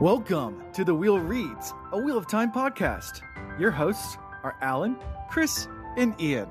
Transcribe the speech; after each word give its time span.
Welcome 0.00 0.62
to 0.74 0.84
The 0.84 0.94
Wheel 0.94 1.18
Reads, 1.18 1.72
a 1.90 1.98
Wheel 1.98 2.18
of 2.18 2.26
Time 2.26 2.52
podcast. 2.52 3.22
Your 3.58 3.70
hosts 3.70 4.18
are 4.42 4.54
Alan, 4.60 4.98
Chris, 5.30 5.68
and 5.96 6.14
Ian. 6.20 6.50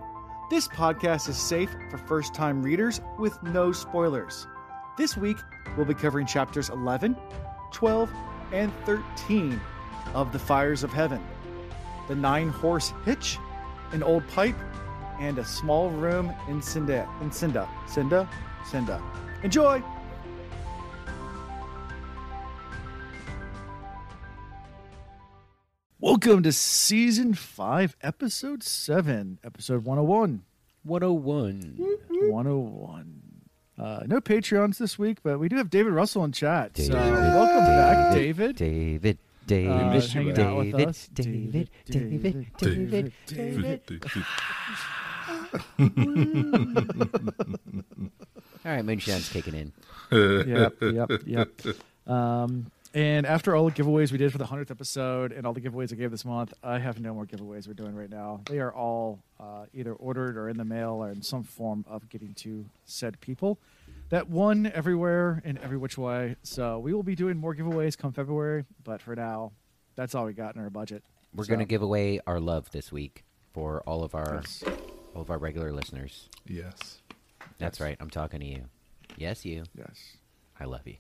This 0.50 0.68
podcast 0.68 1.30
is 1.30 1.38
safe 1.38 1.70
for 1.92 2.00
first 2.00 2.34
time 2.34 2.64
readers 2.64 3.02
with 3.20 3.42
no 3.44 3.72
spoilers. 3.72 4.48
This 4.98 5.16
week, 5.16 5.38
we'll 5.78 5.86
be 5.86 5.94
covering 5.94 6.26
chapters 6.26 6.70
11, 6.70 7.16
12, 7.72 8.12
and 8.52 8.74
13 8.84 9.62
of 10.16 10.34
The 10.34 10.40
Fires 10.40 10.82
of 10.84 10.92
Heaven 10.92 11.24
The 12.08 12.16
Nine 12.16 12.50
Horse 12.50 12.94
Hitch, 13.06 13.38
An 13.92 14.02
Old 14.02 14.28
Pipe, 14.30 14.58
and 15.20 15.38
A 15.38 15.46
Small 15.46 15.92
Room 15.92 16.34
in 16.48 16.64
Sienda. 16.64 17.08
In 17.22 17.32
Sienda. 17.32 17.70
Sienda? 17.88 18.28
Sienda. 18.66 19.00
Enjoy! 19.44 19.84
Welcome 26.26 26.42
to 26.42 26.52
season 26.54 27.36
5, 27.36 27.98
episode 28.02 28.64
7, 28.64 29.38
episode 29.44 29.86
101. 29.86 30.42
101. 30.82 31.78
101. 32.32 33.22
Uh, 33.78 34.00
no 34.08 34.20
Patreons 34.20 34.80
this 34.80 34.98
week, 34.98 35.20
but 35.22 35.38
we 35.38 35.50
do 35.50 35.58
have 35.58 35.70
David 35.70 35.94
Russell 35.94 36.24
in 36.24 36.32
chat. 36.32 36.76
so 36.78 36.94
David, 36.94 37.12
welcome 37.12 37.66
back, 37.66 38.16
David. 38.16 38.56
David. 38.56 39.20
Uh, 39.20 39.44
David. 39.46 39.86
missed 39.94 40.16
you, 40.16 40.22
hanging 40.22 40.36
man. 40.36 40.48
out 40.48 40.58
with 40.58 40.72
David. 41.14 41.70
David. 41.86 42.48
David. 42.58 43.14
David. 43.28 43.30
David. 43.84 43.84
All 48.66 48.72
right, 48.72 48.84
Moonshine's 48.84 49.30
kicking 49.30 49.54
in. 49.54 49.72
yep, 50.48 50.74
yep, 50.82 51.12
yep. 51.28 51.50
Um, 52.08 52.72
and 52.96 53.26
after 53.28 53.56
all 53.56 53.66
the 53.66 53.72
giveaways 53.72 54.12
we 54.12 54.18
did 54.18 54.32
for 54.32 54.38
the 54.40 54.46
100th 54.46 54.72
episode 54.72 55.32
and 55.32 55.46
all 55.46 55.54
the 55.54 55.62
giveaways 55.62 55.92
I 55.92 55.96
gave 55.96 56.10
this 56.12 56.26
month, 56.26 56.54
I 56.64 56.80
have 56.80 57.00
no 57.00 57.14
more 57.14 57.26
giveaways 57.26 57.68
we're 57.68 57.74
doing 57.74 57.94
right 57.94 58.10
now. 58.10 58.42
They 58.50 58.60
are 58.60 58.74
all 58.74 59.20
uh, 59.40 59.66
either 59.74 59.94
ordered 59.94 60.38
or 60.38 60.50
in 60.50 60.58
the 60.58 60.66
mail 60.66 60.94
or 61.04 61.10
in 61.12 61.22
some 61.22 61.44
form 61.44 61.84
of 61.88 62.10
getting 62.10 62.34
to 62.36 62.66
said 62.86 63.20
people 63.22 63.60
that 64.10 64.30
won 64.30 64.72
everywhere 64.74 65.42
in 65.46 65.58
every 65.60 65.78
which 65.78 65.98
way. 65.98 66.38
So 66.44 66.80
we 66.80 66.94
will 66.94 67.04
be 67.04 67.16
doing 67.16 67.38
more 67.38 67.54
giveaways 67.54 67.98
come 67.98 68.14
February, 68.14 68.64
but 68.84 69.02
for 69.02 69.16
now, 69.16 69.52
that's 69.96 70.16
all 70.16 70.26
we 70.26 70.34
got 70.34 70.56
in 70.56 70.62
our 70.62 70.70
budget. 70.70 71.04
We're 71.34 71.44
So- 71.44 71.50
going 71.50 71.60
to 71.60 71.66
give 71.66 71.82
away 71.82 72.20
our 72.26 72.40
love 72.40 72.72
this 72.72 72.92
week 72.92 73.26
for 73.54 73.82
all 73.82 74.04
of 74.04 74.16
our 74.16 74.36
Yes. 74.42 74.64
all 75.14 75.22
of 75.22 75.30
our 75.30 75.38
regular 75.38 75.72
listeners. 75.74 76.30
Yes. 76.48 77.02
That's 77.58 77.80
right. 77.82 77.98
I'm 78.00 78.10
talking 78.10 78.40
to 78.42 78.46
you. 78.46 78.66
Yes, 79.18 79.46
you. 79.46 79.64
Yes, 79.78 80.18
I 80.60 80.66
love 80.66 80.86
you. 80.88 80.96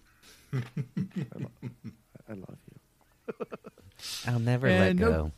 I 2.29 2.33
love 2.33 2.57
you. 2.69 3.33
I'll 4.27 4.39
never 4.39 4.67
And 4.67 4.79
let 4.79 4.95
no- 5.09 5.11
go. 5.11 5.31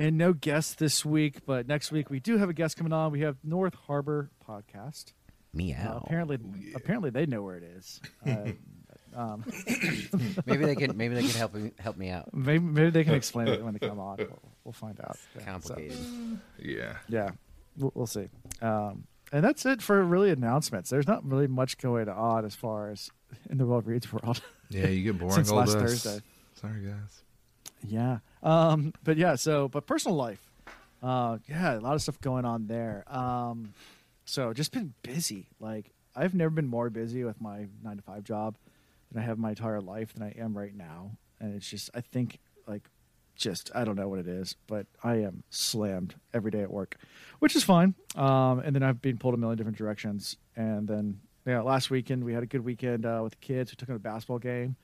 And 0.00 0.16
no 0.16 0.32
guests 0.32 0.74
this 0.76 1.04
week, 1.04 1.44
but 1.44 1.66
next 1.66 1.90
week 1.90 2.08
we 2.08 2.20
do 2.20 2.36
have 2.38 2.48
a 2.48 2.52
guest 2.52 2.76
coming 2.76 2.92
on. 2.92 3.10
We 3.10 3.22
have 3.22 3.36
North 3.42 3.74
Harbor 3.74 4.30
Podcast. 4.48 5.06
Meow. 5.52 5.94
Uh, 5.96 6.00
apparently, 6.04 6.38
yeah. 6.56 6.72
apparently 6.76 7.10
they 7.10 7.26
know 7.26 7.42
where 7.42 7.56
it 7.56 7.64
is. 7.64 8.00
Uh, 8.24 8.52
um, 9.16 9.44
maybe 10.46 10.66
they 10.66 10.76
can. 10.76 10.96
Maybe 10.96 11.16
they 11.16 11.22
can 11.22 11.30
help 11.30 11.52
me 11.52 11.72
help 11.80 11.96
me 11.96 12.10
out. 12.10 12.32
maybe, 12.32 12.60
maybe 12.64 12.90
they 12.90 13.02
can 13.02 13.14
explain 13.14 13.48
it 13.48 13.64
when 13.64 13.72
they 13.74 13.80
come 13.84 13.98
on. 13.98 14.18
We'll, 14.18 14.38
we'll 14.62 14.72
find 14.72 15.00
out. 15.00 15.16
Yeah, 15.34 15.40
so, 15.40 15.74
Complicated. 15.74 15.98
Yeah. 16.60 16.96
yeah, 17.08 17.30
we'll, 17.76 17.90
we'll 17.96 18.06
see. 18.06 18.28
Um, 18.62 19.02
and 19.32 19.44
that's 19.44 19.64
it 19.66 19.82
for 19.82 20.02
really 20.02 20.30
announcements. 20.30 20.90
There's 20.90 21.06
not 21.06 21.24
really 21.24 21.46
much 21.46 21.78
going 21.78 22.08
on 22.08 22.44
as 22.44 22.54
far 22.54 22.90
as 22.90 23.10
in 23.50 23.58
the 23.58 23.66
Wheel 23.66 23.82
Reads 23.82 24.12
world 24.12 24.40
Yeah, 24.70 24.88
you 24.88 25.02
get 25.04 25.18
boring 25.18 25.34
since 25.34 25.50
last 25.50 25.70
us. 25.70 25.74
Thursday. 25.74 26.20
Sorry, 26.60 26.80
guys. 26.82 27.22
Yeah. 27.86 28.18
Um, 28.42 28.92
but 29.04 29.16
yeah, 29.16 29.36
so 29.36 29.68
but 29.68 29.86
personal 29.86 30.16
life. 30.16 30.40
Uh, 31.02 31.38
yeah, 31.48 31.78
a 31.78 31.80
lot 31.80 31.94
of 31.94 32.02
stuff 32.02 32.20
going 32.20 32.44
on 32.44 32.66
there. 32.66 33.04
Um, 33.06 33.72
so 34.24 34.52
just 34.52 34.72
been 34.72 34.94
busy. 35.02 35.46
Like 35.60 35.92
I've 36.16 36.34
never 36.34 36.50
been 36.50 36.66
more 36.66 36.90
busy 36.90 37.24
with 37.24 37.40
my 37.40 37.66
nine 37.82 37.96
to 37.96 38.02
five 38.02 38.24
job 38.24 38.56
than 39.10 39.22
I 39.22 39.26
have 39.26 39.38
my 39.38 39.50
entire 39.50 39.80
life 39.80 40.12
than 40.14 40.22
I 40.22 40.34
am 40.38 40.56
right 40.56 40.74
now. 40.74 41.12
And 41.40 41.54
it's 41.54 41.68
just 41.68 41.90
I 41.94 42.00
think 42.00 42.38
like 42.66 42.82
just 43.38 43.70
I 43.74 43.84
don't 43.84 43.96
know 43.96 44.08
what 44.08 44.18
it 44.18 44.28
is, 44.28 44.56
but 44.66 44.86
I 45.02 45.16
am 45.16 45.42
slammed 45.50 46.14
every 46.34 46.50
day 46.50 46.62
at 46.62 46.70
work, 46.70 46.96
which 47.38 47.56
is 47.56 47.64
fine. 47.64 47.94
Um, 48.14 48.58
and 48.60 48.74
then 48.74 48.82
I've 48.82 49.00
been 49.00 49.16
pulled 49.16 49.34
a 49.34 49.36
million 49.38 49.56
different 49.56 49.78
directions. 49.78 50.36
And 50.56 50.86
then 50.86 51.20
yeah, 51.46 51.62
last 51.62 51.90
weekend 51.90 52.24
we 52.24 52.34
had 52.34 52.42
a 52.42 52.46
good 52.46 52.64
weekend 52.64 53.06
uh, 53.06 53.20
with 53.22 53.32
the 53.32 53.38
kids. 53.38 53.72
We 53.72 53.76
took 53.76 53.88
them 53.88 54.00
to 54.00 54.08
a 54.08 54.12
basketball 54.12 54.38
game 54.38 54.76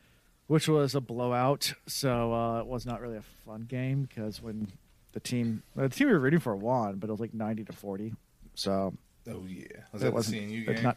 which 0.47 0.69
was 0.69 0.94
a 0.94 1.00
blowout. 1.00 1.72
So 1.87 2.32
uh, 2.32 2.60
it 2.60 2.66
was 2.66 2.87
not 2.87 3.00
really 3.00 3.16
a 3.16 3.22
fun 3.47 3.62
game 3.62 4.03
because 4.03 4.43
when 4.43 4.69
the 5.12 5.20
team, 5.20 5.62
the 5.75 5.88
team 5.88 6.09
we 6.09 6.12
were 6.12 6.20
rooting 6.20 6.41
for 6.41 6.54
won, 6.54 6.97
but 6.97 7.09
it 7.09 7.12
was 7.12 7.20
like 7.20 7.34
ninety 7.34 7.64
to 7.64 7.72
forty. 7.72 8.12
So 8.54 8.94
Oh 9.28 9.44
yeah. 9.48 9.64
Was 9.93 10.03
it 10.03 10.04
that 10.04 10.10
the 10.10 10.10
wasn't 10.10 10.43
CNU 10.43 10.69
it's 10.69 10.75
game? 10.75 10.82
Not, 10.82 10.97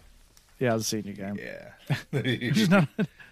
yeah, 0.59 0.71
it 0.71 0.73
was 0.73 0.81
a 0.81 0.85
senior 0.85 1.13
game. 1.13 1.39
Yeah. 1.39 1.95
Which 2.11 2.57
is 2.57 2.69
not 2.69 2.87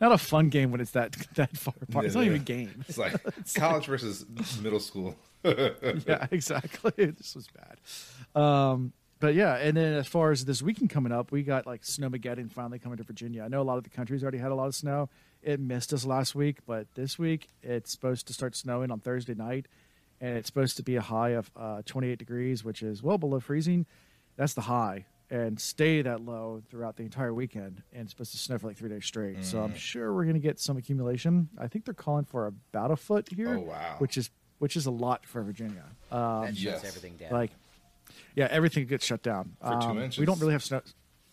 not 0.00 0.12
a 0.12 0.18
fun 0.18 0.48
game 0.48 0.70
when 0.70 0.80
it's 0.80 0.92
that 0.92 1.12
that 1.34 1.56
far 1.56 1.74
apart. 1.80 2.06
It's 2.06 2.14
not 2.14 2.24
even 2.24 2.36
a 2.36 2.44
game. 2.44 2.84
it's 2.88 2.98
like 2.98 3.14
college 3.54 3.86
versus 3.86 4.26
middle 4.62 4.80
school. 4.80 5.16
yeah, 5.44 6.26
exactly. 6.30 6.92
This 6.96 7.34
was 7.34 7.48
bad. 7.48 8.40
Um, 8.40 8.92
but 9.20 9.34
yeah, 9.34 9.56
and 9.56 9.76
then 9.76 9.94
as 9.94 10.06
far 10.06 10.32
as 10.32 10.44
this 10.44 10.62
weekend 10.62 10.90
coming 10.90 11.12
up, 11.12 11.32
we 11.32 11.42
got 11.42 11.66
like 11.66 11.82
Snowmageddon 11.82 12.50
finally 12.50 12.78
coming 12.78 12.98
to 12.98 13.04
Virginia. 13.04 13.42
I 13.42 13.48
know 13.48 13.62
a 13.62 13.64
lot 13.64 13.78
of 13.78 13.84
the 13.84 13.90
countries 13.90 14.22
already 14.22 14.38
had 14.38 14.52
a 14.52 14.54
lot 14.54 14.66
of 14.66 14.74
snow. 14.74 15.08
It 15.42 15.60
missed 15.60 15.92
us 15.92 16.04
last 16.04 16.34
week, 16.34 16.58
but 16.66 16.86
this 16.94 17.18
week 17.18 17.48
it's 17.62 17.90
supposed 17.92 18.26
to 18.26 18.32
start 18.32 18.56
snowing 18.56 18.90
on 18.90 19.00
Thursday 19.00 19.34
night, 19.34 19.66
and 20.20 20.36
it's 20.36 20.46
supposed 20.46 20.76
to 20.78 20.82
be 20.82 20.96
a 20.96 21.02
high 21.02 21.30
of 21.30 21.50
uh, 21.56 21.82
28 21.84 22.18
degrees, 22.18 22.64
which 22.64 22.82
is 22.82 23.02
well 23.02 23.18
below 23.18 23.40
freezing. 23.40 23.86
That's 24.36 24.54
the 24.54 24.62
high, 24.62 25.06
and 25.34 25.58
stay 25.60 26.00
that 26.02 26.20
low 26.20 26.62
throughout 26.70 26.96
the 26.96 27.02
entire 27.02 27.34
weekend. 27.34 27.82
And 27.92 28.02
it's 28.02 28.12
supposed 28.12 28.30
to 28.32 28.38
snow 28.38 28.56
for 28.58 28.68
like 28.68 28.76
three 28.76 28.88
days 28.88 29.04
straight. 29.04 29.44
So 29.44 29.62
I'm 29.62 29.74
sure 29.74 30.14
we're 30.14 30.22
going 30.24 30.34
to 30.34 30.40
get 30.40 30.60
some 30.60 30.76
accumulation. 30.76 31.48
I 31.58 31.66
think 31.66 31.84
they're 31.84 31.92
calling 31.94 32.24
for 32.24 32.46
about 32.46 32.92
a 32.92 32.96
foot 32.96 33.28
here, 33.34 33.56
Oh, 33.56 33.60
wow. 33.62 33.96
which 33.98 34.16
is 34.16 34.30
which 34.60 34.76
is 34.76 34.86
a 34.86 34.90
lot 34.92 35.26
for 35.26 35.42
Virginia. 35.42 35.82
Um, 36.12 36.42
That 36.42 36.56
shuts 36.56 36.60
yes. 36.62 36.84
everything 36.84 37.16
down. 37.16 37.32
like 37.32 37.50
yeah 38.36 38.46
everything 38.50 38.86
gets 38.86 39.04
shut 39.04 39.22
down 39.22 39.56
For 39.60 39.70
two 39.80 39.88
Um, 39.88 39.98
inches. 39.98 40.18
we 40.18 40.26
don't 40.26 40.38
really 40.40 40.52
have 40.52 40.62
snow 40.62 40.80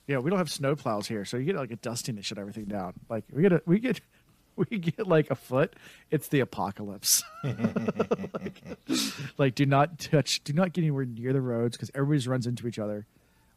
yeah 0.07 0.17
we 0.17 0.29
don't 0.31 0.39
have 0.39 0.49
snow 0.49 0.75
plows 0.75 1.07
here 1.07 1.23
so 1.25 1.37
you 1.37 1.45
get 1.45 1.55
like 1.55 1.69
a 1.71 1.75
dusting 1.75 2.15
to 2.15 2.23
shut 2.23 2.39
everything 2.39 2.65
down 2.65 2.93
like 3.09 3.23
we 3.31 3.41
get 3.43 3.51
a 3.53 3.61
we 3.67 3.77
get 3.79 4.01
we 4.55 4.79
get 4.79 5.05
like 5.07 5.29
a 5.29 5.35
foot 5.35 5.75
it's 6.09 6.27
the 6.29 6.39
apocalypse 6.39 7.23
like, 7.43 8.61
like, 9.37 9.55
do 9.55 9.65
not 9.65 9.99
touch 9.99 10.43
do 10.43 10.53
not 10.53 10.73
get 10.73 10.81
anywhere 10.81 11.05
near 11.05 11.33
the 11.33 11.41
roads 11.41 11.77
because 11.77 11.91
everybody 11.93 12.27
runs 12.27 12.47
into 12.47 12.67
each 12.67 12.79
other 12.79 13.05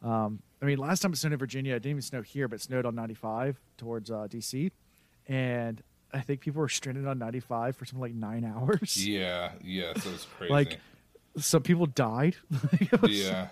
um, 0.05 0.41
i 0.63 0.65
mean 0.65 0.79
last 0.79 1.01
time 1.03 1.13
it 1.13 1.17
snowed 1.17 1.33
in 1.33 1.39
virginia 1.39 1.73
it 1.75 1.81
didn't 1.81 1.91
even 1.91 2.03
snow 2.03 2.23
here 2.23 2.47
but 2.47 2.57
it 2.57 2.63
snowed 2.63 2.87
on 2.87 2.95
95 2.95 3.59
towards 3.77 4.11
uh, 4.11 4.27
dc 4.31 4.71
and 5.27 5.83
i 6.13 6.21
think 6.21 6.41
people 6.41 6.61
were 6.61 6.69
stranded 6.69 7.07
on 7.07 7.19
95 7.19 7.75
for 7.77 7.85
something 7.85 8.01
like 8.01 8.15
nine 8.15 8.45
hours 8.45 9.05
yeah. 9.07 9.53
Yeah. 9.63 9.93
So 9.99 10.11
it's 10.11 10.25
crazy. 10.39 10.53
like 10.53 10.79
some 11.39 11.63
people 11.63 11.87
died 11.87 12.37
It 12.81 13.03
was- 13.03 13.27
yeah. 13.27 13.49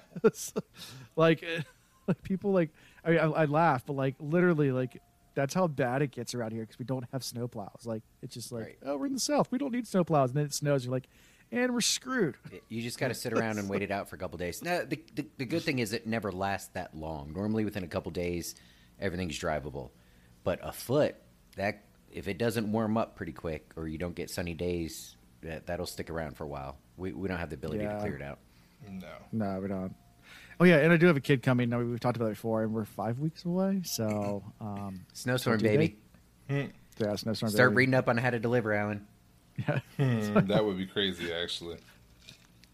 like, 1.16 1.42
eh, 1.42 1.62
like 2.06 2.22
people 2.22 2.52
like 2.52 2.70
I, 3.04 3.10
mean, 3.10 3.18
I 3.18 3.24
I 3.24 3.44
laugh, 3.46 3.84
but 3.84 3.94
like 3.94 4.14
literally 4.20 4.70
like 4.70 5.00
that's 5.34 5.54
how 5.54 5.66
bad 5.66 6.02
it 6.02 6.10
gets 6.12 6.34
around 6.34 6.52
here 6.52 6.62
because 6.62 6.78
we 6.78 6.84
don't 6.84 7.04
have 7.10 7.24
snow 7.24 7.48
plows. 7.48 7.82
Like 7.84 8.02
it's 8.22 8.34
just 8.34 8.52
like 8.52 8.64
Right. 8.64 8.78
oh 8.84 8.96
we're 8.98 9.06
in 9.06 9.14
the 9.14 9.18
south, 9.20 9.50
we 9.50 9.58
don't 9.58 9.72
need 9.72 9.86
snow 9.88 10.04
plows, 10.04 10.30
and 10.30 10.36
then 10.36 10.44
it 10.44 10.52
snows. 10.54 10.84
You're 10.84 10.92
like, 10.92 11.08
and 11.52 11.72
we're 11.72 11.80
screwed. 11.80 12.36
You 12.68 12.82
just 12.82 12.98
got 12.98 13.08
to 13.08 13.14
sit 13.14 13.32
around 13.32 13.58
and 13.58 13.68
wait 13.68 13.82
it 13.82 13.90
out 13.92 14.08
for 14.08 14.16
a 14.16 14.18
couple 14.18 14.38
days. 14.38 14.62
Now, 14.62 14.80
the, 14.88 14.98
the 15.14 15.26
the 15.38 15.44
good 15.44 15.62
thing 15.62 15.78
is 15.78 15.92
it 15.92 16.06
never 16.06 16.32
lasts 16.32 16.70
that 16.74 16.96
long. 16.96 17.32
Normally, 17.32 17.64
within 17.64 17.84
a 17.84 17.88
couple 17.88 18.10
days, 18.10 18.54
everything's 18.98 19.38
drivable. 19.38 19.90
But 20.44 20.58
a 20.62 20.72
foot, 20.72 21.14
that 21.56 21.84
if 22.10 22.26
it 22.26 22.38
doesn't 22.38 22.70
warm 22.72 22.96
up 22.96 23.14
pretty 23.14 23.32
quick, 23.32 23.70
or 23.76 23.86
you 23.86 23.98
don't 23.98 24.14
get 24.16 24.30
sunny 24.30 24.54
days, 24.54 25.14
that 25.42 25.66
that'll 25.66 25.86
stick 25.86 26.10
around 26.10 26.36
for 26.36 26.44
a 26.44 26.48
while. 26.48 26.78
We 26.96 27.12
we 27.12 27.28
don't 27.28 27.38
have 27.38 27.50
the 27.50 27.54
ability 27.56 27.84
Yeah. 27.84 27.94
to 27.94 28.00
clear 28.00 28.16
it 28.16 28.22
out. 28.22 28.38
No. 28.88 29.06
No, 29.30 29.60
we 29.60 29.68
don't. 29.68 29.94
Oh 30.60 30.64
yeah, 30.64 30.78
and 30.78 30.92
I 30.92 30.96
do 30.96 31.06
have 31.06 31.16
a 31.16 31.20
kid 31.20 31.42
coming. 31.42 31.68
Now 31.70 31.80
we've 31.80 31.98
talked 32.00 32.16
about 32.16 32.26
it 32.26 32.30
before, 32.34 32.62
and 32.62 32.72
we're 32.72 32.84
five 32.84 33.18
weeks 33.18 33.44
away. 33.44 33.82
So 33.84 34.42
um, 34.60 35.06
Snowstorm, 35.12 35.58
do 35.58 35.68
they? 35.68 35.76
baby. 35.76 35.96
yeah, 36.98 37.14
snowstorm. 37.16 37.48
Baby. 37.48 37.54
Start 37.54 37.70
baby. 37.70 37.76
reading 37.76 37.94
up 37.94 38.08
on 38.08 38.16
how 38.16 38.30
to 38.30 38.38
deliver, 38.38 38.72
Alan. 38.72 39.06
Yeah. 39.56 39.78
Hmm, 39.98 40.46
that 40.46 40.64
would 40.64 40.78
be 40.78 40.86
crazy, 40.86 41.32
actually. 41.32 41.76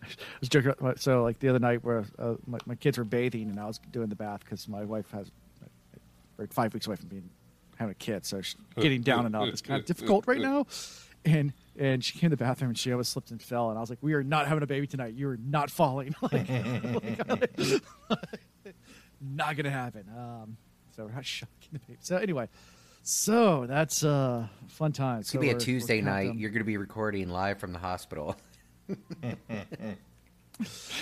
I 0.02 0.06
was 0.40 0.48
joking. 0.48 0.70
about- 0.78 1.00
So 1.00 1.22
like 1.22 1.38
the 1.40 1.48
other 1.48 1.58
night, 1.58 1.82
where 1.84 2.04
uh, 2.18 2.34
my, 2.46 2.58
my 2.66 2.74
kids 2.76 2.96
were 2.98 3.04
bathing, 3.04 3.50
and 3.50 3.58
I 3.58 3.66
was 3.66 3.78
doing 3.92 4.08
the 4.08 4.14
bath 4.16 4.40
because 4.44 4.68
my 4.68 4.84
wife 4.84 5.10
has, 5.10 5.30
we're 6.36 6.46
five 6.48 6.72
weeks 6.72 6.86
away 6.86 6.96
from 6.96 7.08
being 7.08 7.28
having 7.78 7.92
a 7.92 7.94
kid, 7.94 8.24
so 8.24 8.40
getting 8.76 9.02
down 9.02 9.26
and 9.26 9.36
up. 9.36 9.42
It's 9.48 9.60
kind 9.62 9.80
of 9.80 9.86
difficult 9.86 10.26
right 10.26 10.40
now. 10.40 10.66
And 11.24 11.52
and 11.76 12.02
she 12.04 12.18
came 12.18 12.30
to 12.30 12.36
the 12.36 12.42
bathroom 12.42 12.70
and 12.70 12.78
she 12.78 12.90
almost 12.92 13.12
slipped 13.12 13.30
and 13.32 13.42
fell, 13.42 13.70
and 13.70 13.76
I 13.76 13.80
was 13.80 13.90
like, 13.90 13.98
"We 14.00 14.14
are 14.14 14.22
not 14.22 14.46
having 14.46 14.62
a 14.62 14.66
baby 14.68 14.86
tonight. 14.86 15.14
You 15.14 15.28
are 15.30 15.36
not 15.36 15.68
falling. 15.70 16.14
like, 16.22 16.48
like, 16.48 17.52
not 19.20 19.56
gonna 19.56 19.70
happen." 19.70 20.04
Um, 20.16 20.56
so 20.96 21.04
we're 21.04 21.12
not 21.12 21.24
shocking 21.26 21.68
the 21.72 21.78
baby. 21.80 21.98
So 22.00 22.16
anyway, 22.16 22.48
So 23.10 23.64
that's 23.66 24.04
uh 24.04 24.48
fun 24.68 24.92
time. 24.92 25.20
It's 25.20 25.30
gonna 25.30 25.40
be 25.46 25.50
a 25.50 25.54
Tuesday 25.58 26.02
night. 26.02 26.34
You're 26.34 26.50
gonna 26.50 26.64
be 26.66 26.76
recording 26.76 27.30
live 27.30 27.58
from 27.58 27.72
the 27.72 27.78
hospital. 27.78 28.36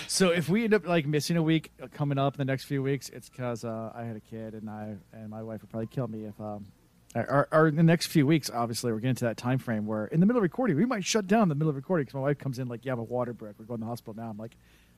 So 0.07 0.29
if 0.29 0.49
we 0.49 0.63
end 0.65 0.75
up 0.75 0.85
like 0.85 1.07
missing 1.07 1.35
a 1.35 1.41
week 1.41 1.71
uh, 1.81 1.87
coming 1.91 2.19
up 2.19 2.35
in 2.35 2.37
the 2.37 2.45
next 2.45 2.65
few 2.65 2.83
weeks, 2.83 3.09
it's 3.09 3.27
because 3.27 3.65
uh, 3.65 3.91
I 3.95 4.03
had 4.03 4.15
a 4.15 4.19
kid 4.19 4.53
and 4.53 4.69
I 4.69 4.97
and 5.11 5.31
my 5.31 5.41
wife 5.41 5.61
would 5.63 5.71
probably 5.71 5.87
kill 5.87 6.07
me 6.07 6.25
if 6.25 6.39
um 6.39 6.67
or, 7.15 7.47
or 7.51 7.67
in 7.67 7.75
the 7.75 7.81
next 7.83 8.05
few 8.07 8.27
weeks. 8.27 8.51
Obviously, 8.53 8.91
we're 8.91 8.99
getting 8.99 9.15
to 9.15 9.25
that 9.25 9.35
time 9.37 9.57
frame 9.57 9.85
where 9.87 10.05
in 10.05 10.19
the 10.19 10.27
middle 10.27 10.37
of 10.37 10.43
recording 10.43 10.77
we 10.77 10.85
might 10.85 11.03
shut 11.03 11.25
down 11.27 11.49
the 11.49 11.55
middle 11.55 11.69
of 11.71 11.75
recording 11.75 12.05
because 12.05 12.13
my 12.13 12.21
wife 12.21 12.37
comes 12.37 12.59
in 12.59 12.67
like, 12.67 12.85
"You 12.85 12.91
have 12.91 12.99
a 12.99 13.03
water 13.03 13.33
break. 13.33 13.55
We're 13.57 13.65
going 13.65 13.79
to 13.79 13.85
the 13.85 13.89
hospital 13.89 14.13
now." 14.13 14.29
I'm 14.29 14.37
like, 14.37 14.55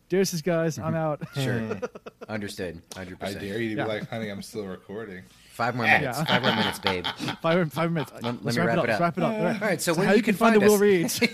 "Deuces, 0.09 0.41
guys, 0.41 0.77
I'm 0.77 0.93
out." 0.95 1.21
Sure. 1.35 1.79
Understood. 2.27 2.81
hundred 2.93 3.17
percent. 3.19 3.37
I 3.37 3.39
dare 3.47 3.61
you 3.61 3.69
to 3.69 3.75
Yeah. 3.77 3.83
be 3.85 3.89
like, 3.89 4.09
honey, 4.09 4.27
I'm 4.29 4.41
still 4.41 4.65
recording. 4.67 5.23
Five 5.59 5.75
more 5.75 5.85
Yeah. 5.85 5.99
minutes. 5.99 6.21
Five 6.23 6.41
more 6.41 6.55
minutes, 6.55 6.79
babe. 6.79 7.05
five 7.41 7.73
five 7.73 7.91
minutes. 7.91 8.13
Let- 8.13 8.23
Let's 8.23 8.45
let 8.45 8.55
me 8.55 8.61
wrap, 8.61 8.77
wrap 8.77 8.77
it 8.77 8.79
it 8.79 8.81
up. 8.89 8.89
up. 8.95 8.99
Wrap 9.01 9.17
it 9.17 9.23
up. 9.25 9.61
All 9.61 9.67
right. 9.67 9.81
So 9.81 9.93
where 9.93 10.05
how 10.05 10.11
you 10.13 10.17
you 10.17 10.23
can 10.23 10.35
find, 10.35 10.53
find 10.53 10.61
the 10.61 10.67
Will 10.67 10.75
us. 10.75 10.79
Reads. 10.79 11.19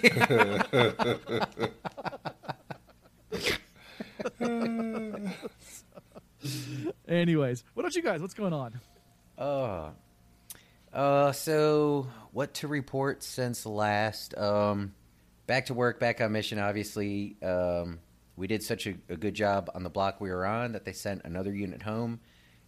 Anyways, 7.08 7.64
what 7.74 7.84
about 7.84 7.96
you 7.96 8.02
guys? 8.02 8.22
What's 8.22 8.34
going 8.34 8.54
on? 8.54 8.80
Uh, 9.38 9.90
uh, 10.94 11.32
so 11.32 12.08
what 12.32 12.54
to 12.56 12.68
report 12.68 13.24
since 13.24 13.66
last? 13.66 14.38
Um, 14.38 14.94
back 15.48 15.68
to 15.68 15.74
work, 15.74 16.00
back 16.00 16.22
on 16.22 16.32
mission. 16.32 16.60
Obviously, 16.60 17.38
um, 17.44 18.00
we 18.36 18.48
did 18.48 18.64
such 18.64 18.88
a, 18.88 18.96
a 19.10 19.16
good 19.16 19.34
job 19.34 19.70
on 19.76 19.84
the 19.84 19.90
block 19.90 20.20
we 20.20 20.30
were 20.30 20.46
on 20.46 20.74
that 20.74 20.86
they 20.86 20.94
sent 20.94 21.22
another 21.26 21.54
unit 21.54 21.82
home, 21.84 22.20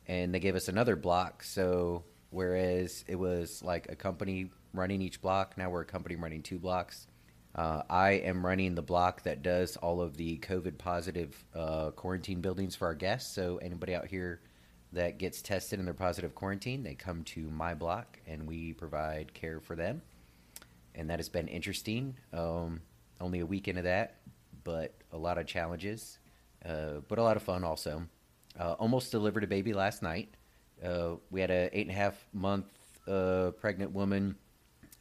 and 0.07 0.33
they 0.33 0.39
gave 0.39 0.56
us 0.56 0.68
another 0.68 0.95
block. 0.95 1.44
So 1.44 2.04
whereas 2.30 3.04
it 3.07 3.15
was 3.15 3.62
like 3.63 3.88
a 3.89 3.95
company 3.95 4.50
running 4.74 5.01
each 5.01 5.21
block, 5.21 5.57
now 5.57 5.69
we're 5.69 5.81
a 5.81 5.86
company 5.86 6.15
running 6.15 6.42
two 6.42 6.59
blocks. 6.59 7.07
Uh, 7.56 7.81
I 7.89 8.12
am 8.12 8.45
running 8.45 8.75
the 8.75 8.83
block 8.83 9.24
that 9.24 9.42
does 9.42 9.77
all 9.77 10.00
of 10.01 10.15
the 10.15 10.38
COVID 10.39 10.77
positive 10.77 11.44
uh, 11.56 11.92
quarantine 11.92 12.39
buildings 12.39 12.75
for 12.75 12.86
our 12.86 12.94
guests. 12.94 13.33
So 13.33 13.57
anybody 13.57 13.95
out 13.95 14.07
here 14.07 14.42
that 14.94 15.18
gets 15.18 15.42
tested 15.42 15.80
and 15.80 15.88
they're 15.88 15.95
positive 15.95 16.36
quarantine, 16.36 16.83
they 16.83 16.94
come 16.94 17.24
to 17.24 17.50
my 17.50 17.74
block 17.74 18.19
and 18.27 18.48
we 18.48 18.74
provide 18.74 19.33
care 19.33 19.59
for 19.59 19.75
them. 19.75 20.01
And 20.94 21.09
that 21.09 21.19
has 21.19 21.30
been 21.30 21.48
interesting. 21.48 22.15
Um, 22.31 22.81
only 23.19 23.39
a 23.39 23.45
week 23.45 23.68
into 23.68 23.81
that, 23.81 24.18
but 24.63 24.94
a 25.12 25.18
lot 25.18 25.38
of 25.38 25.48
challenges, 25.48 26.19
uh, 26.63 27.00
but 27.07 27.18
a 27.18 27.24
lot 27.24 27.38
of 27.38 27.44
fun 27.44 27.63
also. 27.63 28.04
Uh, 28.59 28.74
almost 28.74 29.12
delivered 29.12 29.44
a 29.44 29.48
baby 29.48 29.74
last 29.74 30.01
night. 30.01 30.33
Uh, 30.83 31.15
we 31.30 31.42
had 31.42 31.51
an 31.51 31.69
eight 31.74 31.88
and 31.88 31.95
a 31.95 32.00
half 32.00 32.27
month 32.33 32.65
uh, 33.07 33.51
pregnant 33.59 33.92
woman. 33.92 34.36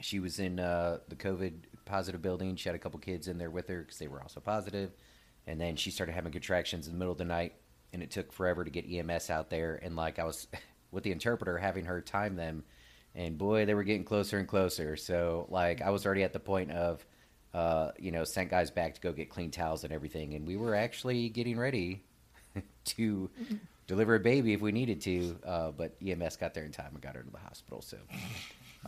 She 0.00 0.20
was 0.20 0.38
in 0.38 0.61
uh, 0.61 0.99
the 1.08 1.17
COVID 1.17 1.53
positive 1.85 2.20
building. 2.20 2.56
She 2.56 2.69
had 2.69 2.76
a 2.76 2.79
couple 2.79 2.99
kids 2.99 3.29
in 3.29 3.38
there 3.38 3.50
with 3.50 3.69
her 3.69 3.81
because 3.81 3.99
they 3.99 4.08
were 4.08 4.20
also 4.20 4.41
positive. 4.41 4.93
And 5.47 5.61
then 5.61 5.76
she 5.76 5.91
started 5.91 6.12
having 6.12 6.32
contractions 6.32 6.87
in 6.87 6.93
the 6.93 6.99
middle 6.99 7.12
of 7.12 7.19
the 7.19 7.25
night, 7.25 7.55
and 7.93 8.03
it 8.03 8.11
took 8.11 8.32
forever 8.32 8.64
to 8.64 8.70
get 8.70 8.85
EMS 8.91 9.31
out 9.31 9.49
there. 9.49 9.79
And 9.82 9.97
like 9.97 10.19
I 10.19 10.25
was 10.25 10.49
with 10.91 11.05
the 11.05 11.12
interpreter, 11.12 11.56
having 11.56 11.85
her 11.87 12.00
time 12.00 12.37
them, 12.37 12.64
and 13.14 13.38
boy, 13.38 13.64
they 13.64 13.75
were 13.75 13.85
getting 13.85 14.05
closer 14.05 14.38
and 14.38 14.47
closer. 14.47 14.97
So 14.97 15.47
like 15.49 15.81
I 15.81 15.91
was 15.91 16.05
already 16.05 16.25
at 16.25 16.32
the 16.32 16.41
point 16.41 16.70
of, 16.73 17.06
uh, 17.55 17.93
you 17.99 18.11
know, 18.11 18.25
sent 18.25 18.50
guys 18.50 18.70
back 18.70 18.94
to 18.94 19.00
go 19.00 19.12
get 19.12 19.31
clean 19.31 19.50
towels 19.50 19.85
and 19.85 19.93
everything, 19.93 20.35
and 20.35 20.47
we 20.47 20.56
were 20.56 20.75
actually 20.75 21.31
getting 21.31 21.58
ready 21.58 22.03
to 22.85 23.31
deliver 23.87 24.14
a 24.14 24.20
baby 24.20 24.53
if 24.53 24.61
we 24.61 24.73
needed 24.73 25.00
to. 25.03 25.37
Uh, 25.44 25.70
but 25.70 25.97
EMS 26.06 26.37
got 26.37 26.55
there 26.55 26.64
in 26.64 26.73
time 26.73 26.91
and 26.93 27.00
got 27.00 27.14
her 27.17 27.23
to 27.23 27.31
the 27.31 27.38
hospital. 27.38 27.82
So, 27.82 27.97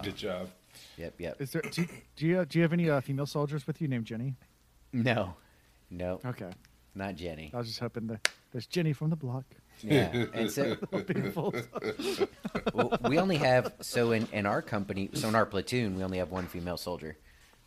Good 0.03 0.17
job. 0.17 0.49
yep, 0.97 1.15
yep. 1.19 1.41
Is 1.41 1.51
there 1.53 1.63
do, 1.63 1.87
do 2.17 2.27
you 2.27 2.45
do 2.45 2.59
you 2.59 2.63
have 2.63 2.73
any 2.73 2.89
uh, 2.89 3.01
female 3.01 3.27
soldiers 3.27 3.67
with 3.67 3.81
you 3.81 3.89
named 3.89 4.05
Jenny? 4.05 4.35
No, 4.93 5.35
no, 5.91 6.21
Okay, 6.25 6.51
not 6.95 7.17
Jenny. 7.17 7.51
I 7.53 7.59
was 7.59 7.67
just 7.67 7.81
hoping 7.81 8.07
that 8.09 8.29
there's 8.53 8.67
Jenny 8.67 8.93
from 8.93 9.11
the 9.11 9.17
block. 9.17 9.45
Yeah, 9.83 10.27
and 10.35 10.51
so 10.51 10.75
Beautiful. 11.07 11.55
well, 12.75 12.99
we 13.09 13.19
only 13.19 13.37
have 13.37 13.73
so 13.81 14.13
in, 14.13 14.27
in 14.33 14.45
our 14.47 14.61
company, 14.63 15.11
so 15.15 15.29
in 15.29 15.35
our 15.35 15.47
platoon, 15.47 15.97
we 15.97 16.03
only 16.03 16.19
have 16.19 16.31
one 16.31 16.47
female 16.47 16.77
soldier, 16.77 17.17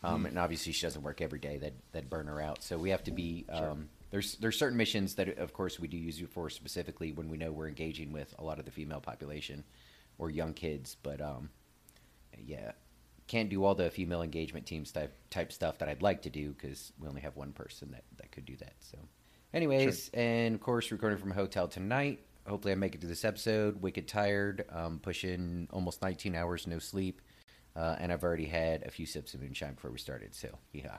um, 0.03 0.25
and 0.25 0.37
obviously 0.37 0.71
she 0.73 0.81
doesn't 0.81 1.03
work 1.03 1.21
every 1.21 1.39
day. 1.39 1.57
That 1.57 1.73
that 1.93 2.09
burn 2.09 2.27
her 2.27 2.41
out. 2.41 2.63
So 2.63 2.77
we 2.77 2.89
have 2.89 3.03
to 3.05 3.11
be. 3.11 3.45
Um, 3.49 3.89
there's 4.11 4.35
there's 4.35 4.57
certain 4.57 4.77
missions 4.77 5.15
that, 5.15 5.37
of 5.37 5.53
course, 5.53 5.79
we 5.79 5.87
do 5.87 5.97
use 5.97 6.19
you 6.19 6.27
for 6.27 6.49
specifically 6.49 7.11
when 7.13 7.29
we 7.29 7.37
know 7.37 7.51
we're 7.51 7.67
engaging 7.67 8.11
with 8.11 8.35
a 8.37 8.43
lot 8.43 8.59
of 8.59 8.65
the 8.65 8.71
female 8.71 8.99
population 8.99 9.63
or 10.17 10.29
young 10.29 10.53
kids. 10.53 10.97
But 11.01 11.21
um, 11.21 11.49
yeah, 12.37 12.73
can't 13.27 13.49
do 13.49 13.63
all 13.63 13.73
the 13.73 13.89
female 13.89 14.21
engagement 14.21 14.65
teams 14.65 14.91
type 14.91 15.15
type 15.29 15.51
stuff 15.53 15.77
that 15.79 15.87
I'd 15.87 16.01
like 16.01 16.23
to 16.23 16.29
do 16.29 16.51
because 16.51 16.91
we 16.99 17.07
only 17.07 17.21
have 17.21 17.37
one 17.37 17.53
person 17.53 17.91
that 17.91 18.03
that 18.17 18.31
could 18.31 18.45
do 18.45 18.57
that. 18.57 18.73
So, 18.79 18.97
anyways, 19.53 20.09
and 20.13 20.55
of 20.55 20.61
course, 20.61 20.91
recording 20.91 21.17
from 21.17 21.31
a 21.31 21.35
hotel 21.35 21.67
tonight. 21.67 22.25
Hopefully, 22.45 22.73
I 22.73 22.75
make 22.75 22.95
it 22.95 23.01
to 23.01 23.07
this 23.07 23.23
episode. 23.23 23.81
Wicked 23.81 24.07
tired. 24.07 24.65
Um, 24.69 24.99
pushing 25.01 25.69
almost 25.71 26.01
19 26.01 26.35
hours, 26.35 26.67
no 26.67 26.79
sleep, 26.79 27.21
uh, 27.77 27.95
and 27.99 28.11
I've 28.11 28.23
already 28.23 28.47
had 28.47 28.83
a 28.83 28.91
few 28.91 29.05
sips 29.05 29.33
of 29.33 29.41
moonshine 29.41 29.75
before 29.75 29.91
we 29.91 29.99
started. 29.99 30.35
So, 30.35 30.49
yeah, 30.73 30.97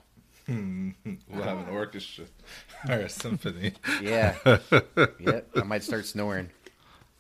We'll 0.49 1.43
have 1.43 1.59
an 1.59 1.69
orchestra 1.71 2.25
or 2.89 2.94
a 2.97 3.09
symphony. 3.09 3.73
yeah, 4.03 4.37
yep. 5.21 5.49
I 5.56 5.62
might 5.65 5.83
start 5.85 6.06
snoring. 6.06 6.50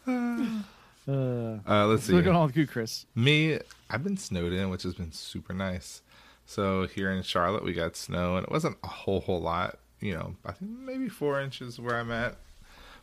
Uh, 0.06 0.60
Uh, 1.08 1.58
let's 1.86 1.88
what's 1.88 2.06
see. 2.06 2.12
going 2.22 2.36
on 2.36 2.46
with 2.46 2.56
you, 2.56 2.66
Chris? 2.66 3.06
Me, 3.14 3.58
I've 3.90 4.04
been 4.04 4.16
snowed 4.16 4.52
in, 4.52 4.70
which 4.70 4.84
has 4.84 4.94
been 4.94 5.12
super 5.12 5.52
nice. 5.52 6.00
So 6.46 6.86
here 6.86 7.10
in 7.10 7.22
Charlotte, 7.22 7.64
we 7.64 7.72
got 7.72 7.96
snow, 7.96 8.36
and 8.36 8.44
it 8.44 8.50
wasn't 8.52 8.76
a 8.84 8.88
whole 8.88 9.20
whole 9.20 9.40
lot. 9.40 9.78
You 10.00 10.14
know, 10.14 10.34
I 10.44 10.52
think 10.52 10.70
maybe 10.72 11.08
four 11.08 11.40
inches 11.40 11.78
where 11.80 11.96
I'm 11.96 12.10
at, 12.10 12.36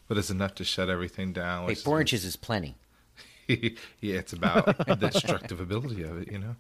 but 0.08 0.18
it's 0.18 0.30
enough 0.30 0.56
to 0.56 0.64
shut 0.64 0.90
everything 0.90 1.34
down. 1.34 1.68
Hey, 1.70 1.76
four 1.76 1.96
been- 1.98 2.02
inches 2.04 2.26
is 2.26 2.36
plenty. 2.36 2.76
yeah, 3.48 3.70
it's 4.02 4.32
about 4.34 4.78
the 4.86 4.96
destructive 4.96 5.60
ability 5.60 6.04
of 6.04 6.22
it. 6.22 6.32
You 6.32 6.40
know, 6.40 6.56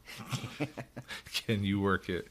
can 1.46 1.64
you 1.64 1.80
work 1.80 2.10
it? 2.10 2.28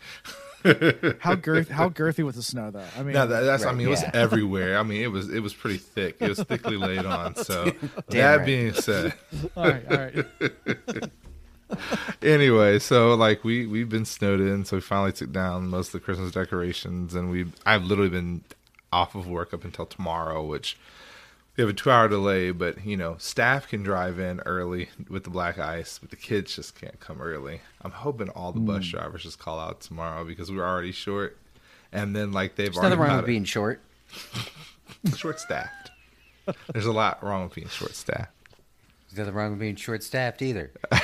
How 1.21 1.35
girth 1.35 1.69
how 1.69 1.89
girthy 1.89 2.25
was 2.25 2.35
the 2.35 2.43
snow 2.43 2.71
though? 2.71 2.85
I 2.97 3.03
mean, 3.03 3.15
No, 3.15 3.27
that, 3.27 3.43
that's. 3.43 3.65
I 3.65 3.73
mean, 3.73 3.87
it 3.87 3.91
was 3.91 4.03
everywhere. 4.13 4.77
I 4.79 4.83
mean, 4.83 5.03
it 5.03 5.13
was 5.13 5.33
it 5.33 5.41
was 5.41 5.55
pretty 5.55 5.79
thick. 5.79 6.17
It 6.21 6.29
was 6.29 6.43
thickly 6.43 6.77
laid 6.77 7.07
on. 7.07 7.37
So 7.37 7.73
that 8.09 8.37
right. 8.37 8.47
being 8.47 8.73
said, 8.73 9.15
all 9.57 9.69
right, 9.69 9.85
all 9.91 9.99
right. 9.99 11.11
anyway, 12.23 12.79
so 12.79 13.15
like 13.15 13.45
we 13.45 13.67
we've 13.67 13.89
been 13.89 14.05
snowed 14.05 14.41
in, 14.41 14.65
so 14.65 14.77
we 14.77 14.81
finally 14.81 15.13
took 15.13 15.33
down 15.33 15.69
most 15.69 15.89
of 15.89 15.93
the 15.93 16.01
Christmas 16.01 16.33
decorations, 16.33 17.15
and 17.15 17.31
we 17.31 17.47
I've 17.65 17.85
literally 17.85 18.11
been 18.11 18.43
off 18.93 19.15
of 19.15 19.29
work 19.29 19.55
up 19.55 19.65
until 19.65 19.87
tomorrow, 19.87 20.45
which 20.45 20.77
we 21.59 21.63
have 21.63 21.71
a 21.71 21.75
two 21.75 21.91
hour 21.91 22.09
delay. 22.09 22.53
But 22.53 22.87
you 22.87 22.97
know, 22.97 23.17
staff 23.19 23.69
can 23.69 23.83
drive 23.83 24.19
in 24.19 24.41
early 24.47 24.89
with 25.11 25.25
the 25.25 25.31
black 25.31 25.59
ice, 25.59 25.99
but 25.99 26.11
the 26.11 26.17
kids 26.17 26.55
just 26.55 26.81
can't 26.81 26.99
come 27.01 27.21
early. 27.21 27.61
I'm 27.83 27.91
hoping 27.91 28.31
all 28.31 28.53
the 28.53 28.61
bus 28.61 28.85
hmm. 28.85 28.97
drivers 28.97 29.25
just 29.25 29.39
call 29.39 29.59
out 29.59 29.81
tomorrow 29.81 30.25
because 30.25 30.51
we're 30.51 30.67
already 30.67 30.93
short, 30.93 31.37
and 31.93 32.17
then 32.17 32.33
like 32.33 32.55
they've 32.55 32.67
There's 32.67 32.79
already 32.79 32.97
nothing 32.97 33.11
wrong 33.11 33.17
with 33.19 33.27
being 33.27 33.45
short. 33.45 33.83
short 35.17 35.41
staffed. 35.41 35.91
There's 36.73 36.87
a 36.87 36.93
lot 36.93 37.23
wrong 37.23 37.45
with 37.45 37.55
being 37.55 37.69
short 37.69 37.95
staffed. 37.95 38.33
There's 39.11 39.19
nothing 39.19 39.35
wrong 39.35 39.51
with 39.51 39.61
being 39.61 39.77
short 39.77 40.03
staffed 40.03 40.41
either. 40.41 40.71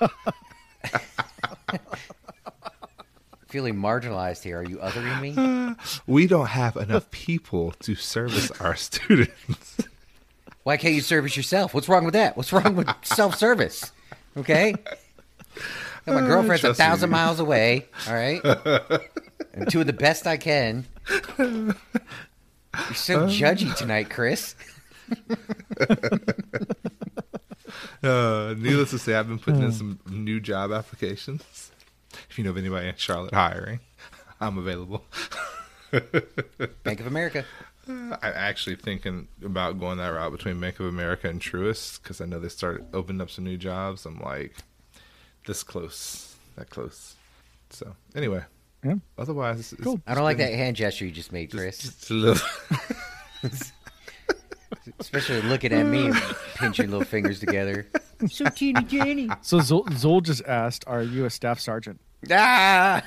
Feeling 3.48 3.76
marginalized 3.76 4.42
here. 4.42 4.58
Are 4.58 4.62
you 4.62 4.76
othering 4.76 5.20
me? 5.22 5.74
We 6.06 6.26
don't 6.26 6.48
have 6.48 6.76
enough 6.76 7.10
people 7.10 7.72
to 7.80 7.94
service 7.94 8.50
our 8.60 8.74
students. 8.76 9.78
Why 10.64 10.76
can't 10.76 10.94
you 10.94 11.00
service 11.00 11.36
yourself? 11.36 11.72
What's 11.72 11.88
wrong 11.88 12.04
with 12.04 12.14
that? 12.14 12.36
What's 12.36 12.52
wrong 12.52 12.74
with 12.76 12.88
self 13.02 13.36
service? 13.36 13.90
Okay? 14.36 14.72
Got 14.72 16.14
my 16.14 16.14
uh, 16.14 16.26
girlfriend's 16.26 16.64
a 16.64 16.74
thousand 16.74 17.10
miles 17.10 17.40
away, 17.40 17.86
all 18.06 18.14
right? 18.14 18.40
I'm 18.44 19.64
doing 19.68 19.86
the 19.86 19.92
best 19.92 20.26
I 20.26 20.36
can. 20.36 20.86
You're 21.38 21.74
so 22.94 23.24
uh. 23.24 23.28
judgy 23.28 23.74
tonight, 23.76 24.10
Chris. 24.10 24.54
Uh, 28.02 28.54
needless 28.56 28.90
to 28.90 28.98
say, 28.98 29.14
I've 29.14 29.28
been 29.28 29.38
putting 29.38 29.62
in 29.62 29.70
hmm. 29.70 29.76
some 29.76 30.00
new 30.08 30.40
job 30.40 30.72
applications. 30.72 31.67
If 32.38 32.42
you 32.42 32.44
know 32.44 32.50
of 32.50 32.58
anybody 32.58 32.86
in 32.86 32.94
Charlotte 32.94 33.34
hiring, 33.34 33.80
I'm 34.40 34.58
available. 34.58 35.04
Bank 36.84 37.00
of 37.00 37.08
America. 37.08 37.44
Uh, 37.88 38.16
I'm 38.22 38.32
actually 38.32 38.76
thinking 38.76 39.26
about 39.44 39.80
going 39.80 39.98
that 39.98 40.10
route 40.10 40.30
between 40.30 40.60
Bank 40.60 40.78
of 40.78 40.86
America 40.86 41.28
and 41.28 41.40
Truist 41.40 42.00
because 42.00 42.20
I 42.20 42.26
know 42.26 42.38
they 42.38 42.48
started 42.48 42.86
opening 42.94 43.20
up 43.20 43.28
some 43.28 43.42
new 43.42 43.56
jobs. 43.56 44.06
I'm 44.06 44.20
like, 44.20 44.54
this 45.48 45.64
close, 45.64 46.36
that 46.54 46.70
close. 46.70 47.16
So 47.70 47.96
anyway, 48.14 48.44
Yeah. 48.84 48.94
otherwise, 49.18 49.72
it's, 49.72 49.82
Cool. 49.82 50.00
I 50.06 50.14
don't 50.14 50.22
like 50.22 50.38
that 50.38 50.52
hand 50.52 50.76
gesture 50.76 51.06
you 51.06 51.10
just 51.10 51.32
made, 51.32 51.50
Chris. 51.50 51.78
just 51.78 52.08
a 52.10 52.14
little. 52.14 52.48
Especially 55.00 55.42
looking 55.42 55.72
at 55.72 55.86
me, 55.86 56.12
pinch 56.54 56.78
your 56.78 56.86
little 56.86 57.04
fingers 57.04 57.40
together. 57.40 57.88
so 58.30 58.44
teeny 58.50 58.84
tiny. 58.84 59.28
So 59.42 59.58
Zol, 59.58 59.84
Zol 59.86 60.22
just 60.22 60.44
asked, 60.44 60.84
"Are 60.86 61.02
you 61.02 61.24
a 61.24 61.30
staff 61.30 61.58
sergeant?" 61.58 62.00
Ah! 62.30 63.02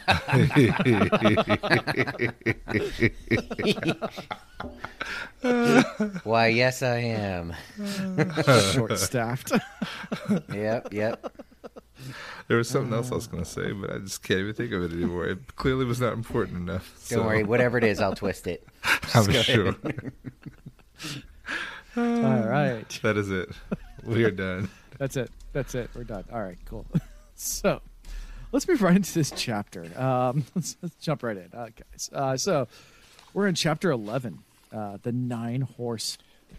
Why, 6.23 6.47
yes, 6.47 6.81
I 6.81 6.97
am. 6.97 7.53
Short 8.73 8.97
staffed. 8.97 9.51
Yep, 10.53 10.93
yep. 10.93 11.37
There 12.47 12.57
was 12.57 12.69
something 12.69 12.93
else 12.93 13.11
I 13.11 13.15
was 13.15 13.27
going 13.27 13.43
to 13.43 13.49
say, 13.49 13.71
but 13.73 13.91
I 13.91 13.97
just 13.99 14.23
can't 14.23 14.39
even 14.39 14.53
think 14.53 14.71
of 14.71 14.83
it 14.83 14.91
anymore. 14.91 15.25
It 15.27 15.55
clearly 15.55 15.85
was 15.85 15.99
not 16.01 16.13
important 16.13 16.57
enough. 16.57 16.87
Don't 17.09 17.19
so 17.19 17.25
worry. 17.25 17.43
Whatever 17.43 17.77
it 17.77 17.83
is, 17.83 17.99
I'll 17.99 18.15
twist 18.15 18.47
it. 18.47 18.65
I'm 19.13 19.25
go 19.25 19.31
ahead. 19.31 19.45
sure. 19.45 19.75
All 21.97 22.47
right. 22.47 22.99
That 23.03 23.17
is 23.17 23.29
it. 23.29 23.49
We 24.03 24.23
are 24.23 24.31
done. 24.31 24.69
That's 24.97 25.17
it. 25.17 25.31
That's 25.53 25.75
it. 25.75 25.89
We're 25.93 26.05
done. 26.05 26.23
All 26.31 26.41
right, 26.41 26.57
cool. 26.65 26.85
so 27.35 27.81
let's 28.51 28.67
move 28.67 28.81
right 28.81 28.95
into 28.95 29.13
this 29.13 29.31
chapter. 29.35 29.85
Um, 29.99 30.45
let's, 30.55 30.77
let's 30.81 30.95
jump 30.95 31.23
right 31.23 31.37
in, 31.37 31.49
uh, 31.53 31.69
guys. 31.91 32.09
Uh, 32.13 32.37
so 32.37 32.67
we're 33.33 33.47
in 33.47 33.55
chapter 33.55 33.91
11, 33.91 34.39
uh, 34.73 34.97
the 35.03 35.11
nine 35.11 35.61
horse 35.61 36.17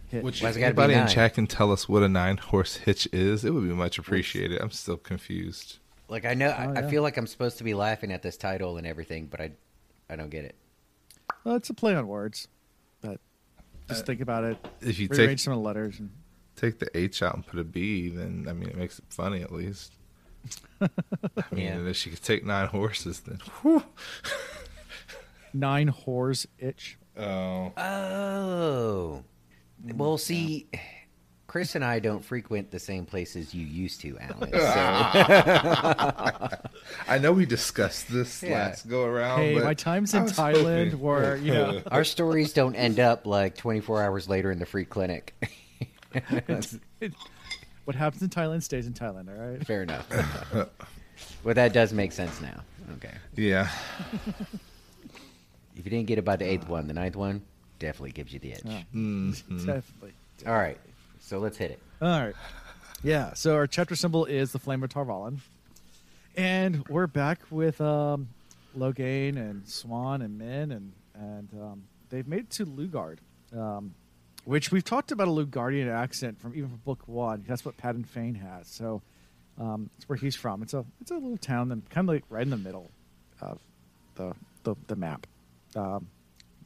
hitch. 0.08 0.22
Which, 0.22 0.42
Why's 0.42 0.56
if 0.56 0.58
it 0.58 0.60
gotta 0.60 0.74
be 0.74 0.82
anybody 0.82 1.00
in 1.00 1.08
chat 1.08 1.34
can 1.34 1.46
tell 1.46 1.72
us 1.72 1.88
what 1.88 2.02
a 2.02 2.08
nine 2.08 2.36
horse 2.38 2.76
hitch 2.76 3.08
is, 3.12 3.44
it 3.44 3.50
would 3.50 3.64
be 3.68 3.74
much 3.74 3.98
appreciated. 3.98 4.60
I'm 4.60 4.70
still 4.70 4.96
confused. 4.96 5.78
Like 6.08 6.24
I 6.24 6.34
know, 6.34 6.48
I, 6.48 6.66
Oh, 6.66 6.72
I 6.76 6.80
yeah. 6.80 6.90
feel 6.90 7.02
like 7.02 7.16
I'm 7.16 7.26
supposed 7.26 7.58
to 7.58 7.64
be 7.64 7.74
laughing 7.74 8.12
at 8.12 8.22
this 8.22 8.36
title 8.36 8.76
and 8.76 8.86
everything, 8.86 9.26
but 9.26 9.40
I, 9.40 9.52
I 10.10 10.16
don't 10.16 10.30
get 10.30 10.44
it. 10.44 10.54
Well, 11.44 11.56
it's 11.56 11.70
a 11.70 11.74
play 11.74 11.94
on 11.94 12.06
words, 12.06 12.48
but 13.00 13.18
just 13.88 14.06
think 14.06 14.20
about 14.20 14.44
it. 14.44 14.58
If 14.80 14.98
you 14.98 15.08
Rearrange 15.10 15.30
take 15.30 15.38
some 15.38 15.52
of 15.54 15.58
the 15.60 15.64
letters. 15.64 15.98
And, 15.98 16.10
take 16.54 16.78
the 16.78 16.96
H 16.96 17.22
out 17.22 17.34
and 17.34 17.46
put 17.46 17.58
a 17.58 17.64
B, 17.64 18.08
then 18.10 18.46
I 18.48 18.52
mean 18.52 18.68
it 18.68 18.76
makes 18.76 18.98
it 18.98 19.06
funny 19.08 19.40
at 19.42 19.50
least. 19.52 19.94
I 20.80 20.88
mean, 21.52 21.64
Yeah. 21.64 21.78
if 21.88 21.96
she 21.96 22.10
could 22.10 22.22
take 22.22 22.44
nine 22.44 22.68
horses, 22.68 23.20
then 23.20 23.38
whew. 23.62 23.82
nine 25.54 25.90
whores 25.90 26.46
itch. 26.58 26.98
oh, 27.16 27.72
Oh, 27.76 29.22
well, 29.94 30.16
mm, 30.16 30.20
see, 30.20 30.66
Chris 31.46 31.74
and 31.74 31.84
I 31.84 31.98
don't 31.98 32.24
frequent 32.24 32.70
the 32.70 32.78
same 32.78 33.04
places 33.04 33.52
you 33.54 33.66
used 33.66 34.00
to, 34.00 34.18
Alan. 34.18 34.50
So 34.50 34.58
I 37.08 37.18
know 37.20 37.32
we 37.32 37.44
discussed 37.46 38.10
this 38.10 38.42
Yeah. 38.42 38.52
last 38.68 38.88
go 38.88 39.04
around. 39.04 39.40
hey, 39.40 39.54
but 39.54 39.64
my 39.64 39.74
times 39.74 40.14
in 40.14 40.24
Thailand 40.24 40.84
hoping- 40.92 41.00
were, 41.00 41.36
you 41.36 41.52
know, 41.52 41.82
our 41.90 42.04
stories 42.04 42.52
don't 42.54 42.74
end 42.74 42.98
up 43.00 43.26
like 43.26 43.56
24 43.56 44.02
hours 44.02 44.28
later 44.28 44.50
in 44.50 44.58
the 44.58 44.66
free 44.66 44.84
clinic. 44.86 45.34
What 47.84 47.96
happens 47.96 48.22
in 48.22 48.28
Thailand 48.28 48.62
stays 48.62 48.86
in 48.86 48.92
Thailand, 48.92 49.28
all 49.28 49.44
right? 49.50 49.66
Fair 49.66 49.82
enough. 49.82 50.08
well, 51.44 51.54
that 51.54 51.72
does 51.72 51.92
make 51.92 52.12
sense 52.12 52.40
now. 52.40 52.60
Okay. 52.96 53.14
yeah, 53.36 53.68
If 55.76 55.84
you 55.86 55.90
didn't 55.90 56.06
get 56.06 56.18
it 56.18 56.24
by 56.24 56.36
the 56.36 56.44
eighth 56.44 56.68
one, 56.68 56.86
the 56.86 56.92
ninth 56.94 57.16
one 57.16 57.42
definitely 57.78 58.12
gives 58.12 58.32
you 58.32 58.38
the 58.38 58.52
edge. 58.52 58.60
Yeah. 58.64 58.82
Mhm. 58.94 59.32
Definitely. 59.66 60.12
All 60.46 60.52
right. 60.54 60.78
So 61.20 61.38
let's 61.38 61.56
hit 61.56 61.70
it. 61.70 61.78
All 62.00 62.08
right. 62.20 62.34
Yeah. 63.02 63.32
So 63.34 63.54
our 63.54 63.66
chapter 63.66 63.96
symbol 63.96 64.24
is 64.26 64.52
the 64.52 64.58
flame 64.58 64.82
of 64.82 64.90
Tar 64.90 65.04
Valon, 65.04 65.38
and 66.36 66.86
we're 66.88 67.06
back 67.06 67.40
with 67.50 67.80
um, 67.80 68.28
Logain 68.76 69.36
and 69.36 69.64
Siuan 69.64 70.22
and 70.24 70.38
Min, 70.38 70.72
and 70.72 70.92
and 71.14 71.48
um, 71.60 71.82
they've 72.10 72.28
made 72.28 72.40
it 72.40 72.50
to 72.50 72.66
Lugard, 72.66 73.18
um, 73.56 73.94
which 74.44 74.72
we've 74.72 74.84
talked 74.84 75.12
about 75.12 75.28
a 75.28 75.30
Lugardian 75.30 75.90
accent 75.90 76.40
from 76.40 76.54
even 76.54 76.68
from 76.70 76.78
book 76.78 77.06
one. 77.06 77.44
That's 77.46 77.64
what 77.64 77.76
Padan 77.76 78.04
Fain 78.04 78.34
has. 78.34 78.68
So 78.68 79.02
um, 79.58 79.90
it's 79.96 80.08
where 80.08 80.16
he's 80.16 80.36
from. 80.36 80.62
It's 80.62 80.74
a 80.74 80.84
it's 81.00 81.10
a 81.10 81.14
little 81.14 81.36
town, 81.36 81.68
that 81.68 81.88
kind 81.90 82.08
of 82.08 82.14
like 82.14 82.24
right 82.28 82.42
in 82.42 82.50
the 82.50 82.56
middle 82.56 82.90
of 83.40 83.58
the 84.14 84.34
the, 84.64 84.74
the 84.86 84.96
map. 84.96 85.26
Um, 85.76 86.08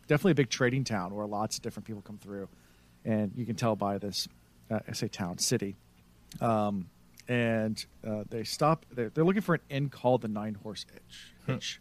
definitely 0.07 0.33
a 0.33 0.37
big 0.37 0.51
trading 0.51 0.85
town 0.85 1.15
where 1.15 1.27
lots 1.27 1.57
of 1.57 1.63
different 1.63 1.87
people 1.87 2.03
come 2.03 2.19
through, 2.19 2.49
and 3.05 3.33
you 3.37 3.45
can 3.47 3.57
tell 3.57 3.77
by 3.77 3.99
this. 3.99 4.29
Uh, 4.71 4.81
I 4.89 4.93
say 4.93 5.07
town, 5.09 5.39
city, 5.39 5.77
um, 6.41 6.89
and 7.29 7.85
uh, 8.07 8.25
they 8.29 8.43
stop. 8.43 8.85
They're, 8.91 9.11
they're 9.11 9.25
looking 9.25 9.43
for 9.43 9.55
an 9.55 9.61
inn 9.69 9.91
called 9.91 10.23
the 10.23 10.29
Nine 10.29 10.55
Horse 10.55 10.87
Itch. 10.95 11.33
Itch, 11.47 11.81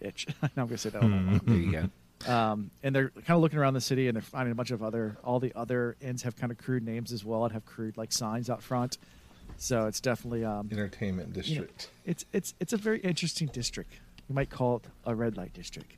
itch. 0.00 0.26
now 0.42 0.48
I'm 0.56 0.66
gonna 0.66 0.78
say 0.78 0.90
that. 0.90 1.02
one. 1.02 1.40
There 1.44 1.56
you 1.56 1.72
go. 1.72 1.90
Um, 2.26 2.70
and 2.82 2.94
they're 2.94 3.10
kind 3.10 3.30
of 3.30 3.40
looking 3.40 3.58
around 3.58 3.74
the 3.74 3.80
city, 3.80 4.08
and 4.08 4.14
they're 4.16 4.22
finding 4.22 4.52
a 4.52 4.54
bunch 4.54 4.70
of 4.70 4.82
other. 4.82 5.16
All 5.24 5.40
the 5.40 5.52
other 5.54 5.96
inns 6.00 6.22
have 6.22 6.36
kind 6.36 6.50
of 6.50 6.58
crude 6.58 6.84
names 6.84 7.12
as 7.12 7.24
well, 7.24 7.44
and 7.44 7.52
have 7.52 7.64
crude 7.66 7.96
like 7.96 8.12
signs 8.12 8.48
out 8.48 8.62
front. 8.62 8.98
So 9.56 9.86
it's 9.86 10.00
definitely 10.00 10.44
um, 10.44 10.68
entertainment 10.72 11.28
you 11.28 11.34
know, 11.34 11.62
district. 11.62 11.90
it's 12.04 12.24
it's 12.32 12.54
it's 12.60 12.72
a 12.72 12.76
very 12.76 12.98
interesting 13.00 13.48
district. 13.48 13.92
You 14.28 14.34
might 14.34 14.50
call 14.50 14.76
it 14.76 14.84
a 15.04 15.14
red 15.14 15.36
light 15.36 15.52
district. 15.52 15.96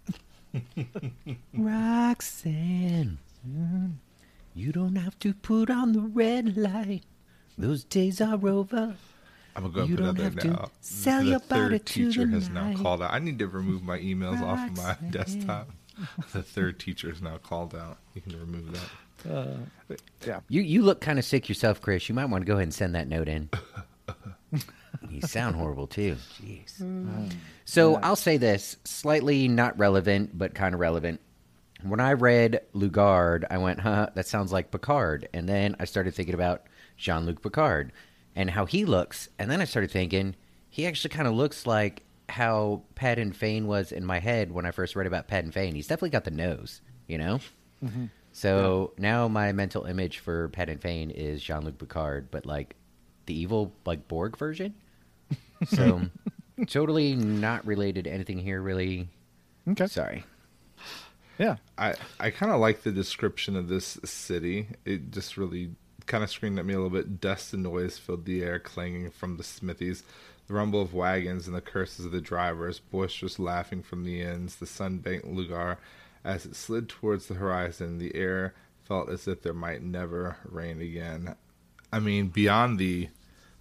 Roxanne, 1.55 3.19
you 4.55 4.73
don't 4.73 4.97
have 4.97 5.19
to 5.21 5.33
put 5.35 5.71
on 5.71 5.93
the 5.93 6.01
red 6.01 6.57
light. 6.57 7.05
Those 7.59 7.85
days 7.85 8.21
are 8.21 8.35
over. 8.47 8.97
I'm 9.55 9.63
gonna 9.63 9.75
go 9.75 9.81
and 9.83 9.91
You 9.91 9.97
put 9.97 10.05
don't 10.05 10.17
that 10.17 10.23
have 10.25 10.35
there 10.35 10.43
to 10.45 10.51
now. 10.51 10.71
sell 10.81 11.23
the 11.23 11.31
your 11.31 11.39
third 11.39 11.71
body 11.71 11.79
to 11.79 11.85
teacher 11.85 12.27
the 12.27 12.33
has 12.33 12.51
now 12.51 12.75
called 12.75 13.01
out. 13.03 13.13
I 13.15 13.19
need 13.21 13.39
to 13.39 13.47
remove 13.49 13.83
my 13.83 13.99
emails 13.99 14.43
off 14.43 14.69
of 14.71 14.77
my 14.77 14.97
desktop. 15.11 15.71
The 16.33 16.43
third 16.43 16.79
teacher 16.79 17.11
is 17.11 17.23
now 17.23 17.39
called 17.39 17.75
out. 17.75 17.99
You 18.15 18.21
can 18.21 18.39
remove 18.39 18.73
that. 18.73 19.31
Uh, 19.31 19.95
yeah. 20.27 20.41
You 20.49 20.61
you 20.63 20.83
look 20.83 21.01
kind 21.01 21.19
of 21.19 21.25
sick 21.25 21.49
yourself, 21.49 21.81
Chris. 21.81 22.09
You 22.09 22.15
might 22.15 22.27
want 22.27 22.43
to 22.43 22.47
go 22.47 22.55
ahead 22.55 22.65
and 22.65 22.75
send 22.75 22.95
that 22.95 23.09
note 23.09 23.29
in. 23.29 23.49
you 25.11 25.21
sound 25.23 25.57
horrible 25.57 25.87
too. 25.87 26.17
Jeez. 26.41 26.83
So 27.65 27.93
Yeah. 27.93 28.01
I'll 28.03 28.17
say 28.17 28.37
this, 28.37 28.77
slightly 28.85 29.49
not 29.49 29.79
relevant, 29.79 30.37
but 30.37 30.55
kind 30.55 30.75
of 30.75 30.81
relevant. 30.81 31.21
When 31.83 32.01
I 32.01 32.13
read 32.15 32.61
Lugard, 32.75 33.45
I 33.51 33.59
went, 33.59 33.81
huh, 33.81 34.09
that 34.15 34.27
sounds 34.27 34.53
like 34.53 34.71
Picard. 34.71 35.29
And 35.33 35.49
then 35.49 35.77
I 35.79 35.85
started 35.85 36.15
thinking 36.15 36.35
about 36.35 36.65
Jean 36.97 37.27
Luc 37.27 37.43
Picard 37.43 37.93
and 38.35 38.51
how 38.51 38.65
he 38.67 38.85
looks. 38.85 39.29
And 39.39 39.51
then 39.51 39.61
I 39.61 39.65
started 39.67 39.91
thinking, 39.91 40.35
he 40.71 40.87
actually 40.87 41.11
kind 41.11 41.29
of 41.29 41.35
looks 41.35 41.67
like 41.67 42.03
how 42.29 42.83
Padan 42.95 43.33
Fain 43.33 43.67
was 43.67 43.93
in 43.93 44.05
my 44.05 44.19
head 44.19 44.51
when 44.51 44.67
I 44.67 44.71
first 44.71 44.97
read 44.97 45.07
about 45.07 45.29
Padan 45.29 45.53
Fain. 45.53 45.75
He's 45.75 45.87
definitely 45.87 46.11
got 46.11 46.25
the 46.25 46.31
nose, 46.31 46.81
you 47.07 47.19
know? 47.19 47.41
Mm-hmm. 47.85 48.07
So 48.33 48.93
now 48.99 49.29
my 49.29 49.53
mental 49.53 49.85
image 49.85 50.19
for 50.19 50.49
Padan 50.49 50.79
Fain 50.79 51.11
is 51.11 51.43
Jean 51.43 51.65
Luc 51.65 51.79
Picard, 51.79 52.31
but 52.31 52.45
like 52.45 52.77
the 53.27 53.39
evil, 53.39 53.73
like 53.85 54.09
Borg 54.09 54.37
version. 54.37 54.75
So 55.69 56.03
totally 56.67 57.15
not 57.15 57.67
related 57.67 58.05
to 58.05 58.11
anything 58.11 58.39
here, 58.39 58.61
really. 58.61 59.09
Okay. 59.67 59.87
Sorry. 59.87 60.23
Yeah. 61.39 61.57
I, 61.79 61.95
I 62.21 62.31
kind 62.31 62.53
of 62.53 62.61
like 62.61 62.83
the 62.83 62.93
description 62.93 63.57
of 63.57 63.69
this 63.69 63.99
city. 64.05 64.69
It 64.85 65.11
just 65.11 65.39
really 65.39 65.71
kind 66.07 66.23
of 66.25 66.31
screamed 66.31 66.59
at 66.59 66.67
me 66.67 66.75
a 66.75 66.77
little 66.77 66.91
bit. 66.91 67.21
Dust 67.21 67.53
and 67.53 67.63
noise 67.63 67.99
filled 67.99 68.25
the 68.25 68.43
air, 68.43 68.59
clanging 68.59 69.11
from 69.11 69.37
the 69.37 69.45
smithies. 69.45 70.03
The 70.47 70.55
rumble 70.55 70.81
of 70.81 70.95
wagons 70.95 71.47
and 71.47 71.57
the 71.57 71.61
curses 71.61 72.07
of 72.07 72.13
the 72.13 72.21
drivers, 72.21 72.79
boisterous 72.79 73.39
laughing 73.39 73.83
from 73.83 74.05
the 74.05 74.21
inns, 74.21 74.57
the 74.57 74.67
sun-banked 74.67 75.27
Lugard. 75.27 75.79
As 76.25 76.47
it 76.47 76.57
slid 76.57 76.89
towards 76.89 77.27
the 77.27 77.35
horizon, 77.35 77.99
the 77.99 78.15
air 78.15 78.55
felt 78.85 79.09
as 79.09 79.27
if 79.27 79.43
there 79.43 79.53
might 79.53 79.83
never 79.83 80.37
rain 80.45 80.81
again. 80.81 81.35
I 81.93 81.99
mean, 81.99 82.29
beyond 82.29 82.79
the 82.79 83.09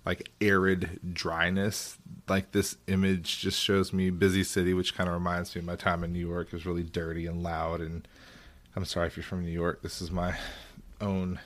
like 0.06 0.30
arid 0.39 1.00
dryness, 1.13 1.98
like 2.27 2.51
this 2.51 2.77
image 2.88 3.39
just 3.39 3.60
shows 3.60 3.92
me 3.92 4.12
busy 4.12 4.44
city, 4.44 4.74
which 4.74 4.96
kind 4.96 5.10
of 5.10 5.15
reminds 5.15 5.56
me 5.56 5.60
of 5.60 5.65
my 5.65 5.75
time 5.75 6.04
in 6.04 6.13
New 6.13 6.27
York. 6.27 6.48
It 6.48 6.54
was 6.54 6.65
really 6.65 6.84
dirty 6.84 7.25
and 7.25 7.42
loud, 7.42 7.82
and 7.82 8.08
I'm 8.75 8.86
sorry 8.86 9.08
if 9.08 9.18
you're 9.18 9.24
from 9.24 9.44
New 9.44 9.51
York. 9.51 9.82
This 9.82 10.01
is 10.01 10.12
my 10.12 10.36
own 11.01 11.39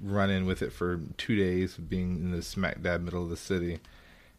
run 0.00 0.30
in 0.30 0.46
with 0.46 0.62
it 0.62 0.72
for 0.72 1.00
two 1.16 1.34
days, 1.34 1.76
being 1.76 2.16
in 2.16 2.30
the 2.30 2.42
smack 2.42 2.82
dab 2.82 3.02
middle 3.02 3.24
of 3.24 3.30
the 3.30 3.36
city. 3.36 3.80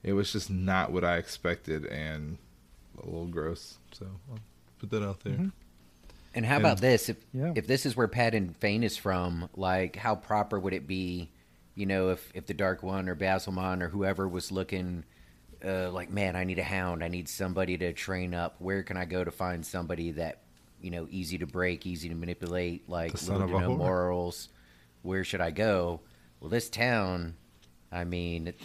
It 0.03 0.13
was 0.13 0.31
just 0.31 0.49
not 0.49 0.91
what 0.91 1.03
I 1.03 1.17
expected, 1.17 1.85
and 1.85 2.37
a 3.01 3.05
little 3.05 3.27
gross. 3.27 3.77
So 3.91 4.05
I'll 4.31 4.39
put 4.79 4.89
that 4.91 5.03
out 5.03 5.21
there. 5.21 5.51
And 6.33 6.45
how 6.45 6.55
And- 6.57 6.65
about 6.65 6.79
this? 6.81 7.09
If 7.09 7.17
Yeah. 7.33 7.53
if 7.55 7.67
this 7.67 7.85
is 7.85 7.95
where 7.95 8.07
Padan 8.07 8.53
Fain 8.59 8.83
is 8.83 8.95
from, 8.97 9.49
like 9.55 9.95
how 9.95 10.15
proper 10.15 10.59
would 10.59 10.73
it 10.73 10.87
be? 10.87 11.29
You 11.75 11.85
know, 11.85 12.09
if 12.09 12.31
if 12.33 12.45
the 12.45 12.53
Dark 12.53 12.83
One 12.83 13.09
or 13.09 13.15
Ba'alzamon 13.15 13.81
or 13.81 13.89
whoever 13.89 14.27
was 14.27 14.51
looking, 14.51 15.03
uh, 15.65 15.89
like, 15.91 16.11
man, 16.11 16.35
I 16.35 16.43
need 16.43 16.59
a 16.59 16.63
hound. 16.63 17.03
I 17.03 17.07
need 17.07 17.27
somebody 17.27 17.77
to 17.79 17.91
train 17.93 18.33
up. 18.33 18.55
Where 18.59 18.83
can 18.83 18.97
I 18.97 19.05
go 19.05 19.23
to 19.23 19.31
find 19.31 19.65
somebody 19.65 20.11
that, 20.11 20.39
you 20.81 20.91
know, 20.91 21.07
easy 21.09 21.37
to 21.39 21.47
break, 21.47 21.85
easy 21.85 22.09
to 22.09 22.15
manipulate, 22.15 22.87
like 22.89 23.13
The 23.13 23.17
son 23.17 23.39
little 23.41 23.55
of 23.57 23.61
to 23.61 23.65
a 23.65 23.69
no 23.69 23.75
morals? 23.77 24.49
Where 25.01 25.23
should 25.23 25.41
I 25.41 25.51
go? 25.51 26.01
Well, 26.39 26.49
this 26.49 26.69
town, 26.69 27.35
I 27.91 28.03
mean, 28.03 28.47
it 28.49 28.59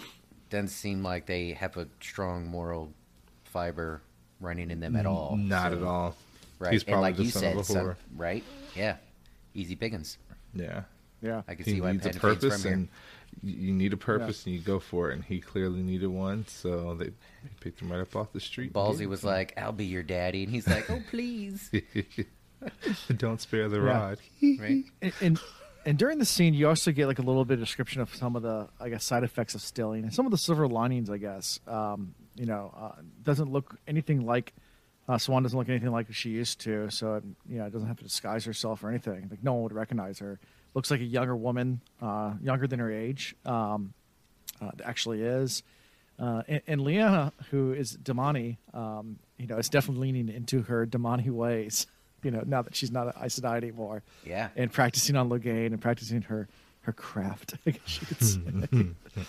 doesn't 0.52 0.68
seem 0.68 1.02
like 1.02 1.26
they 1.26 1.52
have 1.52 1.76
a 1.76 1.88
strong 2.00 2.46
moral 2.46 2.92
fiber 3.44 4.00
running 4.40 4.70
in 4.70 4.80
them 4.80 4.94
at 4.96 5.06
all. 5.06 5.36
Not 5.36 5.72
So- 5.72 5.78
at 5.78 5.82
all. 5.84 6.16
Right. 6.58 6.72
He's 6.72 6.82
and 6.84 6.92
probably 6.92 7.08
like 7.10 7.16
the 7.16 7.24
you 7.24 7.30
son 7.30 7.42
said, 7.42 7.52
of 7.54 7.58
a 7.60 7.64
son- 7.64 7.84
whore. 7.86 7.96
right? 8.16 8.44
Yeah. 8.76 8.96
Easy 9.54 9.74
pickings. 9.74 10.16
Yeah. 10.54 10.82
Yeah. 11.20 11.42
I 11.48 11.56
can 11.56 11.64
he 11.64 11.72
see 11.72 11.80
why 11.80 11.90
needs 11.92 12.06
a 12.06 12.10
Padan 12.10 12.20
Fain's 12.20 12.40
purpose 12.40 12.62
from 12.62 12.72
and 12.72 12.88
you, 13.42 13.68
you 13.68 13.72
need 13.72 13.92
a 13.92 13.96
purpose 13.96 14.46
and 14.46 14.54
you 14.54 14.60
go 14.60 14.78
for 14.78 15.10
it, 15.10 15.14
and 15.14 15.24
he 15.24 15.40
clearly 15.40 15.82
needed 15.82 16.06
one, 16.08 16.46
so 16.46 16.94
they, 16.94 17.06
they 17.06 17.12
picked 17.60 17.80
him 17.82 17.90
right 17.90 18.00
up 18.00 18.14
off 18.14 18.32
the 18.32 18.38
street. 18.40 18.72
Ballsy 18.72 19.06
was 19.06 19.24
like, 19.24 19.54
"I'll 19.56 19.72
be 19.72 19.86
your 19.86 20.02
daddy," 20.02 20.42
and 20.44 20.52
he's 20.52 20.68
like, 20.68 20.88
"Oh, 20.90 21.02
please." 21.10 21.70
Don't 23.16 23.40
spare 23.40 23.68
the 23.68 23.78
Yeah. 23.78 23.82
rod. 23.82 24.18
right? 24.60 24.84
and, 25.02 25.12
and 25.20 25.40
and 25.84 25.98
during 25.98 26.18
the 26.18 26.24
scene, 26.24 26.54
you 26.54 26.68
also 26.68 26.92
get 26.92 27.06
like 27.06 27.18
a 27.18 27.22
little 27.22 27.44
bit 27.44 27.54
of 27.54 27.60
description 27.60 28.00
of 28.00 28.14
some 28.14 28.36
of 28.36 28.42
the, 28.42 28.68
I 28.80 28.88
guess, 28.88 29.04
side 29.04 29.24
effects 29.24 29.54
of 29.54 29.60
stilling 29.60 30.04
and 30.04 30.14
some 30.14 30.26
of 30.26 30.32
the 30.32 30.38
silver 30.38 30.66
linings. 30.68 31.10
I 31.10 31.18
guess, 31.18 31.60
um, 31.66 32.14
you 32.36 32.46
know, 32.46 32.74
uh, 32.76 33.00
doesn't 33.22 33.50
look 33.50 33.76
anything 33.86 34.24
like 34.24 34.52
uh, 35.08 35.14
Siuan 35.14 35.42
doesn't 35.42 35.58
look 35.58 35.68
anything 35.68 35.90
like 35.90 36.12
she 36.12 36.30
used 36.30 36.60
to. 36.60 36.90
So 36.90 37.22
you 37.48 37.58
know, 37.58 37.68
doesn't 37.68 37.88
have 37.88 37.98
to 37.98 38.04
disguise 38.04 38.44
herself 38.44 38.84
or 38.84 38.90
anything. 38.90 39.28
Like 39.30 39.42
no 39.42 39.54
one 39.54 39.62
would 39.64 39.72
recognize 39.72 40.18
her. 40.20 40.38
Looks 40.74 40.90
like 40.90 41.00
a 41.00 41.04
younger 41.04 41.36
woman, 41.36 41.80
uh, 42.00 42.34
younger 42.42 42.66
than 42.66 42.78
her 42.78 42.90
age. 42.90 43.34
Um, 43.44 43.92
uh, 44.60 44.70
actually 44.84 45.22
is. 45.22 45.62
Uh, 46.18 46.42
and, 46.46 46.62
and 46.66 46.80
Leanna, 46.82 47.32
who 47.50 47.72
is 47.72 47.96
Domani, 47.96 48.58
um, 48.72 49.18
you 49.38 49.46
know, 49.46 49.58
is 49.58 49.68
definitely 49.68 50.12
leaning 50.12 50.34
into 50.34 50.62
her 50.62 50.86
Domani 50.86 51.30
ways. 51.30 51.86
You 52.22 52.30
know, 52.30 52.42
now 52.46 52.62
that 52.62 52.74
she's 52.76 52.90
not 52.92 53.08
an 53.08 53.12
Aes 53.22 53.40
Sedai 53.40 53.56
anymore 53.56 54.02
Yeah. 54.24 54.48
and 54.56 54.72
practicing 54.72 55.16
on 55.16 55.28
Logain 55.28 55.66
and 55.66 55.80
practicing 55.80 56.22
her 56.22 56.48
her 56.82 56.92
craft. 56.92 57.54
I 57.66 57.70
guess 57.70 58.00
you 58.00 58.06
could 58.06 58.22
say. 58.22 58.86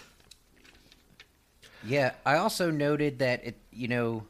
Yeah, 1.86 2.14
I 2.26 2.38
also 2.38 2.72
noted 2.72 3.20
that 3.20 3.44
it, 3.46 3.58
you 3.72 3.88
know, 3.90 4.24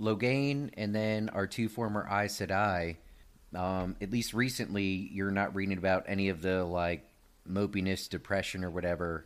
Logain 0.00 0.70
and 0.76 0.94
then 0.94 1.30
our 1.30 1.46
two 1.46 1.68
former 1.68 2.06
Aes 2.10 2.38
Sedai, 2.38 2.96
um, 3.54 3.96
at 4.02 4.10
least 4.10 4.34
recently, 4.34 4.84
you're 4.84 5.30
not 5.30 5.54
reading 5.54 5.78
about 5.78 6.04
any 6.06 6.28
of 6.28 6.42
the 6.42 6.62
like 6.64 7.06
mopiness, 7.48 8.08
depression, 8.08 8.64
or 8.64 8.70
whatever. 8.70 9.24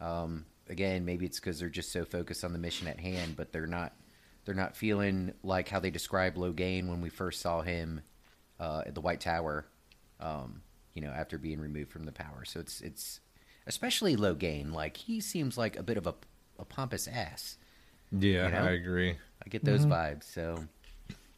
Um, 0.00 0.46
again, 0.68 1.04
maybe 1.04 1.24
it's 1.24 1.38
because 1.38 1.60
they're 1.60 1.68
just 1.68 1.92
so 1.92 2.04
focused 2.04 2.44
on 2.44 2.52
the 2.52 2.58
mission 2.58 2.88
at 2.88 2.98
hand, 2.98 3.36
but 3.36 3.52
they're 3.52 3.66
not 3.68 3.92
they're 4.44 4.54
not 4.56 4.76
feeling 4.76 5.32
like 5.44 5.68
how 5.68 5.78
they 5.78 5.90
described 5.90 6.36
Logain 6.36 6.88
when 6.88 7.00
we 7.00 7.08
first 7.08 7.40
saw 7.40 7.62
him 7.62 8.00
uh, 8.60 8.82
at 8.86 8.94
the 8.94 9.00
White 9.00 9.20
Tower. 9.20 9.66
Um, 10.20 10.62
you 10.94 11.02
know, 11.02 11.10
after 11.10 11.38
being 11.38 11.58
removed 11.58 11.90
from 11.90 12.04
the 12.04 12.12
power, 12.12 12.44
so 12.44 12.60
it's 12.60 12.80
it's 12.80 13.20
especially 13.66 14.14
Logain. 14.16 14.72
Like 14.72 14.96
he 14.96 15.20
seems 15.20 15.56
like 15.56 15.76
a 15.76 15.82
bit 15.82 15.96
of 15.96 16.06
a, 16.06 16.14
a 16.58 16.64
pompous 16.64 17.08
ass. 17.08 17.56
Yeah, 18.12 18.46
You 18.46 18.52
know? 18.52 18.58
I 18.64 18.70
agree. 18.72 19.10
I 19.44 19.48
get 19.48 19.64
those 19.64 19.86
vibes. 19.86 20.24
So, 20.24 20.64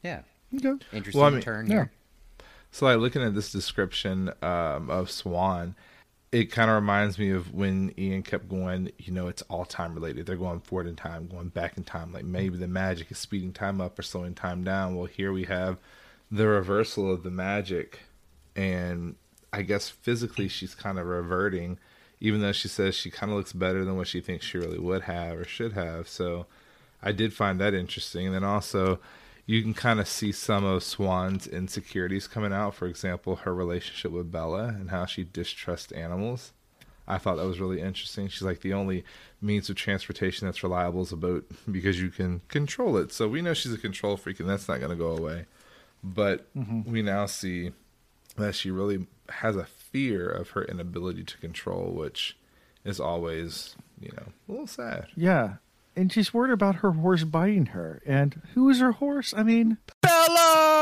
yeah, 0.02 0.22
okay. 0.56 0.74
interesting 0.92 1.20
Well, 1.20 1.28
I 1.28 1.32
mean- 1.32 1.40
turn 1.40 1.66
Yeah. 1.66 1.72
here. 1.74 1.92
So, 2.72 2.86
like 2.86 2.98
looking 2.98 3.22
at 3.22 3.34
this 3.36 3.52
description 3.52 4.30
um, 4.42 4.90
of 4.90 5.06
Siuan, 5.08 5.76
it 6.32 6.46
kind 6.50 6.68
of 6.68 6.74
reminds 6.74 7.16
me 7.20 7.30
of 7.30 7.54
when 7.54 7.94
Ian 7.96 8.24
kept 8.24 8.48
going. 8.48 8.90
You 8.98 9.12
know, 9.12 9.28
it's 9.28 9.42
all 9.42 9.64
time 9.64 9.94
related. 9.94 10.26
They're 10.26 10.34
going 10.36 10.58
forward 10.60 10.88
in 10.88 10.96
time, 10.96 11.28
going 11.28 11.50
back 11.50 11.76
in 11.76 11.84
time. 11.84 12.12
Like 12.12 12.24
maybe 12.24 12.58
the 12.58 12.66
magic 12.66 13.12
is 13.12 13.18
speeding 13.18 13.52
time 13.52 13.80
up 13.80 13.96
or 13.96 14.02
slowing 14.02 14.34
time 14.34 14.64
down. 14.64 14.96
Well, 14.96 15.06
here 15.06 15.32
we 15.32 15.44
have 15.44 15.78
the 16.30 16.46
reversal 16.46 17.12
of 17.12 17.22
the 17.22 17.30
magic, 17.30 18.00
and 18.56 19.16
I 19.52 19.62
guess 19.62 19.88
physically 19.88 20.48
she's 20.48 20.74
kind 20.74 20.98
of 20.98 21.06
reverting, 21.06 21.78
even 22.20 22.40
though 22.40 22.52
she 22.52 22.68
says 22.68 22.94
she 22.94 23.10
kind 23.10 23.30
of 23.30 23.38
looks 23.38 23.52
better 23.52 23.84
than 23.84 23.96
what 23.96 24.08
she 24.08 24.20
thinks 24.20 24.44
she 24.44 24.58
really 24.58 24.78
would 24.78 25.02
have 25.02 25.38
or 25.38 25.44
should 25.44 25.72
have. 25.74 26.08
So, 26.08 26.46
I 27.04 27.12
did 27.12 27.34
find 27.34 27.60
that 27.60 27.74
interesting. 27.74 28.26
And 28.26 28.34
then 28.34 28.44
also, 28.44 28.98
you 29.46 29.62
can 29.62 29.74
kind 29.74 30.00
of 30.00 30.08
see 30.08 30.32
some 30.32 30.64
of 30.64 30.82
Siuan's 30.82 31.46
insecurities 31.46 32.26
coming 32.26 32.52
out. 32.52 32.74
For 32.74 32.86
example, 32.86 33.36
her 33.36 33.54
relationship 33.54 34.10
with 34.10 34.32
Bela 34.32 34.68
and 34.68 34.90
how 34.90 35.04
she 35.04 35.22
distrusts 35.22 35.92
animals. 35.92 36.52
I 37.06 37.18
thought 37.18 37.36
that 37.36 37.46
was 37.46 37.60
really 37.60 37.82
interesting. 37.82 38.28
She's 38.28 38.42
like 38.42 38.62
the 38.62 38.72
only 38.72 39.04
means 39.42 39.68
of 39.68 39.76
transportation 39.76 40.46
that's 40.46 40.62
reliable 40.62 41.02
is 41.02 41.12
a 41.12 41.16
boat 41.16 41.46
because 41.70 42.00
you 42.00 42.08
can 42.08 42.40
control 42.48 42.96
it. 42.96 43.12
So 43.12 43.28
we 43.28 43.42
know 43.42 43.52
she's 43.52 43.74
a 43.74 43.78
control 43.78 44.16
freak, 44.16 44.40
and 44.40 44.48
that's 44.48 44.66
not 44.66 44.78
going 44.78 44.90
to 44.90 44.96
go 44.96 45.14
away. 45.14 45.44
But 46.04 46.54
mm-hmm. 46.54 46.90
we 46.90 47.00
now 47.00 47.24
see 47.24 47.72
that 48.36 48.54
she 48.54 48.70
really 48.70 49.06
has 49.30 49.56
a 49.56 49.64
fear 49.64 50.28
of 50.28 50.50
her 50.50 50.62
inability 50.64 51.24
to 51.24 51.38
control, 51.38 51.92
which 51.92 52.36
is 52.84 53.00
always, 53.00 53.74
you 53.98 54.12
know, 54.16 54.26
a 54.48 54.52
little 54.52 54.66
sad. 54.66 55.06
Yeah. 55.16 55.54
And 55.96 56.12
she's 56.12 56.34
worried 56.34 56.52
about 56.52 56.76
her 56.76 56.90
horse 56.90 57.24
biting 57.24 57.66
her. 57.66 58.02
And 58.04 58.42
who 58.54 58.68
is 58.68 58.80
her 58.80 58.92
horse? 58.92 59.32
I 59.34 59.42
mean, 59.44 59.78
Bela. 60.02 60.74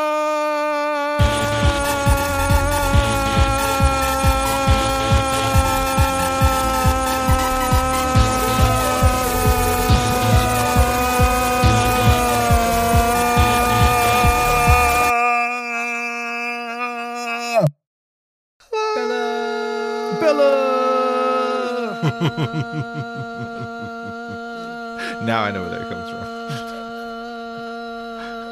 Now 25.26 25.44
I 25.44 25.50
know 25.52 25.62
where 25.62 25.70
that 25.70 25.88
comes 25.88 26.10
from. 26.10 26.22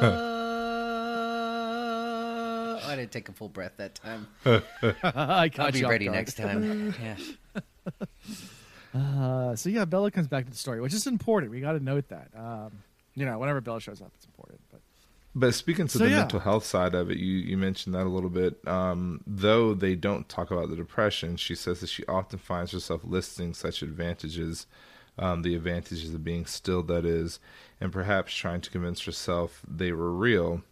Oh, 0.03 2.79
I 2.85 2.95
didn't 2.95 3.11
take 3.11 3.29
a 3.29 3.33
full 3.33 3.49
breath 3.49 3.73
that 3.77 3.95
time. 3.95 4.27
I 4.45 5.49
caught 5.49 5.59
I'll 5.59 5.71
be 5.71 5.83
ready 5.83 6.05
guard. 6.05 6.17
next 6.17 6.35
time. 6.37 6.93
Yeah. 7.01 7.15
Uh, 8.93 9.55
so 9.55 9.69
yeah, 9.69 9.85
Bela 9.85 10.11
comes 10.11 10.27
back 10.27 10.43
to 10.45 10.51
the 10.51 10.57
story, 10.57 10.81
which 10.81 10.93
is 10.93 11.07
important. 11.07 11.49
We 11.51 11.61
got 11.61 11.71
to 11.73 11.79
note 11.79 12.09
that. 12.09 12.27
Um, 12.35 12.71
you 13.15 13.25
know, 13.25 13.37
whenever 13.39 13.61
Bela 13.61 13.79
shows 13.79 14.01
up, 14.01 14.11
it's 14.15 14.25
important. 14.25 14.59
But 14.69 14.81
But 15.33 15.53
speaking 15.53 15.87
to 15.87 15.97
So, 15.97 16.03
the 16.03 16.09
yeah. 16.09 16.17
mental 16.17 16.41
health 16.41 16.65
side 16.65 16.93
of 16.93 17.09
it, 17.09 17.17
you, 17.17 17.37
you 17.37 17.57
mentioned 17.57 17.95
that 17.95 18.05
a 18.05 18.09
little 18.09 18.29
bit. 18.29 18.65
Um, 18.67 19.21
though 19.25 19.73
they 19.73 19.95
don't 19.95 20.27
talk 20.27 20.51
about 20.51 20.69
the 20.69 20.75
depression, 20.75 21.37
she 21.37 21.55
says 21.55 21.79
that 21.79 21.87
she 21.87 22.05
often 22.05 22.37
finds 22.37 22.71
herself 22.71 23.01
listing 23.05 23.53
such 23.53 23.81
advantages, 23.81 24.67
um, 25.17 25.41
the 25.41 25.55
advantages 25.55 26.13
of 26.13 26.23
being 26.23 26.45
still, 26.45 26.83
that 26.83 27.05
is, 27.05 27.39
and 27.79 27.93
perhaps 27.93 28.35
trying 28.35 28.59
to 28.61 28.69
convince 28.69 29.01
herself 29.01 29.61
they 29.65 29.93
were 29.93 30.11
real. 30.11 30.63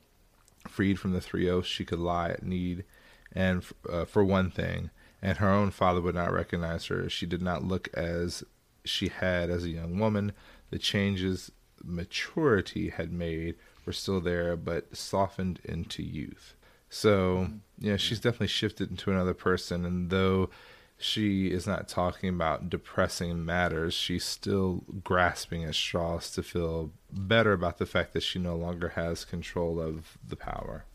Freed 0.68 1.00
from 1.00 1.14
the 1.14 1.22
three 1.22 1.50
oaths, 1.50 1.70
she 1.70 1.86
could 1.86 2.00
lie 2.00 2.30
at 2.30 2.44
need, 2.44 2.84
and 3.32 3.64
uh, 3.90 4.04
for 4.04 4.26
one 4.26 4.52
thing, 4.52 4.90
and 5.22 5.38
her 5.38 5.50
own 5.50 5.72
father 5.72 6.02
would 6.02 6.16
not 6.16 6.34
recognize 6.34 6.88
her. 6.88 7.10
She 7.10 7.26
did 7.26 7.42
not 7.42 7.64
look 7.64 7.88
as 7.94 8.44
she 8.84 9.08
had 9.08 9.50
as 9.50 9.64
a 9.64 9.70
young 9.70 10.00
woman. 10.00 10.34
The 10.70 10.80
changes 10.80 11.50
maturity 11.82 12.90
had 12.90 13.14
made 13.14 13.56
were 13.90 13.94
still 13.94 14.22
there, 14.22 14.56
but 14.56 14.96
softened 14.96 15.60
into 15.66 16.04
youth. 16.04 16.54
So, 16.92 17.48
mm-hmm. 17.48 17.56
yeah, 17.80 17.98
she's 17.98 18.20
definitely 18.20 18.48
shifted 18.48 18.92
into 18.92 19.10
another 19.10 19.34
person. 19.34 19.84
And 19.84 20.12
though 20.12 20.52
she 21.00 21.48
is 21.48 21.66
not 21.66 21.88
talking 21.88 22.30
about 22.30 22.70
depressing 22.70 23.44
matters, 23.44 23.96
she's 23.96 24.24
still 24.24 24.84
grasping 25.04 25.64
at 25.64 25.74
straws 25.74 26.30
to 26.34 26.44
feel 26.44 26.92
better 27.12 27.52
about 27.52 27.80
the 27.80 27.88
fact 27.88 28.14
that 28.14 28.22
she 28.22 28.38
no 28.38 28.56
longer 28.56 28.90
has 28.90 29.26
control 29.26 29.82
of 29.82 30.20
the 30.28 30.36
power. 30.36 30.86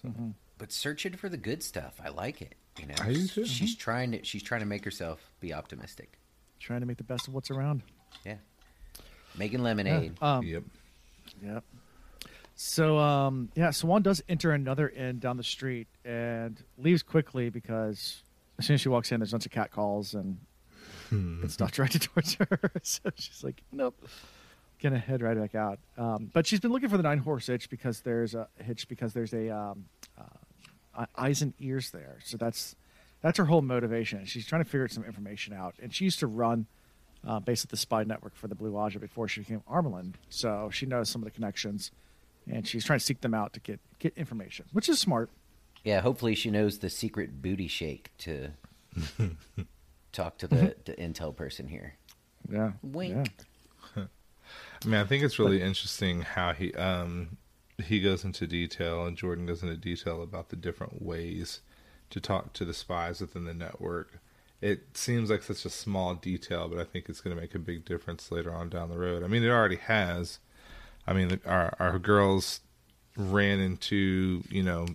Hmm. 0.00 0.30
But 0.56 0.72
searching 0.72 1.12
for 1.12 1.28
the 1.28 1.36
good 1.36 1.62
stuff. 1.62 2.00
I 2.02 2.08
like 2.08 2.40
it. 2.40 2.54
You 2.78 2.86
know, 2.86 2.94
I 3.02 3.12
do 3.12 3.26
too. 3.26 3.44
she's 3.44 3.72
mm-hmm. 3.72 3.80
trying 3.80 4.12
to 4.12 4.24
she's 4.24 4.42
trying 4.42 4.60
to 4.60 4.66
make 4.66 4.84
herself 4.84 5.30
be 5.40 5.52
optimistic. 5.52 6.18
trying 6.58 6.80
to 6.80 6.86
make 6.86 6.96
the 6.96 7.04
best 7.04 7.28
of 7.28 7.34
what's 7.34 7.50
around. 7.50 7.82
Yeah, 8.24 8.36
making 9.36 9.62
lemonade. 9.62 10.20
Um, 10.20 10.42
yep. 10.42 10.64
Yep. 11.42 11.64
So 12.54 12.98
um 12.98 13.50
yeah, 13.54 13.68
Siuan 13.68 14.02
does 14.02 14.22
enter 14.28 14.52
another 14.52 14.88
inn 14.88 15.18
down 15.18 15.36
the 15.36 15.44
street 15.44 15.88
and 16.04 16.62
leaves 16.78 17.02
quickly 17.02 17.50
because 17.50 18.22
as 18.58 18.66
soon 18.66 18.74
as 18.74 18.80
she 18.80 18.88
walks 18.88 19.10
in, 19.10 19.20
there's 19.20 19.32
a 19.32 19.34
bunch 19.34 19.46
of 19.46 19.52
cat 19.52 19.70
calls 19.70 20.14
and 20.14 20.38
it's 21.42 21.54
stuff 21.54 21.72
directed 21.72 22.02
towards 22.14 22.34
her. 22.34 22.58
so 22.82 23.10
she's 23.16 23.42
like, 23.44 23.62
nope, 23.72 23.96
gonna 24.82 24.98
head 24.98 25.22
right 25.22 25.36
back 25.38 25.54
out. 25.54 25.78
Um, 25.96 26.30
but 26.32 26.46
she's 26.46 26.60
been 26.60 26.72
looking 26.72 26.88
for 26.88 26.96
the 26.96 27.02
nine 27.02 27.18
horse 27.18 27.46
hitch 27.46 27.68
because 27.70 28.00
there's 28.00 28.34
a 28.34 28.48
hitch 28.58 28.88
because 28.88 29.12
there's 29.12 29.32
a 29.32 29.50
um, 29.50 29.84
uh, 30.96 31.06
eyes 31.16 31.42
and 31.42 31.54
ears 31.60 31.90
there. 31.90 32.18
So 32.24 32.36
that's 32.36 32.76
that's 33.20 33.38
her 33.38 33.44
whole 33.46 33.62
motivation. 33.62 34.24
She's 34.26 34.46
trying 34.46 34.62
to 34.62 34.68
figure 34.68 34.86
some 34.88 35.04
information 35.04 35.54
out, 35.54 35.74
and 35.82 35.94
she 35.94 36.04
used 36.04 36.18
to 36.20 36.26
run 36.26 36.66
uh, 37.26 37.40
basically 37.40 37.72
the 37.72 37.78
spy 37.78 38.04
network 38.04 38.34
for 38.36 38.48
the 38.48 38.54
Blue 38.54 38.72
Ajah 38.72 39.00
before 39.00 39.28
she 39.28 39.40
became 39.40 39.62
Amyrlin. 39.70 40.14
So 40.28 40.68
she 40.72 40.86
knows 40.86 41.08
some 41.08 41.22
of 41.22 41.24
the 41.24 41.30
connections, 41.30 41.90
and 42.50 42.66
she's 42.66 42.84
trying 42.84 42.98
to 42.98 43.04
seek 43.04 43.20
them 43.20 43.34
out 43.34 43.52
to 43.54 43.60
get 43.60 43.80
get 43.98 44.16
information, 44.16 44.66
which 44.72 44.88
is 44.88 44.98
smart. 44.98 45.30
Yeah, 45.82 46.00
hopefully 46.00 46.34
she 46.34 46.50
knows 46.50 46.78
the 46.78 46.90
secret 46.90 47.42
booty 47.42 47.68
shake 47.68 48.10
to 48.18 48.50
talk 50.12 50.38
to 50.38 50.46
the, 50.48 50.74
the 50.84 50.94
intel 50.94 51.34
person 51.34 51.68
here. 51.68 51.94
Yeah. 52.50 52.72
Wink. 52.82 53.30
Yeah. 53.96 54.04
I 54.84 54.86
mean, 54.86 55.00
I 55.00 55.04
think 55.04 55.22
it's 55.24 55.38
really 55.38 55.62
interesting 55.62 56.22
how 56.22 56.52
he 56.52 56.72
um 56.74 57.36
he 57.82 58.00
goes 58.00 58.24
into 58.24 58.46
detail 58.46 59.04
and 59.06 59.16
Jordan 59.16 59.46
goes 59.46 59.62
into 59.62 59.76
detail 59.76 60.22
about 60.22 60.50
the 60.50 60.56
different 60.56 61.02
ways 61.02 61.60
to 62.10 62.20
talk 62.20 62.52
to 62.54 62.64
the 62.64 62.74
spies 62.74 63.20
within 63.20 63.44
the 63.44 63.54
network. 63.54 64.20
it 64.60 64.96
seems 64.96 65.30
like 65.30 65.42
such 65.42 65.64
a 65.64 65.70
small 65.70 66.14
detail, 66.14 66.68
but 66.68 66.78
I 66.78 66.84
think 66.84 67.08
it's 67.08 67.20
going 67.20 67.34
to 67.34 67.40
make 67.42 67.54
a 67.54 67.58
big 67.58 67.84
difference 67.84 68.30
later 68.30 68.52
on 68.54 68.68
down 68.68 68.88
the 68.90 68.98
road. 68.98 69.22
I 69.24 69.26
mean, 69.26 69.42
it 69.42 69.48
already 69.50 69.76
has. 69.76 70.38
I 71.06 71.12
mean, 71.12 71.40
our 71.46 71.74
our 71.78 71.98
girls 71.98 72.60
ran 73.16 73.60
into 73.60 74.42
you 74.48 74.62
know 74.62 74.86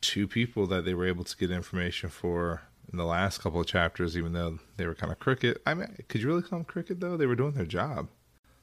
two 0.00 0.26
people 0.28 0.66
that 0.68 0.84
they 0.84 0.94
were 0.94 1.06
able 1.06 1.24
to 1.24 1.36
get 1.36 1.50
information 1.50 2.08
for 2.08 2.62
in 2.92 2.98
the 2.98 3.04
last 3.04 3.38
couple 3.38 3.60
of 3.60 3.66
chapters, 3.66 4.16
even 4.16 4.32
though 4.32 4.58
they 4.76 4.86
were 4.86 4.94
kind 4.94 5.12
of 5.12 5.18
crooked. 5.18 5.58
I 5.66 5.74
mean, 5.74 5.96
could 6.08 6.20
you 6.20 6.28
really 6.28 6.42
call 6.42 6.60
them 6.60 6.64
crooked 6.64 7.00
though? 7.00 7.16
They 7.16 7.26
were 7.26 7.34
doing 7.34 7.52
their 7.52 7.66
job. 7.66 8.08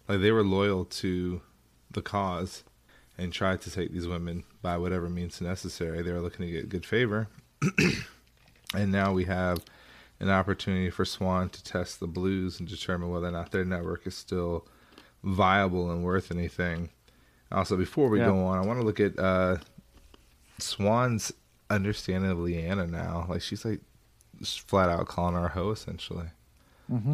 Like 0.08 0.22
they 0.22 0.32
were 0.32 0.44
loyal 0.44 0.86
to 0.86 1.42
the 1.92 2.02
cause 2.02 2.64
and 3.18 3.32
tried 3.32 3.62
to 3.62 3.72
take 3.72 3.92
these 3.92 4.08
women 4.08 4.44
by 4.62 4.78
whatever 4.78 5.10
means 5.10 5.40
necessary. 5.42 6.02
They 6.02 6.12
were 6.12 6.22
looking 6.22 6.46
to 6.46 6.52
get 6.52 6.70
good 6.70 6.86
favor. 6.86 7.28
and 8.74 8.92
now 8.92 9.14
we 9.14 9.26
have 9.26 9.64
an 10.20 10.30
opportunity 10.30 10.90
for 10.90 11.04
Siuan 11.04 11.52
to 11.52 11.64
test 11.64 12.00
the 12.00 12.08
blues 12.08 12.60
and 12.60 12.68
determine 12.68 13.12
whether 13.12 13.28
or 13.28 13.32
not 13.32 13.52
their 13.52 13.66
network 13.66 14.08
is 14.08 14.16
still 14.16 14.68
viable 15.24 15.92
and 15.92 16.04
worth 16.04 16.32
anything. 16.32 16.90
Also, 17.52 17.78
before 17.78 18.10
we 18.10 18.20
Yeah. 18.20 18.28
go 18.28 18.46
on, 18.46 18.58
I 18.58 18.66
want 18.66 18.80
to 18.80 18.86
look 18.86 19.00
at 19.00 19.18
uh, 19.20 19.58
Siuan's 20.60 21.32
understanding 21.70 22.30
of 22.32 22.40
Leanna 22.40 22.88
now. 22.88 23.26
Like 23.30 23.42
she's 23.42 23.64
like 23.66 23.82
just 24.40 24.62
flat 24.68 24.90
out 24.90 25.08
calling 25.08 25.36
her 25.36 25.46
a 25.46 25.50
hoe 25.50 25.72
essentially. 25.72 26.28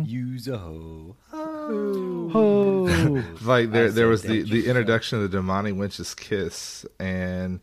Use 0.03 0.47
a 0.47 0.57
hoe. 0.57 1.15
Oh, 1.31 3.23
like 3.43 3.71
there 3.71 3.85
I 3.85 3.89
there 3.89 4.07
was 4.07 4.23
the 4.23 4.41
the 4.41 4.67
introduction 4.67 5.21
of 5.21 5.29
the 5.31 5.37
Domani 5.37 5.71
Winch's 5.71 6.13
kiss 6.15 6.85
and 6.99 7.59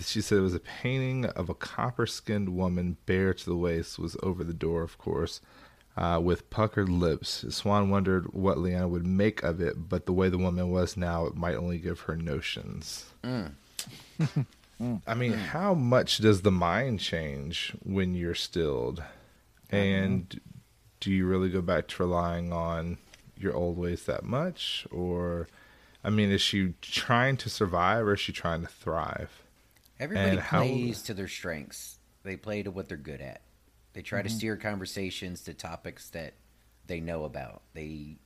she 0.00 0.20
said 0.20 0.38
it 0.38 0.42
was 0.42 0.54
a 0.54 0.60
painting 0.60 1.26
of 1.26 1.48
a 1.48 1.54
copper 1.54 2.06
skinned 2.06 2.50
woman 2.50 2.96
bare 3.06 3.34
to 3.34 3.44
the 3.44 3.56
waist 3.56 3.98
was 3.98 4.16
over 4.22 4.44
the 4.44 4.54
door 4.54 4.82
of 4.82 4.98
course 4.98 5.40
uh, 5.98 6.20
with 6.20 6.48
puckered 6.48 6.88
lips. 6.88 7.44
Siuan 7.48 7.88
wondered 7.88 8.32
what 8.32 8.56
leanna 8.58 8.86
would 8.86 9.04
make 9.04 9.42
of 9.42 9.60
it 9.60 9.88
but 9.88 10.06
the 10.06 10.12
way 10.12 10.28
the 10.28 10.38
woman 10.38 10.70
was 10.70 10.96
now 10.96 11.26
it 11.26 11.34
might 11.34 11.56
only 11.56 11.78
give 11.78 12.00
her 12.02 12.16
notions. 12.16 13.06
Mm. 13.24 13.50
I 15.06 15.14
mean 15.14 15.32
mm. 15.32 15.38
how 15.38 15.74
much 15.74 16.18
does 16.18 16.42
the 16.42 16.52
mind 16.52 17.00
change 17.00 17.74
when 17.82 18.14
you're 18.14 18.36
stilled? 18.36 19.02
Mm-hmm. 19.72 19.76
And 19.76 20.40
do 21.00 21.10
you 21.10 21.26
really 21.26 21.48
go 21.48 21.60
back 21.60 21.88
to 21.88 22.04
relying 22.04 22.52
on 22.52 22.98
your 23.36 23.54
old 23.54 23.76
ways 23.76 24.04
that 24.04 24.24
much? 24.24 24.86
Or 24.92 25.48
i 26.04 26.10
mean 26.10 26.30
is 26.30 26.40
she 26.40 26.74
trying 26.80 27.36
to 27.38 27.50
survive 27.50 28.06
or 28.06 28.12
is 28.12 28.20
she 28.20 28.32
trying 28.32 28.62
to 28.62 28.68
thrive? 28.68 29.42
Everybody 29.98 30.30
And 30.30 30.38
how- 30.38 30.60
plays 30.60 31.02
to 31.02 31.14
their 31.14 31.26
strengths. 31.26 31.96
They 32.22 32.36
play 32.36 32.62
to 32.62 32.70
what 32.70 32.88
they're 32.88 32.96
good 32.96 33.20
at. 33.20 33.40
They 33.98 34.02
try 34.02 34.22
to 34.22 34.28
steer 34.28 34.56
conversations 34.56 35.42
to 35.42 35.54
topics 35.54 36.10
that 36.10 36.34
they 36.86 37.00
know 37.00 37.24
about. 37.24 37.62
They, 37.74 38.18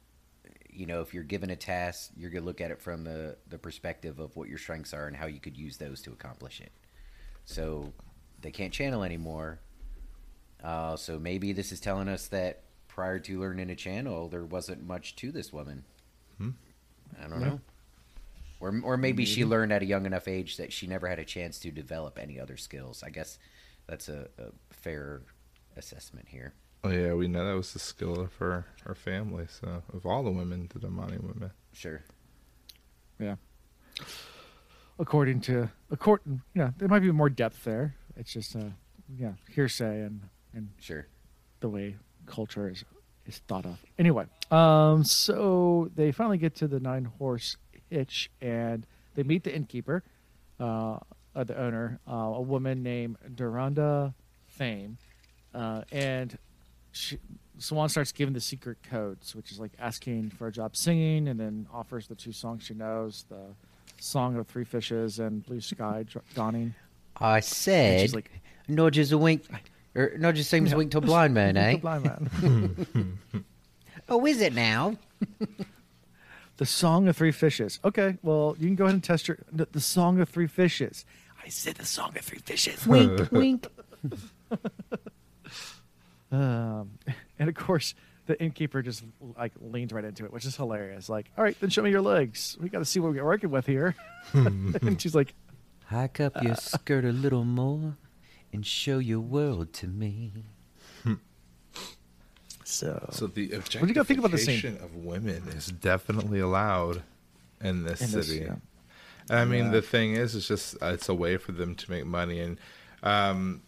you 0.68 0.84
know, 0.84 1.00
if 1.00 1.14
you're 1.14 1.22
given 1.24 1.48
a 1.48 1.56
task, 1.56 2.10
you're 2.14 2.28
gonna 2.28 2.44
look 2.44 2.60
at 2.60 2.70
it 2.70 2.78
from 2.78 3.04
the 3.04 3.38
the 3.48 3.56
perspective 3.56 4.18
of 4.18 4.36
what 4.36 4.50
your 4.50 4.58
strengths 4.58 4.92
are 4.92 5.06
and 5.06 5.16
how 5.16 5.24
you 5.24 5.40
could 5.40 5.56
use 5.56 5.78
those 5.78 6.02
to 6.02 6.12
accomplish 6.12 6.60
it. 6.60 6.72
So 7.46 7.90
they 8.42 8.50
can't 8.50 8.70
channel 8.70 9.02
anymore. 9.02 9.60
Uh, 10.62 10.94
so 10.96 11.18
maybe 11.18 11.54
this 11.54 11.72
is 11.72 11.80
telling 11.80 12.06
us 12.06 12.26
that 12.28 12.64
prior 12.86 13.18
to 13.20 13.40
learning 13.40 13.68
to 13.68 13.74
channel, 13.74 14.28
there 14.28 14.44
wasn't 14.44 14.86
much 14.86 15.16
to 15.16 15.32
this 15.32 15.54
woman. 15.54 15.84
I 16.38 17.28
don't 17.28 17.40
Yeah. 17.40 17.46
know. 17.48 17.60
Or, 18.60 18.78
or 18.84 18.96
maybe 18.98 19.24
she 19.24 19.46
learned 19.46 19.72
at 19.72 19.80
a 19.80 19.86
young 19.86 20.04
enough 20.04 20.28
age 20.28 20.58
that 20.58 20.70
she 20.70 20.86
never 20.86 21.08
had 21.08 21.18
a 21.18 21.24
chance 21.24 21.58
to 21.60 21.70
develop 21.70 22.18
any 22.18 22.38
other 22.38 22.58
skills. 22.58 23.02
I 23.02 23.08
guess 23.08 23.38
that's 23.86 24.10
a, 24.10 24.28
a 24.36 24.50
fair 24.70 25.22
assessment 25.76 26.28
here. 26.28 26.54
oh 26.84 26.90
yeah 26.90 27.12
we 27.14 27.28
know 27.28 27.46
that 27.46 27.54
was 27.56 27.72
the 27.72 27.78
skill 27.78 28.18
of 28.20 28.34
her 28.36 28.66
her 28.84 28.94
family 28.94 29.46
so 29.48 29.82
of 29.92 30.04
all 30.06 30.22
the 30.22 30.30
women 30.30 30.68
the 30.72 30.78
domani 30.78 31.18
women 31.18 31.50
Sure. 31.72 32.02
yeah. 33.18 33.36
According 34.98 35.40
to 35.42 35.70
according, 35.90 36.42
yeah, 36.54 36.70
there 36.76 36.86
might 36.88 37.00
be 37.00 37.10
more 37.10 37.30
depth 37.30 37.64
there. 37.64 37.94
It's 38.16 38.32
just 38.32 38.54
uh, 38.54 38.70
yeah, 39.18 39.32
hearsay 39.50 40.02
and 40.02 40.20
and 40.52 40.68
Sure. 40.78 41.06
the 41.60 41.68
way 41.68 41.96
culture 42.26 42.68
is 42.68 42.84
is 43.26 43.38
thought 43.48 43.64
of. 43.64 43.82
Anyway, 43.98 44.26
um, 44.50 45.02
so 45.02 45.90
they 45.94 46.12
finally 46.12 46.36
get 46.38 46.54
to 46.56 46.68
the 46.68 46.78
nine 46.78 47.06
horse 47.06 47.56
hitch 47.90 48.30
and 48.40 48.86
they 49.14 49.22
meet 49.22 49.44
the 49.44 49.54
innkeeper, 49.54 50.04
uh, 50.60 50.98
uh 51.34 51.44
the 51.44 51.58
owner, 51.58 51.98
uh, 52.06 52.12
a 52.12 52.40
woman 52.42 52.82
named 52.82 53.16
Duranda 53.34 54.14
Thane, 54.50 54.98
uh, 55.54 55.82
and 55.92 56.36
she, 56.92 57.18
Siuan 57.58 57.90
starts 57.90 58.12
giving 58.12 58.34
the 58.34 58.40
secret 58.40 58.78
codes, 58.82 59.34
which 59.34 59.52
is 59.52 59.58
like 59.60 59.72
asking 59.78 60.30
for 60.30 60.46
a 60.46 60.52
job 60.52 60.76
singing, 60.76 61.28
and 61.28 61.38
then 61.38 61.66
offers 61.72 62.06
the 62.08 62.14
two 62.14 62.32
songs 62.32 62.64
she 62.64 62.74
knows: 62.74 63.24
the 63.28 63.40
"Song 64.00 64.36
of 64.36 64.46
Three 64.46 64.64
Fishes" 64.64 65.18
and 65.18 65.44
"Blue 65.44 65.60
Sky 65.60 66.04
Dawning." 66.34 66.74
I 67.16 67.40
said, 67.40 68.00
she's 68.00 68.14
like- 68.14 68.30
nudges 68.68 69.12
a 69.12 69.18
wink, 69.18 69.44
or 69.94 70.12
nudges 70.18 70.48
seems 70.48 70.70
Yeah. 70.70 70.76
wink 70.78 70.90
to 70.92 70.98
a 70.98 71.00
blind 71.02 71.34
man, 71.34 71.56
eh? 71.58 71.76
blind 71.76 72.04
man. 72.04 73.18
Oh, 74.08 74.24
is 74.26 74.40
it 74.40 74.52
now? 74.54 74.96
The 76.58 76.66
Song 76.66 77.08
of 77.08 77.16
Three 77.16 77.32
Fishes. 77.32 77.80
Okay, 77.84 78.18
well, 78.22 78.54
you 78.58 78.66
can 78.68 78.76
go 78.76 78.84
ahead 78.84 78.94
and 78.94 79.02
test 79.02 79.26
your 79.26 79.38
the, 79.50 79.66
the 79.72 79.80
Song 79.80 80.20
of 80.20 80.28
Three 80.28 80.46
Fishes. 80.46 81.04
I 81.44 81.48
said 81.48 81.76
the 81.76 81.86
Song 81.86 82.10
of 82.16 82.24
Three 82.24 82.38
Fishes. 82.38 82.86
wink, 82.86 83.32
wink. 83.32 83.66
Um, 86.32 86.98
and 87.38 87.48
of 87.48 87.54
course, 87.54 87.94
the 88.26 88.40
innkeeper 88.42 88.82
just 88.82 89.04
like 89.38 89.52
leans 89.60 89.92
right 89.92 90.04
into 90.04 90.24
it, 90.24 90.32
which 90.32 90.44
is 90.46 90.56
hilarious. 90.56 91.08
Like, 91.08 91.30
all 91.36 91.44
right, 91.44 91.56
then 91.60 91.70
show 91.70 91.82
me 91.82 91.90
your 91.90 92.00
legs. 92.00 92.56
We 92.60 92.68
got 92.68 92.78
to 92.80 92.84
see 92.84 92.98
what 93.00 93.12
we're 93.12 93.24
working 93.24 93.50
with 93.50 93.66
here. 93.66 93.94
and 94.32 95.00
she's 95.00 95.14
like, 95.14 95.34
Hike 95.86 96.20
up 96.20 96.42
your 96.42 96.54
skirt 96.54 97.04
a 97.04 97.12
little 97.12 97.44
more 97.44 97.96
and 98.52 98.64
show 98.64 98.98
your 98.98 99.20
world 99.20 99.72
to 99.74 99.86
me. 99.86 100.32
so. 102.64 103.08
so 103.10 103.26
the 103.26 103.48
do 103.48 103.86
you 103.86 103.92
guys 103.94 104.06
think 104.06 104.18
about 104.18 104.30
the 104.30 104.38
scene? 104.38 104.56
objectification 104.56 104.78
of 104.84 104.94
women 104.96 105.42
is 105.48 105.66
definitely 105.66 106.40
allowed 106.40 107.02
in 107.60 107.84
this 107.84 108.00
In 108.00 108.10
this, 108.12 108.28
city 108.28 108.44
yeah. 108.46 108.54
And 109.30 109.38
I 109.38 109.44
mean, 109.44 109.66
Yeah. 109.66 109.70
the 109.72 109.82
thing 109.82 110.14
is, 110.14 110.34
it's 110.34 110.48
just 110.48 110.76
uh, 110.82 110.86
it's 110.86 111.08
a 111.08 111.14
way 111.14 111.36
for 111.36 111.52
them 111.52 111.74
to 111.76 111.90
make 111.90 112.06
money. 112.06 112.40
And 112.40 112.58
um, 113.02 113.62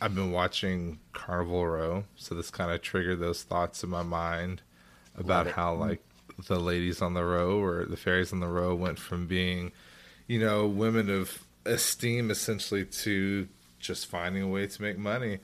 I've 0.00 0.14
been 0.14 0.32
watching 0.32 0.98
Carnival 1.12 1.66
Row, 1.66 2.04
so 2.16 2.34
this 2.34 2.50
kind 2.50 2.70
of 2.70 2.82
triggered 2.82 3.20
those 3.20 3.42
thoughts 3.42 3.82
in 3.82 3.90
my 3.90 4.02
mind 4.02 4.62
about 5.16 5.46
how 5.48 5.74
like 5.74 6.02
the 6.46 6.58
ladies 6.60 7.00
on 7.00 7.14
the 7.14 7.24
row 7.24 7.58
or 7.58 7.86
the 7.86 7.96
fairies 7.96 8.32
on 8.32 8.40
the 8.40 8.48
row 8.48 8.74
went 8.74 8.98
from 8.98 9.26
being, 9.26 9.72
you 10.26 10.38
know, 10.38 10.66
women 10.66 11.08
of 11.08 11.44
esteem 11.64 12.30
essentially 12.30 12.84
to 12.84 13.48
just 13.78 14.06
finding 14.06 14.42
a 14.42 14.48
way 14.48 14.66
to 14.66 14.82
make 14.82 14.98
money. 14.98 15.38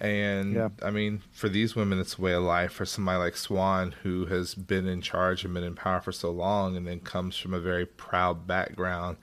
And 0.00 0.54
Yeah. 0.54 0.68
I 0.82 0.90
mean, 0.90 1.22
for 1.30 1.48
these 1.48 1.76
women, 1.76 2.00
it's 2.00 2.18
a 2.18 2.20
way 2.20 2.32
of 2.32 2.42
life. 2.42 2.72
For 2.72 2.84
somebody 2.84 3.18
like 3.18 3.34
Siuan, 3.34 3.94
who 4.02 4.26
has 4.26 4.54
been 4.54 4.88
in 4.88 5.00
charge 5.00 5.44
and 5.44 5.54
been 5.54 5.62
in 5.62 5.76
power 5.76 6.00
for 6.00 6.12
so 6.12 6.30
long, 6.30 6.76
and 6.76 6.86
then 6.86 6.98
comes 7.00 7.36
from 7.36 7.54
a 7.54 7.60
very 7.60 7.86
proud 7.86 8.46
background, 8.46 9.18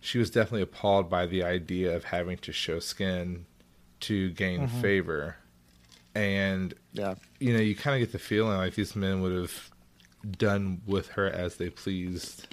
she 0.00 0.18
was 0.18 0.30
definitely 0.30 0.62
appalled 0.62 1.10
by 1.10 1.26
the 1.26 1.44
idea 1.44 1.94
of 1.94 2.04
having 2.04 2.38
to 2.38 2.52
show 2.52 2.78
skin 2.78 3.44
to 4.02 4.30
gain 4.30 4.68
favor. 4.68 5.36
And 6.14 6.74
Yeah. 6.92 7.14
you 7.40 7.52
know, 7.54 7.60
you 7.60 7.74
kind 7.74 7.94
of 8.00 8.06
get 8.06 8.12
the 8.12 8.18
feeling 8.18 8.56
like 8.58 8.74
these 8.74 8.94
men 8.94 9.22
would 9.22 9.32
have 9.32 9.70
done 10.38 10.82
with 10.86 11.08
her 11.10 11.26
as 11.28 11.56
they 11.56 11.70
pleased. 11.70 12.46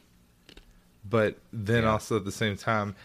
But 1.08 1.38
then 1.52 1.84
Yeah. 1.84 1.92
also 1.92 2.18
at 2.18 2.26
the 2.26 2.32
same 2.32 2.56
time, 2.58 2.96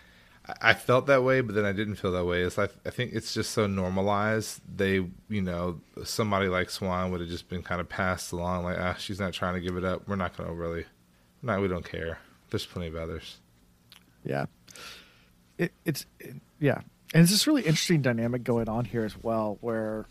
I- 0.61 0.75
felt 0.75 1.07
that 1.07 1.23
way, 1.23 1.41
but 1.41 1.55
then 1.55 1.65
I 1.65 1.73
didn't 1.73 1.95
feel 1.97 2.13
that 2.13 2.25
way. 2.27 2.43
It's 2.43 2.59
like 2.59 2.71
I 2.85 2.91
think 2.91 3.15
it's 3.15 3.33
just 3.33 3.53
so 3.53 3.67
normalized. 3.67 4.61
They, 4.77 4.97
you 5.29 5.41
know, 5.43 5.81
somebody 6.05 6.49
like 6.49 6.69
Siuan 6.69 7.11
would 7.11 7.21
have 7.21 7.31
just 7.31 7.49
been 7.49 7.63
kind 7.63 7.81
of 7.81 7.89
passed 7.89 8.31
along, 8.31 8.65
like, 8.65 8.79
ah, 8.79 8.95
she's 8.95 9.19
not 9.19 9.33
trying 9.33 9.55
to 9.55 9.61
give 9.61 9.77
it 9.79 9.85
up. 9.85 10.07
We're 10.07 10.17
not 10.17 10.37
going 10.37 10.49
to 10.51 10.55
really, 10.55 10.85
no, 11.43 11.61
we 11.63 11.69
don't 11.69 11.85
care. 11.85 12.19
There's 12.51 12.67
plenty 12.67 12.89
of 12.89 12.95
others. 12.97 13.39
Yeah. 14.23 14.47
It, 15.57 15.73
it's 15.87 16.05
it- 16.21 16.37
yeah, 16.61 16.83
and 17.15 17.23
it's 17.23 17.33
this 17.33 17.47
really 17.47 17.63
interesting 17.63 18.03
dynamic 18.03 18.45
going 18.45 18.69
on 18.69 18.85
here 18.85 19.05
as 19.05 19.17
well, 19.23 19.57
where 19.63 20.05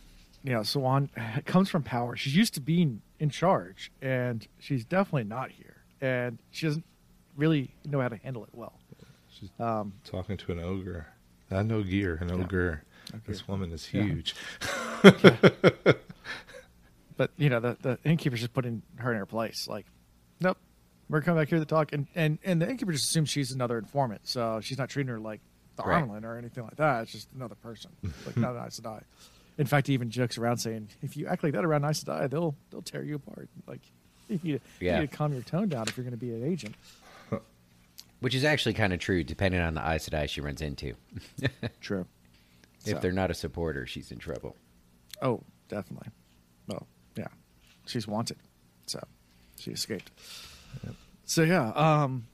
you 0.44 0.52
know 0.54 0.62
Siuan 0.62 1.10
comes 1.46 1.70
from 1.70 1.84
power. 1.84 2.16
She's 2.16 2.36
used 2.36 2.56
to 2.56 2.62
being 2.62 3.02
in 3.20 3.30
charge, 3.30 3.92
and 4.02 4.48
she's 4.60 4.84
definitely 4.86 5.26
not 5.26 5.52
here, 5.52 5.76
and 6.02 6.40
she 6.52 6.66
doesn't 6.66 6.86
really 7.38 7.76
know 7.86 8.00
how 8.02 8.08
to 8.10 8.18
handle 8.18 8.44
it 8.44 8.50
well. 8.54 8.74
She's 9.30 9.50
Um, 9.60 9.94
talking 10.04 10.38
to 10.38 10.52
an 10.52 10.60
ogre. 10.60 11.08
Not 11.52 11.66
no 11.68 11.84
gear, 11.84 12.18
an 12.22 12.32
ogre. 12.32 12.84
This 13.28 13.48
woman 13.48 13.72
is 13.72 13.94
Yeah. 13.94 14.04
huge. 14.04 14.36
but 17.18 17.32
you 17.38 17.50
know 17.50 17.60
the 17.60 17.78
the 17.82 18.00
innkeeper's 18.04 18.40
just 18.40 18.54
putting 18.54 18.82
her 18.98 19.12
in 19.12 19.18
her 19.20 19.26
place. 19.26 19.68
Like, 19.68 19.86
nope, 20.40 20.58
we're 21.10 21.22
coming 21.22 21.42
back 21.42 21.50
here 21.50 21.60
to 21.60 21.66
talk, 21.66 21.92
and 21.94 22.08
and 22.16 22.40
and 22.44 22.62
the 22.62 22.70
innkeeper 22.70 22.92
just 22.92 23.06
assumes 23.06 23.30
she's 23.30 23.52
another 23.52 23.78
informant, 23.78 24.28
so 24.28 24.60
she's 24.62 24.78
not 24.78 24.90
treating 24.90 25.12
her 25.12 25.20
like 25.20 25.42
the 25.76 25.84
Right. 25.84 26.04
Or 26.24 26.38
anything 26.38 26.64
like 26.64 26.76
that. 26.78 27.04
It's 27.04 27.12
just 27.12 27.28
another 27.36 27.56
person. 27.56 27.92
Like, 28.26 28.38
no, 28.38 28.54
no, 28.54 28.62
it's 28.64 28.80
a 28.80 28.82
die. 28.82 29.02
In 29.58 29.66
fact, 29.68 29.88
he 29.88 29.94
even 29.94 30.10
jokes 30.10 30.38
around 30.38 30.58
saying, 30.58 30.90
"If 31.02 31.16
you 31.16 31.28
act 31.28 31.44
like 31.44 31.54
that 31.54 31.64
around 31.66 31.86
Aes 31.86 32.04
Sedai, 32.04 32.30
they'll 32.30 32.56
they'll 32.72 32.82
tear 32.82 33.04
you 33.04 33.16
apart." 33.16 33.50
Like, 33.68 33.82
you 34.30 34.40
need, 34.44 34.54
to, 34.54 34.60
Yeah. 34.86 34.96
you 34.96 35.02
need 35.02 35.12
to 35.12 35.18
calm 35.18 35.34
your 35.34 35.44
tone 35.44 35.70
down 35.70 35.88
if 35.88 35.96
you're 35.98 36.04
going 36.04 36.12
to 36.12 36.18
be 36.18 36.34
an 36.34 36.44
agent. 36.44 36.76
Which 38.20 38.34
is 38.36 38.44
actually 38.46 38.74
kind 38.74 38.94
of 38.94 39.00
true, 39.00 39.24
depending 39.24 39.60
on 39.62 39.74
the 39.76 39.82
Aes 39.82 40.08
Sedai 40.10 40.30
she 40.30 40.42
runs 40.42 40.62
into. 40.62 40.94
True. 41.82 42.06
If 42.86 42.94
So- 42.94 43.00
they're 43.00 43.12
not 43.12 43.30
a 43.32 43.34
supporter, 43.34 43.86
she's 43.86 44.12
in 44.12 44.18
trouble. 44.20 44.56
Oh, 45.22 45.42
definitely. 45.70 46.10
Oh, 46.72 46.80
yeah. 47.16 47.28
She's 47.86 48.08
wanted. 48.08 48.38
So 48.88 49.04
she 49.60 49.72
escaped. 49.72 50.10
So 51.26 51.44
yeah. 51.44 51.70
Um 51.72 52.28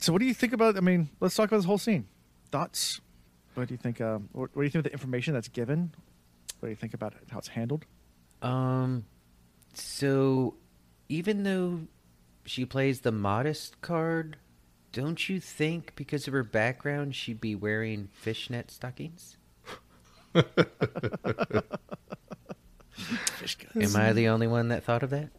so 0.00 0.12
what 0.12 0.18
do 0.20 0.26
you 0.26 0.34
think 0.34 0.52
about 0.52 0.76
I 0.76 0.80
mean, 0.80 1.08
let's 1.20 1.34
talk 1.34 1.48
about 1.48 1.56
this 1.58 1.66
whole 1.66 1.78
scene. 1.78 2.06
Thoughts? 2.50 3.00
What 3.54 3.68
do 3.68 3.74
you 3.74 3.78
think 3.78 4.00
um 4.00 4.28
what, 4.32 4.50
what 4.54 4.62
do 4.62 4.64
you 4.64 4.70
think 4.70 4.84
of 4.86 4.90
the 4.90 4.92
information 4.92 5.34
that's 5.34 5.48
given? 5.48 5.92
What 6.60 6.68
do 6.68 6.70
you 6.70 6.76
think 6.76 6.94
about 6.94 7.14
how 7.30 7.38
it's 7.38 7.48
handled? 7.48 7.84
Um, 8.42 9.04
so 9.74 10.54
even 11.08 11.42
though 11.42 11.80
she 12.44 12.64
plays 12.64 13.00
the 13.00 13.12
modest 13.12 13.80
card, 13.80 14.36
don't 14.92 15.28
you 15.28 15.40
think 15.40 15.92
because 15.96 16.26
of 16.26 16.32
her 16.32 16.42
background 16.42 17.14
she'd 17.14 17.40
be 17.40 17.54
wearing 17.54 18.08
fishnet 18.12 18.70
stockings? 18.70 19.36
Am 20.34 20.44
I 23.96 24.12
the 24.12 24.28
only 24.28 24.46
one 24.46 24.68
that 24.68 24.84
thought 24.84 25.02
of 25.02 25.10
that? 25.10 25.30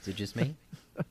Is 0.00 0.08
it 0.08 0.16
just 0.16 0.36
me? 0.36 0.56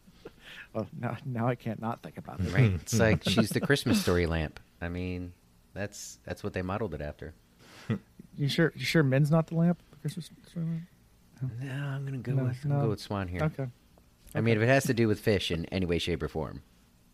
Oh, 0.76 0.86
now 1.00 1.18
now 1.26 1.48
I 1.48 1.56
can't 1.56 1.82
not 1.82 2.04
think 2.04 2.20
about 2.20 2.40
it. 2.42 2.54
Right? 2.54 2.74
It's 2.76 3.00
like 3.00 3.24
she's 3.24 3.50
the 3.50 3.60
Christmas 3.60 4.00
story 4.00 4.28
lamp. 4.28 4.60
I 4.82 4.90
mean, 4.90 5.34
that's 5.74 6.20
that's 6.24 6.44
what 6.44 6.54
they 6.54 6.62
modeled 6.62 6.94
it 6.94 7.02
after. 7.02 7.34
You 8.38 8.48
sure 8.48 8.72
you 8.76 8.86
sure 8.86 9.04
men's 9.04 9.30
not 9.32 9.48
the 9.48 9.56
lamp? 9.56 9.80
The 9.92 9.98
Christmas 9.98 10.30
story 10.50 10.66
lamp? 10.66 11.54
No, 11.62 11.72
I'm 11.74 12.06
gonna 12.06 12.18
go 12.18 12.34
No, 12.34 12.44
with 12.46 12.64
no. 12.66 12.82
go 12.82 12.90
with 12.90 13.06
Siuan 13.06 13.28
here. 13.30 13.42
Okay. 13.44 13.68
I 14.36 14.42
mean, 14.42 14.56
if 14.58 14.64
it 14.64 14.68
has 14.68 14.84
to 14.86 14.94
do 14.94 15.08
with 15.08 15.20
fish 15.20 15.52
in 15.52 15.66
any 15.66 15.86
way, 15.86 15.98
shape, 16.00 16.22
or 16.24 16.28
form, 16.30 16.62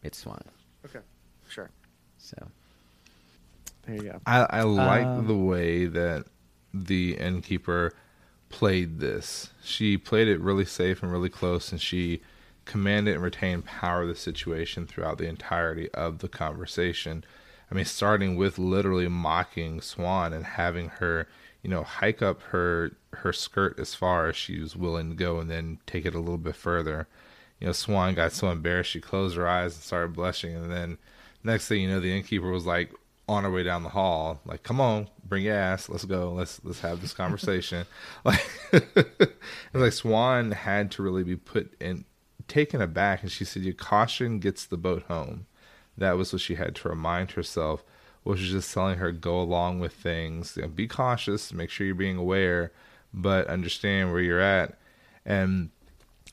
it's 0.03 0.23
Siuan. 0.23 0.41
Okay. 0.85 0.99
Sure. 1.49 1.69
So 2.17 2.35
There 3.87 3.95
you 3.95 4.01
go. 4.03 4.21
I, 4.25 4.45
I 4.49 4.61
like 4.63 5.05
Um, 5.05 5.27
the 5.27 5.35
way 5.35 5.85
that 5.85 6.25
the 6.73 7.15
innkeeper 7.17 7.93
played 8.49 8.99
this. 8.99 9.49
She 9.63 9.97
played 9.97 10.27
it 10.27 10.39
really 10.41 10.65
safe 10.65 11.01
and 11.01 11.11
really 11.11 11.29
close, 11.29 11.71
and 11.71 11.79
she 11.81 12.21
commanded 12.65 13.15
and 13.15 13.23
retained 13.23 13.65
power 13.65 14.01
of 14.03 14.07
the 14.09 14.15
situation 14.15 14.85
throughout 14.85 15.17
the 15.17 15.27
entirety 15.27 15.89
of 15.91 16.19
the 16.19 16.27
conversation. 16.27 17.23
I 17.71 17.75
mean, 17.75 17.85
starting 17.85 18.35
with 18.35 18.59
literally 18.59 19.07
mocking 19.07 19.79
Siuan 19.79 20.33
and 20.33 20.45
having 20.45 20.89
her, 20.89 21.27
you 21.63 21.69
know, 21.69 21.83
hike 21.83 22.21
up 22.21 22.41
her 22.43 22.91
her 23.13 23.33
skirt 23.33 23.79
as 23.79 23.95
far 23.95 24.27
as 24.27 24.35
she 24.35 24.59
was 24.59 24.75
willing 24.75 25.09
to 25.09 25.15
go, 25.15 25.39
and 25.39 25.49
then 25.49 25.79
take 25.87 26.05
it 26.05 26.15
a 26.15 26.19
little 26.19 26.37
bit 26.37 26.55
further. 26.55 27.07
You 27.59 27.67
know, 27.67 27.73
Siuan 27.73 28.15
got 28.15 28.33
so 28.33 28.49
embarrassed 28.49 28.91
she 28.91 29.01
closed 29.01 29.37
her 29.37 29.47
eyes 29.47 29.75
and 29.75 29.83
started 29.83 30.13
blushing, 30.13 30.55
and 30.55 30.71
then 30.71 30.97
next 31.43 31.67
thing 31.67 31.81
you 31.81 31.89
know, 31.89 31.99
the 31.99 32.15
innkeeper 32.15 32.49
was 32.49 32.65
like 32.65 32.91
on 33.27 33.43
her 33.43 33.51
way 33.51 33.63
down 33.63 33.83
the 33.83 33.89
hall, 33.89 34.41
like, 34.45 34.63
"Come 34.63 34.79
on, 34.79 35.09
bring 35.23 35.43
your 35.43 35.55
ass, 35.55 35.89
let's 35.89 36.05
go, 36.05 36.31
let's 36.31 36.61
let's 36.63 36.81
have 36.81 37.01
this 37.01 37.13
conversation." 37.13 37.85
like, 38.25 38.45
like 38.73 39.93
Siuan 39.93 40.53
had 40.53 40.91
to 40.91 41.03
really 41.03 41.23
be 41.23 41.35
put 41.35 41.73
in, 41.81 42.05
taken 42.47 42.81
aback, 42.81 43.23
and 43.23 43.31
she 43.31 43.45
said, 43.45 43.63
"Your 43.63 43.73
caution 43.73 44.39
gets 44.39 44.65
the 44.65 44.77
boat 44.77 45.03
home." 45.03 45.47
That 45.97 46.17
was 46.17 46.33
what 46.33 46.41
she 46.41 46.55
had 46.55 46.75
to 46.75 46.89
remind 46.89 47.31
herself, 47.31 47.83
which 48.23 48.39
was 48.39 48.49
just 48.49 48.73
telling 48.73 48.97
her 48.97 49.11
go 49.11 49.39
along 49.39 49.79
with 49.79 49.93
things, 49.93 50.55
you 50.55 50.63
know, 50.63 50.67
be 50.67 50.87
cautious, 50.87 51.53
make 51.53 51.69
sure 51.69 51.85
you're 51.85 51.95
being 51.95 52.17
aware, 52.17 52.71
but 53.13 53.47
understand 53.47 54.11
where 54.11 54.21
you're 54.21 54.41
at, 54.41 54.77
and 55.25 55.69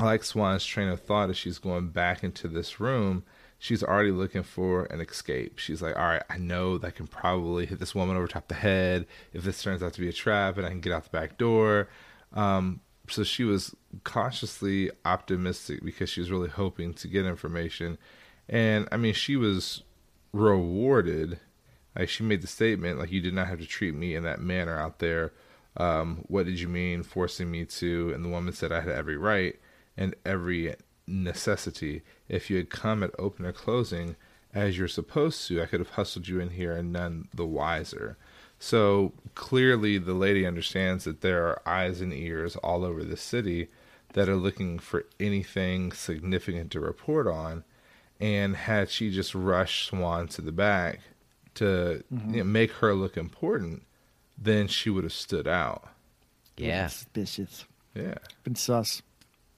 I 0.01 0.05
like 0.05 0.23
Siuan's 0.23 0.65
train 0.65 0.89
of 0.89 1.01
thought 1.01 1.31
as 1.31 1.37
she's 1.37 1.59
going 1.59 1.89
back 1.89 2.25
into 2.25 2.49
this 2.49 2.81
room. 2.81 3.25
She's 3.59 3.83
already 3.83 4.11
looking 4.11 4.43
for 4.43 4.87
an 4.87 5.01
escape. 5.01 5.59
She's 5.59 5.81
like, 5.81 5.97
all 5.97 6.07
right, 6.07 6.23
I 6.29 6.39
know 6.39 6.79
that 6.79 6.87
I 6.89 6.91
can 6.91 7.07
probably 7.07 7.67
hit 7.67 7.79
this 7.79 7.95
woman 7.95 8.17
over 8.17 8.27
top 8.27 8.49
the 8.49 8.55
head 8.55 9.07
if 9.33 9.45
this 9.45 9.63
turns 9.63 9.83
out 9.83 9.93
to 9.93 10.01
be 10.01 10.09
a 10.09 10.13
trap 10.13 10.57
and 10.57 10.67
I 10.67 10.71
can 10.71 10.81
get 10.81 10.93
out 10.93 11.05
the 11.05 11.11
back 11.11 11.39
door. 11.39 11.89
Um, 12.33 12.81
so 13.09 13.23
she 13.23 13.45
was 13.45 13.77
cautiously 14.03 14.91
optimistic 15.05 15.85
because 15.85 16.11
she 16.11 16.21
was 16.21 16.31
really 16.31 16.49
hoping 16.49 16.95
to 16.95 17.07
get 17.07 17.25
information. 17.25 17.99
And 18.53 18.87
I 18.93 18.99
mean, 18.99 19.15
she 19.15 19.35
was 19.35 19.83
rewarded. 20.33 21.41
Like 21.99 22.11
she 22.11 22.23
made 22.23 22.43
the 22.43 22.47
statement, 22.47 22.99
like, 22.99 23.11
you 23.11 23.21
did 23.21 23.35
not 23.35 23.49
have 23.49 23.59
to 23.61 23.67
treat 23.67 23.95
me 23.95 24.15
in 24.15 24.23
that 24.25 24.41
manner 24.41 24.79
out 24.79 24.99
there. 24.99 25.33
Um, 25.77 26.25
what 26.29 26.47
did 26.47 26.61
you 26.61 26.69
mean 26.69 27.03
forcing 27.03 27.51
me 27.51 27.65
to? 27.65 28.13
And 28.15 28.25
the 28.25 28.29
woman 28.29 28.53
said 28.53 28.71
I 28.71 28.83
had 28.83 28.91
every 28.91 29.17
right 29.17 29.59
and 29.97 30.15
every 30.25 30.75
necessity. 31.07 32.03
If 32.29 32.51
you 32.51 32.59
had 32.59 32.69
come 32.71 33.03
at 33.03 33.11
open 33.19 33.47
or 33.47 33.53
closing 33.53 34.17
as 34.55 34.77
you're 34.77 34.87
supposed 34.89 35.49
to, 35.49 35.63
I 35.63 35.67
could 35.67 35.81
have 35.81 35.91
hustled 35.91 36.29
you 36.29 36.39
in 36.39 36.51
here 36.51 36.73
and 36.73 36.93
none 36.93 37.29
the 37.35 37.47
wiser. 37.47 38.19
So 38.59 39.13
clearly, 39.35 39.97
the 39.97 40.13
lady 40.13 40.47
understands 40.47 41.05
that 41.05 41.23
there 41.23 41.47
are 41.47 41.67
eyes 41.67 42.03
and 42.03 42.13
ears 42.13 42.55
all 42.57 42.85
over 42.85 43.03
the 43.03 43.17
city 43.17 43.69
that 44.13 44.29
are 44.29 44.37
looking 44.37 44.79
for 44.79 45.07
anything 45.19 45.91
significant 45.93 46.71
to 46.73 46.81
report 46.81 47.27
on. 47.27 47.65
And 48.23 48.55
had 48.55 48.89
she 48.89 49.11
just 49.11 49.35
rushed 49.35 49.91
Siuan 49.91 50.31
to 50.31 50.43
the 50.43 50.53
back 50.53 51.01
to 51.55 52.05
you 52.11 52.39
know, 52.39 52.45
make 52.45 52.71
her 52.73 52.95
look 52.95 53.17
important, 53.17 53.83
then 54.39 54.69
she 54.69 54.91
would 54.91 55.05
have 55.05 55.13
stood 55.13 55.49
out. 55.49 55.89
yeah, 56.57 56.87
Suspicious. 56.87 57.65
Yeah. 57.95 58.15
Been 58.45 58.55
sus. 58.55 59.03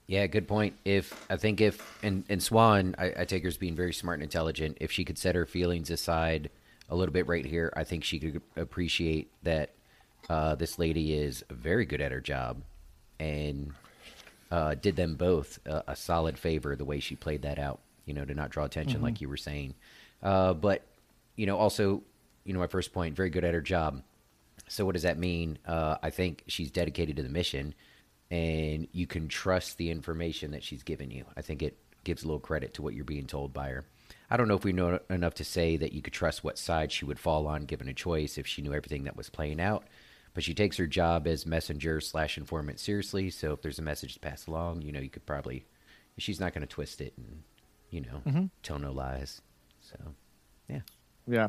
Yeah, 0.07 0.27
good 0.27 0.49
point. 0.49 0.75
If 0.85 1.27
I 1.31 1.37
think 1.37 1.61
if 1.61 1.99
and, 2.03 2.25
and 2.29 2.41
Siuan, 2.41 2.95
I, 2.99 3.23
I 3.23 3.25
take 3.25 3.43
her 3.43 3.49
as 3.49 3.57
being 3.57 3.77
very 3.77 3.93
smart 3.93 4.17
and 4.17 4.25
intelligent. 4.25 4.79
If 4.81 4.91
she 4.91 5.05
could 5.05 5.19
set 5.19 5.35
her 5.35 5.47
feelings 5.47 5.91
aside 5.91 6.51
a 6.91 6.97
little 6.97 7.13
bit 7.13 7.27
right 7.27 7.45
here, 7.45 7.73
I 7.77 7.85
think 7.85 8.05
she 8.05 8.19
could 8.19 8.43
appreciate 8.57 9.31
that 9.45 9.71
uh, 10.29 10.55
this 10.57 10.79
lady 10.79 11.15
is 11.15 11.45
very 11.51 11.87
good 11.87 12.01
at 12.01 12.13
her 12.13 12.21
job, 12.21 12.63
and 13.19 13.73
uh, 14.51 14.75
did 14.75 14.97
them 14.97 15.15
both 15.15 15.59
a, 15.67 15.85
a 15.89 15.97
solid 15.97 16.39
favor 16.39 16.77
the 16.77 16.85
way 16.85 17.01
she 17.01 17.17
played 17.17 17.43
that 17.43 17.59
out. 17.59 17.81
You 18.07 18.15
know, 18.15 18.25
to 18.25 18.35
not 18.35 18.51
draw 18.51 18.65
attention 18.65 19.01
like 19.01 19.21
you 19.21 19.29
were 19.29 19.37
saying, 19.37 19.75
uh, 20.23 20.55
but 20.55 20.87
you 21.37 21.47
know, 21.47 21.57
also, 21.57 22.03
you 22.45 22.53
know, 22.53 22.61
my 22.61 22.67
first 22.67 22.93
point, 22.93 23.17
very 23.17 23.31
good 23.31 23.45
at 23.45 23.55
her 23.55 23.61
job. 23.61 24.03
So 24.69 24.85
what 24.85 24.93
does 24.93 25.03
that 25.03 25.19
mean? 25.19 25.59
Uh, 25.67 25.97
I 26.03 26.11
think 26.11 26.45
she's 26.47 26.71
dedicated 26.71 27.17
to 27.17 27.23
the 27.23 27.29
mission, 27.29 27.75
and 28.31 28.87
you 28.93 29.07
can 29.07 29.29
trust 29.29 29.79
the 29.79 29.91
information 29.91 30.53
that 30.53 30.63
she's 30.63 30.83
given 30.83 31.11
you. 31.11 31.25
I 31.37 31.43
think 31.43 31.63
it 31.63 31.79
gives 32.05 32.23
a 32.23 32.27
little 32.27 32.41
credit 32.41 32.75
to 32.75 32.83
what 32.83 32.95
you're 32.95 33.05
being 33.05 33.27
told 33.27 33.53
by 33.53 33.71
her. 33.71 33.85
I 34.31 34.37
don't 34.37 34.49
know 34.49 34.57
if 34.57 34.65
we 34.65 34.73
know 34.73 35.01
enough 35.11 35.35
to 35.35 35.45
say 35.45 35.77
that 35.77 35.93
you 35.93 36.03
could 36.03 36.13
trust 36.13 36.45
what 36.45 36.59
side 36.59 36.93
she 36.93 37.05
would 37.05 37.19
fall 37.19 37.47
on 37.47 37.65
given 37.65 37.89
a 37.89 37.95
choice 37.95 38.39
if 38.39 38.47
she 38.47 38.63
knew 38.63 38.73
everything 38.73 39.05
that 39.05 39.17
was 39.17 39.29
playing 39.31 39.61
out. 39.61 39.85
But 40.33 40.45
she 40.45 40.55
takes 40.55 40.77
her 40.79 40.87
job 40.87 41.27
as 41.27 41.47
messenger 41.47 42.01
slash 42.01 42.37
informant 42.37 42.81
seriously. 42.81 43.31
So 43.31 43.53
if 43.53 43.63
there's 43.63 43.79
a 43.79 43.83
message 43.83 44.15
to 44.15 44.21
pass 44.21 44.47
along, 44.47 44.83
you 44.83 44.93
know, 44.93 45.01
you 45.01 45.11
could 45.11 45.27
probably, 45.27 45.67
she's 46.19 46.41
not 46.41 46.53
going 46.53 46.67
to 46.67 46.75
twist 46.75 47.01
it 47.01 47.15
and, 47.17 47.43
you 47.91 48.01
know, 48.03 48.49
tell 48.63 48.79
no 48.79 48.93
lies. 48.93 49.41
So, 49.81 49.97
yeah. 50.69 50.81
Yeah. 51.27 51.49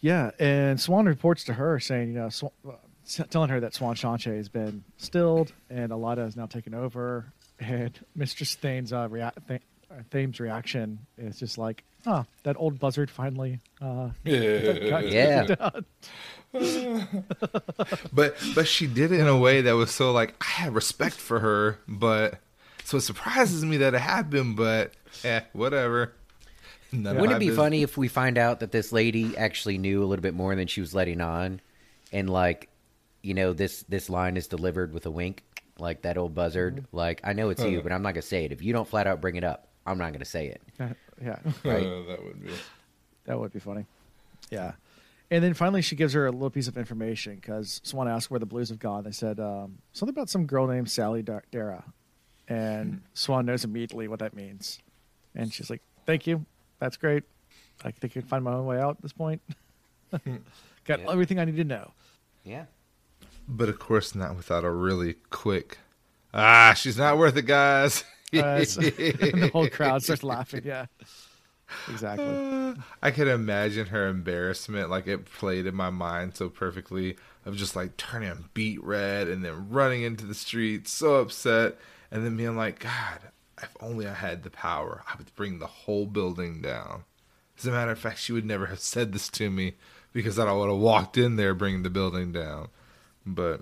Yeah, 0.00 0.30
and 0.38 0.78
Siuan 0.78 1.06
reports 1.06 1.44
to 1.44 1.54
her 1.54 1.80
saying, 1.80 2.08
you 2.08 2.14
know, 2.18 2.26
Siuan, 2.26 2.50
uh, 2.68 3.24
telling 3.30 3.48
her 3.50 3.60
that 3.60 3.72
Siuan 3.72 3.94
Sanche 3.94 4.34
has 4.36 4.48
been 4.48 4.84
stilled 4.98 5.52
and 5.70 5.90
Elaida 5.90 6.18
has 6.18 6.36
now 6.36 6.46
taken 6.46 6.74
over. 6.74 7.32
And 7.58 7.98
Mistress 8.14 8.54
Thane's 8.54 8.92
uh, 8.92 9.08
rea- 9.10 9.30
Th- 9.48 9.62
uh, 9.90 9.94
Thane's 10.10 10.38
reaction 10.40 10.98
is 11.16 11.38
just 11.38 11.56
like, 11.56 11.82
oh, 12.06 12.24
that 12.42 12.56
old 12.58 12.78
buzzard 12.78 13.10
finally. 13.10 13.60
Uh, 13.80 14.10
got- 14.24 15.08
Yeah. 15.08 15.46
but 18.12 18.36
but 18.54 18.66
she 18.66 18.86
did 18.86 19.12
it 19.12 19.20
in 19.20 19.26
a 19.26 19.36
way 19.36 19.60
that 19.62 19.72
was 19.72 19.90
so 19.90 20.12
like 20.12 20.34
I 20.40 20.62
had 20.62 20.74
respect 20.74 21.16
for 21.16 21.40
her, 21.40 21.78
but 21.88 22.38
so 22.90 22.98
it 22.98 23.00
surprises 23.00 23.64
me 23.64 23.78
that 23.78 23.94
it 23.94 24.00
happened, 24.00 24.56
but 24.56 24.92
eh, 25.24 25.40
whatever. 25.52 26.12
None 26.92 27.16
Wouldn't 27.16 27.36
it 27.36 27.40
be 27.40 27.46
business. 27.46 27.64
funny 27.64 27.82
if 27.82 27.96
we 27.96 28.06
find 28.06 28.38
out 28.38 28.60
that 28.60 28.70
this 28.70 28.92
lady 28.92 29.36
actually 29.36 29.76
knew 29.76 30.04
a 30.04 30.06
little 30.06 30.22
bit 30.22 30.34
more 30.34 30.54
than 30.54 30.68
she 30.68 30.80
was 30.80 30.94
letting 30.94 31.20
on, 31.20 31.60
and 32.12 32.30
like, 32.30 32.68
you 33.22 33.34
know, 33.34 33.52
this 33.52 33.82
this 33.88 34.08
line 34.08 34.36
is 34.36 34.46
delivered 34.46 34.92
with 34.92 35.04
a 35.04 35.10
wink, 35.10 35.42
like 35.80 36.02
that 36.02 36.16
old 36.16 36.34
buzzard. 36.34 36.86
Like, 36.92 37.20
I 37.24 37.32
know 37.32 37.48
it's 37.48 37.62
you, 37.64 37.82
but 37.82 37.90
I'm 37.90 38.02
not 38.02 38.14
gonna 38.14 38.22
say 38.22 38.44
it. 38.44 38.52
If 38.52 38.62
you 38.62 38.72
don't 38.72 38.86
flat 38.86 39.08
out 39.08 39.20
bring 39.20 39.34
it 39.34 39.42
up, 39.42 39.66
I'm 39.84 39.98
not 39.98 40.12
gonna 40.12 40.24
say 40.24 40.46
it. 40.46 40.62
yeah, 41.20 41.38
Right. 41.64 41.84
Uh, 41.84 42.02
that 42.08 42.24
would 42.24 42.40
be. 42.40 42.52
that 43.24 43.38
would 43.38 43.52
be 43.52 43.58
funny. 43.58 43.84
Yeah. 44.50 44.72
And 45.28 45.42
then 45.42 45.54
finally, 45.54 45.82
she 45.82 45.96
gives 45.96 46.12
her 46.12 46.26
a 46.26 46.30
little 46.30 46.50
piece 46.50 46.68
of 46.68 46.78
information 46.78 47.34
because 47.34 47.80
someone 47.82 48.06
asked 48.06 48.30
where 48.30 48.38
the 48.38 48.46
Blues 48.46 48.68
have 48.68 48.78
gone. 48.78 49.02
They 49.02 49.10
said 49.10 49.40
um, 49.40 49.78
something 49.92 50.14
about 50.14 50.30
some 50.30 50.46
girl 50.46 50.68
named 50.68 50.88
Sally 50.88 51.24
Dara. 51.24 51.82
And 52.48 53.02
Siuan 53.14 53.44
knows 53.44 53.64
immediately 53.64 54.08
what 54.08 54.20
that 54.20 54.34
means. 54.34 54.78
And 55.34 55.52
she's 55.52 55.68
like, 55.70 55.82
Thank 56.06 56.26
you. 56.26 56.46
That's 56.78 56.96
great. 56.96 57.24
I 57.84 57.90
think 57.90 58.12
I 58.12 58.20
can 58.20 58.22
find 58.22 58.44
my 58.44 58.52
own 58.52 58.66
way 58.66 58.78
out 58.80 58.96
at 58.96 59.02
this 59.02 59.12
point. 59.12 59.42
Got 60.12 61.00
Yeah. 61.00 61.10
everything 61.10 61.38
I 61.38 61.44
need 61.44 61.56
to 61.56 61.64
know. 61.64 61.90
Yeah. 62.44 62.66
But 63.48 63.68
of 63.68 63.78
course, 63.78 64.14
not 64.14 64.36
without 64.36 64.64
a 64.64 64.70
really 64.70 65.14
quick. 65.30 65.78
Ah, 66.32 66.74
she's 66.76 66.96
not 66.96 67.18
worth 67.18 67.36
it, 67.36 67.46
guys. 67.46 68.04
Uh, 68.34 68.58
the 68.64 69.50
whole 69.52 69.68
crowd 69.68 70.02
starts 70.02 70.24
laughing. 70.24 70.60
Yeah, 70.64 70.86
exactly. 71.88 72.26
I 73.02 73.10
can 73.12 73.28
imagine 73.28 73.86
her 73.86 74.08
embarrassment, 74.08 74.90
like 74.90 75.06
it 75.06 75.24
played 75.26 75.64
in 75.64 75.76
my 75.76 75.90
mind 75.90 76.36
so 76.36 76.48
perfectly, 76.48 77.16
of 77.46 77.56
just 77.56 77.76
like 77.76 77.96
turning 77.96 78.46
beet 78.52 78.82
red 78.82 79.28
and 79.28 79.44
then 79.44 79.70
running 79.70 80.02
into 80.02 80.26
the 80.26 80.34
street, 80.34 80.88
so 80.88 81.14
upset, 81.16 81.76
and 82.16 82.24
then 82.24 82.36
being 82.36 82.56
like, 82.56 82.78
God, 82.78 83.20
if 83.62 83.76
only 83.80 84.06
I 84.06 84.14
had 84.14 84.42
the 84.42 84.50
power, 84.50 85.02
I 85.06 85.16
would 85.18 85.34
bring 85.34 85.58
the 85.58 85.66
whole 85.66 86.06
building 86.06 86.62
down. 86.62 87.04
As 87.58 87.66
a 87.66 87.70
matter 87.70 87.90
of 87.90 87.98
fact, 87.98 88.18
she 88.18 88.32
would 88.32 88.44
never 88.46 88.66
have 88.66 88.80
said 88.80 89.12
this 89.12 89.28
to 89.30 89.50
me 89.50 89.74
because 90.12 90.36
then 90.36 90.48
I 90.48 90.52
would 90.52 90.68
have 90.70 90.78
walked 90.78 91.18
in 91.18 91.36
there 91.36 91.54
bringing 91.54 91.82
the 91.82 91.90
building 91.90 92.32
down. 92.32 92.68
But 93.26 93.60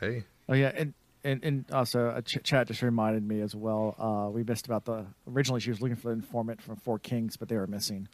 hey, 0.00 0.24
Oh 0.48 0.54
yeah, 0.54 0.72
and 0.74 0.94
and, 1.24 1.42
and 1.44 1.64
also 1.72 2.12
a 2.14 2.22
ch- 2.22 2.38
chat 2.44 2.68
just 2.68 2.82
reminded 2.82 3.26
me 3.26 3.40
as 3.40 3.54
well. 3.54 3.96
Uh, 3.98 4.30
we 4.30 4.44
missed 4.44 4.66
about 4.66 4.84
the 4.84 5.06
originally 5.28 5.60
she 5.60 5.70
was 5.70 5.80
looking 5.80 5.96
for 5.96 6.08
the 6.08 6.14
informant 6.14 6.62
from 6.62 6.76
Four 6.76 6.98
Kings, 7.00 7.36
but 7.36 7.48
they 7.48 7.56
were 7.56 7.66
missing. 7.66 8.06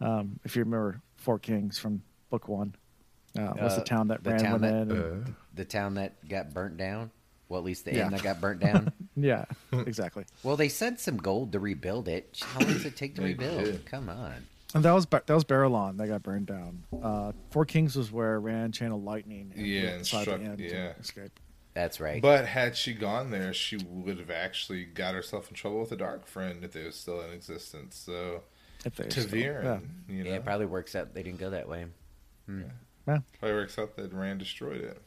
Um, 0.00 0.38
if 0.44 0.54
you 0.54 0.62
remember 0.62 1.00
Four 1.16 1.38
Kings 1.40 1.78
from 1.78 2.02
book 2.30 2.46
one, 2.48 2.74
uh, 3.36 3.52
was 3.56 3.74
the 3.74 3.80
Uh, 3.80 3.84
town 3.84 4.08
that 4.08 4.22
the 4.22 4.30
ran 4.30 4.40
town 4.40 4.52
within. 4.60 4.88
that- 4.88 4.94
and- 4.96 5.28
uh, 5.28 5.30
The 5.54 5.64
town 5.64 5.94
that 5.94 6.28
got 6.28 6.52
burnt 6.54 6.76
down. 6.76 7.10
Well, 7.48 7.58
at 7.60 7.64
least 7.64 7.84
the 7.84 7.94
Yeah. 7.94 8.06
inn 8.06 8.12
that 8.12 8.22
got 8.22 8.40
burnt 8.40 8.60
down. 8.60 8.92
yeah, 9.16 9.44
exactly. 9.72 10.24
well, 10.42 10.56
they 10.56 10.68
sent 10.68 10.98
some 11.00 11.16
gold 11.18 11.52
to 11.52 11.60
rebuild 11.60 12.08
it. 12.08 12.40
How 12.42 12.60
long 12.60 12.72
does 12.72 12.84
it 12.86 12.96
take 12.96 13.14
to 13.16 13.22
rebuild? 13.22 13.64
did. 13.64 13.86
Come 13.86 14.08
on. 14.08 14.46
And 14.74 14.84
that 14.84 14.92
was 14.92 15.06
that 15.06 15.28
was 15.28 15.44
Baerlon 15.44 15.98
that 15.98 16.08
got 16.08 16.22
burned 16.24 16.46
down. 16.46 16.82
Uh, 17.00 17.32
Four 17.50 17.64
Kings 17.64 17.94
was 17.96 18.10
where 18.10 18.40
Rand 18.40 18.74
channeled 18.74 19.04
lightning. 19.04 19.52
Yeah, 19.54 19.90
and 19.90 20.06
struck- 20.06 20.24
the 20.26 20.32
end 20.44 20.58
to 20.58 20.64
yeah. 20.68 20.92
escape. 21.00 21.38
That's 21.74 22.00
right. 22.00 22.22
But 22.22 22.46
had 22.46 22.76
she 22.76 22.92
gone 22.94 23.30
there, 23.30 23.52
she 23.52 23.76
would 23.88 24.18
have 24.18 24.30
actually 24.30 24.84
got 24.84 25.14
herself 25.14 25.48
in 25.48 25.54
trouble 25.54 25.80
with 25.80 25.90
a 25.92 25.96
dark 25.96 26.26
friend 26.26 26.64
if 26.64 26.72
they 26.72 26.84
was 26.84 26.94
still 26.96 27.20
in 27.20 27.32
existence. 27.32 27.96
So 27.96 28.42
If 28.84 28.94
they 28.96 29.04
ta'veren, 29.04 29.64
yeah. 29.64 29.78
you 30.14 30.22
know, 30.24 30.30
yeah, 30.30 30.36
it 30.36 30.44
probably 30.44 30.66
works 30.66 30.94
out. 30.94 31.14
They 31.14 31.22
didn't 31.24 31.40
go 31.40 31.50
that 31.50 31.68
way. 31.68 31.86
Yeah. 32.48 33.18
probably 33.38 33.54
works 33.56 33.78
out 33.78 33.96
that 33.96 34.12
Rand 34.12 34.38
destroyed 34.40 34.82
it. 34.82 35.00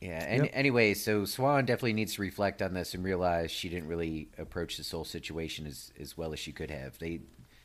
Yeah. 0.00 0.22
And 0.24 0.44
Yep. 0.44 0.50
anyway, 0.54 0.94
so 0.94 1.22
Siuan 1.22 1.64
definitely 1.66 1.94
needs 1.94 2.14
to 2.14 2.22
reflect 2.22 2.60
on 2.60 2.74
this 2.74 2.94
and 2.94 3.02
realize 3.02 3.50
she 3.50 3.68
didn't 3.68 3.88
really 3.88 4.28
approach 4.36 4.76
this 4.76 4.90
whole 4.90 5.04
situation 5.04 5.66
as 5.66 5.92
as 5.98 6.16
well 6.16 6.32
as 6.32 6.38
she 6.38 6.52
could 6.52 6.70
have. 6.70 6.98
They, 6.98 7.20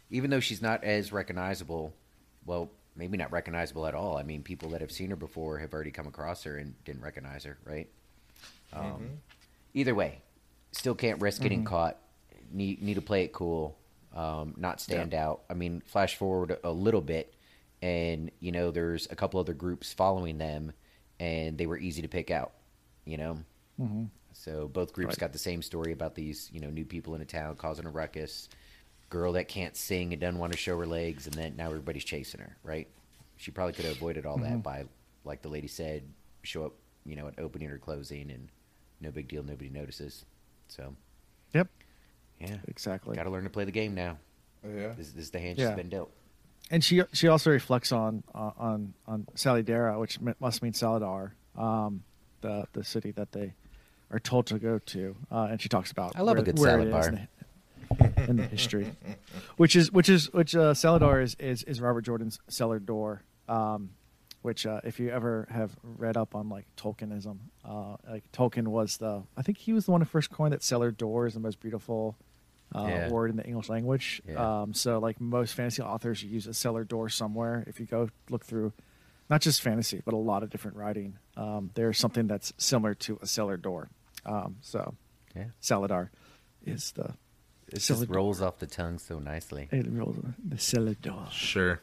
even 0.10 0.30
though 0.30 0.40
she's 0.40 0.62
not 0.62 0.84
as 0.84 1.12
recognizable, 1.12 1.94
well, 2.46 2.72
maybe 2.96 3.18
not 3.18 3.32
recognizable 3.32 3.86
at 3.88 3.94
all. 3.94 4.18
I 4.18 4.24
mean, 4.24 4.42
people 4.44 4.70
that 4.70 4.82
have 4.82 4.92
seen 4.92 5.10
her 5.10 5.16
before 5.16 5.60
have 5.60 5.74
already 5.74 5.92
come 5.92 6.08
across 6.08 6.44
her 6.44 6.58
and 6.58 6.82
didn't 6.86 7.02
recognize 7.02 7.44
her, 7.44 7.58
right? 7.66 7.90
Um, 8.74 9.20
Either 9.74 9.94
way, 9.94 10.22
still 10.72 10.96
can't 10.96 11.22
risk 11.22 11.42
getting 11.42 11.64
caught. 11.64 11.98
Need 12.52 12.82
need 12.82 12.96
to 12.96 13.02
play 13.02 13.24
it 13.24 13.34
cool, 13.34 13.78
um, 14.16 14.56
not 14.58 14.82
stand 14.82 15.14
out. 15.14 15.42
I 15.50 15.54
mean, 15.54 15.82
flash 15.86 16.16
forward 16.16 16.58
a 16.64 16.72
little 16.72 17.02
bit, 17.02 17.34
and 17.82 18.32
you 18.40 18.52
know, 18.52 18.72
there's 18.72 19.08
a 19.12 19.16
couple 19.16 19.40
other 19.40 19.54
groups 19.54 19.94
following 19.94 20.38
them, 20.40 20.72
and 21.20 21.58
they 21.58 21.66
were 21.68 21.78
easy 21.78 22.02
to 22.02 22.08
pick 22.08 22.32
out. 22.32 22.52
You 23.06 23.18
know, 23.18 23.38
hmm 23.78 24.06
so 24.32 24.68
both 24.68 24.94
groups 24.94 25.10
Right. 25.14 25.20
got 25.20 25.34
the 25.34 25.40
same 25.40 25.62
story 25.62 25.92
about 25.92 26.16
these, 26.16 26.50
you 26.54 26.62
know, 26.62 26.70
new 26.70 26.86
people 26.86 27.16
in 27.16 27.22
a 27.22 27.26
town 27.26 27.56
causing 27.56 27.86
a 27.86 27.90
ruckus. 27.90 28.48
Girl 29.10 29.34
that 29.34 29.48
can't 29.48 29.76
sing 29.76 30.14
and 30.14 30.22
doesn't 30.22 30.38
want 30.40 30.52
to 30.54 30.58
show 30.58 30.78
her 30.78 30.86
legs, 30.86 31.26
and 31.26 31.34
then 31.36 31.56
now 31.58 31.66
everybody's 31.66 32.04
chasing 32.06 32.40
her. 32.40 32.56
Right? 32.64 32.88
She 33.38 33.50
probably 33.52 33.74
could 33.74 33.86
have 33.86 33.98
avoided 33.98 34.26
all 34.26 34.38
that 34.38 34.62
by, 34.62 34.86
like 35.26 35.42
the 35.42 35.50
lady 35.50 35.68
said, 35.68 36.04
show 36.44 36.66
up, 36.66 36.74
you 37.06 37.16
know, 37.16 37.28
at 37.28 37.40
opening 37.40 37.70
or 37.72 37.80
closing, 37.80 38.30
and 38.30 38.50
no 39.02 39.10
big 39.12 39.28
deal, 39.28 39.42
nobody 39.44 39.70
notices. 39.70 40.26
So, 40.68 40.94
Yep, 41.54 41.68
yeah, 42.40 42.58
exactly. 42.68 43.16
got 43.16 43.24
to 43.24 43.30
learn 43.32 43.46
to 43.46 43.50
play 43.50 43.66
the 43.66 43.72
game 43.72 43.96
now. 43.96 44.18
Yeah, 44.64 44.94
This, 44.94 45.12
this 45.12 45.24
is 45.26 45.32
the 45.32 45.40
hand 45.40 45.58
Yeah. 45.58 45.68
she's 45.70 45.76
been 45.76 45.90
dealt. 45.90 46.12
And 46.72 46.84
she 46.84 47.02
she 47.14 47.28
also 47.28 47.50
reflects 47.50 47.92
on 47.92 48.24
uh, 48.34 48.52
on 48.58 48.94
on 49.08 49.28
Salidera, 49.36 50.00
which 50.00 50.20
m- 50.22 50.36
must 50.40 50.62
mean 50.62 50.74
Salidar, 50.74 51.32
um, 51.58 52.04
the 52.42 52.68
the 52.74 52.84
city 52.84 53.12
that 53.12 53.32
they 53.32 53.54
are 54.12 54.20
told 54.20 54.48
to 54.48 54.60
go 54.60 54.80
to, 54.80 55.16
uh, 55.32 55.48
and 55.52 55.62
she 55.62 55.70
talks 55.70 55.92
about 55.92 56.14
I 56.16 56.22
love 56.22 56.38
a 56.38 56.44
good 56.44 56.60
where 56.60 56.72
salad 56.72 56.92
bar. 56.92 57.08
in 57.10 57.28
the, 57.98 58.24
in 58.30 58.36
the 58.38 58.44
history, 58.44 58.92
which 59.58 59.76
is 59.76 59.92
which 59.92 60.10
is 60.10 60.32
which 60.32 60.56
uh, 60.56 60.74
Salidar 60.74 61.24
is, 61.24 61.36
is 61.40 61.64
is 61.64 61.82
Robert 61.82 62.02
Jordan's 62.02 62.40
cellar 62.48 62.78
door, 62.80 63.24
um, 63.48 63.90
which 64.44 64.68
uh, 64.68 64.82
if 64.84 65.00
you 65.00 65.10
ever 65.10 65.48
have 65.50 65.76
read 65.84 66.18
up 66.18 66.36
on 66.36 66.50
like 66.50 66.66
Tolkienism, 66.78 67.38
uh, 67.66 67.96
like 68.08 68.32
Tolkien 68.32 68.68
was 68.68 68.98
the 68.98 69.24
I 69.36 69.42
think 69.42 69.58
he 69.58 69.74
was 69.74 69.86
the 69.86 69.92
one 69.92 70.02
who 70.02 70.06
first 70.06 70.30
coined 70.30 70.54
that 70.54 70.62
cellar 70.64 70.92
door 70.92 71.26
is 71.26 71.34
the 71.34 71.40
most 71.40 71.60
beautiful 71.60 72.16
uh, 72.76 72.86
Yeah. 72.88 73.10
word 73.10 73.30
in 73.32 73.36
the 73.38 73.46
English 73.46 73.70
language. 73.70 74.22
Yeah. 74.28 74.62
Um, 74.62 74.74
so 74.74 75.00
like 75.00 75.20
most 75.22 75.54
fantasy 75.54 75.82
authors 75.82 76.24
use 76.24 76.48
a 76.48 76.54
cellar 76.54 76.84
door 76.84 77.10
somewhere. 77.10 77.64
If 77.68 77.80
you 77.80 77.86
go 77.86 78.10
look 78.30 78.46
through, 78.46 78.74
not 79.30 79.42
just 79.42 79.62
fantasy, 79.62 80.02
but 80.06 80.14
a 80.14 80.18
lot 80.18 80.44
of 80.44 80.50
different 80.50 80.78
writing, 80.78 81.18
um, 81.38 81.72
there's 81.76 81.98
something 81.98 82.28
that's 82.28 82.54
similar 82.58 82.94
to 82.96 83.20
a 83.22 83.28
cellar 83.28 83.58
door. 83.58 83.90
Um, 84.26 84.58
so 84.62 84.96
Yeah. 85.36 85.46
Salidar 85.62 86.10
is 86.66 86.92
the 86.92 87.14
It 87.72 87.82
cellar 87.82 88.02
just 88.06 88.12
rolls 88.12 88.42
off 88.42 88.58
the 88.60 88.68
tongue 88.68 88.98
so 89.00 89.20
nicely. 89.20 89.68
it 89.72 89.86
rolls 89.90 90.18
the 90.44 90.58
cellar 90.58 90.96
door. 90.96 91.28
sure. 91.32 91.80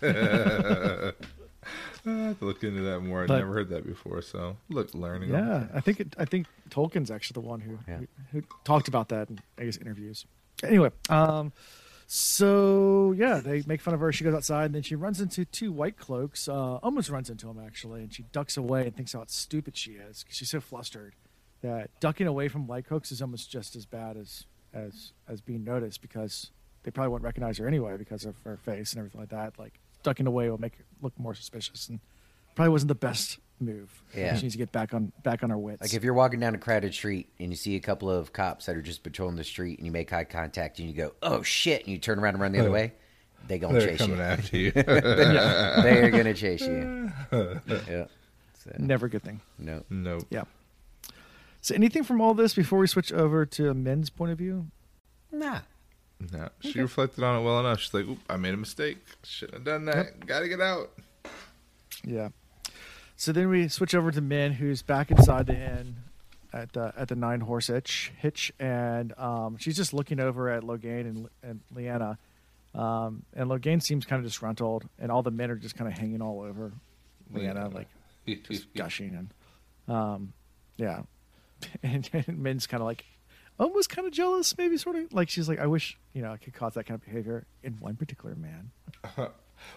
I 2.06 2.10
have 2.28 2.38
to 2.38 2.44
look 2.44 2.62
into 2.62 2.82
that 2.82 3.00
more. 3.00 3.22
I've 3.24 3.28
never 3.28 3.52
heard 3.52 3.68
that 3.70 3.84
before, 3.86 4.22
so 4.22 4.56
look, 4.68 4.94
learning. 4.94 5.30
Yeah, 5.30 5.64
I 5.74 5.80
think 5.80 6.00
it, 6.00 6.14
I 6.18 6.24
think 6.24 6.46
Tolkien's 6.70 7.10
actually 7.10 7.34
the 7.42 7.48
one 7.48 7.60
who, 7.60 7.78
Yeah. 7.88 7.98
who 7.98 8.06
who 8.32 8.42
talked 8.64 8.86
about 8.88 9.08
that 9.08 9.28
in 9.30 9.40
I 9.58 9.64
guess 9.64 9.76
interviews. 9.76 10.24
Anyway, 10.62 10.90
um, 11.10 11.52
so 12.06 13.12
yeah, 13.12 13.40
they 13.40 13.62
make 13.66 13.80
fun 13.80 13.92
of 13.94 14.00
her. 14.00 14.12
She 14.12 14.24
goes 14.24 14.34
outside, 14.34 14.66
and 14.66 14.74
then 14.74 14.82
she 14.82 14.94
runs 14.94 15.20
into 15.20 15.44
two 15.44 15.72
white 15.72 15.96
cloaks. 15.96 16.48
Uh, 16.48 16.76
almost 16.76 17.10
runs 17.10 17.28
into 17.28 17.46
them 17.46 17.58
actually, 17.64 18.02
and 18.02 18.12
she 18.12 18.24
ducks 18.32 18.56
away 18.56 18.82
and 18.86 18.94
thinks 18.96 19.12
how 19.12 19.24
stupid 19.26 19.76
she 19.76 19.92
is 19.92 20.22
because 20.22 20.36
she's 20.36 20.50
so 20.50 20.60
flustered 20.60 21.14
that 21.62 21.90
ducking 22.00 22.26
away 22.26 22.48
from 22.48 22.66
white 22.66 22.86
cloaks 22.86 23.10
is 23.10 23.20
almost 23.20 23.50
just 23.50 23.74
as 23.76 23.84
bad 23.86 24.16
as 24.16 24.44
as 24.72 25.12
as 25.28 25.40
being 25.40 25.64
noticed 25.64 26.00
because 26.00 26.50
they 26.84 26.90
probably 26.90 27.10
won't 27.10 27.22
recognize 27.24 27.58
her 27.58 27.66
anyway 27.66 27.96
because 27.96 28.24
of 28.24 28.36
her 28.44 28.56
face 28.58 28.92
and 28.92 28.98
everything 29.00 29.20
like 29.20 29.30
that. 29.30 29.58
Like 29.58 29.80
ducking 30.06 30.28
away 30.28 30.48
will 30.48 30.56
make 30.56 30.76
her 30.76 30.84
look 31.02 31.18
more 31.18 31.34
suspicious 31.34 31.88
and 31.88 31.98
probably 32.54 32.70
wasn't 32.70 32.88
the 32.88 32.94
best 32.94 33.40
move. 33.58 34.04
Yeah. 34.16 34.36
she 34.36 34.42
needs 34.42 34.54
to 34.54 34.58
get 34.58 34.70
back 34.70 34.94
on 34.94 35.12
back 35.24 35.42
on 35.42 35.50
her 35.50 35.58
wits. 35.58 35.82
Like 35.82 35.94
if 35.94 36.04
you're 36.04 36.14
walking 36.14 36.38
down 36.38 36.54
a 36.54 36.58
crowded 36.58 36.94
street 36.94 37.28
and 37.40 37.50
you 37.50 37.56
see 37.56 37.74
a 37.74 37.80
couple 37.80 38.08
of 38.08 38.32
cops 38.32 38.66
that 38.66 38.76
are 38.76 38.82
just 38.82 39.02
patrolling 39.02 39.34
the 39.34 39.42
street 39.42 39.78
and 39.78 39.84
you 39.84 39.90
make 39.90 40.12
eye 40.12 40.22
contact 40.22 40.78
and 40.78 40.88
you 40.88 40.94
go, 40.94 41.12
"Oh 41.22 41.42
shit!" 41.42 41.82
and 41.82 41.90
you 41.90 41.98
turn 41.98 42.20
around 42.20 42.34
and 42.34 42.42
run 42.42 42.52
the 42.52 42.60
other 42.60 42.68
oh. 42.68 42.72
way, 42.72 42.92
they 43.48 43.58
gonna 43.58 43.80
They're 43.80 43.88
chase 43.88 43.98
coming 43.98 44.18
you. 44.18 44.22
after 44.22 44.56
you. 44.56 44.70
They're 44.72 46.10
gonna 46.12 46.34
chase 46.34 46.62
you. 46.62 47.10
yeah. 47.68 48.06
So, 48.54 48.72
Never 48.78 49.06
a 49.06 49.10
good 49.10 49.24
thing. 49.24 49.40
no. 49.58 49.82
nope. 49.90 50.22
Yeah. 50.30 50.44
So 51.60 51.74
anything 51.74 52.04
from 52.04 52.20
all 52.20 52.32
this 52.32 52.54
before 52.54 52.78
we 52.78 52.86
switch 52.86 53.12
over 53.12 53.44
to 53.44 53.70
a 53.70 53.74
Min's 53.74 54.08
point 54.08 54.30
of 54.30 54.38
view? 54.38 54.68
Nah. 55.32 55.60
No, 56.32 56.48
she 56.60 56.80
reflected 56.80 57.22
on 57.22 57.40
it 57.40 57.44
well 57.44 57.60
enough. 57.60 57.80
She's 57.80 57.92
like, 57.92 58.06
Oop, 58.06 58.18
"I 58.28 58.36
made 58.36 58.54
a 58.54 58.56
mistake. 58.56 58.98
Shouldn't 59.22 59.58
have 59.58 59.64
done 59.64 59.84
that. 59.86 60.26
Got 60.26 60.40
to 60.40 60.48
get 60.48 60.60
out." 60.60 60.90
Yeah. 62.04 62.30
So 63.16 63.32
then 63.32 63.48
we 63.48 63.68
switch 63.68 63.94
over 63.94 64.10
to 64.10 64.20
Min, 64.20 64.52
who's 64.52 64.82
back 64.82 65.10
inside 65.10 65.46
the 65.46 65.54
inn 65.54 65.96
at 66.52 66.72
the 66.72 66.92
at 66.96 67.08
the 67.08 67.16
nine 67.16 67.40
horse 67.40 67.66
hitch, 67.66 68.12
hitch 68.16 68.52
and 68.58 69.12
um, 69.18 69.56
she's 69.58 69.76
just 69.76 69.92
looking 69.92 70.20
over 70.20 70.48
at 70.50 70.62
Logain 70.62 71.02
and, 71.02 71.28
and 71.42 71.60
Leanna. 71.74 72.18
Um, 72.74 73.22
and 73.34 73.48
Logain 73.50 73.82
seems 73.82 74.04
kind 74.04 74.20
of 74.20 74.24
disgruntled, 74.24 74.84
and 74.98 75.10
all 75.10 75.22
the 75.22 75.30
men 75.30 75.50
are 75.50 75.56
just 75.56 75.76
kind 75.76 75.90
of 75.90 75.98
hanging 75.98 76.20
all 76.20 76.42
over 76.42 76.72
Leanna, 77.32 77.68
like 77.68 77.88
just 78.48 78.72
gushing 78.74 79.14
and 79.14 79.94
um, 79.94 80.32
yeah. 80.76 81.02
And, 81.82 82.08
and 82.12 82.38
Min's 82.38 82.66
kind 82.66 82.82
of 82.82 82.86
like 82.86 83.06
almost 83.58 83.88
kind 83.88 84.06
of 84.06 84.12
jealous, 84.12 84.56
maybe 84.58 84.76
sort 84.76 84.96
of 84.96 85.12
like 85.12 85.28
she's 85.28 85.48
like, 85.48 85.58
I 85.58 85.66
wish 85.66 85.98
you 86.12 86.22
know 86.22 86.32
I 86.32 86.36
could 86.36 86.54
cause 86.54 86.74
that 86.74 86.84
kind 86.84 87.00
of 87.00 87.04
behavior 87.04 87.46
in 87.62 87.74
one 87.74 87.96
particular 87.96 88.34
man. 88.34 88.70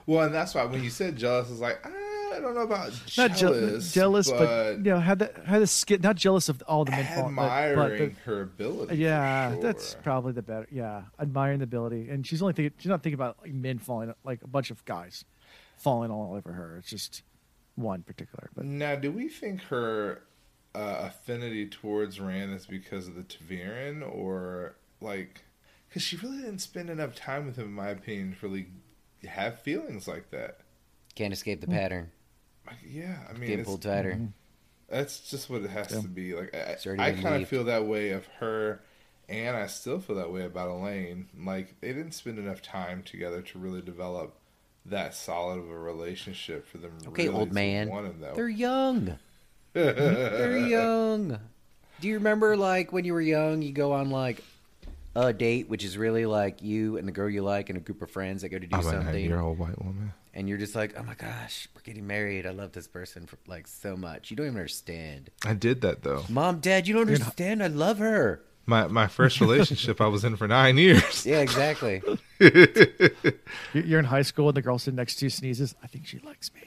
Well, 0.05 0.25
and 0.25 0.35
that's 0.35 0.53
why 0.53 0.65
when 0.65 0.83
you 0.83 0.89
said 0.89 1.15
jealous, 1.15 1.47
I 1.47 1.51
was 1.51 1.59
like, 1.61 1.79
"Ah, 1.85 2.35
I 2.35 2.39
don't 2.41 2.53
know 2.53 2.61
about 2.61 2.91
not 3.17 3.31
je- 3.31 3.39
jealous, 3.39 3.93
jealous, 3.93 4.29
but, 4.29 4.39
but, 4.39 4.77
you 4.79 4.91
know, 4.91 4.99
had 4.99 5.19
that 5.19 5.37
had 5.45 5.61
a 5.61 5.67
skit. 5.67 6.03
Not 6.03 6.17
jealous 6.17 6.49
of 6.49 6.61
all 6.67 6.83
the 6.83 6.91
men 6.91 7.05
falling, 7.15 7.35
but, 7.35 7.43
admiring 7.43 8.09
but 8.09 8.17
her 8.23 8.41
ability. 8.41 8.97
yeah, 8.97 9.53
sure. 9.53 9.61
that's 9.61 9.95
probably 10.03 10.33
the 10.33 10.41
better. 10.41 10.67
Yeah, 10.69 11.03
admiring 11.19 11.59
the 11.59 11.63
ability, 11.63 12.09
and 12.09 12.27
she's 12.27 12.41
only 12.41 12.53
thinking. 12.53 12.73
She's 12.77 12.89
not 12.89 13.03
thinking 13.03 13.15
about 13.15 13.37
like, 13.41 13.53
men 13.53 13.79
falling, 13.79 14.13
like 14.25 14.41
a 14.43 14.47
bunch 14.47 14.69
of 14.69 14.83
guys 14.83 15.23
falling 15.77 16.11
all 16.11 16.33
over 16.35 16.51
her. 16.51 16.77
It's 16.79 16.89
just 16.89 17.23
one 17.75 18.03
particular. 18.03 18.49
But 18.53 18.65
Now, 18.65 18.95
do 18.95 19.11
we 19.11 19.29
think 19.29 19.61
her 19.63 20.23
uh, 20.75 21.09
affinity 21.09 21.67
towards 21.67 22.19
Rand 22.19 22.53
is 22.53 22.65
because 22.65 23.07
of 23.07 23.15
the 23.15 23.23
ta'veren, 23.23 24.01
or 24.03 24.75
like, 25.01 25.43
because 25.87 26.01
she 26.03 26.15
really 26.17 26.37
didn't 26.37 26.59
spend 26.59 26.89
enough 26.89 27.15
time 27.15 27.45
with 27.45 27.55
him, 27.57 27.65
in 27.65 27.73
my 27.73 27.89
opinion, 27.89 28.35
to 28.39 28.47
really 28.47 28.67
have 29.27 29.59
feelings 29.61 30.07
like 30.07 30.29
that? 30.31 30.59
Can't 31.15 31.33
escape 31.33 31.61
the 31.61 31.67
Hmm. 31.67 31.73
pattern. 31.73 32.11
Yeah, 32.87 33.17
I 33.27 33.33
mean, 33.33 33.41
Getting 33.41 33.59
it's, 33.61 33.67
pulled 33.67 33.81
tighter. 33.81 34.11
Mm-hmm. 34.13 34.25
that's 34.89 35.29
just 35.31 35.49
what 35.49 35.63
it 35.63 35.71
has 35.71 35.91
Yeah. 35.91 36.01
to 36.01 36.07
be. 36.07 36.35
Like 36.35 36.55
I, 36.55 36.77
I 36.99 37.11
kind 37.13 37.41
of 37.41 37.47
feel 37.49 37.63
that 37.65 37.85
way 37.87 38.11
of 38.11 38.27
her, 38.39 38.81
and 39.27 39.57
I 39.57 39.65
still 39.67 39.99
feel 39.99 40.15
that 40.17 40.31
way 40.31 40.43
about 40.45 40.69
Elayne. 40.69 41.25
Like 41.35 41.79
they 41.81 41.87
didn't 41.93 42.11
spend 42.11 42.37
enough 42.37 42.61
time 42.61 43.01
together 43.03 43.41
to 43.41 43.59
really 43.59 43.81
develop 43.81 44.35
that 44.85 45.13
solid 45.15 45.57
of 45.59 45.69
a 45.69 45.77
relationship 45.79 46.67
for 46.67 46.77
them. 46.77 46.93
Okay, 47.07 47.25
really 47.27 47.39
old 47.39 47.53
man. 47.53 47.89
want 47.89 48.05
him 48.05 48.19
that 48.21 48.35
They're 48.35 48.47
young. 48.49 49.17
They're 49.73 50.57
young. 50.67 51.39
Do 52.01 52.07
you 52.07 52.15
remember 52.15 52.55
like 52.57 52.91
when 52.93 53.05
you 53.05 53.13
were 53.13 53.21
young, 53.21 53.61
you 53.61 53.71
go 53.71 53.91
on 53.93 54.09
like 54.09 54.43
a 55.15 55.33
date, 55.33 55.69
which 55.69 55.83
is 55.83 55.97
really 55.97 56.25
like 56.25 56.61
you 56.61 56.97
and 56.97 57.07
the 57.07 57.11
girl 57.11 57.29
you 57.29 57.41
like 57.41 57.69
and 57.69 57.77
a 57.77 57.81
group 57.81 58.01
of 58.01 58.09
friends 58.09 58.41
that 58.41 58.49
go 58.49 58.59
to 58.59 58.67
do 58.67 58.75
I'm 58.75 58.81
a 58.81 58.83
something, 58.83 59.05
nine-year-old 59.05 59.57
white 59.57 59.77
woman. 59.83 60.13
and 60.33 60.47
you're 60.47 60.57
just 60.57 60.75
like, 60.75 60.93
oh 60.97 61.03
my 61.03 61.15
gosh, 61.15 61.67
we're 61.75 61.81
getting 61.81 62.07
married. 62.07 62.45
I 62.45 62.51
love 62.51 62.71
this 62.71 62.87
person 62.87 63.25
for 63.25 63.37
like 63.47 63.67
so 63.67 63.97
much. 63.97 64.31
You 64.31 64.37
don't 64.37 64.45
even 64.45 64.57
understand. 64.57 65.29
I 65.45 65.55
did 65.55 65.81
that 65.81 66.03
though. 66.03 66.23
Mom, 66.29 66.59
Dad, 66.59 66.87
you 66.87 66.93
don't 66.93 67.07
You're 67.07 67.15
understand. 67.17 67.61
I 67.63 67.67
love 67.67 67.97
her. 67.99 68.41
My 68.69 68.87
my 68.87 69.07
first 69.07 69.41
relationship 69.41 69.99
I 69.99 70.07
was 70.07 70.23
in 70.23 70.35
for 70.35 70.47
nine 70.47 70.77
years. 70.77 71.25
Yeah, 71.25 71.39
exactly. 71.41 72.01
You- 72.39 73.81
You're 73.81 73.99
in 73.99 74.05
high 74.05 74.21
school 74.21 74.47
and 74.49 74.55
the 74.57 74.61
girl 74.61 74.77
sitting 74.79 74.95
next 74.95 75.15
to 75.17 75.25
you 75.25 75.29
sneezes. 75.29 75.75
I 75.83 75.87
think 75.87 76.05
she 76.07 76.19
likes 76.19 76.51
me. 76.53 76.61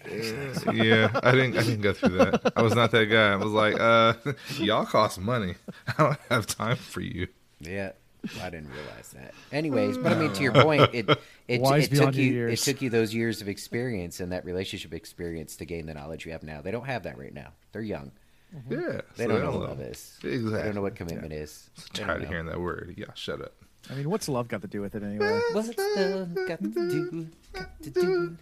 yeah, 0.87 1.11
I 1.23 1.31
didn't. 1.33 1.57
I 1.57 1.63
didn't 1.63 1.81
go 1.83 1.93
through 1.93 2.19
that. 2.19 2.53
I 2.57 2.63
was 2.63 2.75
not 2.75 2.91
that 2.91 3.07
guy. 3.07 3.33
I 3.33 3.37
was 3.37 3.53
like, 3.53 3.79
uh, 3.81 4.15
y'all 4.59 4.85
cost 4.85 5.19
money. 5.21 5.55
I 5.89 5.93
don't 6.03 6.19
have 6.29 6.47
time 6.47 6.77
for 6.77 7.01
you. 7.01 7.29
Yeah. 7.61 7.93
I 8.41 8.51
didn't 8.51 8.71
realize 8.71 9.09
that. 9.15 9.35
Anyways, 9.51 9.99
but 9.99 10.13
I 10.13 10.15
mean, 10.17 10.33
to 10.33 10.43
your 10.43 10.53
point, 10.53 10.91
it 10.95 11.09
it, 11.49 11.61
it 11.61 11.95
took 11.95 12.15
you 12.15 12.25
years. 12.33 12.61
it 12.61 12.65
took 12.73 12.81
you 12.83 12.89
those 12.89 13.13
years 13.13 13.41
of 13.43 13.49
experience 13.49 14.21
and 14.21 14.31
that 14.31 14.45
relationship 14.45 14.93
experience 14.95 15.57
to 15.57 15.65
gain 15.65 15.87
the 15.87 15.95
knowledge 15.95 16.25
you 16.25 16.31
have 16.33 16.43
now. 16.45 16.61
They 16.63 16.71
don't 16.71 16.87
have 16.87 17.03
that 17.05 17.19
right 17.19 17.35
now. 17.35 17.49
They're 17.73 17.83
young. 17.83 18.13
Mm-hmm. 18.55 18.73
Yeah, 18.73 19.01
They 19.17 19.25
so 19.25 19.29
don't 19.29 19.43
know 19.43 19.59
what 19.59 19.69
love 19.71 19.81
is. 19.81 20.19
Exactly. 20.23 20.51
They 20.51 20.63
don't 20.65 20.75
know 20.75 20.83
what 20.83 20.95
commitment 20.95 21.33
is. 21.33 21.71
So 21.75 21.85
They 21.93 21.99
don't 21.99 22.07
tired 22.07 22.23
of 22.23 22.29
hearing 22.29 22.47
that 22.47 22.61
word. 22.61 22.95
Yeah, 22.97 23.07
shut 23.15 23.41
up. 23.41 23.55
I 23.91 23.95
mean, 23.95 24.11
what's 24.11 24.29
love 24.29 24.49
got 24.49 24.63
to 24.63 24.69
do 24.69 24.81
with 24.81 24.95
it 24.95 25.03
anyway? 25.03 25.41
What's 25.53 25.71
hmm. 25.75 26.01
love 26.01 26.35
got 26.47 26.63
to 26.63 26.69
do? 26.69 27.29
Got 27.53 27.83
to 27.83 27.91
do? 27.91 28.37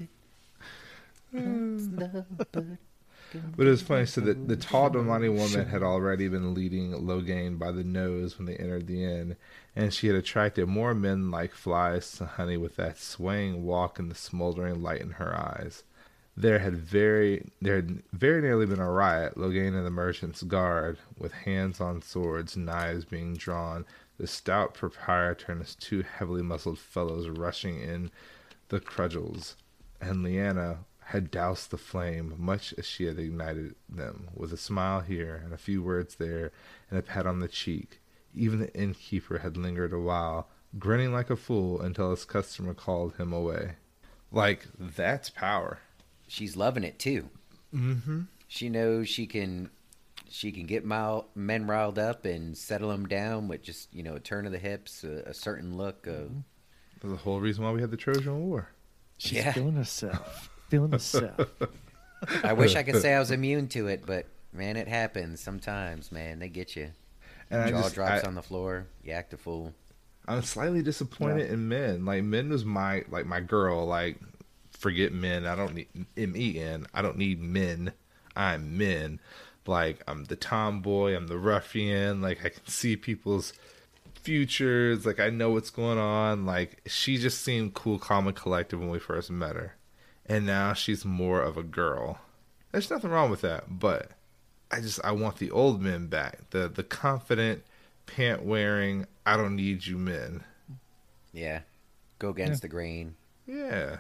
What's 1.30 2.14
love 2.14 2.26
but 2.36 2.52
But 3.56 3.66
it 3.66 3.70
was 3.70 3.82
funny. 3.82 4.06
So 4.06 4.20
the, 4.20 4.34
the 4.34 4.56
tall 4.56 4.90
Domani 4.90 5.28
woman 5.28 5.68
had 5.68 5.82
already 5.82 6.28
been 6.28 6.52
leading 6.54 6.92
Logain 6.92 7.58
by 7.58 7.70
the 7.70 7.84
nose 7.84 8.36
when 8.36 8.46
they 8.46 8.56
entered 8.56 8.86
the 8.86 9.04
inn, 9.04 9.36
and 9.76 9.94
she 9.94 10.08
had 10.08 10.16
attracted 10.16 10.66
more 10.66 10.94
men 10.94 11.30
like 11.30 11.54
flies 11.54 12.10
to 12.12 12.26
Honey 12.26 12.56
with 12.56 12.76
that 12.76 12.98
swaying 12.98 13.64
walk 13.64 13.98
and 13.98 14.10
the 14.10 14.16
smoldering 14.16 14.82
light 14.82 15.00
in 15.00 15.12
her 15.12 15.34
eyes. 15.34 15.84
There 16.40 16.60
had 16.60 16.74
very 16.74 17.50
there 17.60 17.76
had 17.76 18.02
very 18.14 18.40
nearly 18.40 18.64
been 18.64 18.80
a 18.80 18.90
riot. 18.90 19.36
Logain 19.36 19.76
and 19.76 19.84
the 19.84 19.90
merchant's 19.90 20.42
guard, 20.42 20.96
with 21.18 21.32
hands 21.32 21.82
on 21.82 22.00
swords, 22.00 22.56
knives 22.56 23.04
being 23.04 23.34
drawn, 23.34 23.84
the 24.16 24.26
stout 24.26 24.72
proprietor 24.72 25.52
and 25.52 25.60
his 25.60 25.74
two 25.74 26.00
heavily 26.02 26.40
muscled 26.40 26.78
fellows 26.78 27.28
rushing 27.28 27.82
in 27.82 28.10
the 28.70 28.80
cudgels, 28.80 29.56
and 30.00 30.22
Leanna 30.22 30.86
had 31.04 31.30
doused 31.30 31.70
the 31.70 31.76
flame 31.76 32.32
much 32.38 32.72
as 32.78 32.86
she 32.86 33.04
had 33.04 33.18
ignited 33.18 33.74
them, 33.86 34.28
with 34.34 34.50
a 34.50 34.56
smile 34.56 35.00
here 35.00 35.42
and 35.44 35.52
a 35.52 35.58
few 35.58 35.82
words 35.82 36.14
there 36.14 36.52
and 36.88 36.98
a 36.98 37.02
pat 37.02 37.26
on 37.26 37.40
the 37.40 37.48
cheek. 37.48 38.00
Even 38.34 38.60
the 38.60 38.74
innkeeper 38.74 39.40
had 39.40 39.58
lingered 39.58 39.92
a 39.92 40.00
while, 40.00 40.48
grinning 40.78 41.12
like 41.12 41.28
a 41.28 41.36
fool 41.36 41.82
until 41.82 42.12
his 42.12 42.24
customer 42.24 42.72
called 42.72 43.16
him 43.16 43.30
away. 43.30 43.72
Like, 44.32 44.68
that's 44.78 45.28
power. 45.28 45.80
She's 46.30 46.56
loving 46.56 46.84
it 46.84 46.98
too. 46.98 47.28
Mm-hmm. 47.74 48.22
She 48.48 48.68
knows 48.68 49.08
she 49.08 49.26
can 49.26 49.70
she 50.28 50.52
can 50.52 50.64
get 50.66 50.84
men 50.84 51.66
riled 51.66 51.98
up 51.98 52.24
and 52.24 52.56
settle 52.56 52.88
them 52.90 53.06
down 53.06 53.48
with 53.48 53.62
just 53.62 53.92
you 53.92 54.02
know 54.02 54.14
a 54.14 54.20
turn 54.20 54.46
of 54.46 54.52
the 54.52 54.58
hips, 54.58 55.04
a, 55.04 55.22
a 55.26 55.34
certain 55.34 55.76
look 55.76 56.06
of 56.06 56.30
That's 57.00 57.12
the 57.12 57.16
whole 57.16 57.40
reason 57.40 57.64
why 57.64 57.72
we 57.72 57.80
had 57.80 57.90
the 57.90 57.96
Trojan 57.96 58.48
War. 58.48 58.68
She's 59.18 59.32
Yeah. 59.38 59.52
feeling 59.52 59.74
herself. 59.74 60.50
Feeling 60.68 60.92
herself. 60.92 61.50
I 62.44 62.52
wish 62.52 62.76
I 62.76 62.82
could 62.82 63.00
say 63.02 63.14
I 63.14 63.18
was 63.18 63.30
immune 63.38 63.68
to 63.68 63.88
it, 63.88 64.04
but 64.06 64.26
man, 64.52 64.76
it 64.76 64.88
happens 64.88 65.40
sometimes. 65.40 66.12
Man, 66.12 66.38
they 66.38 66.48
get 66.48 66.76
you. 66.76 66.90
And 67.50 67.70
Jaw 67.70 67.82
just, 67.82 67.94
drops 67.94 68.24
I, 68.24 68.28
on 68.28 68.34
the 68.36 68.42
floor. 68.42 68.86
You 69.02 69.12
act 69.12 69.32
a 69.34 69.36
fool. 69.36 69.74
I'm 70.28 70.42
slightly 70.42 70.82
disappointed 70.82 71.50
in 71.50 71.68
men. 71.68 72.04
Like 72.04 72.22
men 72.22 72.50
was 72.50 72.64
my 72.64 73.04
like 73.10 73.26
my 73.26 73.40
girl. 73.40 73.86
Like 73.86 74.20
forget 74.80 75.12
men. 75.12 75.46
I 75.46 75.54
don't 75.54 75.74
need 75.74 75.88
M 76.16 76.34
E 76.36 76.58
N. 76.58 76.86
I 76.92 77.02
don't 77.02 77.18
need 77.18 77.40
men. 77.40 77.92
I'm 78.34 78.78
men. 78.78 79.20
Like 79.66 80.02
I'm 80.08 80.24
the 80.24 80.36
tomboy. 80.36 81.14
I'm 81.14 81.26
the 81.26 81.38
ruffian. 81.38 82.20
Like 82.22 82.44
I 82.44 82.48
can 82.48 82.66
see 82.66 82.96
people's 82.96 83.52
futures. 84.22 85.06
Like 85.06 85.20
I 85.20 85.30
know 85.30 85.50
what's 85.50 85.70
going 85.70 85.98
on. 85.98 86.46
Like 86.46 86.80
she 86.86 87.18
just 87.18 87.42
seemed 87.42 87.74
cool, 87.74 87.98
calm, 87.98 88.26
and 88.26 88.36
collected 88.36 88.78
when 88.78 88.90
we 88.90 88.98
first 88.98 89.30
met 89.30 89.56
her, 89.56 89.76
and 90.26 90.46
now 90.46 90.72
she's 90.72 91.04
more 91.04 91.42
of 91.42 91.56
a 91.56 91.62
girl. 91.62 92.18
There's 92.72 92.90
nothing 92.90 93.10
wrong 93.10 93.30
with 93.30 93.42
that, 93.42 93.78
but 93.78 94.12
I 94.70 94.80
just 94.80 95.04
I 95.04 95.12
want 95.12 95.36
the 95.36 95.50
old 95.50 95.82
men 95.82 96.06
back. 96.06 96.50
The 96.50 96.68
the 96.68 96.84
confident, 96.84 97.62
pant 98.06 98.42
wearing. 98.42 99.06
I 99.26 99.36
don't 99.36 99.56
need 99.56 99.86
you 99.86 99.98
men. 99.98 100.42
Yeah, 101.32 101.60
go 102.18 102.30
against 102.30 102.62
the 102.62 102.68
grain. 102.68 103.14
Yeah. 103.46 103.98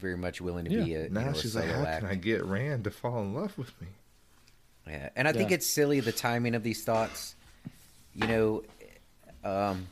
Very 0.00 0.16
much 0.16 0.40
willing 0.40 0.64
to 0.64 0.70
Yeah. 0.72 0.84
be 0.84 0.94
a, 0.94 1.02
you 1.04 1.08
Now 1.10 1.24
know, 1.26 1.30
a 1.30 1.34
she's 1.34 1.54
like, 1.54 1.68
how 1.70 1.84
act. 1.84 2.00
can 2.00 2.08
I 2.10 2.14
get 2.14 2.44
Rand 2.44 2.84
to 2.84 2.90
fall 2.90 3.20
in 3.22 3.34
love 3.34 3.56
with 3.58 3.78
me? 3.80 3.88
Yeah, 4.86 5.10
and 5.14 5.28
I 5.28 5.32
think 5.32 5.50
it's 5.52 5.66
silly 5.66 6.00
the 6.00 6.10
timing 6.12 6.54
of 6.54 6.62
these 6.62 6.82
thoughts. 6.84 7.34
You 8.14 8.26
know, 8.26 8.62
um, 9.44 9.86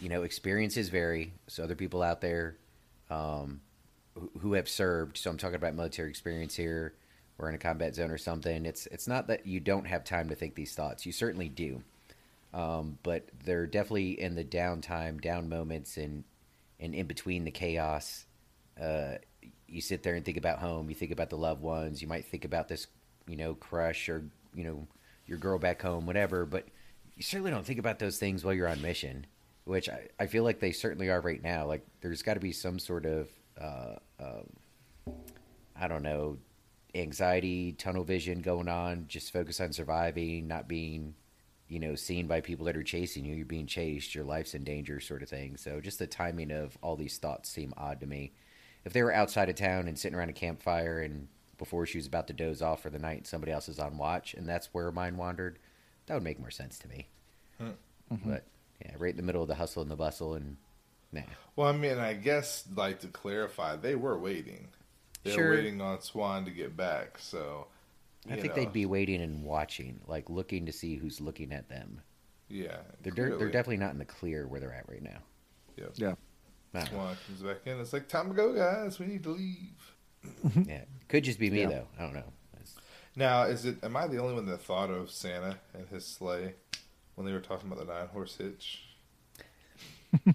you 0.00 0.08
know, 0.08 0.22
experiences 0.22 0.88
vary. 0.88 1.32
So 1.48 1.64
other 1.64 1.74
people 1.74 2.02
out 2.02 2.20
there, 2.20 2.56
um, 3.10 3.60
who- 4.14 4.30
who 4.40 4.52
have 4.54 4.68
served. 4.68 5.16
So 5.18 5.28
I'm 5.30 5.36
talking 5.38 5.56
about 5.56 5.74
military 5.74 6.08
experience 6.08 6.54
here, 6.54 6.94
or 7.38 7.48
in 7.48 7.54
a 7.54 7.58
combat 7.58 7.94
zone 7.94 8.10
or 8.10 8.18
something. 8.18 8.64
It's 8.64 8.86
it's 8.86 9.06
not 9.08 9.26
that 9.26 9.46
you 9.46 9.60
don't 9.60 9.86
have 9.86 10.04
time 10.04 10.28
to 10.28 10.34
think 10.34 10.54
these 10.54 10.74
thoughts. 10.74 11.04
You 11.04 11.12
certainly 11.12 11.48
do, 11.48 11.82
um, 12.54 12.98
but 13.02 13.28
they're 13.44 13.66
definitely 13.66 14.20
in 14.20 14.34
the 14.36 14.44
downtime, 14.44 15.20
down 15.20 15.48
moments, 15.48 15.96
and 15.96 16.24
and 16.78 16.94
in 16.94 17.06
between 17.06 17.44
the 17.44 17.50
chaos. 17.50 18.24
Uh, 18.80 19.16
you 19.68 19.80
sit 19.80 20.02
there 20.02 20.14
and 20.14 20.24
think 20.24 20.36
about 20.36 20.58
home. 20.58 20.88
You 20.88 20.94
think 20.94 21.12
about 21.12 21.30
the 21.30 21.36
loved 21.36 21.62
ones. 21.62 22.02
You 22.02 22.08
might 22.08 22.24
think 22.24 22.44
about 22.44 22.68
this, 22.68 22.86
you 23.26 23.36
know, 23.36 23.54
crush 23.54 24.08
or 24.08 24.24
you 24.54 24.64
know 24.64 24.86
your 25.26 25.38
girl 25.38 25.58
back 25.58 25.80
home, 25.82 26.06
whatever. 26.06 26.44
But 26.44 26.66
you 27.14 27.22
certainly 27.22 27.50
don't 27.50 27.64
think 27.64 27.78
about 27.78 27.98
those 27.98 28.18
things 28.18 28.44
while 28.44 28.54
you're 28.54 28.68
on 28.68 28.82
mission, 28.82 29.26
which 29.64 29.88
I, 29.88 30.08
I 30.18 30.26
feel 30.26 30.42
like 30.42 30.60
they 30.60 30.72
certainly 30.72 31.08
are 31.08 31.20
right 31.20 31.42
now. 31.42 31.66
Like 31.66 31.86
there's 32.00 32.22
got 32.22 32.34
to 32.34 32.40
be 32.40 32.52
some 32.52 32.78
sort 32.78 33.06
of 33.06 33.28
uh, 33.60 33.96
um, 34.18 35.14
I 35.76 35.88
don't 35.88 36.02
know 36.02 36.38
anxiety, 36.94 37.72
tunnel 37.72 38.02
vision 38.02 38.40
going 38.40 38.68
on. 38.68 39.04
Just 39.06 39.32
focus 39.32 39.60
on 39.60 39.72
surviving, 39.72 40.48
not 40.48 40.68
being 40.68 41.14
you 41.68 41.78
know 41.78 41.94
seen 41.94 42.26
by 42.26 42.40
people 42.40 42.66
that 42.66 42.76
are 42.76 42.82
chasing 42.82 43.24
you. 43.24 43.36
You're 43.36 43.46
being 43.46 43.66
chased. 43.66 44.14
Your 44.14 44.24
life's 44.24 44.54
in 44.54 44.64
danger, 44.64 44.98
sort 44.98 45.22
of 45.22 45.28
thing. 45.28 45.56
So 45.56 45.80
just 45.80 46.00
the 46.00 46.08
timing 46.08 46.50
of 46.50 46.76
all 46.82 46.96
these 46.96 47.18
thoughts 47.18 47.48
seem 47.50 47.72
odd 47.76 48.00
to 48.00 48.06
me 48.06 48.32
if 48.84 48.92
they 48.92 49.02
were 49.02 49.12
outside 49.12 49.48
of 49.48 49.56
town 49.56 49.88
and 49.88 49.98
sitting 49.98 50.16
around 50.18 50.30
a 50.30 50.34
campfire 50.34 51.00
and 51.00 51.28
before 51.58 51.84
she 51.84 51.98
was 51.98 52.06
about 52.06 52.26
to 52.26 52.32
doze 52.32 52.62
off 52.62 52.82
for 52.82 52.90
the 52.90 52.98
night 52.98 53.26
somebody 53.26 53.52
else 53.52 53.68
is 53.68 53.78
on 53.78 53.98
watch 53.98 54.34
and 54.34 54.48
that's 54.48 54.72
where 54.72 54.90
mine 54.90 55.16
wandered 55.16 55.58
that 56.06 56.14
would 56.14 56.22
make 56.22 56.40
more 56.40 56.50
sense 56.50 56.78
to 56.78 56.88
me 56.88 57.06
mm-hmm. 57.60 58.30
but 58.30 58.44
yeah 58.84 58.92
right 58.98 59.10
in 59.10 59.16
the 59.16 59.22
middle 59.22 59.42
of 59.42 59.48
the 59.48 59.54
hustle 59.54 59.82
and 59.82 59.90
the 59.90 59.96
bustle 59.96 60.34
and 60.34 60.56
nah 61.12 61.20
Well, 61.56 61.68
I 61.68 61.72
mean, 61.72 61.98
I 61.98 62.14
guess 62.14 62.64
like 62.74 63.00
to 63.00 63.08
clarify, 63.08 63.76
they 63.76 63.94
were 63.96 64.18
waiting. 64.18 64.68
They 65.24 65.32
Sure. 65.32 65.50
were 65.50 65.56
waiting 65.56 65.80
on 65.80 65.98
Siuan 65.98 66.44
to 66.46 66.50
get 66.50 66.76
back. 66.76 67.18
So, 67.18 67.66
i 68.28 68.36
think 68.36 68.54
know, 68.56 68.62
they'd 68.62 68.72
be 68.72 68.86
waiting 68.86 69.20
and 69.22 69.44
watching 69.44 70.00
like 70.06 70.28
looking 70.28 70.66
to 70.66 70.72
see 70.72 70.96
who's 70.96 71.20
looking 71.20 71.52
at 71.52 71.68
them 71.68 72.00
Yeah, 72.48 72.78
they're 73.02 73.12
they're, 73.12 73.36
they're 73.36 73.50
definitely 73.50 73.78
not 73.78 73.92
in 73.92 73.98
the 73.98 74.04
clear 74.04 74.46
where 74.46 74.60
they're 74.60 74.74
at 74.74 74.88
right 74.88 75.02
now 75.02 75.20
Yep. 75.76 75.92
Yeah. 75.96 76.14
I 76.74 76.80
don't. 76.80 76.90
Siuan 76.90 77.16
comes 77.26 77.42
back 77.42 77.56
in. 77.66 77.80
It's 77.80 77.92
like 77.92 78.08
time 78.08 78.28
to 78.28 78.34
go, 78.34 78.52
guys. 78.54 78.98
We 78.98 79.06
need 79.06 79.22
to 79.24 79.30
leave. 79.30 79.94
yeah 80.66 80.82
could 81.08 81.24
just 81.24 81.38
be 81.38 81.48
me 81.50 81.62
Yeah. 81.62 81.68
though 81.70 81.86
i 81.98 82.02
don't 82.02 82.12
know 82.12 82.30
It's- 82.54 82.74
Now, 83.16 83.44
is 83.44 83.64
it? 83.64 83.82
Am 83.82 83.96
I 83.96 84.06
the 84.06 84.18
only 84.18 84.34
one 84.34 84.44
that 84.46 84.60
thought 84.60 84.90
of 84.90 85.10
Santa 85.10 85.56
and 85.72 85.88
his 85.88 86.04
sleigh 86.06 86.52
when 87.14 87.26
they 87.26 87.32
were 87.32 87.40
talking 87.40 87.72
about 87.72 87.86
the 87.86 87.90
nine 87.92 88.06
horse 88.08 88.36
hitch? 88.36 88.82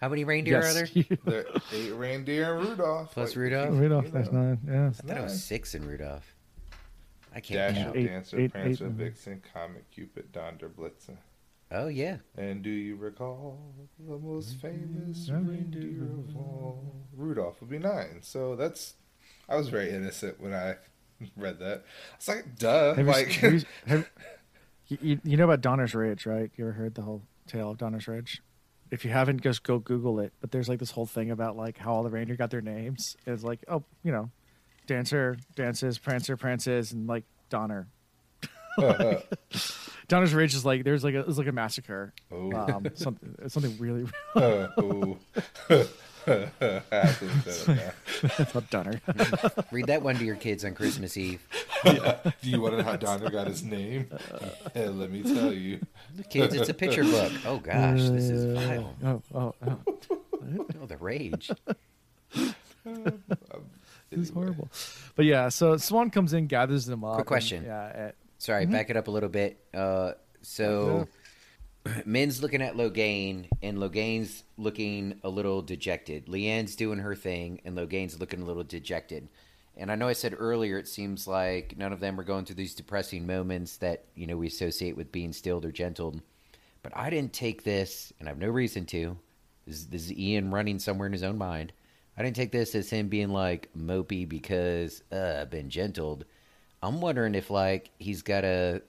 how 0.00 0.08
many 0.08 0.24
reindeer 0.24 0.58
are 0.62 0.72
there 0.74 0.88
Yes. 0.92 1.06
There 1.24 1.44
eight 1.72 1.90
reindeer 1.92 2.56
and 2.58 2.68
Rudolph. 2.68 3.12
Plus 3.12 3.30
Like, 3.30 3.36
Rudolph? 3.36 3.78
Rudolph, 3.78 4.04
you 4.06 4.10
that's 4.10 4.32
know, 4.32 4.40
nine. 4.42 4.58
Yeah. 4.66 4.86
i 4.88 4.90
thought 4.90 5.16
it 5.18 5.22
was 5.22 5.42
six 5.44 5.74
in 5.76 5.86
rudolph 5.86 6.34
i 7.34 7.38
can't 7.40 7.74
Dasher, 7.74 7.84
count 7.84 7.96
Eight- 7.96 8.06
Dancer, 8.08 8.40
eight- 8.40 8.52
Prancer, 8.52 8.86
eight. 8.86 8.92
Vixen, 8.92 9.42
Comet, 9.54 9.84
Cupid, 9.92 10.32
Donder, 10.32 10.68
Blitzen. 10.68 11.16
Oh 11.72 11.88
yeah 11.88 12.16
And 12.36 12.62
do 12.62 12.70
you 12.70 12.96
recall 12.96 13.74
the 13.98 14.18
most 14.18 14.60
famous 14.60 15.28
Mhm. 15.28 15.48
reindeer 15.48 16.02
of 16.04 16.34
all? 16.36 17.06
Rudolph 17.16 17.60
would 17.60 17.70
be 17.70 17.78
nine. 17.78 18.18
So 18.22 18.56
that's 18.56 18.94
I 19.48 19.56
was 19.56 19.68
very 19.68 19.90
innocent 19.90 20.40
when 20.40 20.54
I 20.54 20.76
read 21.36 21.58
that. 21.58 21.84
It's 22.16 22.28
like, 22.28 22.56
duh. 22.58 22.94
Have 22.94 23.06
you, 23.06 23.12
like, 23.12 23.28
have 23.32 23.52
you, 23.52 23.60
have, 23.86 24.10
you, 24.88 24.98
you- 25.02 25.20
you 25.24 25.36
know 25.36 25.44
about 25.44 25.60
Donner's 25.60 25.94
Ridge, 25.94 26.24
right? 26.26 26.50
You 26.56 26.64
ever 26.64 26.72
heard 26.72 26.94
the 26.94 27.02
whole 27.02 27.22
tale 27.46 27.70
of 27.70 27.78
Donner's 27.78 28.06
Ridge? 28.08 28.42
If 28.90 29.04
you 29.04 29.10
haven't, 29.10 29.40
just 29.42 29.62
go 29.62 29.78
Google 29.78 30.18
it. 30.20 30.32
But 30.40 30.50
there's 30.50 30.68
like 30.68 30.78
this 30.80 30.90
whole 30.92 31.06
thing 31.06 31.30
about 31.30 31.56
like 31.56 31.78
how 31.78 31.92
all 31.92 32.02
the 32.02 32.10
reindeer 32.10 32.36
got 32.36 32.50
their 32.50 32.60
names. 32.60 33.16
It's 33.26 33.42
like, 33.44 33.60
oh, 33.68 33.84
you 34.02 34.10
know, 34.12 34.30
Dancer 34.86 35.36
dances, 35.54 35.98
Prancer 35.98 36.36
prances, 36.36 36.92
and 36.92 37.06
like 37.06 37.24
Donner. 37.50 37.86
Donner's 40.08 40.34
Ridge 40.34 40.54
is 40.54 40.64
like 40.64 40.84
there's 40.84 41.04
like 41.04 41.14
a, 41.14 41.20
it's 41.20 41.38
like 41.38 41.46
a 41.46 41.52
massacre. 41.52 42.12
Oh. 42.32 42.52
Um, 42.52 42.86
something 42.94 43.34
something 43.48 43.76
really 43.78 44.06
uh, 44.34 44.66
ooh. 44.80 45.18
I 46.26 46.48
have 46.90 47.18
to 47.18 47.24
look 47.24 47.44
that 47.44 47.94
up 48.22 48.38
now. 48.38 48.44
about 48.50 48.70
Donner. 48.70 49.00
Read 49.72 49.86
that 49.86 50.02
one 50.02 50.16
to 50.16 50.24
your 50.24 50.36
kids 50.36 50.64
on 50.64 50.74
Christmas 50.74 51.16
Eve. 51.16 51.40
Do 51.84 51.92
you 52.42 52.60
want 52.60 52.74
to 52.74 52.78
know 52.78 52.84
how 52.84 52.96
Donner 52.96 53.30
got 53.30 53.46
his 53.46 53.62
name? 53.62 54.10
Yeah, 54.74 54.88
let 54.90 55.10
me 55.10 55.22
tell 55.22 55.52
you. 55.52 55.80
Kids, 56.28 56.54
it's 56.54 56.68
a 56.68 56.74
picture 56.74 57.04
book. 57.04 57.32
Oh 57.46 57.58
gosh, 57.58 58.00
this 58.00 58.30
is 58.30 58.58
vile. 58.58 58.94
oh, 59.04 59.22
oh, 59.34 59.54
oh. 59.66 59.78
Oh, 60.82 60.86
the 60.86 60.96
rage. 60.98 61.50
This 64.10 64.18
is 64.18 64.30
horrible. 64.30 64.68
But 65.14 65.24
yeah, 65.24 65.48
so 65.50 65.74
Siuan 65.74 66.12
comes 66.12 66.32
in, 66.32 66.46
gathers 66.48 66.86
them 66.86 67.04
up. 67.04 67.14
Quick 67.14 67.20
and- 67.20 67.26
question. 67.26 67.64
yeah. 67.64 68.10
Sorry, 68.40 68.64
back 68.64 68.88
it 68.88 68.96
up 68.96 69.06
a 69.06 69.10
little 69.10 69.28
bit. 69.28 69.62
Uh, 69.74 70.12
so, 70.40 71.06
Min's 72.06 72.40
looking 72.40 72.62
at 72.62 72.74
Logain, 72.74 73.48
and 73.62 73.76
Logain's 73.76 74.44
looking 74.56 75.20
a 75.22 75.28
little 75.28 75.60
dejected. 75.60 76.26
Leane's 76.26 76.74
doing 76.74 77.00
her 77.00 77.14
thing, 77.14 77.60
and 77.66 77.76
Logain's 77.76 78.18
looking 78.18 78.40
a 78.40 78.44
little 78.46 78.64
dejected. 78.64 79.28
And 79.76 79.92
I 79.92 79.94
know 79.94 80.08
I 80.08 80.14
said 80.14 80.34
earlier, 80.38 80.78
it 80.78 80.88
seems 80.88 81.26
like 81.26 81.76
none 81.76 81.92
of 81.92 82.00
them 82.00 82.18
are 82.18 82.24
going 82.24 82.46
through 82.46 82.56
these 82.56 82.74
depressing 82.74 83.26
moments 83.26 83.76
that 83.76 84.04
you 84.14 84.26
know 84.26 84.38
we 84.38 84.46
associate 84.46 84.96
with 84.96 85.12
being 85.12 85.34
stilled 85.34 85.66
or 85.66 85.70
gentled. 85.70 86.22
But 86.82 86.96
I 86.96 87.10
didn't 87.10 87.34
take 87.34 87.64
this, 87.64 88.10
and 88.18 88.26
I 88.26 88.30
have 88.30 88.38
no 88.38 88.48
reason 88.48 88.86
to. 88.86 89.18
This, 89.66 89.84
this 89.84 90.04
is 90.04 90.12
Ian 90.14 90.50
running 90.50 90.78
somewhere 90.78 91.06
in 91.06 91.12
his 91.12 91.22
own 91.22 91.36
mind. 91.36 91.74
I 92.16 92.22
didn't 92.22 92.36
take 92.36 92.52
this 92.52 92.74
as 92.74 92.88
him 92.88 93.08
being 93.08 93.28
like 93.28 93.68
mopey 93.76 94.26
because 94.26 95.02
uh, 95.12 95.40
I've 95.42 95.50
been 95.50 95.68
gentled. 95.68 96.24
I'm 96.82 97.00
wondering 97.00 97.34
if 97.34 97.50
like 97.50 97.90
he's 97.98 98.22
got 98.22 98.44
a 98.44 98.82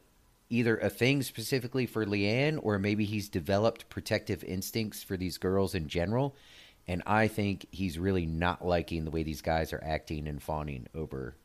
either 0.50 0.78
a 0.78 0.90
thing 0.90 1.24
specifically 1.24 1.86
for 1.86 2.06
Leane 2.06 2.58
or 2.58 2.78
maybe 2.78 3.06
he's 3.06 3.30
developed 3.30 3.90
protective 3.90 4.44
instincts 4.44 5.02
for 5.04 5.16
these 5.18 5.38
girls 5.38 5.74
in 5.76 5.88
general. 5.88 6.36
And 6.88 7.04
I 7.06 7.28
think 7.28 7.68
he's 7.72 7.98
really 7.98 8.26
not 8.26 8.66
liking 8.66 9.06
the 9.06 9.12
way 9.12 9.24
these 9.24 9.42
guys 9.42 9.72
are 9.72 9.82
acting 9.84 10.28
and 10.28 10.42
fawning 10.42 10.88
over 10.96 11.36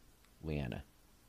Leanna. 0.42 0.82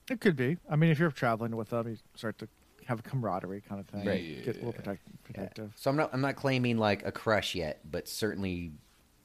It 0.09 0.21
could 0.21 0.35
be. 0.35 0.57
I 0.69 0.75
mean, 0.75 0.89
if 0.89 0.97
you're 0.99 1.11
traveling 1.11 1.55
with 1.55 1.69
them, 1.69 1.87
you 1.89 1.97
start 2.15 2.39
to 2.39 2.47
have 2.85 2.99
a 2.99 3.03
camaraderie 3.03 3.61
kind 3.61 3.81
of 3.81 3.87
thing. 3.87 4.05
Right. 4.05 4.43
Get 4.45 4.55
a 4.55 4.59
little 4.59 4.71
protect, 4.73 5.01
Yeah. 5.05 5.13
protective. 5.23 5.73
So 5.75 5.89
I'm 5.91 5.97
not 5.97 6.09
I'm 6.13 6.21
not 6.21 6.35
claiming 6.35 6.77
like 6.77 7.05
a 7.05 7.11
crush 7.11 7.53
yet, 7.53 7.81
but 7.91 8.07
certainly 8.07 8.71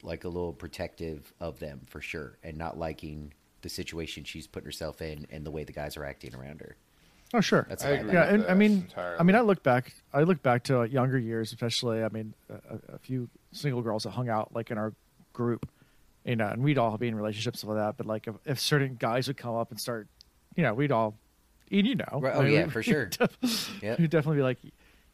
like 0.02 0.24
a 0.24 0.28
little 0.28 0.52
protective 0.52 1.32
of 1.40 1.58
them 1.60 1.82
for 1.86 2.00
sure, 2.00 2.36
and 2.42 2.58
not 2.58 2.76
liking 2.76 3.32
the 3.62 3.68
situation 3.68 4.24
she's 4.24 4.46
putting 4.46 4.66
herself 4.66 5.00
in 5.02 5.26
and 5.30 5.44
the 5.46 5.50
way 5.50 5.64
the 5.64 5.72
guys 5.72 5.96
are 5.96 6.04
acting 6.04 6.34
around 6.34 6.60
her. 6.60 6.76
Oh, 7.34 7.40
sure. 7.40 7.64
That's 7.68 7.84
I 7.84 7.88
I 7.88 7.92
agree. 7.92 8.04
like. 8.08 8.14
yeah, 8.14 8.34
and 8.34 8.46
I 8.46 8.54
mean, 8.54 8.72
entirely. 8.72 9.16
I 9.18 9.22
mean, 9.22 9.36
I 9.36 9.40
look 9.40 9.62
back. 9.62 9.94
I 10.12 10.22
look 10.22 10.42
back 10.42 10.64
to 10.64 10.84
younger 10.84 11.18
years, 11.18 11.50
especially. 11.52 12.02
I 12.04 12.08
mean, 12.10 12.34
a, 12.50 12.54
a- 12.74 12.94
a 12.94 12.98
few 12.98 13.28
single 13.52 13.80
girls 13.80 14.02
that 14.02 14.10
hung 14.10 14.28
out 14.28 14.54
like 14.54 14.70
in 14.70 14.76
our 14.76 14.92
group, 15.32 15.66
you 16.26 16.36
know, 16.36 16.46
and 16.48 16.62
we'd 16.62 16.76
all 16.76 16.98
be 16.98 17.08
in 17.08 17.14
relationships 17.14 17.64
with 17.64 17.78
that. 17.78 17.96
But 17.96 18.06
like, 18.06 18.26
if, 18.28 18.34
if 18.44 18.60
certain 18.60 18.96
guys 18.98 19.28
would 19.28 19.38
come 19.38 19.54
up 19.56 19.70
and 19.70 19.80
start, 19.80 20.08
you 20.56 20.62
know, 20.62 20.74
we'd 20.74 20.92
all, 20.92 21.14
you 21.70 21.94
know, 21.94 22.04
Right, 22.20 22.34
I 22.34 22.38
oh, 22.38 22.42
mean, 22.42 22.52
yeah, 22.52 22.66
for 22.68 22.82
sure. 22.82 23.08
Yep. 23.80 23.98
We'd 23.98 24.10
definitely 24.10 24.36
be 24.36 24.42
like, 24.42 24.58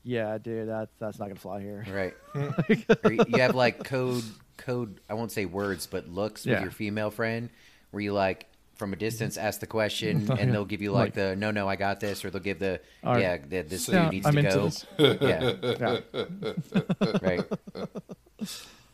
yeah, 0.03 0.39
dude, 0.39 0.69
that 0.69 0.89
that's 0.99 1.21
not 1.21 1.29
gonna 1.29 1.39
fly 1.39 1.61
here. 1.61 1.87
Right. 1.89 2.15
Or 3.05 3.13
you 3.13 3.25
you 3.29 3.39
have 3.41 3.55
like 3.55 3.85
code 3.85 4.25
code 4.57 5.01
I 5.09 5.15
won't 5.15 5.31
say 5.31 5.45
words, 5.45 5.87
but 5.87 6.09
looks 6.09 6.45
with 6.47 6.61
your 6.63 6.73
female 6.73 7.11
friend 7.13 7.51
where 7.91 8.03
you 8.03 8.13
like 8.13 8.47
from 8.77 8.93
a 8.93 8.97
distance 8.97 9.37
ask 9.37 9.59
the 9.61 9.67
question 9.67 10.27
Oh, 10.31 10.35
and 10.35 10.53
they'll 10.55 10.65
give 10.65 10.81
you 10.83 10.93
like, 10.93 11.07
Like- 11.07 11.15
the 11.15 11.37
no 11.37 11.51
no 11.51 11.69
I 11.69 11.77
got 11.77 11.99
this 12.01 12.25
or 12.25 12.31
they'll 12.31 12.41
give 12.43 12.59
the 12.61 12.81
All 13.03 13.15
right. 13.15 13.23
yeah 13.23 13.37
th- 13.39 13.69
this 13.69 13.89
Yeah, 13.89 14.03
dude 14.05 14.13
needs 14.13 14.27
I'm 14.27 14.35
to 14.35 14.39
into 14.39 14.51
go. 14.55 14.65
this. 14.65 14.87
Yeah. 15.21 15.55
Yeah, 15.63 17.19
Right. 17.23 17.45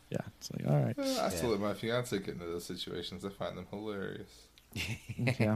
yeah. 0.09 0.17
It's 0.37 0.51
like, 0.53 0.67
all 0.67 0.79
right, 0.79 0.97
I 0.99 1.29
still 1.29 1.49
let 1.49 1.59
my 1.59 1.73
fiance 1.73 2.17
get 2.19 2.29
into 2.29 2.45
those 2.45 2.65
situations. 2.65 3.25
I 3.25 3.29
find 3.29 3.57
them 3.57 3.67
hilarious. 3.69 4.29
yeah, 4.73 5.55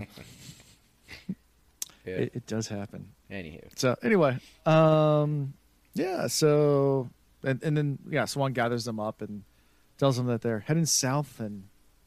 Yeah. 2.05 2.13
it, 2.15 2.31
it 2.35 2.47
does 2.47 2.67
happen. 2.67 3.09
Anywho. 3.31 3.61
So 3.75 3.95
anyway, 4.03 4.37
um, 4.65 5.53
yeah. 5.93 6.27
So 6.27 7.09
and 7.43 7.61
and 7.63 7.75
then 7.77 7.99
yeah, 8.09 8.23
Siuan 8.23 8.53
gathers 8.53 8.85
them 8.85 8.99
up 8.99 9.21
and 9.21 9.43
tells 9.97 10.17
them 10.17 10.25
that 10.27 10.41
they're 10.41 10.59
heading 10.61 10.85
south 10.85 11.39
and 11.39 11.65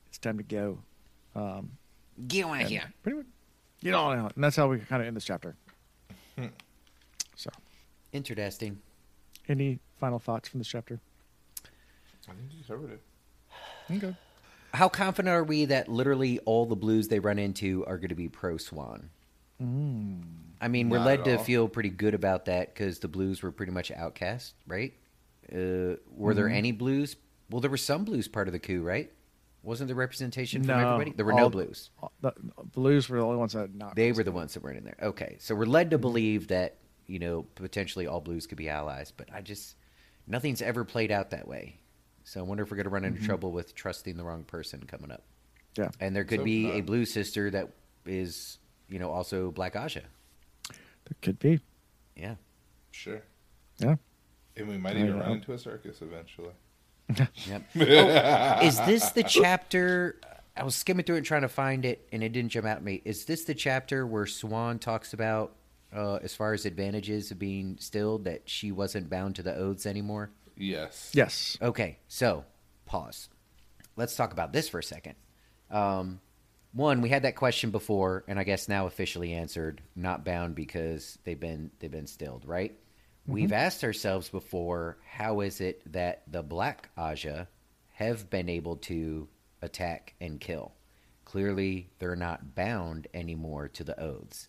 it's 0.09 0.19
time 0.19 0.39
to 0.39 0.45
go. 0.45 0.79
Um, 1.35 1.71
Get 2.29 2.45
on 2.45 2.61
and 2.61 2.69
here. 2.69 2.93
Pretty 3.03 3.19
much, 3.19 3.27
you 3.81 3.91
know, 3.91 4.11
and 4.11 4.33
that's 4.37 4.57
how 4.57 4.69
we 4.69 4.79
kind 4.79 5.01
of 5.03 5.09
end 5.09 5.17
this 5.17 5.25
chapter. 5.25 5.57
so, 7.37 7.51
Interesting. 8.13 8.79
any 9.49 9.79
final 9.99 10.19
thoughts 10.19 10.49
from 10.49 10.61
this 10.61 10.69
chapter? 10.69 11.01
I 12.29 12.33
think 12.33 12.51
you 12.53 12.65
covered 12.65 12.93
it. 12.93 13.03
Okay. 13.91 14.17
How 14.75 14.89
confident 14.89 15.33
are 15.35 15.45
we 15.45 15.65
that 15.67 15.89
literally 15.89 16.39
all 16.41 16.67
the 16.67 16.77
blues 16.77 17.09
they 17.09 17.19
run 17.19 17.39
into 17.39 17.85
are 17.87 17.97
going 17.97 18.09
to 18.11 18.15
be 18.15 18.29
pro 18.29 18.55
Siuan? 18.57 19.05
I 19.61 20.69
mean, 20.69 20.89
we're 20.89 20.99
led 20.99 21.25
to 21.27 21.37
all. 21.39 21.45
feel 21.45 21.69
pretty 21.69 21.89
good 21.91 22.15
about 22.15 22.47
that 22.47 22.75
because 22.75 22.99
the 22.99 23.07
blues 23.09 23.43
were 23.43 23.53
pretty 23.53 23.71
much 23.71 23.93
outcast, 23.93 24.55
right? 24.67 24.93
Uh, 25.53 25.97
were 26.11 26.35
there 26.35 26.49
any 26.49 26.73
blues? 26.73 27.15
Well, 27.49 27.61
there 27.61 27.71
were 27.71 27.77
some 27.77 28.05
blues 28.05 28.27
part 28.27 28.49
of 28.49 28.53
the 28.53 28.59
coup, 28.59 28.83
right? 28.83 29.13
Wasn't 29.63 29.89
the 29.89 29.95
representation 29.95 30.63
from 30.63 30.77
No, 30.79 30.89
everybody? 30.95 31.13
There 31.17 31.25
were 31.25 31.35
no 31.35 31.49
blues. 31.49 31.91
The 32.21 32.33
blues 32.73 33.09
were 33.09 33.19
the 33.19 33.25
only 33.25 33.37
ones 33.37 33.53
that 33.53 33.75
not. 33.75 33.95
They 33.95 34.11
were 34.13 34.25
the 34.25 34.33
ones 34.33 34.55
that 34.55 34.63
weren't 34.63 34.79
in 34.79 34.85
there. 34.85 34.97
Okay, 35.01 35.37
so 35.41 35.55
we're 35.55 35.67
led 35.67 35.91
to 35.91 35.99
believe 35.99 36.49
that 36.49 36.79
you 37.07 37.19
know 37.19 37.47
potentially 37.55 38.07
all 38.07 38.21
blues 38.21 38.47
could 38.47 38.59
be 38.59 38.69
allies, 38.69 39.13
but 39.17 39.29
I 39.33 39.41
just 39.41 39.77
nothing's 40.27 40.63
ever 40.63 40.85
played 40.85 41.13
out 41.13 41.31
that 41.31 41.47
way. 41.47 41.79
So 42.25 42.41
I 42.41 42.43
wonder 42.43 42.63
if 42.65 42.71
we're 42.71 42.77
going 42.77 42.85
to 42.85 42.91
run 42.91 43.05
into 43.05 43.23
trouble 43.23 43.53
with 43.53 43.75
trusting 43.75 44.17
the 44.17 44.25
wrong 44.25 44.45
person 44.45 44.83
coming 44.87 45.11
up. 45.11 45.23
Yeah. 45.77 45.91
And 46.01 46.15
there 46.15 46.25
could 46.25 46.41
So, 46.41 46.45
be 46.45 46.71
uh, 46.71 46.75
a 46.75 46.81
blue 46.81 47.05
sister 47.05 47.51
that 47.51 47.71
is 48.05 48.59
you 48.89 48.99
know 48.99 49.11
also 49.11 49.51
Black 49.53 49.75
Ajah. 49.75 50.03
There 50.69 51.17
could 51.21 51.39
be. 51.39 51.61
Yeah. 52.17 52.35
Sure. 52.91 53.23
Yeah. 53.79 53.97
And 54.57 54.69
we 54.69 54.77
might 54.77 54.97
I 54.97 55.01
even 55.01 55.19
know. 55.19 55.23
run 55.25 55.33
into 55.33 55.53
a 55.53 55.59
circus 55.59 56.03
eventually. 56.03 56.53
Yep. 57.09 57.63
Oh, 57.77 58.67
is 58.67 58.81
this 58.81 59.11
the 59.11 59.23
chapter? 59.23 60.21
I 60.57 60.65
was 60.65 60.75
skimming 60.75 61.05
through 61.05 61.17
it 61.17 61.23
trying 61.23 61.43
to 61.43 61.49
find 61.49 61.85
it, 61.85 62.09
and 62.13 62.23
it 62.23 62.31
didn't 62.31 62.51
jump 62.51 62.67
out 62.67 62.79
at 62.79 62.85
me. 62.85 63.03
Is 63.05 63.25
this 63.25 63.45
the 63.45 63.55
chapter 63.55 64.07
where 64.07 64.25
Siuan 64.25 64.81
talks 64.81 65.13
about, 65.13 65.57
uh, 65.95 66.17
as 66.17 66.35
far 66.35 66.53
as 66.53 66.67
advantages 66.67 67.31
of 67.31 67.39
being 67.39 67.77
stilled, 67.79 68.25
that 68.25 68.43
she 68.49 68.71
wasn't 68.73 69.09
bound 69.09 69.37
to 69.37 69.43
the 69.43 69.55
oaths 69.55 69.87
anymore? 69.87 70.31
Yes. 70.57 71.11
Yes. 71.15 71.57
Okay, 71.61 71.99
so 72.09 72.45
pause. 72.85 73.29
Let's 73.97 74.17
talk 74.17 74.33
about 74.33 74.53
this 74.53 74.69
for 74.69 74.79
a 74.79 74.85
second. 74.85 75.15
Um, 75.71 76.21
one, 76.73 77.03
we 77.03 77.09
had 77.09 77.23
that 77.23 77.37
question 77.37 77.71
before, 77.71 78.25
and 78.29 78.39
I 78.39 78.45
guess 78.45 78.69
now 78.69 78.87
officially 78.87 79.33
answered. 79.33 79.83
Not 79.95 80.25
bound 80.25 80.55
because 80.55 81.19
they've 81.25 81.39
been 81.39 81.71
they've 81.79 81.91
been 81.91 82.07
stilled, 82.07 82.47
right? 82.47 82.75
We've 83.27 83.47
mm-hmm. 83.47 83.55
asked 83.55 83.85
ourselves 83.85 84.29
before, 84.29 84.99
how 85.09 85.41
is 85.41 85.61
it 85.61 85.81
that 85.93 86.23
the 86.31 86.43
Black 86.43 86.91
Ajah 86.97 87.47
have 87.93 88.29
been 88.31 88.49
able 88.49 88.77
to 88.77 89.29
attack 89.61 90.15
and 90.21 90.41
kill? 90.41 90.73
Clearly, 91.25 91.89
they're 91.99 92.17
not 92.17 92.55
bound 92.55 93.07
anymore 93.15 93.69
to 93.69 93.85
the 93.85 93.99
oaths. 94.01 94.49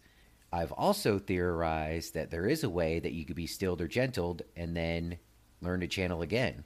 I've 0.51 0.71
also 0.71 1.19
theorized 1.19 2.15
that 2.15 2.31
there 2.31 2.47
is 2.47 2.63
a 2.63 2.69
way 2.69 2.99
that 2.99 3.13
you 3.13 3.25
could 3.25 3.35
be 3.35 3.47
stilled 3.47 3.81
or 3.81 3.87
gentled 3.87 4.41
and 4.55 4.75
then 4.75 5.17
learn 5.61 5.79
to 5.81 5.87
channel 5.87 6.21
again. 6.21 6.63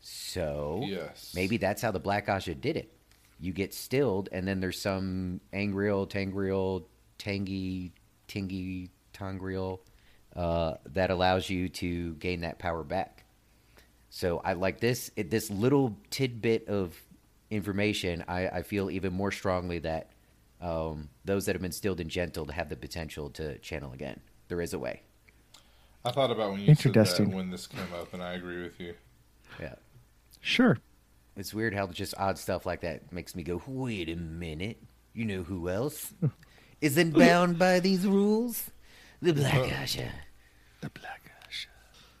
So 0.00 0.82
Yes. 0.84 1.32
maybe 1.34 1.58
that's 1.58 1.82
how 1.82 1.92
the 1.92 2.00
Black 2.00 2.26
Ajah 2.26 2.60
did 2.60 2.76
it. 2.76 2.92
You 3.38 3.52
get 3.52 3.74
stilled, 3.74 4.28
and 4.32 4.46
then 4.48 4.60
there's 4.60 4.80
some 4.80 5.40
angreal, 5.52 6.06
tangriel, 6.06 6.86
tangy, 7.18 7.92
tingy, 8.26 8.90
tangriel 9.12 9.80
uh, 10.36 10.74
that 10.86 11.10
allows 11.10 11.50
you 11.50 11.68
to 11.68 12.14
gain 12.14 12.40
that 12.40 12.58
power 12.58 12.82
back. 12.82 13.24
So 14.10 14.40
I 14.44 14.52
like 14.54 14.80
this 14.80 15.10
it, 15.16 15.30
this 15.30 15.50
little 15.50 15.96
tidbit 16.10 16.68
of 16.68 17.00
information. 17.50 18.24
I, 18.28 18.48
I 18.48 18.62
feel 18.62 18.90
even 18.90 19.12
more 19.12 19.32
strongly 19.32 19.78
that 19.80 20.10
um, 20.60 21.08
those 21.24 21.46
that 21.46 21.54
have 21.54 21.62
been 21.62 21.72
stilled 21.72 22.00
and 22.00 22.10
gentled 22.10 22.50
have 22.50 22.68
the 22.68 22.76
potential 22.76 23.30
to 23.30 23.58
channel 23.58 23.92
again. 23.92 24.20
There 24.48 24.60
is 24.60 24.74
a 24.74 24.78
way. 24.78 25.02
I 26.04 26.10
thought 26.10 26.30
about 26.30 26.52
when 26.52 26.60
you 26.60 26.66
said 26.74 26.76
that 26.76 26.86
Interesting. 26.86 27.32
when 27.32 27.50
this 27.50 27.66
came 27.66 27.92
up, 27.98 28.12
and 28.12 28.22
I 28.22 28.32
agree 28.34 28.62
with 28.62 28.80
you. 28.80 28.94
Yeah. 29.60 29.74
Sure. 30.40 30.78
It's 31.36 31.54
weird 31.54 31.74
how 31.74 31.86
just 31.86 32.14
odd 32.18 32.38
stuff 32.38 32.66
like 32.66 32.80
that 32.80 33.12
makes 33.12 33.34
me 33.34 33.42
go, 33.42 33.62
wait 33.66 34.08
a 34.08 34.16
minute. 34.16 34.82
You 35.14 35.24
know 35.24 35.42
who 35.42 35.68
else 35.68 36.12
isn't 36.80 37.14
bound 37.14 37.58
by 37.58 37.80
these 37.80 38.06
rules? 38.06 38.70
The 39.22 39.32
Black 39.32 39.70
Asha. 39.70 40.08
The 40.80 40.90
Black 40.90 41.30
Ash. 41.46 41.68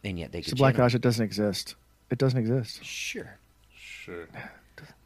And 0.04 0.18
yet 0.18 0.30
they 0.30 0.40
The 0.40 0.54
Black 0.54 0.74
channel- 0.74 0.86
Ash, 0.86 0.94
doesn't 0.94 1.24
exist. 1.24 1.74
It 2.10 2.18
doesn't 2.18 2.38
exist. 2.38 2.84
Sure. 2.84 3.38
Sure. 3.74 4.28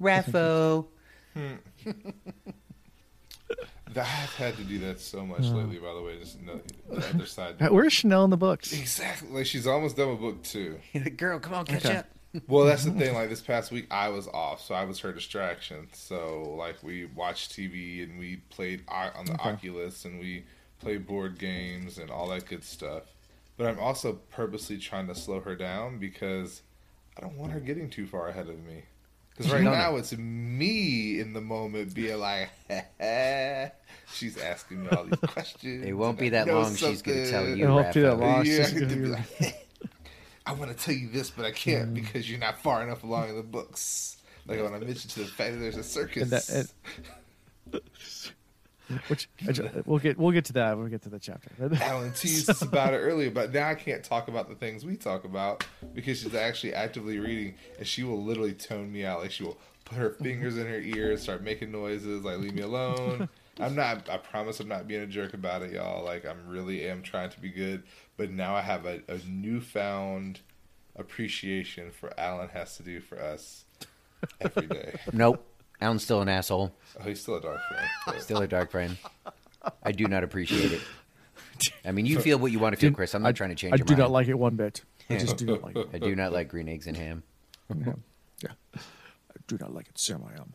RAFO. 0.01 0.87
I've 1.35 1.43
hmm. 1.43 1.55
had 4.37 4.57
to 4.57 4.65
do 4.65 4.79
that 4.81 5.01
so 5.01 5.25
much 5.25 5.47
hmm. 5.47 5.55
lately. 5.55 5.79
By 5.79 5.95
the 5.95 6.03
way, 6.03 6.19
just 6.19 6.41
no, 6.43 6.61
the 6.91 7.09
other 7.09 7.27
side. 7.27 7.57
Where's 7.71 7.93
Chanel 7.93 8.25
in 8.25 8.31
the 8.31 8.37
books? 8.37 8.73
Exactly. 8.73 9.29
Like 9.31 9.47
she's 9.47 9.67
almost 9.67 9.97
done 9.97 10.11
with 10.11 10.21
book 10.21 10.43
two. 10.43 10.79
Girl, 11.17 11.39
come 11.39 11.55
on, 11.55 11.65
catch 11.65 11.87
Okay. 11.87 11.97
up. 11.97 12.07
Well, 12.49 12.67
that's 12.67 12.85
the 12.85 12.91
thing. 12.91 13.15
Like 13.15 13.31
this 13.31 13.41
past 13.41 13.73
week, 13.73 13.87
I 13.91 14.11
was 14.11 14.29
off, 14.29 14.61
so 14.61 14.75
I 14.75 14.85
was 14.85 15.01
her 15.01 15.11
distraction. 15.11 15.89
So 15.93 16.55
like 16.59 16.83
we 16.83 17.07
watched 17.07 17.53
TV 17.53 18.03
and 18.03 18.19
we 18.19 18.37
played 18.51 18.83
o- 18.89 19.11
on 19.15 19.25
the 19.25 19.33
Okay. 19.35 19.51
Oculus 19.51 20.05
and 20.05 20.21
we 20.21 20.45
played 20.81 21.07
board 21.07 21.39
games 21.39 21.99
and 21.99 22.11
all 22.11 22.29
that 22.29 22.47
good 22.47 22.65
stuff. 22.65 23.03
But 23.57 23.67
I'm 23.69 23.79
also 23.79 24.15
purposely 24.31 24.79
trying 24.79 25.07
to 25.09 25.15
slow 25.15 25.41
her 25.41 25.57
down 25.57 25.99
because 25.99 26.63
I 27.17 27.23
don't 27.23 27.37
want 27.39 27.53
her 27.53 27.61
getting 27.61 27.89
too 27.89 28.07
far 28.07 28.29
ahead 28.29 28.49
of 28.49 28.63
me. 28.65 28.83
Because 29.31 29.53
right 29.53 29.63
No, 29.63 29.71
no. 29.71 29.77
now 29.77 29.97
it's 29.97 30.17
me 30.17 31.21
in 31.21 31.33
the 31.33 31.41
moment 31.41 31.95
being 31.95 32.19
like, 32.19 32.51
she's 34.13 34.39
asking 34.39 34.85
me 34.85 34.89
all 34.91 35.05
these 35.05 35.19
questions. 35.27 35.85
It 35.85 35.93
won't 35.93 36.19
be 36.19 36.31
that 36.31 36.47
know 36.47 36.61
long. 36.61 36.75
She's 36.75 37.03
going 37.03 37.25
to 37.25 37.31
tell 37.31 37.47
you. 37.49 37.67
It 37.67 37.69
won't 37.71 37.93
be 37.95 38.01
that 38.01 38.19
long. 38.19 38.45
Yeah, 38.47 38.65
she's 38.65 38.77
I 38.77 38.79
get 38.79 38.89
gonna 38.89 38.95
be 38.97 39.03
be- 39.03 39.09
like, 39.09 39.69
I 40.47 40.53
want 40.53 40.71
to 40.71 40.77
tell 40.77 40.95
you 40.95 41.09
this, 41.09 41.31
but 41.31 41.45
I 41.45 41.51
can't 41.53 41.91
mm. 41.91 41.95
because 41.95 42.31
you're 42.31 42.39
not 42.39 42.63
far 42.63 42.83
enough 42.83 43.03
along 43.05 43.31
in 43.31 43.37
the 43.37 43.43
books. 43.43 44.17
Like 44.47 44.63
when 44.63 44.73
I 44.75 44.79
mentioned 44.79 45.11
to 45.15 45.21
the 45.21 45.27
fact 45.27 45.55
that 45.55 45.59
there's 45.59 45.77
a 45.77 45.83
circus. 45.83 46.23
And 46.23 46.31
that- 46.33 46.49
and- 47.73 47.81
Which 49.09 49.29
I 49.47 49.53
ju- 49.53 49.69
we'll 49.85 49.99
get 49.99 50.19
we'll 50.19 50.33
get 50.33 50.45
to 50.47 50.53
that 50.55 50.77
when 50.77 50.85
we 50.85 50.91
get 50.91 51.03
to 51.03 51.09
the 51.09 51.19
chapter. 51.19 51.51
Alan 51.83 52.13
teased 52.13 52.49
us 52.49 52.63
about 52.63 52.95
it 52.95 52.99
earlier, 52.99 53.31
but 53.31 53.53
now 53.53 53.69
I 53.69 53.75
can't 53.75 54.05
talk 54.05 54.29
about 54.29 54.49
the 54.49 54.55
things 54.55 54.85
we 54.85 54.97
talk 54.97 55.25
about 55.25 55.67
because 55.95 56.21
she's 56.21 56.35
actually 56.35 56.75
actively 56.75 57.19
reading, 57.19 57.55
and 57.79 57.87
she 57.87 58.05
will 58.05 58.23
literally 58.23 58.53
tone 58.53 58.93
me 58.93 59.05
out. 59.05 59.21
Like 59.21 59.33
she 59.33 59.45
will 59.45 59.59
put 59.85 59.99
her 59.99 60.11
fingers 60.11 60.57
in 60.57 60.67
her 60.67 60.81
ears, 60.81 61.23
start 61.23 61.43
making 61.43 61.73
noises, 61.73 62.25
like 62.25 62.39
leave 62.39 62.55
me 62.55 62.63
alone. 62.63 63.29
I'm 63.59 63.75
not. 63.75 64.09
I 64.11 64.19
promise 64.19 64.61
I'm 64.61 64.69
not 64.69 64.87
being 64.87 65.01
a 65.03 65.07
jerk 65.07 65.35
about 65.35 65.63
it, 65.63 65.73
y'all. 65.73 66.05
Like 66.05 66.25
I'm 66.25 66.47
really 66.47 66.87
am 66.89 67.03
trying 67.03 67.31
to 67.31 67.41
be 67.41 67.49
good, 67.49 67.83
but 68.17 68.31
now 68.31 68.55
I 68.55 68.61
have 68.61 68.85
a, 68.85 69.01
a 69.09 69.19
newfound 69.27 70.41
appreciation 70.95 71.91
for 71.91 72.13
Alan 72.19 72.49
has 72.51 72.77
to 72.77 72.83
do 72.83 73.01
for 73.01 73.21
us 73.21 73.65
every 74.41 74.67
day. 74.67 74.99
Nope. 75.13 75.45
Alan's 75.81 76.03
still 76.05 76.21
an 76.23 76.29
asshole. 76.29 76.75
Oh, 76.99 77.03
he's 77.05 77.21
still 77.21 77.37
a 77.37 77.41
dark 77.41 77.61
friend. 77.69 77.87
but- 78.07 78.23
Still 78.23 78.39
a 78.43 78.49
dark 78.49 78.71
friend. 78.71 78.97
I 79.83 79.93
do 79.93 80.07
not 80.07 80.25
appreciate 80.25 80.73
it. 80.73 80.81
I 81.85 81.93
mean, 81.93 82.07
you 82.07 82.21
feel 82.27 82.39
what 82.39 82.53
you 82.53 82.59
want 82.59 82.75
to 82.75 82.81
feel, 82.81 82.93
Chris. 82.93 83.15
I'm 83.15 83.23
not 83.23 83.31
I, 83.31 83.33
trying 83.33 83.51
to 83.51 83.57
change 83.57 83.73
I 83.75 83.77
your 83.77 83.85
do 83.85 83.93
mind. 83.95 83.99
not 84.01 84.11
like 84.11 84.29
it 84.29 84.35
one 84.39 84.57
bit. 84.57 84.83
I 85.11 85.17
just 85.19 85.37
do 85.37 85.47
not 85.47 85.63
like 85.63 85.77
it. 85.77 85.89
I 85.93 85.99
do 85.99 86.15
not 86.17 86.33
like 86.33 86.49
green 86.49 86.69
eggs 86.69 86.87
and 86.87 86.97
ham. 86.97 87.23
Yeah. 87.75 87.93
yeah. 88.43 88.51
I 88.75 88.79
do 89.47 89.57
not 89.61 89.75
like 89.75 89.89
it, 89.89 89.99
Sam. 89.99 90.23
I 90.29 90.35
am. 90.41 90.53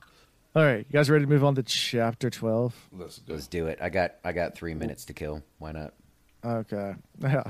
All 0.55 0.63
right, 0.63 0.79
you 0.79 0.91
guys 0.91 1.09
ready 1.09 1.23
to 1.25 1.29
move 1.29 1.43
on 1.45 1.55
to 1.55 1.63
chapter 1.63 2.29
twelve? 2.29 2.75
Let's 2.91 3.19
go. 3.19 3.33
Let's 3.33 3.47
do 3.47 3.67
it. 3.67 3.79
I 3.81 3.89
got 3.89 4.15
I 4.25 4.33
got 4.33 4.55
three 4.55 4.73
minutes 4.73 5.05
to 5.05 5.13
kill. 5.13 5.43
Why 5.59 5.71
not? 5.71 5.93
Okay. 6.43 6.95
Yeah. 7.21 7.43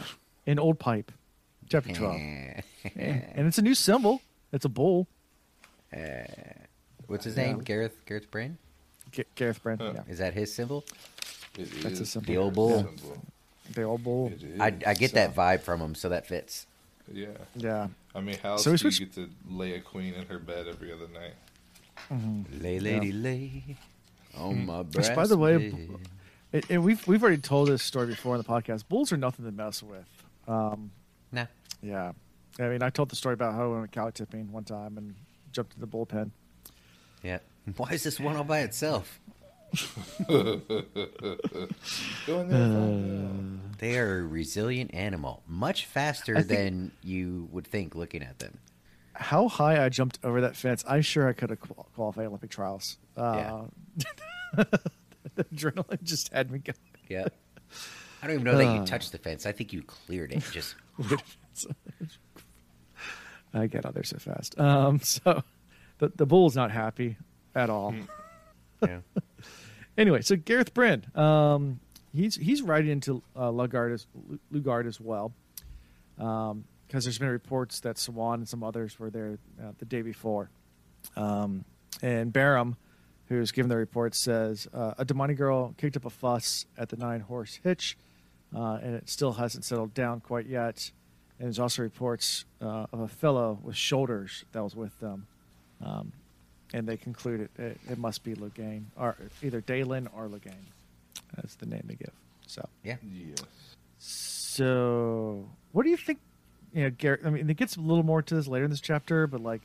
In 0.46 0.60
old 0.60 0.78
pipe, 0.78 1.12
chapter 1.70 1.94
twelve, 1.94 2.16
Eh. 2.20 2.62
and 2.86 3.48
it's 3.48 3.58
a 3.58 3.64
new 3.64 3.74
symbol. 3.74 4.22
It's 4.52 4.66
a 4.66 4.70
bull. 4.70 5.08
What's 7.12 7.26
his 7.26 7.36
Yeah. 7.38 7.48
name? 7.48 7.60
Gareth 7.60 8.06
Gareth 8.06 8.30
Bryne? 8.32 8.58
G- 9.12 9.26
Gareth 9.36 9.62
Brand. 9.62 9.82
Huh. 9.82 9.92
Yeah. 9.96 10.04
Is 10.12 10.20
that 10.20 10.34
his 10.34 10.54
symbol? 10.54 10.86
It 11.58 11.70
That's 11.84 12.00
a 12.00 12.06
symbol. 12.06 12.28
The 12.34 12.38
old 12.38 12.54
bull? 12.54 12.78
symbol. 12.84 13.22
The 13.74 13.84
old 13.84 14.04
bull. 14.04 14.28
It 14.34 14.44
is. 14.44 14.60
I, 14.60 14.68
I 14.88 14.94
get 14.94 15.12
So- 15.12 15.16
that 15.16 15.36
vibe 15.36 15.62
from 15.62 15.82
him, 15.82 15.96
so 15.96 16.10
that 16.10 16.26
fits. 16.26 16.66
Yeah. 17.12 17.28
Yeah. 17.56 17.88
I 18.16 18.22
mean, 18.22 18.38
how 18.42 18.58
So 18.58 18.72
we 18.72 18.78
do 18.78 18.88
you 18.90 19.00
get 19.06 19.14
to 19.16 19.30
lay 19.50 19.74
a 19.74 19.82
queen 19.82 20.14
in 20.14 20.26
her 20.28 20.40
bed 20.40 20.68
every 20.68 20.92
other 20.94 21.08
night? 21.10 21.34
Lay, 22.62 22.80
lady, 22.80 23.12
lay 23.12 23.78
on 24.38 24.66
my 24.66 24.82
Which, 24.82 25.14
by 25.16 25.28
the 25.28 25.38
way, 25.38 25.70
bed. 25.70 25.90
It, 26.54 26.70
and 26.70 26.84
we've 26.84 27.06
we've 27.08 27.22
already 27.24 27.42
told 27.42 27.70
this 27.70 27.82
story 27.84 28.08
before 28.08 28.36
in 28.36 28.42
the 28.42 28.48
podcast. 28.48 28.88
Bulls 28.90 29.12
are 29.14 29.18
nothing 29.18 29.46
to 29.46 29.52
mess 29.52 29.82
with. 29.84 30.06
Um, 30.48 30.92
Nah. 31.32 31.46
yeah. 31.82 32.12
I 32.60 32.64
mean, 32.68 32.84
I 32.84 32.90
told 32.90 33.10
the 33.10 33.16
story 33.16 33.34
about 33.34 33.54
how 33.54 33.74
I 33.74 33.80
went 33.80 33.92
cow 33.94 34.10
tipping 34.10 34.52
one 34.52 34.66
time 34.66 34.98
and 34.98 35.16
jumped 35.54 35.76
in 35.76 35.80
the 35.82 35.88
bullpen. 35.88 36.32
Yeah. 37.24 37.40
Why 37.78 37.92
is 37.92 38.04
this 38.04 38.20
one 38.20 38.36
all 38.36 38.44
by 38.44 38.60
itself? 38.60 39.20
Go 40.28 40.62
in 42.42 42.50
there 42.50 42.62
and. 42.62 43.62
They 43.78 43.98
are 43.98 44.20
a 44.20 44.24
resilient 44.24 44.94
animal, 44.94 45.42
much 45.48 45.86
faster 45.86 46.36
think- 46.36 46.48
than 46.48 46.92
you 47.04 47.48
would 47.52 47.66
think 47.66 47.96
looking 47.96 48.22
at 48.22 48.40
them. 48.40 48.60
How 49.14 49.48
high 49.50 49.84
I 49.84 49.90
jumped 49.90 50.20
over 50.24 50.42
that 50.42 50.56
fence, 50.56 50.84
I'm 50.88 51.02
sure 51.02 51.28
I 51.28 51.34
could 51.34 51.50
have 51.50 51.60
qual- 51.60 51.88
qualified 51.96 52.26
Olympic 52.28 52.50
trials. 52.50 52.98
Uh, 53.18 53.64
the 54.56 55.44
adrenaline 55.54 56.02
just 56.04 56.32
had 56.34 56.50
me 56.52 56.60
going. 56.60 56.76
Yeah. 57.10 57.26
I 58.24 58.28
don't 58.28 58.36
even 58.36 58.44
know 58.46 58.58
that 58.58 58.64
you 58.76 58.82
Uh. 58.82 58.86
touched 58.86 59.12
the 59.12 59.18
fence. 59.18 59.46
I 59.46 59.52
think 59.52 59.74
you 59.74 59.82
cleared 59.84 60.32
it. 60.32 60.44
Just 60.52 60.76
I 63.54 63.68
get 63.68 63.86
out 63.86 63.94
there 63.94 64.04
so 64.04 64.18
fast. 64.18 64.58
Um, 64.60 65.00
so 65.02 65.44
the 66.02 66.12
the 66.16 66.26
bull's 66.26 66.56
not 66.56 66.72
happy 66.72 67.16
at 67.56 67.70
all. 67.70 67.94
yeah. 68.82 69.00
anyway, 69.98 70.22
so 70.22 70.36
Gareth 70.36 70.74
Bryne, 70.74 71.06
um, 71.16 71.80
he's 72.14 72.36
he's 72.36 72.62
riding 72.62 72.90
into 72.90 73.24
uh, 73.36 73.52
Lugard 73.52 73.94
as 73.94 74.08
Lugard 74.52 74.88
as 74.88 75.00
well, 75.00 75.32
because 76.18 77.06
there's 77.06 77.20
been 77.20 77.30
reports 77.30 77.80
that 77.82 77.96
Siuan 77.98 78.36
and 78.36 78.50
some 78.50 78.64
others 78.64 79.00
were 79.00 79.12
there 79.12 79.38
uh, 79.62 79.72
the 79.78 79.86
day 79.86 80.02
before, 80.02 80.50
um, 81.16 81.64
and 82.02 82.34
Barham, 82.34 82.76
who's 83.28 83.52
given 83.52 83.70
the 83.70 83.78
report, 83.78 84.16
says 84.16 84.68
uh, 84.74 84.96
a 84.98 85.06
Domani 85.06 85.36
girl 85.36 85.76
kicked 85.78 85.96
up 85.96 86.06
a 86.06 86.10
fuss 86.10 86.66
at 86.78 86.90
the 86.90 86.98
nine 86.98 87.22
horse 87.22 87.60
hitch, 87.64 87.96
uh, 88.56 88.80
and 88.82 88.96
it 88.96 89.08
still 89.08 89.34
hasn't 89.34 89.66
settled 89.66 89.94
down 89.94 90.20
quite 90.20 90.48
yet. 90.48 90.92
And 91.38 91.48
there's 91.48 91.60
also 91.60 91.82
reports 91.84 92.46
uh, 92.60 92.86
of 92.92 93.00
a 93.00 93.08
fellow 93.08 93.60
with 93.64 93.76
shoulders 93.76 94.46
that 94.52 94.64
was 94.64 94.76
with 94.76 95.00
them. 95.00 95.28
Um, 95.84 96.12
and 96.74 96.88
they 96.88 96.98
concluded 96.98 97.50
it, 97.58 97.80
it 97.90 97.98
must 97.98 98.24
be 98.24 98.34
Logain, 98.36 98.84
or 98.96 99.18
either 99.44 99.62
Dalyn 99.62 100.08
or 100.16 100.28
Logain. 100.28 100.54
That's 101.36 101.56
the 101.56 101.66
name 101.66 101.84
they 101.86 101.96
give. 101.96 102.12
So, 102.48 102.68
Yeah. 102.84 102.98
Yes. 103.04 103.44
so 103.98 105.48
what 105.72 105.84
do 105.84 105.90
you 105.90 105.98
think? 105.98 106.20
You 106.74 106.84
know, 106.84 106.90
Gareth. 106.92 107.26
I 107.26 107.30
mean, 107.30 107.50
it 107.50 107.58
gets 107.58 107.76
a 107.76 107.82
little 107.82 108.04
more 108.04 108.22
to 108.22 108.36
this 108.36 108.48
later 108.48 108.66
in 108.66 108.72
this 108.72 108.80
chapter, 108.82 109.28
but 109.28 109.42
like, 109.42 109.62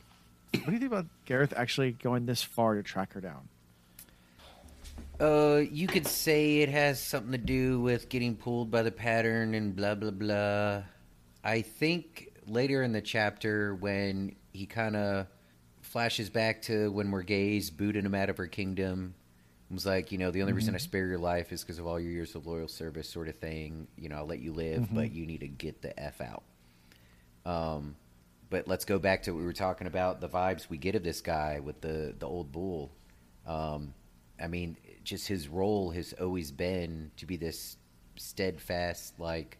what 0.51 0.65
do 0.65 0.71
you 0.73 0.79
think 0.79 0.91
about 0.91 1.05
Gareth 1.25 1.53
actually 1.55 1.91
going 1.91 2.25
this 2.25 2.43
far 2.43 2.75
to 2.75 2.83
track 2.83 3.13
her 3.13 3.21
down? 3.21 3.47
Uh, 5.19 5.61
you 5.71 5.87
could 5.87 6.05
say 6.05 6.57
it 6.59 6.69
has 6.69 7.01
something 7.01 7.31
to 7.31 7.37
do 7.37 7.79
with 7.81 8.07
getting 8.09 8.35
pulled 8.35 8.69
by 8.69 8.83
the 8.83 8.91
pattern 8.91 9.55
and 9.55 9.75
blah 9.75 9.95
blah 9.95 10.11
blah. 10.11 10.83
I 11.43 11.61
think 11.61 12.29
later 12.45 12.83
in 12.83 12.91
the 12.91 13.01
chapter 13.01 13.73
when 13.75 14.35
he 14.53 14.65
kind 14.65 14.95
of 14.95 15.27
flashes 15.87 16.29
back 16.29 16.61
to 16.63 16.91
when 16.91 17.09
Morgase 17.09 17.75
booted 17.75 18.05
him 18.05 18.13
out 18.13 18.29
of 18.29 18.37
her 18.37 18.47
kingdom, 18.47 19.15
it 19.69 19.73
was 19.73 19.85
like, 19.85 20.11
you 20.11 20.17
know, 20.17 20.31
the 20.31 20.41
only 20.41 20.53
reason 20.53 20.75
I 20.75 20.77
spare 20.77 21.07
your 21.07 21.17
life 21.17 21.51
is 21.51 21.61
because 21.61 21.79
of 21.79 21.87
all 21.87 21.99
your 21.99 22.11
years 22.11 22.35
of 22.35 22.45
loyal 22.47 22.67
service, 22.67 23.09
sort 23.09 23.27
of 23.27 23.35
thing. 23.35 23.87
You 23.97 24.09
know, 24.09 24.17
I'll 24.17 24.25
let 24.25 24.39
you 24.39 24.53
live, 24.53 24.87
but 24.93 25.11
you 25.11 25.25
need 25.25 25.41
to 25.41 25.47
get 25.47 25.81
the 25.81 25.97
f 25.99 26.21
out. 26.21 26.43
Um, 27.45 27.95
but 28.49 28.67
let's 28.67 28.85
go 28.85 28.97
back 28.99 29.23
to 29.23 29.31
what 29.31 29.39
we 29.39 29.45
were 29.45 29.53
talking 29.53 29.87
about 29.87 30.21
the 30.21 30.29
vibes 30.29 30.69
we 30.69 30.77
get 30.77 30.95
of 30.95 31.03
this 31.03 31.19
guy 31.21 31.59
with 31.59 31.81
the 31.81 32.15
the 32.17 32.27
old 32.27 32.51
bull. 32.51 32.91
Um, 33.45 33.93
I 34.41 34.47
mean, 34.47 34.77
just 35.03 35.27
his 35.27 35.47
role 35.47 35.91
has 35.91 36.13
always 36.13 36.51
been 36.51 37.11
to 37.17 37.25
be 37.25 37.35
this 37.37 37.77
steadfast, 38.15 39.19
like 39.19 39.57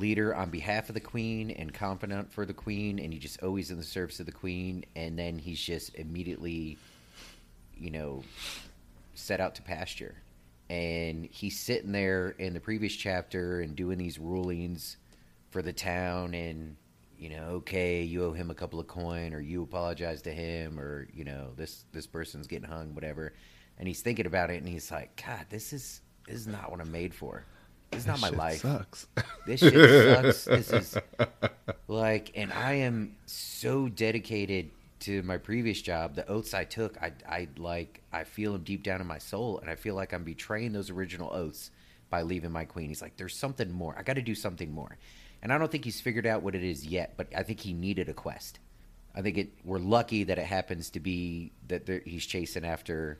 leader 0.00 0.34
on 0.34 0.50
behalf 0.50 0.88
of 0.88 0.94
the 0.94 1.00
queen 1.00 1.50
and 1.50 1.72
confidant 1.72 2.32
for 2.32 2.44
the 2.46 2.54
queen, 2.54 2.98
and 2.98 3.12
he 3.12 3.18
just 3.18 3.42
always 3.42 3.70
in 3.70 3.76
the 3.76 3.84
service 3.84 4.18
of 4.20 4.26
the 4.26 4.32
queen. 4.32 4.84
And 4.96 5.18
then 5.18 5.38
he's 5.38 5.60
just 5.60 5.94
immediately, 5.94 6.78
you 7.76 7.90
know, 7.90 8.24
set 9.14 9.40
out 9.40 9.54
to 9.56 9.62
pasture. 9.62 10.16
And 10.68 11.26
he's 11.26 11.58
sitting 11.58 11.92
there 11.92 12.30
in 12.38 12.54
the 12.54 12.60
previous 12.60 12.94
chapter 12.94 13.60
and 13.60 13.76
doing 13.76 13.98
these 13.98 14.18
rulings 14.18 14.96
for 15.50 15.62
the 15.62 15.72
town 15.72 16.32
and 16.32 16.76
you 17.18 17.28
know 17.28 17.44
okay 17.48 18.02
you 18.02 18.24
owe 18.24 18.32
him 18.32 18.50
a 18.50 18.54
couple 18.54 18.80
of 18.80 18.86
coin 18.86 19.34
or 19.34 19.40
you 19.40 19.62
apologize 19.62 20.22
to 20.22 20.30
him 20.30 20.78
or 20.78 21.08
you 21.12 21.24
know 21.24 21.48
this 21.56 21.84
this 21.92 22.06
person's 22.06 22.46
getting 22.46 22.68
hung 22.68 22.94
whatever 22.94 23.34
and 23.78 23.88
he's 23.88 24.00
thinking 24.00 24.26
about 24.26 24.50
it 24.50 24.58
and 24.58 24.68
he's 24.68 24.90
like 24.90 25.20
god 25.26 25.44
this 25.50 25.72
is 25.72 26.00
this 26.26 26.36
is 26.36 26.46
not 26.46 26.70
what 26.70 26.80
i'm 26.80 26.90
made 26.90 27.12
for 27.14 27.44
this 27.90 28.00
is 28.00 28.06
not 28.06 28.20
my 28.20 28.30
life 28.30 28.60
Sucks. 28.60 29.06
this 29.46 29.60
shit 29.60 29.74
sucks 29.74 30.44
this 30.44 30.72
is 30.72 30.98
like 31.88 32.32
and 32.34 32.52
i 32.52 32.74
am 32.74 33.16
so 33.26 33.88
dedicated 33.88 34.70
to 35.00 35.22
my 35.22 35.38
previous 35.38 35.80
job, 35.80 36.14
the 36.14 36.28
oaths 36.28 36.54
I 36.54 36.64
took, 36.64 37.02
I, 37.02 37.12
I 37.28 37.48
like, 37.56 38.02
I 38.12 38.24
feel 38.24 38.52
them 38.52 38.62
deep 38.62 38.82
down 38.82 39.00
in 39.00 39.06
my 39.06 39.18
soul, 39.18 39.58
and 39.58 39.68
I 39.68 39.74
feel 39.74 39.94
like 39.94 40.12
I'm 40.12 40.24
betraying 40.24 40.72
those 40.72 40.90
original 40.90 41.30
oaths 41.32 41.70
by 42.10 42.22
leaving 42.22 42.52
my 42.52 42.64
queen. 42.64 42.88
He's 42.88 43.02
like, 43.02 43.16
there's 43.16 43.34
something 43.34 43.70
more. 43.72 43.94
I 43.98 44.02
got 44.02 44.16
to 44.16 44.22
do 44.22 44.34
something 44.34 44.72
more, 44.72 44.96
and 45.42 45.52
I 45.52 45.58
don't 45.58 45.70
think 45.70 45.84
he's 45.84 46.00
figured 46.00 46.26
out 46.26 46.42
what 46.42 46.54
it 46.54 46.62
is 46.62 46.86
yet. 46.86 47.14
But 47.16 47.28
I 47.34 47.42
think 47.42 47.60
he 47.60 47.72
needed 47.72 48.08
a 48.08 48.14
quest. 48.14 48.58
I 49.14 49.22
think 49.22 49.38
it. 49.38 49.48
We're 49.64 49.78
lucky 49.78 50.24
that 50.24 50.38
it 50.38 50.46
happens 50.46 50.90
to 50.90 51.00
be 51.00 51.52
that 51.68 51.86
there, 51.86 52.02
he's 52.04 52.26
chasing 52.26 52.64
after 52.64 53.18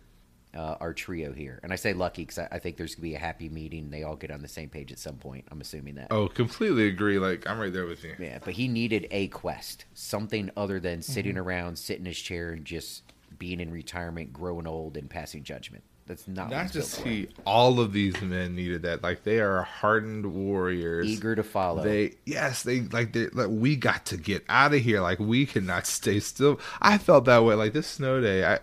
uh, 0.54 0.76
our 0.80 0.92
trio 0.92 1.32
here, 1.32 1.60
and 1.62 1.72
I 1.72 1.76
say 1.76 1.92
lucky 1.92 2.22
because 2.22 2.38
I, 2.38 2.48
I 2.52 2.58
think 2.58 2.76
there's 2.76 2.94
gonna 2.94 3.02
be 3.02 3.14
a 3.14 3.18
happy 3.18 3.48
meeting. 3.48 3.90
They 3.90 4.02
all 4.02 4.16
get 4.16 4.30
on 4.30 4.42
the 4.42 4.48
same 4.48 4.68
page 4.68 4.90
at 4.90 4.98
some 4.98 5.16
point. 5.16 5.44
I'm 5.50 5.60
assuming 5.60 5.94
that. 5.96 6.08
Oh, 6.10 6.28
completely 6.28 6.88
agree. 6.88 7.18
Like 7.18 7.46
I'm 7.46 7.58
right 7.58 7.72
there 7.72 7.86
with 7.86 8.04
you. 8.04 8.14
Yeah, 8.18 8.38
but 8.44 8.54
he 8.54 8.68
needed 8.68 9.06
a 9.10 9.28
quest, 9.28 9.84
something 9.94 10.50
other 10.56 10.80
than 10.80 11.02
sitting 11.02 11.36
around, 11.36 11.78
sitting 11.78 12.02
in 12.02 12.06
his 12.06 12.20
chair, 12.20 12.50
and 12.52 12.64
just 12.64 13.02
being 13.38 13.60
in 13.60 13.70
retirement, 13.70 14.32
growing 14.32 14.66
old, 14.66 14.96
and 14.96 15.08
passing 15.08 15.42
judgment. 15.44 15.84
That's 16.10 16.26
not 16.26 16.50
Not 16.50 16.72
just 16.72 17.02
he, 17.02 17.28
all 17.46 17.78
of 17.78 17.92
these 17.92 18.20
men 18.20 18.56
needed 18.56 18.82
that. 18.82 19.00
Like 19.00 19.22
they 19.22 19.38
are 19.38 19.62
hardened 19.62 20.26
warriors, 20.26 21.06
eager 21.06 21.36
to 21.36 21.44
follow. 21.44 21.84
They 21.84 22.16
yes, 22.26 22.64
they 22.64 22.80
like 22.80 23.12
they 23.12 23.28
like 23.28 23.46
we 23.48 23.76
got 23.76 24.06
to 24.06 24.16
get 24.16 24.44
out 24.48 24.74
of 24.74 24.80
here. 24.80 25.02
Like 25.02 25.20
we 25.20 25.46
cannot 25.46 25.86
stay 25.86 26.18
still. 26.18 26.58
I 26.82 26.98
felt 26.98 27.26
that 27.26 27.44
way. 27.44 27.54
Like 27.54 27.74
this 27.74 27.86
snow 27.86 28.20
day, 28.20 28.44
I 28.44 28.58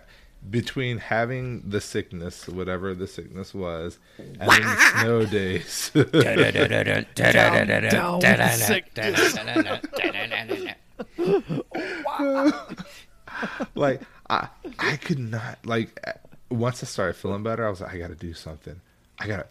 between 0.50 0.98
having 0.98 1.68
the 1.68 1.80
sickness, 1.80 2.48
whatever 2.48 2.94
the 2.94 3.06
sickness 3.06 3.54
was, 3.54 3.98
and 4.18 4.36
then 4.36 4.46
the 4.62 4.76
snow 5.00 5.24
days. 5.26 5.90
Down 7.90 8.22
with 8.28 8.56
sickness. 8.56 9.32
like 13.74 14.02
I 14.30 14.48
I 14.78 14.96
could 14.96 15.18
not 15.18 15.58
like 15.64 16.00
once 16.50 16.82
I 16.82 16.86
started 16.86 17.14
feeling 17.14 17.42
better, 17.42 17.66
I 17.66 17.70
was 17.70 17.80
like, 17.80 17.94
I 17.94 17.98
gotta 17.98 18.14
do 18.14 18.34
something. 18.34 18.80
I 19.18 19.26
gotta 19.26 19.46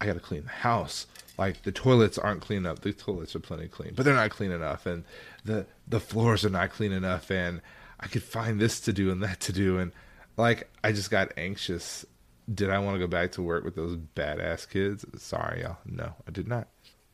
I 0.00 0.06
gotta 0.06 0.20
clean 0.20 0.44
the 0.44 0.50
house. 0.50 1.06
Like 1.36 1.62
the 1.62 1.72
toilets 1.72 2.18
aren't 2.18 2.40
clean 2.40 2.66
up. 2.66 2.80
The 2.80 2.92
toilets 2.92 3.36
are 3.36 3.40
plenty 3.40 3.68
clean, 3.68 3.92
but 3.94 4.04
they're 4.04 4.14
not 4.14 4.30
clean 4.30 4.50
enough, 4.50 4.86
and 4.86 5.04
the 5.44 5.66
the 5.86 6.00
floors 6.00 6.44
are 6.44 6.50
not 6.50 6.70
clean 6.70 6.92
enough. 6.92 7.30
And 7.30 7.60
I 8.00 8.06
could 8.08 8.22
find 8.22 8.60
this 8.60 8.80
to 8.80 8.92
do 8.92 9.10
and 9.10 9.22
that 9.22 9.40
to 9.40 9.52
do, 9.52 9.78
and 9.78 9.92
like 10.38 10.70
I 10.82 10.92
just 10.92 11.10
got 11.10 11.32
anxious. 11.36 12.06
Did 12.52 12.70
I 12.70 12.78
want 12.78 12.94
to 12.94 12.98
go 12.98 13.06
back 13.06 13.32
to 13.32 13.42
work 13.42 13.64
with 13.64 13.74
those 13.74 13.96
badass 13.96 14.68
kids? 14.70 15.04
Sorry, 15.18 15.60
y'all. 15.62 15.76
No, 15.84 16.14
I 16.26 16.30
did 16.30 16.48
not. 16.48 16.68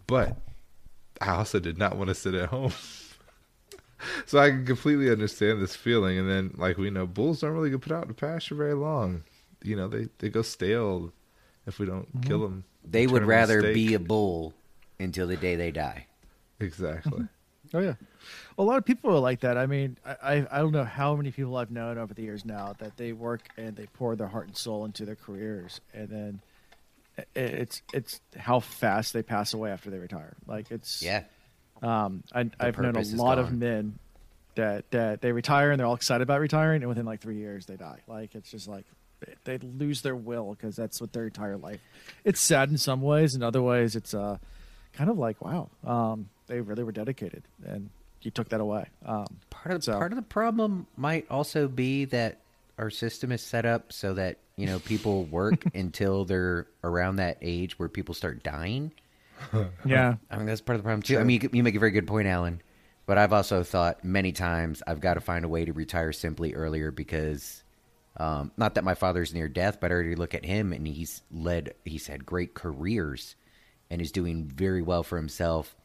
But 0.07 0.37
I 1.21 1.31
also 1.31 1.59
did 1.59 1.77
not 1.77 1.97
want 1.97 2.09
to 2.09 2.15
sit 2.15 2.35
at 2.35 2.51
home. 2.51 2.73
so 4.27 4.39
I 4.39 4.51
can 4.51 4.65
completely 4.65 5.11
understand 5.11 5.61
this 5.61 5.75
feeling. 5.75 6.19
And 6.19 6.31
then, 6.31 6.55
like 6.57 6.77
we 6.77 6.91
know, 6.91 7.07
bulls 7.07 7.41
don't 7.41 7.51
really 7.51 7.71
get 7.71 7.81
put 7.81 7.93
out 7.93 8.03
in 8.03 8.09
the 8.09 8.15
pasture 8.15 8.55
very 8.55 8.75
long. 8.75 9.25
You 9.63 9.75
know, 9.75 9.89
they 9.89 10.09
they 10.19 10.29
go 10.29 10.43
stale 10.43 11.13
if 11.67 11.79
we 11.79 11.87
don't 11.87 12.09
mm-hmm. 12.09 12.29
kill 12.29 12.41
them. 12.41 12.65
they 12.85 13.07
would 13.07 13.25
rather 13.25 13.73
be 13.73 13.95
a 13.95 13.99
bull 13.99 14.53
until 15.01 15.27
the 15.27 15.37
day 15.37 15.57
they 15.57 15.71
die. 15.71 16.07
exactly. 16.61 17.27
Oh 17.75 17.81
yeah, 17.81 17.95
a 18.57 18.63
lot 18.63 18.79
of 18.79 18.85
people 18.85 19.11
are 19.11 19.19
like 19.19 19.41
that. 19.41 19.59
I 19.59 19.67
mean, 19.67 19.99
I, 20.07 20.17
I 20.23 20.47
I 20.51 20.59
don't 20.61 20.73
know 20.73 20.85
how 20.85 21.17
many 21.17 21.33
people 21.33 21.57
I've 21.57 21.73
known 21.73 21.99
over 21.99 22.15
the 22.15 22.23
years 22.23 22.45
now 22.45 22.75
that 22.79 22.97
they 22.97 23.13
work 23.13 23.43
and 23.57 23.75
they 23.75 23.87
pour 23.87 24.15
their 24.15 24.29
heart 24.29 24.47
and 24.47 24.57
soul 24.57 24.85
into 24.85 25.05
their 25.05 25.17
careers, 25.17 25.81
and 25.93 26.09
then 26.09 26.41
it's 27.35 27.83
it's 27.93 28.21
how 28.37 28.61
fast 28.61 29.13
they 29.13 29.23
pass 29.23 29.55
away 29.55 29.71
after 29.71 29.91
they 29.91 29.99
retire. 29.99 30.35
Like 30.47 30.71
it's 30.71 31.03
Yeah, 31.03 31.25
Um, 31.83 32.23
I, 32.33 32.49
I've 32.61 32.79
known 32.79 32.97
a 32.97 33.03
lot 33.17 33.39
of 33.39 33.53
men 33.53 33.99
that 34.55 34.91
that 34.93 35.21
they 35.21 35.33
retire 35.33 35.71
and 35.73 35.79
they're 35.81 35.87
all 35.87 35.95
excited 35.95 36.23
about 36.23 36.41
retiring, 36.41 36.83
and 36.83 36.89
within 36.89 37.07
like 37.07 37.21
three 37.21 37.39
years 37.39 37.67
they 37.67 37.77
die. 37.77 37.99
Like 38.07 38.35
it's 38.35 38.51
just 38.51 38.69
like 38.69 38.85
they, 39.45 39.59
they 39.59 39.67
lose 39.67 40.03
their 40.03 40.17
will 40.17 40.55
because 40.55 40.77
that's 40.77 41.01
what 41.01 41.13
their 41.13 41.25
entire 41.25 41.57
life. 41.57 41.81
It's 42.25 42.41
sad 42.41 42.71
in 42.71 42.79
some 42.79 43.03
ways, 43.03 43.35
in 43.35 43.43
other 43.43 43.63
ways 43.63 43.97
it's 43.97 44.15
uh 44.15 44.39
kind 44.93 45.11
of 45.11 45.19
like 45.19 45.45
wow, 45.45 45.71
um, 45.85 46.29
they 46.47 46.61
really 46.61 46.85
were 46.85 46.93
dedicated, 46.93 47.43
and 47.67 47.91
you 48.23 48.31
took 48.31 48.49
that 48.51 48.61
away. 48.61 48.87
Um, 49.05 49.27
part 49.51 49.75
of 49.75 49.85
So- 49.85 49.99
part 49.99 50.13
of 50.13 50.17
the 50.17 50.23
problem 50.23 50.87
might 50.97 51.27
also 51.31 51.69
be 51.69 52.05
that 52.07 52.39
our 52.79 52.91
system 52.91 53.31
is 53.33 53.41
set 53.43 53.65
up 53.65 53.93
so 53.93 54.15
that 54.15 54.39
you 54.57 54.67
know 54.67 54.79
people 54.81 55.25
work 55.31 55.65
until 55.75 56.25
they're 56.25 56.67
around 56.83 57.17
that 57.17 57.39
age 57.41 57.79
where 57.79 57.89
people 57.89 58.15
start 58.15 58.43
dying. 58.43 58.93
yeah, 59.85 60.15
I 60.31 60.37
mean, 60.37 60.47
that's 60.47 60.61
part 60.61 60.77
of 60.77 60.83
the 60.83 60.87
problem 60.87 61.03
too. 61.03 61.19
I 61.19 61.25
mean, 61.25 61.41
you, 61.43 61.51
you 61.53 61.63
make 61.63 61.75
a 61.75 61.81
very 61.81 61.91
good 61.91 62.07
point, 62.07 62.29
Alan. 62.29 62.61
But 63.07 63.19
I've 63.19 63.35
also 63.35 63.63
thought 63.63 64.03
many 64.03 64.33
times 64.33 64.83
I've 64.87 65.01
got 65.01 65.15
to 65.15 65.21
find 65.21 65.45
a 65.45 65.49
way 65.49 65.67
to 65.67 65.75
retire 65.75 66.11
simply 66.11 66.55
earlier 66.55 66.91
because, 66.91 67.63
um, 68.17 68.51
not 68.57 68.77
that 68.77 68.85
my 68.85 68.95
father's 68.95 69.35
near 69.35 69.47
death, 69.47 69.79
but 69.79 69.91
I 69.91 69.95
already 69.95 70.15
look 70.15 70.35
at 70.35 70.47
him 70.47 70.73
and 70.73 70.87
he's 70.89 71.21
led, 71.31 71.75
he's 71.85 72.07
had 72.07 72.25
great 72.25 72.55
careers 72.55 73.37
and 73.91 74.01
is 74.01 74.11
doing 74.11 74.47
very 74.47 74.81
well 74.81 75.03
for 75.03 75.19
himself. 75.19 75.77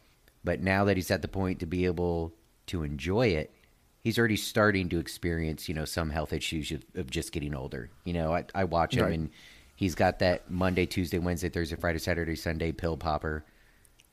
But 0.49 0.61
now 0.63 0.85
that 0.85 0.97
he's 0.97 1.11
at 1.11 1.21
the 1.21 1.27
point 1.27 1.59
to 1.59 1.67
be 1.67 1.85
able 1.85 2.33
to 2.67 2.81
enjoy 2.81 3.27
it, 3.27 3.53
he's 4.01 4.17
already 4.17 4.35
starting 4.35 4.89
to 4.89 4.97
experience, 4.97 5.69
you 5.69 5.75
know, 5.75 5.85
some 5.85 6.09
health 6.09 6.33
issues 6.33 6.71
of, 6.71 6.83
of 6.95 7.11
just 7.11 7.31
getting 7.31 7.53
older. 7.53 7.91
You 8.03 8.13
know, 8.13 8.33
I, 8.33 8.45
I 8.55 8.63
watch 8.63 8.95
him 8.95 9.03
Right. 9.05 9.13
and 9.13 9.29
he's 9.75 9.93
got 9.93 10.17
that 10.19 10.49
Monday, 10.49 10.87
Tuesday, 10.87 11.19
Wednesday, 11.19 11.49
Thursday, 11.49 11.75
Friday, 11.75 11.99
Saturday, 11.99 12.35
Sunday 12.35 12.71
pill 12.71 12.97
popper 12.97 13.45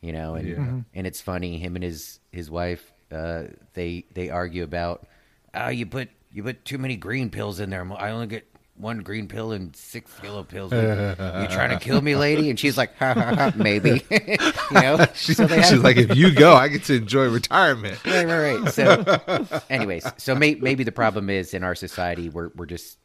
you 0.03 0.12
know 0.12 0.34
and 0.34 0.47
Yeah. 0.47 0.55
Mhm. 0.57 0.84
and 0.93 1.07
it's 1.07 1.22
funny 1.22 1.59
him 1.59 1.74
and 1.74 1.82
his 1.82 2.20
his 2.30 2.51
wife 2.51 2.93
uh 3.11 3.45
they 3.72 4.05
they 4.12 4.28
argue 4.28 4.62
about 4.62 5.07
oh 5.55 5.68
you 5.70 5.87
put 5.87 6.11
you 6.30 6.43
put 6.43 6.66
too 6.66 6.76
many 6.76 6.97
green 6.97 7.30
pills 7.30 7.61
in 7.61 7.70
there 7.70 7.82
i 7.97 8.11
only 8.11 8.26
get 8.26 8.47
one 8.79 8.99
green 8.99 9.27
pill 9.29 9.53
and 9.53 9.74
six 9.74 10.11
yellow 10.22 10.43
pills 10.45 10.72
you 10.72 10.79
trying 10.79 11.70
to 11.70 11.79
kill 11.81 12.01
me 12.01 12.14
lady 12.14 12.51
and 12.51 12.59
she's 12.59 12.77
like 12.77 12.95
ha, 12.99 13.14
ha, 13.14 13.35
ha, 13.35 13.53
maybe 13.57 14.03
you 14.11 14.37
know 14.72 15.07
She's, 15.14 15.37
so 15.37 15.47
they 15.47 15.62
she's 15.62 15.70
have- 15.70 15.85
like, 15.85 15.97
if 15.97 16.14
you 16.16 16.33
go, 16.35 16.55
I 16.55 16.68
get 16.68 16.85
to 16.85 16.95
enjoy 16.97 17.29
retirement. 17.29 18.05
right 18.05 18.27
right 18.27 18.61
right 18.61 18.72
so 18.72 19.62
anyways 19.70 20.07
so 20.18 20.35
may, 20.35 20.55
maybe 20.57 20.85
the 20.85 20.93
problem 20.93 21.31
is 21.31 21.55
in 21.55 21.64
our 21.64 21.74
society 21.74 22.29
we're 22.29 22.51
we're 22.55 22.66
just 22.66 22.99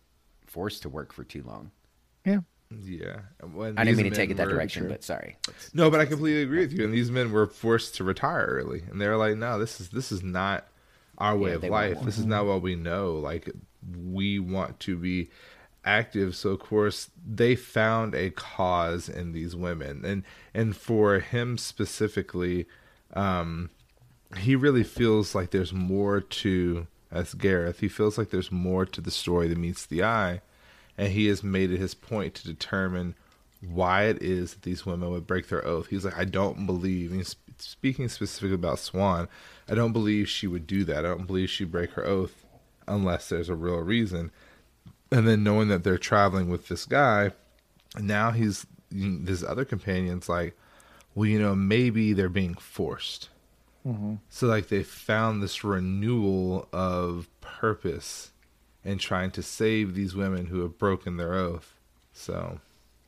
forced 0.45 0.81
to 0.83 0.89
work 0.89 1.13
for 1.13 1.23
too 1.23 1.43
long 1.43 1.71
yeah. 2.25 2.39
Yeah. 2.83 3.19
When 3.53 3.77
i 3.77 3.83
didn't 3.83 3.97
mean 3.97 4.09
to 4.09 4.15
take 4.15 4.29
it 4.29 4.37
that 4.37 4.47
were- 4.47 4.53
direction 4.53 4.87
but 4.87 5.03
sorry 5.03 5.37
No, 5.73 5.89
but 5.89 5.99
I 5.99 6.05
completely 6.05 6.43
agree 6.43 6.59
with 6.59 6.73
you. 6.73 6.83
And 6.85 6.93
these 6.93 7.11
men 7.11 7.31
were 7.31 7.47
forced 7.47 7.95
to 7.95 8.03
retire 8.03 8.45
early, 8.45 8.83
and 8.89 8.99
they're 8.99 9.17
like, 9.17 9.37
"No, 9.37 9.59
this 9.59 9.79
is 9.81 9.89
this 9.89 10.11
is 10.11 10.21
not 10.23 10.67
our 11.17 11.37
way 11.37 11.51
Yeah, 11.51 11.55
of 11.57 11.63
life. 11.65 12.01
This 12.01 12.15
is 12.17 12.21
mm-hmm. 12.21 12.31
not 12.31 12.45
what 12.45 12.61
we 12.61 12.75
know. 12.75 13.13
Like, 13.15 13.49
we 14.05 14.39
want 14.39 14.79
to 14.81 14.97
be 14.97 15.29
active." 15.83 16.35
So, 16.35 16.51
of 16.51 16.59
course, 16.59 17.09
they 17.25 17.55
found 17.55 18.15
a 18.15 18.29
cause 18.31 19.09
in 19.09 19.33
these 19.33 19.55
women, 19.55 20.03
and 20.05 20.23
and 20.53 20.75
for 20.75 21.19
him 21.19 21.57
specifically, 21.57 22.67
um, 23.13 23.69
he 24.37 24.55
really 24.55 24.83
feels 24.83 25.35
like 25.35 25.51
there's 25.51 25.73
more 25.73 26.21
to 26.21 26.87
as 27.11 27.33
Gareth. 27.33 27.79
He 27.79 27.89
feels 27.89 28.17
like 28.17 28.29
there's 28.29 28.51
more 28.51 28.85
to 28.85 29.01
the 29.01 29.11
story 29.11 29.47
than 29.47 29.61
meets 29.61 29.85
the 29.85 30.03
eye, 30.03 30.41
and 30.97 31.11
he 31.11 31.27
has 31.27 31.43
made 31.43 31.71
it 31.71 31.79
his 31.79 31.93
point 31.93 32.35
to 32.35 32.45
determine 32.45 33.15
why 33.61 34.03
it 34.05 34.21
is 34.21 34.53
that 34.53 34.63
these 34.63 34.85
women 34.85 35.11
would 35.11 35.27
break 35.27 35.47
their 35.47 35.65
oath. 35.65 35.87
He's 35.87 36.05
like, 36.05 36.17
I 36.17 36.25
don't 36.25 36.65
believe. 36.65 37.11
He's 37.11 37.35
speaking 37.57 38.09
specifically 38.09 38.55
about 38.55 38.77
Siuan. 38.77 39.27
I 39.69 39.75
don't 39.75 39.93
believe 39.93 40.27
she 40.27 40.47
would 40.47 40.65
do 40.65 40.83
that. 40.85 41.05
I 41.05 41.09
don't 41.09 41.27
believe 41.27 41.49
she'd 41.49 41.71
break 41.71 41.91
her 41.91 42.05
oath 42.05 42.45
unless 42.87 43.29
there's 43.29 43.49
a 43.49 43.55
real 43.55 43.77
reason. 43.77 44.31
And 45.11 45.27
then 45.27 45.43
knowing 45.43 45.67
that 45.67 45.83
they're 45.83 45.97
traveling 45.97 46.49
with 46.49 46.67
this 46.67 46.85
guy, 46.85 47.31
now 47.99 48.31
he's 48.31 48.65
this 48.89 49.43
other 49.43 49.65
companion's 49.65 50.29
like, 50.29 50.57
well, 51.15 51.25
you 51.27 51.39
know, 51.39 51.55
maybe 51.55 52.13
they're 52.13 52.29
being 52.29 52.55
forced. 52.55 53.29
Mm-hmm. 53.85 54.15
So 54.29 54.47
like 54.47 54.67
they 54.69 54.83
found 54.83 55.41
this 55.41 55.63
renewal 55.63 56.67
of 56.71 57.27
purpose 57.41 58.31
in 58.85 58.97
trying 58.97 59.31
to 59.31 59.43
save 59.43 59.95
these 59.95 60.15
women 60.15 60.45
who 60.47 60.61
have 60.61 60.77
broken 60.77 61.17
their 61.17 61.33
oath. 61.33 61.73
So 62.13 62.59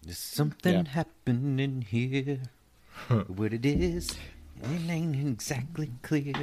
There's 0.02 0.18
something 0.18 0.74
Yeah. 0.86 0.92
happening 0.92 1.86
here. 1.88 2.40
what 3.28 3.54
it 3.54 3.66
is, 3.66 4.18
it 4.62 4.90
ain't 4.90 5.16
exactly 5.16 5.92
clear. 6.02 6.34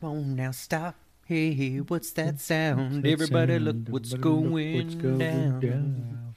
Come 0.00 0.08
on 0.10 0.36
now, 0.36 0.52
stop. 0.52 0.94
Hey, 1.26 1.78
what's 1.78 2.12
that 2.12 2.40
sound? 2.40 3.04
Everybody, 3.04 3.58
look 3.58 3.76
what's 3.88 4.14
going, 4.14 5.18
down. 5.18 6.34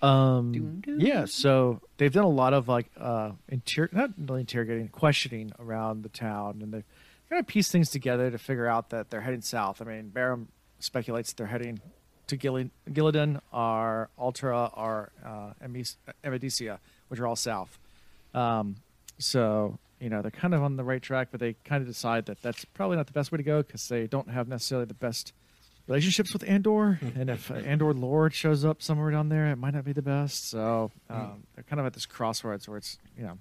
Um, 0.00 0.52
Doo-doo. 0.52 0.96
yeah, 0.98 1.26
so 1.26 1.82
they've 1.98 2.12
done 2.12 2.24
a 2.24 2.28
lot 2.28 2.54
of 2.54 2.66
like 2.66 2.90
uh, 2.98 3.32
inter- 3.50 3.90
not 3.92 4.12
really 4.16 4.40
interrogating, 4.40 4.88
questioning 4.88 5.52
around 5.58 6.02
the 6.04 6.08
town, 6.08 6.60
and 6.62 6.72
they've 6.72 6.84
kind 7.28 7.38
of 7.38 7.46
pieced 7.46 7.70
things 7.70 7.90
together 7.90 8.30
to 8.30 8.38
figure 8.38 8.66
out 8.66 8.88
that 8.90 9.10
they're 9.10 9.20
heading 9.20 9.42
south. 9.42 9.82
I 9.82 9.84
mean, 9.84 10.08
Barham 10.08 10.48
speculates 10.78 11.30
that 11.32 11.36
they're 11.36 11.46
heading 11.46 11.80
to 12.28 12.38
Gilli- 12.38 12.70
Ghealdan, 12.88 13.40
or 13.52 14.08
Altara, 14.18 14.70
or 14.74 15.12
uh, 15.22 15.52
Amadicia, 16.24 16.78
which 17.08 17.20
are 17.20 17.26
all 17.26 17.36
south. 17.36 17.78
Um, 18.32 18.76
so 19.18 19.78
you 20.00 20.08
know 20.08 20.22
they're 20.22 20.30
kind 20.30 20.54
of 20.54 20.62
on 20.62 20.76
the 20.76 20.84
right 20.84 21.02
track, 21.02 21.28
but 21.30 21.40
they 21.40 21.54
kind 21.64 21.82
of 21.82 21.88
decide 21.88 22.26
that 22.26 22.42
that's 22.42 22.64
probably 22.64 22.96
not 22.96 23.06
the 23.06 23.12
best 23.12 23.30
way 23.30 23.36
to 23.36 23.42
go 23.42 23.62
because 23.62 23.88
they 23.88 24.06
don't 24.06 24.30
have 24.30 24.48
necessarily 24.48 24.86
the 24.86 24.94
best 24.94 25.32
relationships 25.86 26.32
with 26.32 26.48
Andor, 26.48 27.00
and 27.16 27.28
if 27.30 27.50
uh, 27.50 27.54
Andor 27.54 27.92
Lord 27.92 28.34
shows 28.34 28.64
up 28.64 28.82
somewhere 28.82 29.10
down 29.10 29.28
there, 29.28 29.48
it 29.48 29.56
might 29.56 29.74
not 29.74 29.84
be 29.84 29.92
the 29.92 30.02
best. 30.02 30.48
So 30.48 30.90
um, 31.08 31.44
they're 31.54 31.64
kind 31.64 31.80
of 31.80 31.86
at 31.86 31.94
this 31.94 32.06
crossroads 32.06 32.68
where 32.68 32.78
it's 32.78 32.98
you 33.16 33.24
know. 33.24 33.38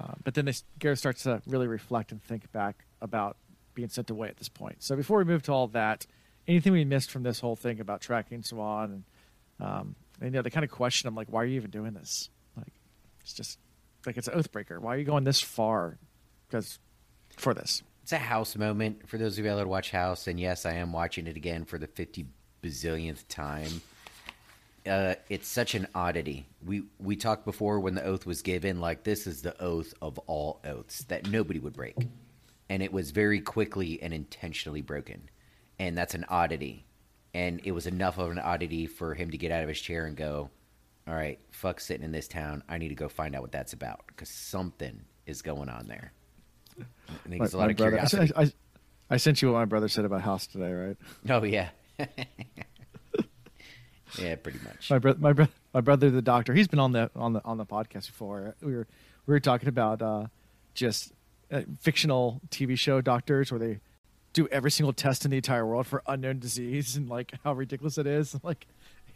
Uh, 0.00 0.14
but 0.24 0.34
then 0.34 0.46
they, 0.46 0.54
Gareth 0.78 0.98
starts 0.98 1.24
to 1.24 1.42
really 1.46 1.66
reflect 1.66 2.12
and 2.12 2.22
think 2.22 2.50
back 2.52 2.84
about 3.00 3.36
being 3.74 3.88
sent 3.88 4.10
away 4.10 4.28
at 4.28 4.36
this 4.36 4.48
point. 4.48 4.82
So 4.82 4.96
before 4.96 5.18
we 5.18 5.24
move 5.24 5.42
to 5.44 5.52
all 5.52 5.66
that, 5.68 6.06
anything 6.48 6.72
we 6.72 6.84
missed 6.84 7.10
from 7.10 7.22
this 7.22 7.40
whole 7.40 7.56
thing 7.56 7.80
about 7.80 8.00
tracking 8.00 8.42
Siuan, 8.42 8.84
and, 8.84 9.04
um, 9.60 9.94
and 10.20 10.30
you 10.30 10.38
know 10.38 10.42
they 10.42 10.50
kind 10.50 10.64
of 10.64 10.70
question 10.70 11.08
him 11.08 11.14
like, 11.14 11.28
why 11.30 11.42
are 11.42 11.46
you 11.46 11.56
even 11.56 11.70
doing 11.70 11.92
this? 11.92 12.30
Like, 12.56 12.72
it's 13.20 13.32
just 13.32 13.58
like 14.06 14.16
it's 14.16 14.28
an 14.28 14.40
oathbreaker. 14.40 14.78
Why 14.78 14.94
are 14.94 14.98
you 14.98 15.04
going 15.04 15.24
this 15.24 15.40
far? 15.40 15.98
Because 16.48 16.78
for 17.36 17.54
this. 17.54 17.82
It's 18.02 18.12
a 18.12 18.18
house 18.18 18.56
moment 18.56 19.08
for 19.08 19.16
those 19.16 19.38
of 19.38 19.44
you 19.44 19.54
that 19.54 19.68
watch 19.68 19.90
House, 19.90 20.26
and 20.26 20.38
yes, 20.40 20.66
I 20.66 20.74
am 20.74 20.92
watching 20.92 21.26
it 21.26 21.36
again 21.36 21.64
for 21.64 21.78
the 21.78 21.86
fifty 21.86 22.26
bazillionth 22.62 23.26
time. 23.28 23.80
Uh, 24.84 25.14
it's 25.28 25.46
such 25.46 25.76
an 25.76 25.86
oddity. 25.94 26.46
We 26.66 26.82
we 26.98 27.14
talked 27.14 27.44
before 27.44 27.78
when 27.78 27.94
the 27.94 28.04
oath 28.04 28.26
was 28.26 28.42
given, 28.42 28.80
like 28.80 29.04
this 29.04 29.28
is 29.28 29.42
the 29.42 29.60
oath 29.62 29.94
of 30.02 30.18
all 30.26 30.60
oaths 30.64 31.04
that 31.04 31.30
nobody 31.30 31.60
would 31.60 31.74
break, 31.74 31.96
and 32.68 32.82
it 32.82 32.92
was 32.92 33.12
very 33.12 33.40
quickly 33.40 34.02
and 34.02 34.12
intentionally 34.12 34.82
broken, 34.82 35.30
and 35.78 35.96
that's 35.96 36.14
an 36.14 36.24
oddity, 36.28 36.84
and 37.32 37.60
it 37.62 37.70
was 37.70 37.86
enough 37.86 38.18
of 38.18 38.32
an 38.32 38.40
oddity 38.40 38.86
for 38.86 39.14
him 39.14 39.30
to 39.30 39.38
get 39.38 39.52
out 39.52 39.62
of 39.62 39.68
his 39.68 39.80
chair 39.80 40.06
and 40.06 40.16
go, 40.16 40.50
"All 41.06 41.14
right, 41.14 41.38
fuck 41.50 41.80
sitting 41.80 42.04
in 42.04 42.12
this 42.12 42.28
town. 42.28 42.62
I 42.68 42.78
need 42.78 42.88
to 42.88 42.94
go 42.94 43.08
find 43.08 43.34
out 43.34 43.42
what 43.42 43.52
that's 43.52 43.72
about 43.72 44.02
because 44.06 44.28
something 44.28 45.02
is 45.26 45.42
going 45.42 45.68
on 45.68 45.86
there." 45.88 46.12
I 46.78 47.28
think 47.28 47.42
it's 47.42 47.54
a 47.54 47.58
lot 47.58 47.70
of 47.70 47.76
brother- 47.76 48.00
I, 48.00 48.06
curiosity. 48.06 48.32
I, 48.36 48.52
I 49.14 49.16
sent 49.18 49.42
you 49.42 49.52
what 49.52 49.58
my 49.58 49.64
brother 49.66 49.88
said 49.88 50.04
about 50.04 50.22
House 50.22 50.46
today, 50.46 50.72
right? 50.72 50.96
Oh 51.28 51.44
yeah. 51.44 51.68
yeah, 54.18 54.36
pretty 54.36 54.58
much. 54.64 54.90
My 54.90 54.98
brother, 54.98 55.18
my, 55.20 55.32
bro- 55.32 55.48
my 55.74 55.80
brother, 55.80 56.10
the 56.10 56.22
doctor, 56.22 56.54
he's 56.54 56.68
been 56.68 56.78
on 56.78 56.92
the 56.92 57.10
on 57.14 57.32
the 57.32 57.44
on 57.44 57.58
the 57.58 57.66
podcast 57.66 58.06
before. 58.06 58.54
We 58.62 58.74
were 58.74 58.86
we 59.26 59.32
were 59.32 59.40
talking 59.40 59.68
about 59.68 60.02
uh, 60.02 60.26
just 60.74 61.12
uh, 61.50 61.62
fictional 61.80 62.40
TV 62.50 62.78
show 62.78 63.00
doctors 63.00 63.50
where 63.52 63.58
they 63.58 63.80
do 64.32 64.48
every 64.48 64.70
single 64.70 64.92
test 64.92 65.24
in 65.24 65.30
the 65.30 65.36
entire 65.36 65.66
world 65.66 65.86
for 65.86 66.02
unknown 66.06 66.38
disease 66.38 66.96
and 66.96 67.08
like 67.08 67.32
how 67.44 67.52
ridiculous 67.52 67.98
it 67.98 68.06
is. 68.06 68.36
Like, 68.42 68.66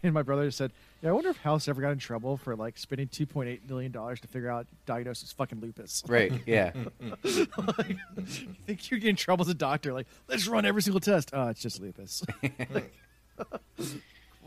and 0.03 0.13
my 0.15 0.23
brother 0.23 0.51
said, 0.51 0.73
"Yeah, 1.03 1.11
I 1.11 1.13
wonder 1.13 1.31
if 1.31 1.37
House 1.39 1.69
ever 1.69 1.81
got 1.81 1.91
in 1.91 1.99
trouble 1.99 2.37
for 2.37 2.55
like 2.57 2.79
spending 2.79 3.09
two 3.09 3.27
point 3.27 3.49
eight 3.49 3.69
million 3.69 3.93
dollars 3.93 4.21
to 4.21 4.29
figure 4.29 4.51
out 4.51 4.67
diagnose 4.87 5.21
his 5.21 5.33
fucking 5.33 5.61
lupus." 5.61 6.03
Right, 6.07 6.33
yeah. 6.47 6.73
like, 7.03 7.89
you 8.19 8.55
think 8.67 8.91
you 8.91 8.99
get 8.99 9.11
in 9.11 9.17
trouble 9.17 9.45
as 9.45 9.49
a 9.51 9.55
doctor? 9.55 9.93
Like, 9.93 10.07
let's 10.29 10.47
run 10.47 10.65
every 10.65 10.83
single 10.83 11.01
test. 11.01 11.31
Oh, 11.33 11.49
it's 11.49 11.61
just 11.61 11.81
lupus. 11.81 12.25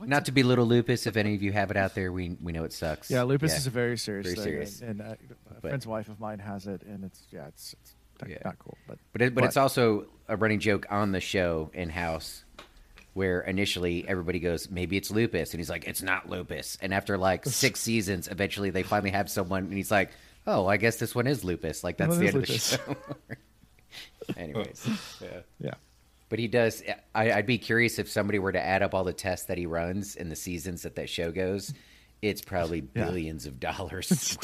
Not 0.01 0.25
to 0.25 0.31
belittle 0.31 0.65
lupus, 0.65 1.05
if 1.07 1.17
any 1.17 1.35
of 1.35 1.43
you 1.43 1.51
have 1.51 1.71
it 1.71 1.77
out 1.77 1.93
there, 1.93 2.11
we 2.13 2.37
we 2.41 2.53
know 2.53 2.63
it 2.63 2.71
sucks. 2.71 3.11
Yeah, 3.11 3.23
lupus 3.23 3.57
is 3.57 3.67
a 3.67 3.69
very 3.69 3.97
serious 3.97 4.27
Very 4.27 4.35
thing, 4.35 4.43
serious. 4.43 4.81
and, 4.81 5.01
and 5.01 5.01
uh, 5.01 5.13
a 5.13 5.53
But- 5.55 5.61
friend's 5.69 5.85
wife 5.85 6.07
of 6.07 6.19
mine 6.21 6.39
has 6.39 6.67
it, 6.67 6.83
and 6.83 7.03
it's 7.03 7.27
yeah, 7.31 7.47
it's, 7.47 7.73
it's 7.81 7.95
not, 8.21 8.29
Yeah. 8.29 8.37
not 8.45 8.57
cool. 8.59 8.77
But 8.87 8.97
But 9.11 9.21
it, 9.21 9.35
but 9.35 9.43
it's 9.43 9.57
also 9.57 10.05
a 10.29 10.37
running 10.37 10.59
joke 10.59 10.85
on 10.89 11.11
the 11.11 11.19
show 11.19 11.69
in 11.73 11.89
house 11.89 12.45
where 13.13 13.41
initially 13.41 14.07
everybody 14.07 14.39
goes, 14.39 14.69
maybe 14.69 14.95
it's 14.97 15.11
lupus, 15.11 15.51
and 15.53 15.59
he's 15.59 15.69
like, 15.69 15.87
it's 15.87 16.01
not 16.01 16.29
lupus. 16.29 16.77
And 16.81 16.93
after 16.93 17.17
like 17.17 17.45
six 17.47 17.79
seasons, 17.79 18.27
eventually 18.27 18.69
they 18.69 18.83
finally 18.83 19.11
have 19.11 19.29
someone, 19.29 19.63
and 19.65 19.73
he's 19.73 19.91
like, 19.91 20.11
oh, 20.47 20.67
I 20.67 20.77
guess 20.77 20.97
this 20.97 21.13
one 21.15 21.27
is 21.27 21.43
lupus. 21.43 21.83
Like 21.83 21.97
that's 21.97 22.17
the 22.17 22.25
is 22.25 22.35
end 22.35 22.43
of 22.43 22.47
the 22.47 22.53
lupus. 22.53 22.69
show. 22.77 22.95
Anyways, 24.37 24.87
yeah. 25.21 25.27
yeah, 25.59 25.73
But 26.29 26.39
he 26.39 26.47
does. 26.47 26.83
I, 27.15 27.31
I'd 27.31 27.45
be 27.47 27.57
curious 27.57 27.97
if 27.99 28.09
somebody 28.09 28.37
were 28.39 28.51
to 28.51 28.61
add 28.63 28.83
up 28.83 28.93
all 28.93 29.03
the 29.03 29.13
tests 29.13 29.47
that 29.47 29.57
he 29.57 29.65
runs 29.65 30.15
in 30.15 30.29
the 30.29 30.35
seasons 30.35 30.83
that 30.83 30.95
that 30.95 31.09
show 31.09 31.31
goes. 31.31 31.73
It's 32.21 32.41
probably 32.41 32.83
Yeah. 32.95 33.05
billions 33.05 33.45
of 33.45 33.59
dollars. 33.59 34.37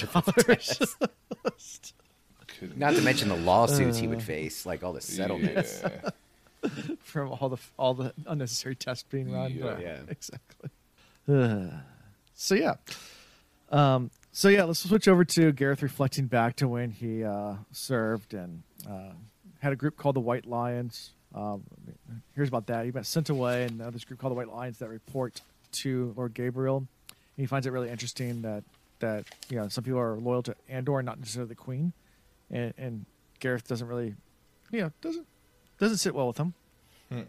worth 0.47 0.81
of. 1.01 1.09
Not 2.75 2.95
to 2.95 3.01
mention 3.01 3.27
the 3.29 3.35
lawsuits 3.35 3.97
he 3.97 4.07
would 4.07 4.19
uh, 4.19 4.21
face, 4.21 4.65
like 4.65 4.83
all 4.83 4.93
the 4.93 5.01
settlements. 5.01 5.81
Yeah. 5.83 6.09
from 6.99 7.31
all 7.31 7.49
the 7.49 7.57
all 7.77 7.93
the 7.93 8.13
unnecessary 8.25 8.75
tests 8.75 9.05
being 9.09 9.31
run. 9.31 9.51
Yeah. 9.51 9.79
Yeah. 9.79 9.99
exactly. 10.09 10.69
Uh, 11.27 11.67
so 12.33 12.55
yeah, 12.55 12.75
um, 13.71 14.11
so 14.31 14.49
yeah, 14.49 14.63
let's 14.63 14.79
switch 14.79 15.07
over 15.07 15.25
to 15.25 15.51
Gareth 15.51 15.81
reflecting 15.81 16.27
back 16.27 16.57
to 16.57 16.67
when 16.67 16.91
he 16.91 17.23
uh, 17.23 17.55
served 17.71 18.33
and 18.33 18.63
uh, 18.89 19.11
had 19.59 19.73
a 19.73 19.75
group 19.75 19.97
called 19.97 20.15
the 20.15 20.21
White 20.21 20.45
Lions. 20.45 21.11
Um, 21.33 21.63
here's 22.35 22.47
about 22.47 22.67
that. 22.67 22.85
He 22.85 22.91
got 22.91 23.05
sent 23.05 23.29
away, 23.29 23.63
and 23.63 23.77
now 23.77 23.89
this 23.89 24.05
group 24.05 24.19
called 24.19 24.31
the 24.31 24.35
White 24.35 24.49
Lions 24.49 24.79
that 24.79 24.89
report 24.89 25.41
to 25.73 26.13
Lord 26.15 26.33
Gaebril. 26.33 26.77
And 26.77 26.87
he 27.35 27.45
finds 27.45 27.67
it 27.67 27.71
really 27.71 27.89
interesting 27.89 28.41
that 28.43 28.63
that 28.99 29.25
you 29.49 29.57
know 29.57 29.67
some 29.67 29.83
people 29.83 29.99
are 29.99 30.15
loyal 30.15 30.43
to 30.43 30.55
Andor, 30.69 31.01
not 31.01 31.19
necessarily 31.19 31.49
the 31.49 31.55
Queen, 31.55 31.93
and, 32.49 32.73
and 32.77 33.05
Gareth 33.39 33.67
doesn't 33.67 33.87
really, 33.87 34.15
you 34.71 34.81
know, 34.81 34.91
doesn't 35.01 35.27
doesn't 35.79 35.97
sit 35.97 36.15
well 36.15 36.27
with 36.27 36.37
him. 36.37 36.53
Hmm. 37.09 37.19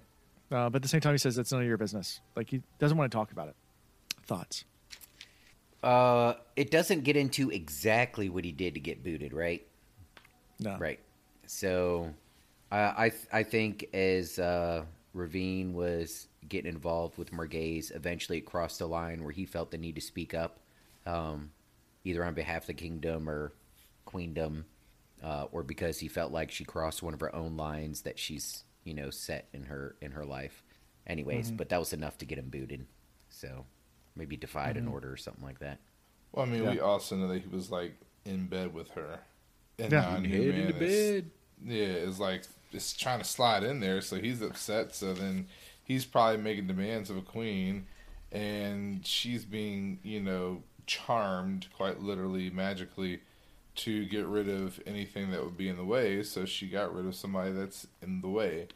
Uh, 0.50 0.70
but 0.70 0.76
at 0.76 0.82
the 0.82 0.88
same 0.88 1.00
time, 1.00 1.14
he 1.14 1.18
says 1.18 1.38
it's 1.38 1.52
none 1.52 1.62
of 1.62 1.66
your 1.66 1.76
business. 1.76 2.20
Like 2.36 2.50
he 2.50 2.62
doesn't 2.78 2.96
want 2.96 3.10
to 3.10 3.16
talk 3.16 3.32
about 3.32 3.48
it. 3.48 3.56
Thoughts? 4.26 4.64
Uh, 5.82 6.34
it 6.56 6.70
doesn't 6.70 7.04
get 7.04 7.16
into 7.16 7.50
exactly 7.50 8.28
what 8.28 8.44
he 8.44 8.52
did 8.52 8.74
to 8.74 8.80
get 8.80 9.04
booted, 9.04 9.32
right? 9.32 9.66
No. 10.58 10.76
Right. 10.78 11.00
So, 11.46 12.12
uh, 12.72 12.92
I 12.96 13.10
th- 13.10 13.26
I 13.32 13.42
think 13.42 13.88
as 13.94 14.38
uh, 14.38 14.84
Rahvin 15.14 15.72
was 15.72 16.28
getting 16.48 16.70
involved 16.70 17.18
with 17.18 17.30
Morgase, 17.30 17.94
eventually 17.94 18.38
it 18.38 18.46
crossed 18.46 18.78
the 18.78 18.86
line 18.86 19.22
where 19.22 19.32
he 19.32 19.44
felt 19.44 19.70
the 19.70 19.78
need 19.78 19.94
to 19.96 20.00
speak 20.00 20.34
up, 20.34 20.58
um, 21.06 21.50
either 22.04 22.24
on 22.24 22.34
behalf 22.34 22.62
of 22.62 22.66
the 22.68 22.74
kingdom 22.74 23.28
or 23.28 23.52
queendom, 24.06 24.64
uh, 25.26 25.46
or 25.50 25.62
because 25.64 25.98
he 25.98 26.08
felt 26.08 26.30
like 26.32 26.50
she 26.52 26.64
crossed 26.64 27.02
one 27.02 27.12
of 27.14 27.20
her 27.20 27.34
own 27.34 27.56
lines 27.56 28.02
that 28.02 28.18
she's 28.18 28.62
you 28.84 28.94
know 28.94 29.10
set 29.10 29.48
in 29.52 29.64
her 29.64 29.96
in 30.00 30.12
her 30.12 30.24
life. 30.24 30.62
Anyways, 31.06 31.50
but 31.50 31.68
that 31.70 31.78
was 31.78 31.92
enough 31.92 32.16
to 32.18 32.24
get 32.24 32.38
him 32.38 32.48
booted. 32.48 32.86
So 33.28 33.64
maybe 34.14 34.36
defied 34.36 34.76
an 34.76 34.88
order 34.88 35.12
or 35.12 35.16
something 35.16 35.44
like 35.44 35.58
that. 35.60 35.78
Well, 36.32 36.46
I 36.46 36.48
mean, 36.48 36.64
Yeah. 36.64 36.70
we 36.72 36.80
also 36.80 37.16
know 37.16 37.28
that 37.28 37.42
he 37.42 37.48
was 37.48 37.70
like 37.70 37.94
in 38.24 38.46
bed 38.46 38.72
with 38.74 38.90
her. 38.92 39.20
And 39.78 39.92
Yeah. 39.92 40.00
non-human 40.00 40.74
is- 40.82 41.24
Yeah, 41.64 41.84
it's 41.86 42.18
like 42.18 42.42
it's 42.72 42.92
trying 42.96 43.18
to 43.20 43.24
slide 43.24 43.62
in 43.62 43.80
there, 43.80 44.00
so 44.00 44.20
he's 44.20 44.42
upset. 44.42 44.94
So 44.94 45.14
then 45.14 45.48
he's 45.84 46.04
probably 46.04 46.42
making 46.42 46.66
demands 46.66 47.08
of 47.10 47.16
a 47.16 47.22
queen, 47.22 47.86
and 48.32 49.06
she's 49.06 49.44
being, 49.44 50.00
you 50.02 50.20
know, 50.20 50.62
charmed 50.86 51.68
quite 51.74 52.00
literally, 52.00 52.50
magically, 52.50 53.20
to 53.76 54.04
get 54.06 54.26
rid 54.26 54.48
of 54.48 54.80
anything 54.86 55.30
that 55.30 55.44
would 55.44 55.56
be 55.56 55.68
in 55.68 55.76
the 55.76 55.84
way. 55.84 56.22
So 56.22 56.44
she 56.44 56.68
got 56.68 56.94
rid 56.94 57.06
of 57.06 57.14
somebody 57.14 57.52
that's 57.52 57.86
in 58.02 58.20
the 58.20 58.28
way, 58.28 58.68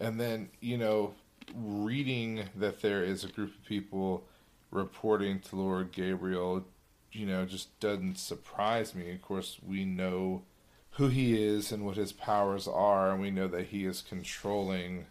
and 0.00 0.20
then 0.20 0.50
you 0.60 0.78
know, 0.78 1.14
reading 1.54 2.44
that 2.56 2.82
there 2.82 3.02
is 3.02 3.24
a 3.24 3.28
group 3.28 3.54
of 3.54 3.64
people 3.64 4.24
reporting 4.70 5.40
to 5.40 5.56
Lord 5.56 5.92
Gaebril, 5.92 6.64
you 7.12 7.26
know, 7.26 7.44
just 7.44 7.78
doesn't 7.80 8.18
surprise 8.18 8.94
me. 8.94 9.12
Of 9.12 9.22
course, 9.22 9.58
we 9.66 9.84
know 9.84 10.42
who 10.90 11.08
he 11.08 11.42
is 11.42 11.72
and 11.72 11.84
what 11.84 11.96
his 11.96 12.12
powers 12.12 12.66
are, 12.66 13.12
and 13.12 13.20
we 13.20 13.30
know 13.30 13.48
that 13.48 13.66
he 13.66 13.84
is 13.84 14.02
controlling, 14.02 15.06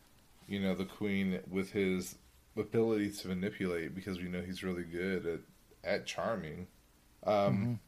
you 0.47 0.59
know, 0.59 0.75
the 0.75 0.86
queen 0.86 1.39
with 1.49 1.71
his 1.71 2.15
ability 2.57 3.11
to 3.11 3.27
manipulate 3.27 3.93
because 3.93 4.19
we 4.19 4.29
know 4.29 4.41
he's 4.41 4.63
really 4.63 4.83
good 4.83 5.25
at 5.25 5.39
at 5.83 6.05
charming. 6.05 6.67
Um, 7.25 7.79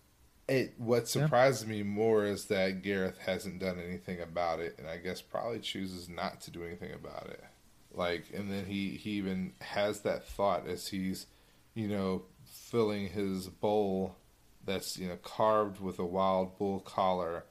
it 0.47 0.73
what 0.77 1.07
surprises 1.07 1.67
me 1.67 1.83
more 1.83 2.25
is 2.25 2.45
that 2.45 2.81
Gareth 2.81 3.17
hasn't 3.25 3.59
done 3.59 3.79
anything 3.79 4.21
about 4.21 4.59
it, 4.59 4.75
and 4.77 4.87
I 4.87 4.97
guess 4.97 5.21
probably 5.21 5.59
chooses 5.59 6.07
not 6.07 6.41
to 6.41 6.51
do 6.51 6.63
anything 6.63 6.93
about 6.93 7.27
it. 7.27 7.43
Like, 7.91 8.25
and 8.33 8.51
then 8.51 8.65
he 8.65 8.91
he 8.91 9.11
even 9.11 9.53
has 9.59 10.01
that 10.01 10.25
thought 10.25 10.67
as 10.67 10.87
he's, 10.87 11.27
you 11.73 11.87
know, 11.87 12.23
filling 12.45 13.09
his 13.09 13.47
bowl 13.47 14.15
that's 14.65 14.97
you 14.97 15.07
know 15.07 15.17
carved 15.17 15.79
with 15.79 15.99
a 15.99 16.05
wild 16.05 16.57
bull 16.57 16.79
collar 16.79 17.45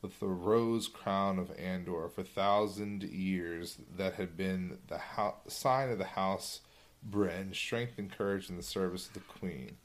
with 0.00 0.18
the 0.18 0.26
rose 0.26 0.88
crown 0.88 1.38
of 1.38 1.52
Andor 1.58 2.08
for 2.08 2.22
thousand 2.22 3.04
years 3.04 3.78
that 3.96 4.14
had 4.14 4.36
been 4.36 4.78
the 4.88 4.98
hou- 4.98 5.34
sign 5.46 5.90
of 5.90 5.98
the 5.98 6.04
house 6.04 6.60
Bryne, 7.02 7.52
strength 7.52 7.98
and 7.98 8.10
courage 8.10 8.48
in 8.48 8.56
the 8.56 8.62
service 8.62 9.08
of 9.08 9.14
the 9.14 9.20
queen. 9.20 9.76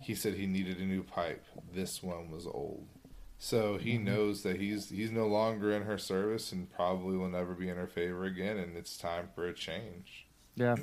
He 0.00 0.14
said 0.14 0.34
he 0.34 0.46
needed 0.46 0.78
a 0.78 0.84
new 0.84 1.02
pipe. 1.02 1.44
This 1.74 2.02
one 2.02 2.30
was 2.30 2.46
old. 2.46 2.86
So 3.38 3.76
he 3.76 3.98
knows 3.98 4.42
that 4.42 4.58
he's 4.58 4.88
he's 4.88 5.10
no 5.10 5.26
longer 5.26 5.72
in 5.72 5.82
her 5.82 5.98
service 5.98 6.52
and 6.52 6.70
probably 6.70 7.16
will 7.16 7.28
never 7.28 7.54
be 7.54 7.68
in 7.68 7.76
her 7.76 7.86
favor 7.86 8.24
again 8.24 8.56
and 8.56 8.76
it's 8.76 8.96
time 8.96 9.28
for 9.34 9.46
a 9.46 9.52
change. 9.52 10.26
Yeah. 10.54 10.76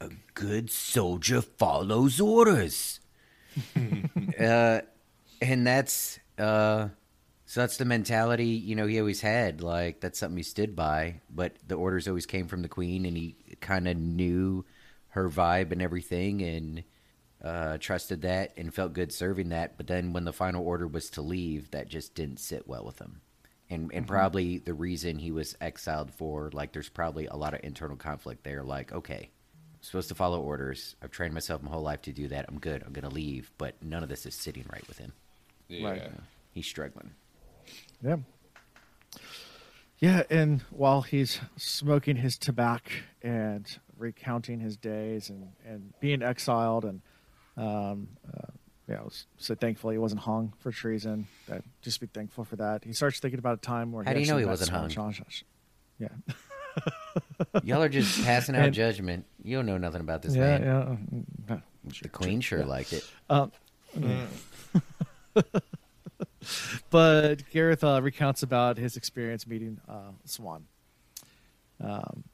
A 0.00 0.08
good 0.32 0.70
soldier 0.70 1.42
follows 1.42 2.20
orders. 2.20 3.00
uh, 4.40 4.80
and 5.40 5.66
that's 5.66 6.18
uh, 6.38 6.88
so 7.46 7.60
that's 7.60 7.76
the 7.76 7.84
mentality 7.84 8.46
you 8.46 8.74
know 8.74 8.86
he 8.86 8.98
always 8.98 9.20
had. 9.20 9.60
Like 9.60 10.00
that's 10.00 10.18
something 10.18 10.38
he 10.38 10.42
stood 10.42 10.74
by. 10.74 11.20
But 11.30 11.56
the 11.66 11.76
orders 11.76 12.08
always 12.08 12.26
came 12.26 12.48
from 12.48 12.62
the 12.62 12.68
queen, 12.68 13.04
and 13.04 13.16
he 13.16 13.36
kind 13.60 13.86
of 13.86 13.96
knew 13.96 14.64
her 15.08 15.28
vibe 15.28 15.70
and 15.70 15.80
everything 15.80 16.42
and 16.42 16.82
uh, 17.44 17.76
trusted 17.78 18.22
that 18.22 18.52
and 18.56 18.72
felt 18.74 18.94
good 18.94 19.12
serving 19.12 19.50
that. 19.50 19.76
But 19.76 19.86
then 19.86 20.12
when 20.12 20.24
the 20.24 20.32
final 20.32 20.66
order 20.66 20.88
was 20.88 21.10
to 21.10 21.22
leave, 21.22 21.70
that 21.72 21.88
just 21.88 22.14
didn't 22.14 22.40
sit 22.40 22.66
well 22.66 22.84
with 22.84 22.98
him. 22.98 23.20
And, 23.70 23.90
and 23.94 24.06
probably 24.06 24.58
the 24.58 24.74
reason 24.74 25.18
he 25.18 25.30
was 25.30 25.56
exiled 25.60 26.10
for, 26.12 26.50
like, 26.52 26.72
there's 26.72 26.88
probably 26.88 27.26
a 27.26 27.36
lot 27.36 27.54
of 27.54 27.60
internal 27.62 27.96
conflict 27.96 28.44
there. 28.44 28.62
Like, 28.62 28.92
okay, 28.92 29.30
I'm 29.30 29.82
supposed 29.82 30.08
to 30.08 30.14
follow 30.14 30.40
orders. 30.40 30.96
I've 31.02 31.10
trained 31.10 31.34
myself 31.34 31.62
my 31.62 31.70
whole 31.70 31.82
life 31.82 32.02
to 32.02 32.12
do 32.12 32.28
that. 32.28 32.46
I'm 32.48 32.58
good. 32.58 32.82
I'm 32.84 32.92
going 32.92 33.08
to 33.08 33.14
leave. 33.14 33.50
But 33.58 33.82
none 33.82 34.02
of 34.02 34.08
this 34.08 34.26
is 34.26 34.34
sitting 34.34 34.64
right 34.72 34.86
with 34.86 34.98
him. 34.98 35.12
Yeah. 35.68 35.88
Right. 35.88 36.02
He's 36.52 36.66
struggling. 36.66 37.12
Yeah. 38.02 38.16
Yeah, 39.98 40.24
and 40.28 40.60
while 40.70 41.02
he's 41.02 41.40
smoking 41.56 42.16
his 42.16 42.36
tobacco 42.36 42.92
and 43.22 43.66
recounting 43.96 44.60
his 44.60 44.76
days 44.76 45.30
and, 45.30 45.52
and 45.64 45.94
being 46.00 46.22
exiled 46.22 46.84
and 46.84 47.00
um, 47.56 48.08
uh, 48.26 48.46
you 48.88 48.94
know, 48.94 49.08
so 49.38 49.54
thankfully 49.54 49.94
he 49.94 49.98
wasn't 49.98 50.20
hung 50.20 50.52
for 50.58 50.70
treason. 50.70 51.26
That 51.48 51.62
just 51.82 52.00
be 52.00 52.06
thankful 52.06 52.44
for 52.44 52.56
that. 52.56 52.84
He 52.84 52.92
starts 52.92 53.18
thinking 53.18 53.38
about 53.38 53.54
a 53.58 53.60
time 53.60 53.92
where 53.92 54.04
How 54.04 54.12
do 54.12 54.20
you 54.20 54.26
know 54.26 54.32
actually 54.34 54.42
he 54.42 54.48
wasn't 54.50 54.70
hung? 54.70 54.88
Sean- 54.90 55.14
Yeah, 55.98 56.08
Y'all 57.62 57.82
are 57.82 57.88
just 57.88 58.22
passing 58.24 58.54
out 58.56 58.66
And- 58.66 58.74
judgment. 58.74 59.24
You 59.42 59.56
don't 59.56 59.66
know 59.66 59.78
nothing 59.78 60.00
about 60.00 60.22
this 60.22 60.34
yeah, 60.34 60.58
man. 60.58 61.26
yeah. 61.48 61.56
The 62.02 62.08
queen 62.08 62.40
sure 62.40 62.64
liked 62.64 62.92
it. 62.92 63.08
Um, 63.30 63.52
but 66.90 67.48
Gareth 67.50 67.84
uh, 67.84 68.00
recounts 68.02 68.42
about 68.42 68.76
his 68.78 68.96
experience 68.96 69.46
meeting 69.46 69.80
uh, 69.88 70.10
Siuan. 70.26 70.62
Um, 71.82 72.24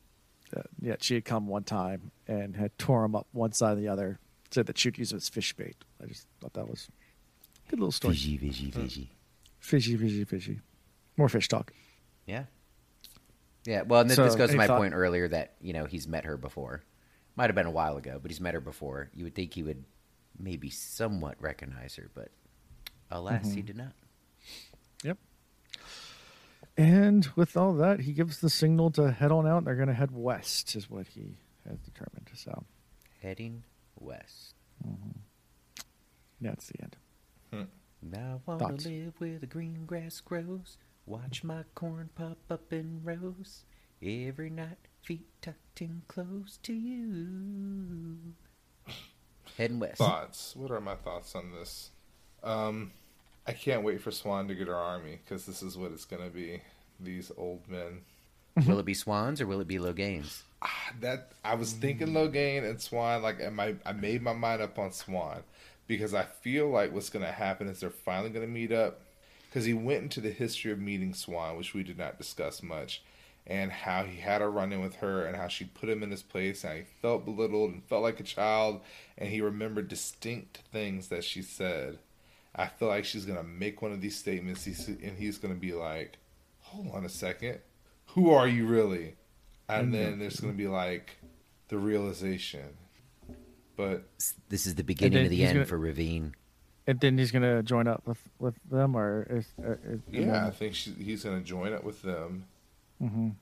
uh, 0.56 0.62
yeah, 0.80 0.96
she 1.00 1.14
had 1.14 1.24
come 1.24 1.46
one 1.46 1.64
time 1.64 2.10
and 2.26 2.56
had 2.56 2.76
tore 2.78 3.04
him 3.04 3.14
up 3.14 3.26
one 3.32 3.52
side 3.52 3.72
and 3.76 3.82
the 3.84 3.88
other. 3.88 4.18
Said 4.50 4.66
that 4.66 4.78
she'd 4.78 4.98
use 4.98 5.12
it 5.12 5.16
as 5.16 5.28
fish 5.28 5.52
bait. 5.54 5.76
I 6.02 6.06
just 6.06 6.26
thought 6.40 6.54
that 6.54 6.68
was 6.68 6.88
a 7.66 7.70
good 7.70 7.78
little 7.78 7.92
story. 7.92 8.14
Fishy, 8.14 8.36
fishy, 8.36 8.70
fishy. 8.70 9.10
Fishy, 9.60 9.96
fishy, 9.96 10.24
fishy. 10.24 10.60
More 11.16 11.28
fish 11.28 11.46
talk. 11.48 11.72
Yeah. 12.26 12.44
Yeah. 13.64 13.82
Well, 13.82 14.00
and 14.00 14.10
this, 14.10 14.16
So, 14.16 14.24
this 14.24 14.34
goes 14.36 14.50
to 14.50 14.56
my 14.56 14.66
thought- 14.66 14.78
point 14.78 14.94
earlier 14.94 15.28
that 15.28 15.54
you 15.60 15.72
know 15.72 15.84
he's 15.84 16.08
met 16.08 16.24
her 16.24 16.36
before. 16.36 16.82
Might 17.36 17.46
have 17.46 17.54
been 17.54 17.66
a 17.66 17.70
while 17.70 17.96
ago, 17.96 18.18
but 18.20 18.30
he's 18.30 18.40
met 18.40 18.54
her 18.54 18.60
before. 18.60 19.08
You 19.14 19.24
would 19.24 19.34
think 19.34 19.54
he 19.54 19.62
would 19.62 19.84
maybe 20.38 20.68
somewhat 20.70 21.36
recognize 21.40 21.94
her, 21.96 22.10
but 22.14 22.30
alas, 23.10 23.42
Mm-hmm. 23.46 23.54
he 23.56 23.62
did 23.62 23.76
not. 23.76 23.92
Yep. 25.04 25.18
And 26.76 27.26
with 27.36 27.56
all 27.56 27.74
that, 27.74 28.00
he 28.00 28.12
gives 28.12 28.40
the 28.40 28.50
signal 28.50 28.90
to 28.92 29.12
head 29.12 29.30
on 29.30 29.46
out. 29.46 29.64
They're 29.64 29.74
going 29.76 29.88
to 29.88 29.94
head 29.94 30.10
west, 30.12 30.74
is 30.76 30.88
what 30.90 31.06
he 31.08 31.36
has 31.68 31.78
determined. 31.80 32.28
So 32.34 32.64
Heading 33.22 33.64
west. 34.00 34.54
that's 36.40 36.68
the 36.68 36.82
end. 36.82 36.96
Now 38.02 38.40
I 38.48 38.54
wanna 38.54 38.76
live 38.76 39.14
where 39.18 39.38
the 39.38 39.46
green 39.46 39.84
grass 39.86 40.20
grows. 40.20 40.78
Watch 41.06 41.44
my 41.44 41.64
corn 41.74 42.08
pop 42.14 42.38
up 42.50 42.72
in 42.72 43.00
rows. 43.04 43.64
Every 44.02 44.48
night, 44.48 44.78
feet 45.02 45.26
tucked 45.42 45.82
in 45.82 46.02
close 46.08 46.58
to 46.62 46.72
you. 46.72 48.34
Heading 49.58 49.80
west. 49.80 49.98
Thoughts. 49.98 50.56
What 50.56 50.70
are 50.70 50.80
my 50.80 50.94
thoughts 50.94 51.34
on 51.34 51.52
this? 51.52 51.90
Um, 52.42 52.92
I 53.46 53.52
can't 53.52 53.82
wait 53.82 54.00
for 54.00 54.10
Siuan 54.10 54.48
to 54.48 54.54
get 54.54 54.68
her 54.68 54.74
army 54.74 55.18
because 55.22 55.44
this 55.44 55.62
is 55.62 55.76
what 55.76 55.92
it's 55.92 56.06
going 56.06 56.22
to 56.22 56.30
be. 56.30 56.62
These 56.98 57.32
old 57.36 57.68
men. 57.68 58.02
will 58.66 58.78
it 58.78 58.86
be 58.86 58.94
Siuans 58.94 59.40
or 59.40 59.46
will 59.46 59.60
it 59.60 59.68
be 59.68 59.78
Logains? 59.78 60.42
That 61.00 61.30
I 61.44 61.54
was 61.54 61.72
thinking 61.72 62.08
Logain 62.08 62.68
and 62.68 62.78
Siuan. 62.78 63.22
Like, 63.22 63.40
am 63.40 63.60
I? 63.60 63.76
I 63.86 63.92
made 63.92 64.22
my 64.22 64.32
mind 64.32 64.60
up 64.60 64.78
on 64.78 64.90
Siuan 64.90 65.42
because 65.86 66.14
I 66.14 66.24
feel 66.24 66.68
like 66.68 66.92
what's 66.92 67.10
going 67.10 67.24
to 67.24 67.32
happen 67.32 67.68
is 67.68 67.80
they're 67.80 67.90
finally 67.90 68.30
going 68.30 68.46
to 68.46 68.52
meet 68.52 68.72
up. 68.72 69.00
Because 69.48 69.64
he 69.64 69.74
went 69.74 70.02
into 70.02 70.20
the 70.20 70.30
history 70.30 70.70
of 70.70 70.78
meeting 70.78 71.12
Siuan, 71.12 71.56
which 71.56 71.74
we 71.74 71.82
did 71.82 71.98
not 71.98 72.18
discuss 72.18 72.62
much, 72.62 73.02
and 73.46 73.72
how 73.72 74.04
he 74.04 74.20
had 74.20 74.42
a 74.42 74.48
run 74.48 74.72
in 74.72 74.80
with 74.80 74.96
her, 74.96 75.24
and 75.24 75.36
how 75.36 75.48
she 75.48 75.64
put 75.64 75.88
him 75.88 76.04
in 76.04 76.12
his 76.12 76.22
place, 76.22 76.62
and 76.62 76.78
he 76.78 76.84
felt 77.02 77.24
belittled 77.24 77.72
and 77.72 77.82
felt 77.84 78.02
like 78.02 78.20
a 78.20 78.24
child, 78.24 78.80
and 79.18 79.28
he 79.28 79.40
remembered 79.40 79.88
distinct 79.88 80.58
things 80.70 81.08
that 81.08 81.24
she 81.24 81.42
said. 81.42 81.98
I 82.54 82.66
feel 82.66 82.86
like 82.86 83.04
she's 83.04 83.24
gonna 83.24 83.42
make 83.42 83.82
one 83.82 83.90
of 83.90 84.00
these 84.00 84.16
statements, 84.16 84.66
and 84.66 85.18
he's 85.18 85.38
gonna 85.38 85.54
be 85.54 85.72
like, 85.72 86.18
"Hold 86.60 86.94
on 86.94 87.04
a 87.04 87.08
second, 87.08 87.58
who 88.08 88.30
are 88.30 88.46
you 88.46 88.66
really?" 88.66 89.16
And 89.70 89.94
then 89.94 90.18
there's 90.18 90.40
gonna 90.40 90.52
be 90.52 90.66
like 90.68 91.16
the 91.68 91.78
realization. 91.78 92.76
But 93.76 94.08
This 94.48 94.66
is 94.66 94.74
the 94.74 94.84
beginning 94.84 95.24
of 95.24 95.30
the 95.30 95.44
end 95.44 95.54
gonna- 95.54 95.66
for 95.66 95.78
Rahvin. 95.78 96.32
And 96.86 96.98
then 97.00 97.16
he's 97.18 97.30
going 97.30 97.42
to 97.42 97.62
join 97.62 97.86
up 97.86 98.04
with, 98.06 98.18
with 98.38 98.56
them, 98.68 98.96
or 98.96 99.24
is, 99.30 99.46
or 99.58 99.78
is, 99.84 100.00
and 100.12 100.26
yeah, 100.26 100.46
I 100.46 100.50
think 100.50 100.74
she, 100.74 100.90
he's 100.92 101.22
gonna 101.22 101.40
join 101.42 101.72
up 101.72 101.84
with 101.84 102.02
them, 102.02 102.46
Mhm. 103.00 103.34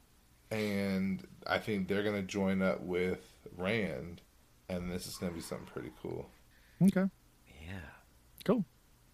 and 0.50 1.26
I 1.46 1.58
think 1.58 1.88
they're 1.88 2.02
gonna 2.02 2.22
join 2.22 2.60
up 2.60 2.80
with 2.82 3.20
Rand, 3.56 4.20
and 4.68 4.90
this 4.90 5.06
is 5.06 5.16
gonna 5.16 5.32
be 5.32 5.40
something 5.40 5.66
pretty 5.68 5.92
cool. 6.02 6.28
Okay, 6.82 7.06
Yeah, 7.66 7.80
cool. 8.44 8.64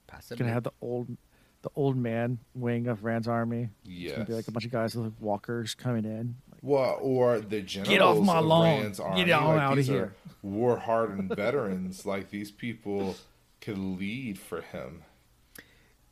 possibly. 0.09 0.39
Going 0.39 0.49
to 0.49 0.55
have 0.55 0.65
the 0.65 0.73
old, 0.81 1.17
the 1.63 1.71
old 1.77 1.97
man 1.97 2.39
wing 2.55 2.89
of 2.89 3.05
Rand's 3.05 3.29
army. 3.29 3.69
It's 3.85 3.89
going 3.89 4.01
Yes. 4.01 4.19
to 4.19 4.25
be 4.25 4.33
like 4.35 4.49
a 4.49 4.53
bunch 4.53 4.65
of 4.65 4.73
guys 4.73 4.95
with 4.97 5.05
like, 5.07 5.21
walkers 5.21 5.75
coming 5.75 6.05
in. 6.05 6.37
Like, 6.65 6.71
Well, 6.71 6.99
or 7.01 7.41
the 7.41 7.61
generals 7.63 8.19
off 8.21 8.25
my 8.25 8.39
of 8.39 8.45
lawn. 8.47 8.65
Rand's 8.81 8.99
Get 8.99 9.07
army, 9.07 9.33
on 9.33 9.57
like, 9.57 9.63
outta 9.65 9.77
these 9.77 9.91
are 9.91 9.93
here. 9.93 10.15
war-hardened 10.43 11.29
veterans. 11.37 12.07
Like 12.07 12.31
these 12.31 12.51
people 12.51 13.17
could 13.61 13.79
lead 13.79 14.39
for 14.39 14.61
him. 14.63 15.03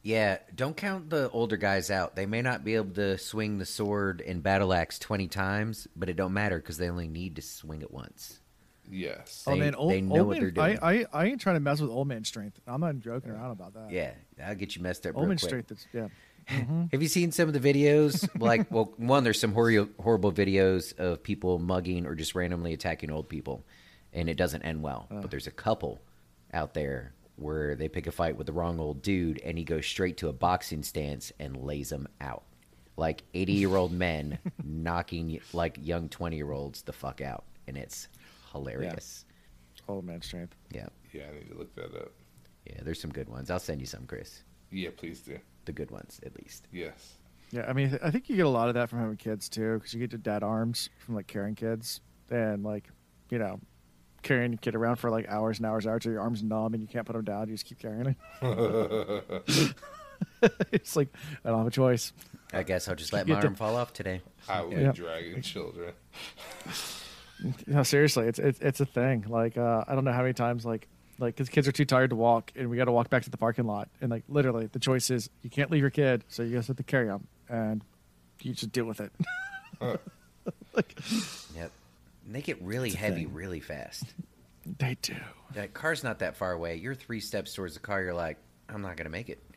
Yeah, 0.05 0.39
don't 0.55 0.77
count 0.77 1.11
the 1.11 1.31
older 1.31 1.57
guys 1.57 1.89
out. 1.91 2.17
They 2.17 2.27
may 2.27 2.43
not 2.43 2.65
be 2.65 2.75
able 2.75 2.91
to 2.95 3.17
swing 3.19 3.59
the 3.59 3.65
sword 3.67 4.21
and 4.21 4.43
battle 4.43 4.73
axe 4.75 4.99
20 4.99 5.29
times, 5.29 5.87
but 5.95 6.09
it 6.09 6.17
don't 6.17 6.33
matter 6.33 6.57
because 6.59 6.77
they 6.77 6.91
only 6.91 7.07
need 7.07 7.37
to 7.37 7.43
swing 7.43 7.83
it 7.83 7.91
once. 7.93 8.41
Yes. 8.91 9.45
oh 9.47 9.55
man, 9.55 9.77
old, 9.77 9.93
they 9.93 10.01
know 10.01 10.17
old 10.19 10.27
what 10.27 10.33
man, 10.35 10.41
they're 10.43 10.51
doing. 10.51 10.79
I, 10.83 11.03
I, 11.03 11.07
I 11.13 11.25
ain't 11.27 11.41
trying 11.41 11.55
to 11.55 11.61
mess 11.61 11.81
with 11.81 11.89
old 11.91 12.09
man 12.09 12.25
strength. 12.25 12.59
I'm 12.67 12.81
not 12.81 12.99
joking 12.99 13.31
around 13.31 13.53
about 13.53 13.75
that. 13.75 13.93
Yeah, 13.93 14.11
I'll 14.45 14.57
get 14.57 14.75
you 14.75 14.83
messed 14.83 15.07
up 15.07 15.15
old 15.15 15.23
real 15.23 15.29
man 15.29 15.39
quick. 15.39 15.49
strength. 15.49 15.71
Is, 15.71 15.87
yeah. 15.93 16.09
Mm-hmm. 16.49 16.85
Have 16.93 17.03
you 17.03 17.09
seen 17.09 17.33
some 17.33 17.49
of 17.49 17.61
the 17.61 17.61
videos? 17.73 18.29
like, 18.41 18.71
well, 18.71 18.93
one, 18.97 19.25
there's 19.25 19.41
some 19.41 19.53
hor- 19.53 19.89
horrible 20.01 20.33
videos 20.33 20.97
of 20.99 21.23
people 21.23 21.59
mugging 21.59 22.07
or 22.07 22.15
just 22.15 22.35
randomly 22.35 22.73
attacking 22.73 23.11
old 23.11 23.29
people, 23.29 23.65
and 24.13 24.29
it 24.29 24.37
doesn't 24.37 24.63
end 24.63 24.83
well. 24.83 25.07
But 25.11 25.31
there's 25.31 25.47
a 25.47 25.53
couple 25.53 26.01
out 26.53 26.75
there 26.75 27.15
where 27.37 27.75
they 27.77 27.89
pick 27.89 28.07
a 28.07 28.13
fight 28.13 28.37
with 28.37 28.47
the 28.47 28.53
wrong 28.53 28.79
old 28.79 29.03
dude, 29.03 29.41
and 29.41 29.57
he 29.57 29.65
goes 29.65 29.87
straight 29.87 30.17
to 30.19 30.29
a 30.29 30.33
boxing 30.33 30.83
stance 30.83 31.33
and 31.39 31.57
lays 31.57 31.89
them 31.91 32.07
out. 32.21 32.45
Like 32.97 33.23
80 33.33 33.53
year 33.55 33.75
old 33.75 33.91
men 33.93 34.39
knocking 34.65 35.41
like 35.53 35.79
young 35.81 36.09
20 36.11 36.37
year 36.37 36.51
olds 36.53 36.83
the 36.83 36.93
fuck 36.93 37.21
out. 37.23 37.45
And 37.67 37.77
it's 37.77 38.09
hilarious. 38.53 39.25
Old 39.89 40.05
man 40.05 40.21
strength. 40.23 40.55
Yeah. 40.71 40.89
Yeah, 41.13 41.25
I 41.31 41.35
need 41.35 41.51
to 41.51 41.57
look 41.59 41.75
that 41.75 41.95
up. 41.97 42.13
Yeah, 42.67 42.81
there's 42.83 43.01
some 43.01 43.11
good 43.11 43.29
ones. 43.29 43.51
I'll 43.51 43.59
send 43.59 43.81
you 43.81 43.87
some, 43.87 44.07
Chris. 44.07 44.43
Yeah, 44.73 44.91
please 44.97 45.21
do. 45.21 45.39
The 45.67 45.73
good 45.73 45.91
ones, 45.91 46.21
at 46.27 46.35
least. 46.37 46.67
Yes. 46.73 47.15
Yeah, 47.51 47.67
I 47.69 47.73
mean, 47.75 47.99
I 48.03 48.11
think 48.11 48.29
you 48.31 48.37
get 48.37 48.47
a 48.47 48.49
lot 48.49 48.69
of 48.69 48.75
that 48.75 48.89
from 48.89 48.99
having 49.01 49.17
kids 49.17 49.49
too, 49.49 49.75
because 49.75 49.93
you 49.93 50.01
get 50.01 50.11
to 50.13 50.19
dad 50.19 50.43
arms 50.43 50.89
from 50.99 51.15
like 51.15 51.27
carrying 51.27 51.55
kids, 51.55 52.01
and 52.31 52.65
like, 52.65 52.89
you 53.31 53.39
know, 53.39 53.61
carrying 54.23 54.55
a 54.55 54.57
kid 54.57 54.75
around 54.75 54.97
for 54.97 55.11
like 55.11 55.29
hours 55.29 55.59
and 55.59 55.67
hours 55.67 55.85
and 55.85 55.93
hours 55.93 56.03
till 56.03 56.13
your 56.13 56.23
arms 56.23 56.43
numb 56.43 56.73
and 56.75 56.83
you 56.83 56.89
can't 56.89 57.05
put 57.07 57.13
them 57.15 57.25
down. 57.25 57.49
You 57.49 57.55
just 57.55 57.67
keep 57.67 57.79
carrying 57.79 58.07
it. 58.07 58.17
it's 60.73 60.97
like 60.97 61.09
I 61.45 61.49
don't 61.51 61.59
have 61.59 61.67
a 61.67 61.71
choice. 61.71 62.13
I 62.53 62.63
guess 62.63 62.89
I'll 62.89 62.95
just 62.97 63.13
let 63.13 63.27
my 63.27 63.35
get 63.35 63.45
arm 63.45 63.55
fall 63.55 63.77
off 63.77 63.93
today. 63.93 64.23
I 64.49 64.63
will 64.63 64.73
Yeah. 64.73 64.93
be 64.93 64.97
dragging 64.99 65.43
children. 65.43 65.93
No, 67.67 67.83
seriously, 67.83 68.29
it's 68.29 68.39
it's 68.39 68.61
it's 68.61 68.79
a 68.79 68.87
thing. 68.87 69.25
Like 69.29 69.59
uh, 69.59 69.83
I 69.89 69.97
don't 69.97 70.05
know 70.05 70.13
how 70.13 70.21
many 70.23 70.33
times 70.33 70.65
like 70.65 70.87
like 71.19 71.35
because 71.37 71.49
kids 71.49 71.67
are 71.69 71.73
too 71.73 71.85
tired 71.85 72.11
to 72.11 72.17
walk, 72.17 72.53
and 72.57 72.69
we 72.71 72.77
got 72.77 72.87
to 72.87 72.93
walk 72.93 73.11
back 73.11 73.23
to 73.25 73.31
the 73.31 73.37
parking 73.37 73.67
lot, 73.67 73.89
and 74.01 74.11
like 74.11 74.25
literally 74.29 74.67
the 74.67 74.79
choice 74.79 75.11
is 75.11 75.29
you 75.43 75.51
can't 75.51 75.71
leave 75.71 75.81
your 75.81 75.91
kid, 75.91 76.25
so 76.29 76.43
you 76.43 76.51
just 76.53 76.69
have 76.69 76.77
to 76.79 76.83
carry 76.83 77.07
them, 77.07 77.27
and 77.49 77.83
you 78.43 78.53
just 78.55 78.73
deal 78.73 78.85
with 78.85 79.01
it. 79.01 79.13
Uh. 79.81 79.97
like 80.75 80.99
Yep. 81.57 81.71
And 82.27 82.35
they 82.35 82.41
get 82.41 82.61
really 82.63 82.91
heavy 82.91 83.25
thing. 83.25 83.35
really 83.35 83.61
fast. 83.61 84.05
they 84.79 84.97
do. 85.03 85.15
That 85.55 85.75
car's 85.75 86.03
not 86.05 86.21
that 86.21 86.37
far 86.37 86.53
away. 86.53 86.77
You're 86.77 86.95
three 86.95 87.21
steps 87.21 87.53
towards 87.55 87.75
the 87.75 87.81
car. 87.81 88.03
You're 88.03 88.15
like, 88.15 88.39
I'm 88.69 88.81
not 88.83 88.97
gonna 88.97 89.11
make 89.11 89.29
it. 89.29 89.39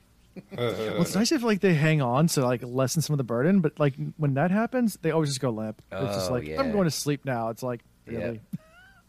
Uh, 0.57 0.61
uh, 0.61 0.73
well, 0.91 1.01
it's 1.03 1.15
nice 1.15 1.31
if 1.31 1.43
like 1.43 1.61
they 1.61 1.73
hang 1.73 2.01
on 2.01 2.27
to 2.27 2.43
like 2.45 2.61
lessen 2.61 3.01
some 3.01 3.13
of 3.13 3.17
the 3.19 3.23
burden, 3.23 3.61
but 3.61 3.79
like 3.79 3.93
when 4.17 4.33
that 4.33 4.51
happens, 4.51 4.97
they 5.01 5.11
always 5.11 5.29
just 5.29 5.39
go 5.39 5.49
limp. 5.49 5.81
it's 5.89 6.13
just 6.15 6.29
Oh, 6.29 6.33
like 6.33 6.45
yeah. 6.45 6.59
I'm 6.59 6.73
going 6.73 6.83
to 6.83 6.91
sleep 6.91 7.23
now. 7.23 7.47
It's 7.49 7.63
like 7.63 7.79
Yeah. 8.05 8.17
really. 8.17 8.41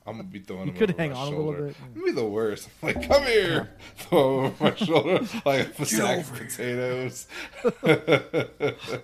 I'm 0.06 0.12
gonna 0.16 0.24
be 0.24 0.38
throwing 0.38 0.66
You 0.68 0.72
him 0.72 0.78
could 0.78 0.90
over 0.92 0.98
hang 1.02 1.10
my 1.12 1.16
on 1.18 1.26
a 1.26 1.30
little 1.30 1.44
shoulder. 1.52 1.66
bit. 1.68 1.76
I'm 1.82 1.92
gonna 1.94 2.06
be 2.06 2.12
the 2.12 2.24
worst. 2.26 2.68
I'm 2.82 2.86
like, 2.94 3.08
come 3.08 3.22
here, 3.24 3.70
throw 3.96 4.38
him 4.40 4.44
over 4.46 4.64
my 4.64 4.74
shoulder 4.76 5.20
like 5.44 5.78
a 5.78 5.84
sack 5.86 6.20
of 6.20 6.32
potatoes. 6.34 7.26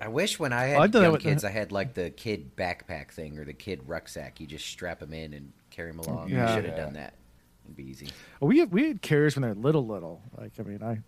I 0.00 0.08
wish 0.08 0.38
when 0.38 0.52
I 0.52 0.64
had 0.64 0.90
done 0.92 1.02
that 1.02 1.10
young 1.10 1.18
kids, 1.18 1.44
I 1.44 1.50
had 1.50 1.72
like 1.72 1.94
the 1.94 2.10
kid 2.10 2.56
backpack 2.56 3.10
thing 3.12 3.38
or 3.38 3.44
the 3.44 3.52
kid 3.52 3.82
rucksack. 3.86 4.40
You 4.40 4.46
just 4.46 4.66
strap 4.66 5.00
them 5.00 5.12
in 5.12 5.32
and 5.34 5.52
carry 5.70 5.90
them 5.90 6.00
along. 6.00 6.28
Yeah. 6.28 6.50
I 6.50 6.54
should 6.56 6.64
have 6.66 6.76
Yeah. 6.76 6.84
done 6.84 6.92
that. 6.94 7.14
It'd 7.64 7.76
be 7.76 7.84
easy. 7.84 8.08
Well, 8.40 8.48
we 8.48 8.58
had, 8.58 8.72
we 8.72 8.88
had 8.88 9.02
carriers 9.02 9.36
when 9.36 9.42
they're 9.42 9.54
little, 9.54 9.86
little. 9.86 10.20
Like, 10.36 10.52
I 10.58 10.62
mean, 10.62 10.82
I 10.82 10.98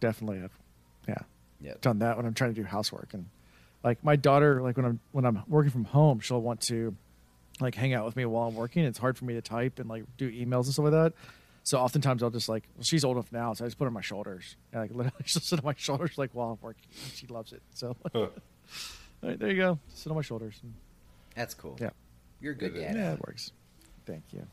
definitely 0.00 0.40
have, 0.40 0.52
yeah, 1.08 1.18
Yep. 1.60 1.80
done 1.80 1.98
that 2.00 2.16
when 2.16 2.26
I'm 2.26 2.34
trying 2.34 2.54
to 2.54 2.60
do 2.60 2.66
housework 2.66 3.14
and 3.14 3.26
like 3.82 4.02
my 4.04 4.16
daughter, 4.16 4.62
like 4.62 4.76
when 4.76 4.86
I'm 4.86 5.00
when 5.12 5.24
I'm 5.26 5.42
working 5.48 5.70
from 5.70 5.84
home, 5.84 6.20
she'll 6.20 6.40
want 6.40 6.60
to 6.62 6.94
like 7.60 7.74
hang 7.74 7.92
out 7.94 8.04
with 8.04 8.16
me 8.16 8.24
while 8.24 8.48
I'm 8.48 8.54
working. 8.54 8.84
It's 8.84 8.98
hard 8.98 9.16
for 9.16 9.24
me 9.24 9.34
to 9.34 9.42
type 9.42 9.78
and 9.78 9.88
like 9.88 10.04
do 10.16 10.30
emails 10.30 10.64
and 10.64 10.72
stuff 10.74 10.84
like 10.84 10.92
that. 10.92 11.12
So 11.62 11.78
oftentimes 11.78 12.22
I'll 12.22 12.30
just 12.30 12.48
like, 12.48 12.64
well, 12.76 12.84
she's 12.84 13.04
old 13.04 13.16
enough 13.16 13.32
now, 13.32 13.54
so 13.54 13.64
I 13.64 13.68
just 13.68 13.78
put 13.78 13.84
her 13.84 13.88
on 13.88 13.94
my 13.94 14.00
shoulders. 14.02 14.56
And 14.72 14.82
like 14.82 14.90
literally, 14.94 15.24
she'll 15.24 15.40
sit 15.42 15.58
on 15.60 15.64
my 15.64 15.74
shoulders 15.76 16.18
like 16.18 16.30
while 16.32 16.50
I'm 16.50 16.58
working. 16.60 16.82
And 17.04 17.12
she 17.14 17.26
loves 17.26 17.52
it. 17.52 17.62
So, 17.72 17.96
all 18.14 18.30
right, 19.22 19.38
there 19.38 19.50
you 19.50 19.56
go. 19.56 19.78
Sit 19.94 20.10
on 20.10 20.16
my 20.16 20.22
shoulders. 20.22 20.60
That's 21.34 21.54
cool. 21.54 21.76
yeah, 21.80 21.90
You're 22.40 22.52
a 22.52 22.56
good 22.56 22.74
Yeah. 22.74 22.88
dad. 22.92 22.96
yeah, 22.96 23.12
it 23.14 23.20
works. 23.26 23.52
Thank 24.06 24.24
you. 24.32 24.46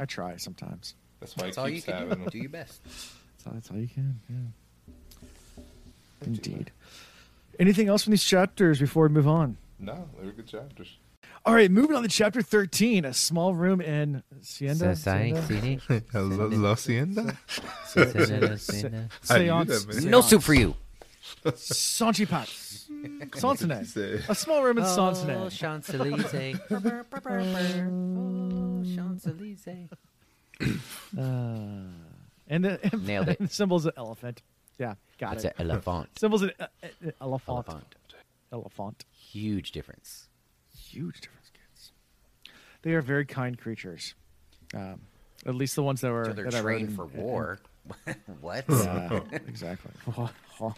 I 0.00 0.04
try 0.04 0.36
sometimes. 0.36 0.94
That's 1.20 1.36
why 1.36 1.44
That's 1.44 1.56
he 1.56 1.60
all 1.62 1.68
you 1.68 1.82
can 1.82 2.08
do. 2.24 2.26
Do 2.30 2.38
your 2.38 2.48
best. 2.50 2.82
That's 2.84 3.46
all, 3.46 3.52
that's 3.54 3.70
all 3.70 3.76
you 3.78 3.88
can. 3.88 4.20
Yeah. 4.28 5.64
Indeed. 6.26 6.70
Anything 7.58 7.88
else 7.88 8.04
from 8.04 8.10
these 8.12 8.24
chapters 8.24 8.80
before 8.80 9.04
we 9.04 9.14
move 9.14 9.28
on? 9.28 9.56
No, 9.78 10.08
they 10.18 10.26
were 10.26 10.32
good 10.32 10.46
chapters. 10.46 10.96
All 11.48 11.54
right, 11.54 11.70
moving 11.70 11.96
on 11.96 12.02
to 12.02 12.10
chapter 12.10 12.42
13, 12.42 13.06
a 13.06 13.14
small 13.14 13.54
room 13.54 13.80
in 13.80 14.22
Sienda. 14.42 14.94
Sienda? 14.94 15.40
La, 16.12 16.44
La 16.44 16.74
Hacienda? 16.74 17.22
no 17.24 18.02
I 18.02 18.04
knew 18.04 18.38
that, 18.48 18.60
Seance. 18.60 20.04
man. 20.04 20.22
soup 20.22 20.42
for 20.42 20.52
you. 20.52 20.74
Sanchipat. 21.46 22.48
Sansone. 23.34 23.84
Say. 23.86 24.20
A 24.28 24.34
small 24.34 24.62
room 24.62 24.76
in 24.76 24.84
Oh, 24.84 24.86
Sansone. 24.88 25.48
Champs 25.50 25.88
Elysees. 25.94 26.58
oh, 26.70 26.80
Champs 28.94 29.26
Elysees. 29.26 29.88
Uh, 31.16 31.22
and 32.46 32.64
the, 32.64 32.78
and, 32.92 33.06
Nailed 33.06 33.30
it. 33.30 33.40
and 33.40 33.48
the 33.48 33.54
symbol's 33.54 33.86
an 33.86 33.92
elephant. 33.96 34.42
Yeah, 34.78 34.96
got 35.18 35.30
That's 35.30 35.44
it. 35.46 35.54
an 35.56 35.70
elephant. 35.70 36.10
Symbol's 36.18 36.42
an 36.42 36.52
uh, 36.60 36.66
uh, 36.82 37.10
elephant. 37.22 37.48
Elephant. 37.48 37.94
Elephant. 38.52 39.04
Huge 39.10 39.72
difference. 39.72 40.28
Huge 40.90 41.20
difference, 41.20 41.37
kids. 41.37 41.37
They 42.82 42.92
are 42.94 43.02
very 43.02 43.24
kind 43.26 43.58
creatures. 43.58 44.14
Um, 44.74 45.00
at 45.46 45.54
least 45.54 45.74
the 45.76 45.82
ones 45.82 46.00
that 46.02 46.10
were 46.12 46.26
So 46.26 46.32
they're 46.32 46.44
that 46.44 46.54
I 46.54 46.58
wrote 46.60 46.62
trained 46.78 46.88
in- 46.90 46.96
for 46.96 47.04
in- 47.12 47.22
war. 47.22 47.58
what? 48.40 48.64
Yeah, 48.68 49.20
exactly. 49.46 49.92
Huh? 50.58 50.72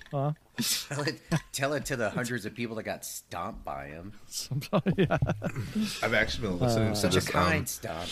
tell, 0.60 1.00
it, 1.04 1.20
tell 1.52 1.72
it 1.72 1.86
to 1.86 1.96
the 1.96 2.10
hundreds 2.10 2.44
of 2.44 2.54
people 2.54 2.76
that 2.76 2.82
got 2.82 3.02
stomped 3.02 3.64
by 3.64 3.86
him. 3.86 4.12
Yeah. 4.98 5.16
I've 6.02 6.12
actually 6.12 6.48
been 6.48 6.58
listening 6.58 6.90
to 6.90 6.96
Such 6.96 7.12
a 7.16 7.20
this. 7.20 7.34
um, 7.34 7.42
kind 7.42 7.66
stomp. 7.66 8.08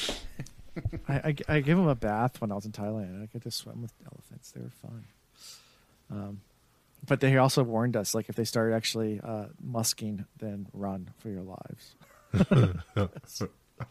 I, 1.06 1.14
I, 1.14 1.36
I 1.56 1.60
gave 1.60 1.76
them 1.76 1.86
a 1.88 1.94
bath 1.94 2.40
when 2.40 2.50
I 2.50 2.54
was 2.54 2.64
in 2.64 2.72
Thailand. 2.72 3.22
I 3.22 3.26
got 3.26 3.42
to 3.42 3.50
swim 3.50 3.82
with 3.82 3.92
elephants. 4.10 4.50
They 4.52 4.62
were 4.62 4.70
fun. 4.70 5.04
Um, 6.10 6.40
but 7.06 7.20
they 7.20 7.36
also 7.36 7.62
warned 7.62 7.96
us, 7.96 8.14
like 8.14 8.30
if 8.30 8.34
they 8.36 8.44
start 8.44 8.72
actually 8.72 9.20
uh, 9.22 9.48
musking, 9.62 10.24
then 10.38 10.68
run 10.72 11.10
for 11.18 11.28
your 11.28 11.42
lives. 11.42 11.94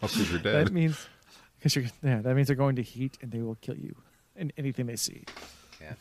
Also, 0.01 0.21
you're 0.21 0.39
That 0.39 0.71
means 0.71 1.07
because 1.57 1.75
you're 1.75 1.85
yeah, 2.03 2.21
that 2.21 2.35
means 2.35 2.47
they're 2.47 2.55
going 2.55 2.75
to 2.75 2.83
heat 2.83 3.17
and 3.21 3.31
they 3.31 3.41
will 3.41 3.55
kill 3.55 3.77
you 3.77 3.95
in 4.35 4.51
anything 4.57 4.85
they 4.85 4.95
see. 4.95 5.23
Yeah. 5.81 5.93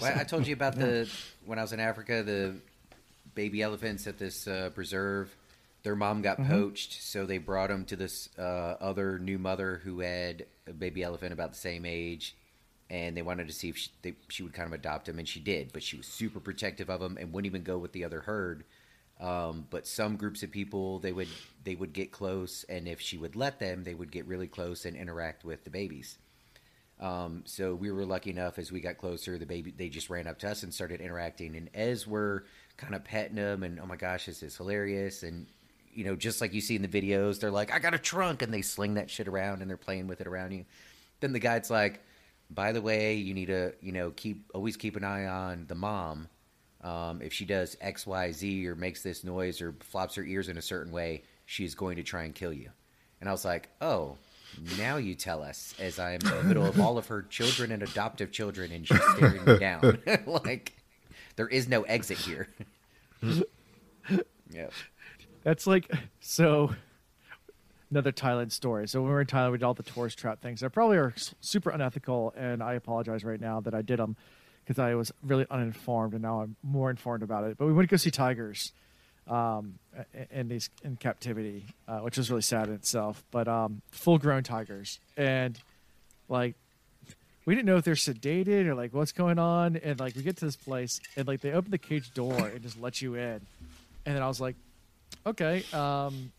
Well, 0.00 0.18
I 0.18 0.24
told 0.24 0.46
you 0.46 0.54
about 0.54 0.74
the 0.76 1.08
when 1.44 1.58
I 1.58 1.62
was 1.62 1.72
in 1.72 1.80
Africa, 1.80 2.22
the 2.22 2.56
baby 3.34 3.62
elephants 3.62 4.06
at 4.06 4.18
this 4.18 4.48
uh, 4.48 4.70
preserve. 4.74 5.34
Their 5.82 5.94
mom 5.94 6.20
got 6.20 6.44
poached, 6.44 7.00
so 7.00 7.26
they 7.26 7.38
brought 7.38 7.68
them 7.68 7.84
to 7.84 7.94
this 7.94 8.28
uh, 8.36 8.42
other 8.80 9.20
new 9.20 9.38
mother 9.38 9.80
who 9.84 10.00
had 10.00 10.46
a 10.66 10.72
baby 10.72 11.04
elephant 11.04 11.32
about 11.32 11.52
the 11.52 11.58
same 11.58 11.84
age, 11.86 12.34
and 12.90 13.16
they 13.16 13.22
wanted 13.22 13.46
to 13.46 13.52
see 13.52 13.68
if 13.68 13.76
she, 13.76 13.90
they, 14.02 14.14
she 14.28 14.42
would 14.42 14.52
kind 14.52 14.66
of 14.66 14.72
adopt 14.72 15.08
him, 15.08 15.20
and 15.20 15.28
she 15.28 15.38
did. 15.38 15.72
But 15.72 15.84
she 15.84 15.96
was 15.96 16.08
super 16.08 16.40
protective 16.40 16.90
of 16.90 17.00
him 17.00 17.16
and 17.20 17.32
wouldn't 17.32 17.46
even 17.46 17.62
go 17.62 17.78
with 17.78 17.92
the 17.92 18.04
other 18.04 18.22
herd. 18.22 18.64
Um, 19.18 19.66
but 19.70 19.86
some 19.86 20.16
groups 20.16 20.42
of 20.42 20.50
people 20.50 20.98
they 20.98 21.12
would 21.12 21.28
they 21.64 21.74
would 21.74 21.92
get 21.92 22.12
close, 22.12 22.64
and 22.68 22.86
if 22.86 23.00
she 23.00 23.16
would 23.16 23.34
let 23.34 23.58
them, 23.58 23.82
they 23.82 23.94
would 23.94 24.12
get 24.12 24.26
really 24.26 24.46
close 24.46 24.84
and 24.84 24.96
interact 24.96 25.44
with 25.44 25.64
the 25.64 25.70
babies. 25.70 26.18
Um, 27.00 27.42
so 27.44 27.74
we 27.74 27.90
were 27.90 28.06
lucky 28.06 28.30
enough 28.30 28.58
as 28.58 28.72
we 28.72 28.80
got 28.80 28.96
closer, 28.98 29.38
the 29.38 29.46
baby 29.46 29.70
they 29.70 29.88
just 29.88 30.10
ran 30.10 30.26
up 30.26 30.38
to 30.40 30.50
us 30.50 30.62
and 30.62 30.72
started 30.72 31.00
interacting. 31.00 31.56
And 31.56 31.68
as 31.74 32.06
we're 32.06 32.42
kind 32.76 32.94
of 32.94 33.04
petting 33.04 33.36
them, 33.36 33.62
and 33.62 33.80
oh 33.80 33.86
my 33.86 33.96
gosh, 33.96 34.26
this 34.26 34.42
is 34.42 34.56
hilarious, 34.56 35.22
and 35.22 35.46
you 35.92 36.04
know, 36.04 36.14
just 36.14 36.42
like 36.42 36.52
you 36.52 36.60
see 36.60 36.76
in 36.76 36.82
the 36.82 36.88
videos, 36.88 37.40
they're 37.40 37.50
like, 37.50 37.72
"I 37.72 37.78
got 37.78 37.94
a 37.94 37.98
trunk," 37.98 38.42
and 38.42 38.52
they 38.52 38.62
sling 38.62 38.94
that 38.94 39.10
shit 39.10 39.28
around 39.28 39.62
and 39.62 39.70
they're 39.70 39.78
playing 39.78 40.08
with 40.08 40.20
it 40.20 40.26
around 40.26 40.52
you. 40.52 40.66
Then 41.20 41.32
the 41.32 41.38
guide's 41.38 41.70
like, 41.70 42.02
"By 42.50 42.72
the 42.72 42.82
way, 42.82 43.14
you 43.14 43.32
need 43.32 43.46
to, 43.46 43.74
you 43.80 43.92
know, 43.92 44.10
keep 44.10 44.50
always 44.54 44.76
keep 44.76 44.96
an 44.96 45.04
eye 45.04 45.24
on 45.26 45.66
the 45.68 45.74
mom. 45.74 46.28
Um, 46.86 47.20
if 47.20 47.32
she 47.32 47.44
does 47.44 47.76
X, 47.80 48.06
Y, 48.06 48.30
Z, 48.30 48.66
or 48.68 48.76
makes 48.76 49.02
this 49.02 49.24
noise 49.24 49.60
or 49.60 49.74
flops 49.80 50.14
her 50.14 50.24
ears 50.24 50.48
in 50.48 50.56
a 50.56 50.62
certain 50.62 50.92
way, 50.92 51.22
she 51.44 51.64
is 51.64 51.74
going 51.74 51.96
to 51.96 52.02
try 52.02 52.22
and 52.24 52.34
kill 52.34 52.52
you." 52.52 52.70
And 53.20 53.28
I 53.28 53.32
was 53.32 53.44
like, 53.44 53.68
"Oh." 53.80 54.16
Now 54.78 54.96
you 54.96 55.14
tell 55.14 55.42
us, 55.42 55.74
as 55.78 55.98
I'm 55.98 56.20
in 56.22 56.30
the 56.30 56.42
middle 56.44 56.64
of 56.64 56.80
all 56.80 56.96
of 56.96 57.08
her 57.08 57.22
children 57.22 57.72
and 57.72 57.82
adoptive 57.82 58.32
children, 58.32 58.72
and 58.72 58.86
she's 58.86 59.02
staring 59.16 59.44
me 59.44 59.58
down. 59.58 59.98
like, 60.44 60.72
there 61.34 61.48
is 61.48 61.68
no 61.68 61.82
exit 61.82 62.16
here. 62.16 62.48
yeah. 64.50 64.68
That's 65.42 65.66
like 65.66 65.90
so. 66.20 66.74
Another 67.90 68.12
Thailand 68.12 68.50
story. 68.50 68.88
So 68.88 69.00
when 69.00 69.08
we 69.08 69.14
were 69.14 69.20
in 69.20 69.26
Thailand, 69.26 69.52
we 69.52 69.58
did 69.58 69.64
all 69.64 69.74
the 69.74 69.82
tourist 69.82 70.18
trap 70.18 70.40
things. 70.40 70.60
They 70.60 70.68
probably 70.68 70.96
are 70.96 71.14
super 71.40 71.70
unethical, 71.70 72.32
and 72.36 72.62
I 72.62 72.74
apologize 72.74 73.24
right 73.24 73.40
now 73.40 73.60
that 73.60 73.74
I 73.74 73.82
did 73.82 73.98
them 73.98 74.16
because 74.66 74.78
I 74.78 74.94
was 74.94 75.12
really 75.22 75.46
uninformed, 75.50 76.12
and 76.14 76.22
now 76.22 76.40
I'm 76.40 76.56
more 76.62 76.90
informed 76.90 77.22
about 77.22 77.44
it. 77.44 77.56
But 77.56 77.66
we 77.66 77.72
went 77.72 77.88
to 77.88 77.92
go 77.92 77.96
see 77.96 78.10
tigers 78.10 78.72
um, 79.28 79.78
in 80.30 80.48
these 80.48 80.70
in 80.82 80.96
captivity, 80.96 81.64
uh, 81.86 81.98
which 82.00 82.16
was 82.16 82.30
really 82.30 82.42
sad 82.42 82.68
in 82.68 82.74
itself. 82.74 83.22
But 83.30 83.48
um, 83.48 83.82
full-grown 83.90 84.42
tigers, 84.42 84.98
and 85.16 85.58
like 86.28 86.54
we 87.44 87.54
didn't 87.54 87.66
know 87.66 87.76
if 87.76 87.84
they're 87.84 87.94
sedated 87.94 88.66
or 88.66 88.74
like 88.74 88.92
what's 88.92 89.12
going 89.12 89.38
on. 89.38 89.76
And 89.76 90.00
like 90.00 90.16
we 90.16 90.22
get 90.22 90.36
to 90.38 90.44
this 90.44 90.56
place, 90.56 91.00
and 91.16 91.28
like 91.28 91.40
they 91.40 91.52
open 91.52 91.70
the 91.70 91.78
cage 91.78 92.12
door 92.12 92.48
and 92.48 92.60
just 92.62 92.80
let 92.80 93.00
you 93.00 93.14
in, 93.14 93.40
and 94.04 94.16
then 94.16 94.22
I 94.22 94.28
was 94.28 94.40
like 94.40 94.56
okay, 95.26 95.64
um, 95.72 96.32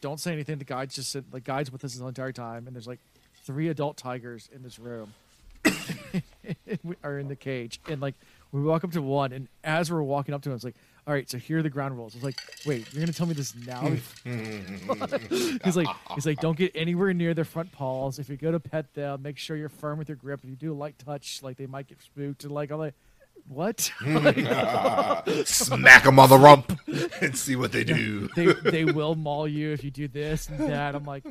don't 0.00 0.20
say 0.20 0.32
anything. 0.32 0.58
The 0.58 0.64
guides 0.64 0.94
just 0.96 1.10
sit, 1.10 1.24
like, 1.32 1.44
guides 1.44 1.70
with 1.70 1.84
us 1.84 1.94
the 1.94 2.06
entire 2.06 2.32
time, 2.32 2.66
and 2.66 2.74
there's 2.74 2.88
like 2.88 3.00
three 3.44 3.68
adult 3.68 3.96
tigers 3.96 4.48
in 4.54 4.62
this 4.62 4.78
room. 4.78 5.14
we 6.82 6.96
are 7.02 7.18
in 7.18 7.28
the 7.28 7.36
cage, 7.36 7.80
and 7.88 8.00
like 8.00 8.14
we 8.52 8.62
walk 8.62 8.84
up 8.84 8.92
to 8.92 9.02
one, 9.02 9.32
and 9.32 9.48
as 9.64 9.90
we're 9.90 10.02
walking 10.02 10.34
up 10.34 10.42
to 10.42 10.50
him, 10.50 10.54
it's 10.56 10.64
like, 10.64 10.76
all 11.06 11.14
right, 11.14 11.28
so 11.28 11.38
here 11.38 11.58
are 11.58 11.62
the 11.62 11.70
ground 11.70 11.96
rules. 11.96 12.14
It's 12.14 12.24
like, 12.24 12.38
wait, 12.64 12.92
you're 12.92 13.00
gonna 13.00 13.12
tell 13.12 13.26
me 13.26 13.34
this 13.34 13.54
now? 13.54 13.80
Hmm. 14.24 14.60
he's 15.64 15.76
like, 15.76 15.88
he's 16.14 16.26
like, 16.26 16.40
don't 16.40 16.56
get 16.56 16.72
anywhere 16.74 17.12
near 17.12 17.34
their 17.34 17.44
front 17.44 17.72
paws. 17.72 18.18
If 18.18 18.28
you 18.28 18.36
go 18.36 18.52
to 18.52 18.60
pet 18.60 18.94
them, 18.94 19.22
make 19.22 19.38
sure 19.38 19.56
you're 19.56 19.68
firm 19.68 19.98
with 19.98 20.08
your 20.08 20.16
grip. 20.16 20.40
If 20.44 20.50
you 20.50 20.56
do 20.56 20.72
a 20.72 20.74
light 20.74 20.98
touch, 20.98 21.42
like 21.42 21.56
they 21.56 21.66
might 21.66 21.88
get 21.88 22.00
spooked, 22.02 22.44
and 22.44 22.52
like 22.52 22.70
I'm 22.70 22.78
like, 22.78 22.94
what? 23.48 23.80
Smack 25.44 26.04
them 26.04 26.18
on 26.18 26.28
the 26.28 26.38
rump 26.38 26.78
and 27.20 27.36
see 27.36 27.56
what 27.56 27.72
they 27.72 27.84
do. 27.84 28.28
they 28.36 28.52
they 28.52 28.84
will 28.84 29.14
maul 29.14 29.48
you 29.48 29.72
if 29.72 29.82
you 29.84 29.90
do 29.90 30.08
this 30.08 30.48
and 30.48 30.60
that. 30.70 30.94
I'm 30.94 31.04
like, 31.04 31.24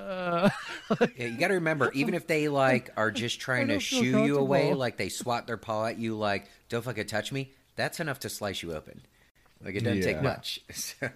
uh, 0.00 0.50
Yeah, 1.16 1.26
you 1.26 1.38
got 1.38 1.48
to 1.48 1.54
remember, 1.54 1.90
even 1.92 2.14
if 2.14 2.26
they 2.26 2.48
like 2.48 2.90
are 2.96 3.10
just 3.10 3.40
trying 3.40 3.68
to 3.68 3.78
shoo 3.80 4.24
you 4.24 4.38
away, 4.38 4.74
like 4.74 4.96
they 4.96 5.08
swat 5.08 5.46
their 5.46 5.56
paw 5.56 5.86
at 5.86 5.98
you, 5.98 6.16
like 6.16 6.48
"Don't 6.68 6.82
fucking 6.84 7.06
touch 7.06 7.32
me." 7.32 7.52
That's 7.76 8.00
enough 8.00 8.20
to 8.20 8.28
slice 8.28 8.62
you 8.62 8.74
open. 8.74 9.00
Like 9.64 9.74
it 9.74 9.84
doesn't 9.84 10.02
take 10.02 10.22
much. 10.22 10.60
So, 10.72 11.08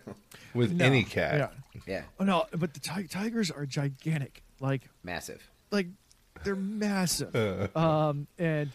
With 0.55 0.73
no. 0.73 0.85
any 0.85 1.02
cat. 1.02 1.52
Yeah. 1.74 1.82
yeah, 1.86 2.02
Oh 2.20 2.24
no, 2.24 2.47
but 2.56 2.74
the 2.74 2.81
ti- 2.81 3.09
tigers 3.09 3.51
are 3.51 3.66
gigantic. 3.66 4.43
Like 4.61 4.82
massive. 5.02 5.43
like 5.70 5.89
they're 6.44 6.55
massive. 6.55 7.35
um 7.77 8.27
and 8.39 8.70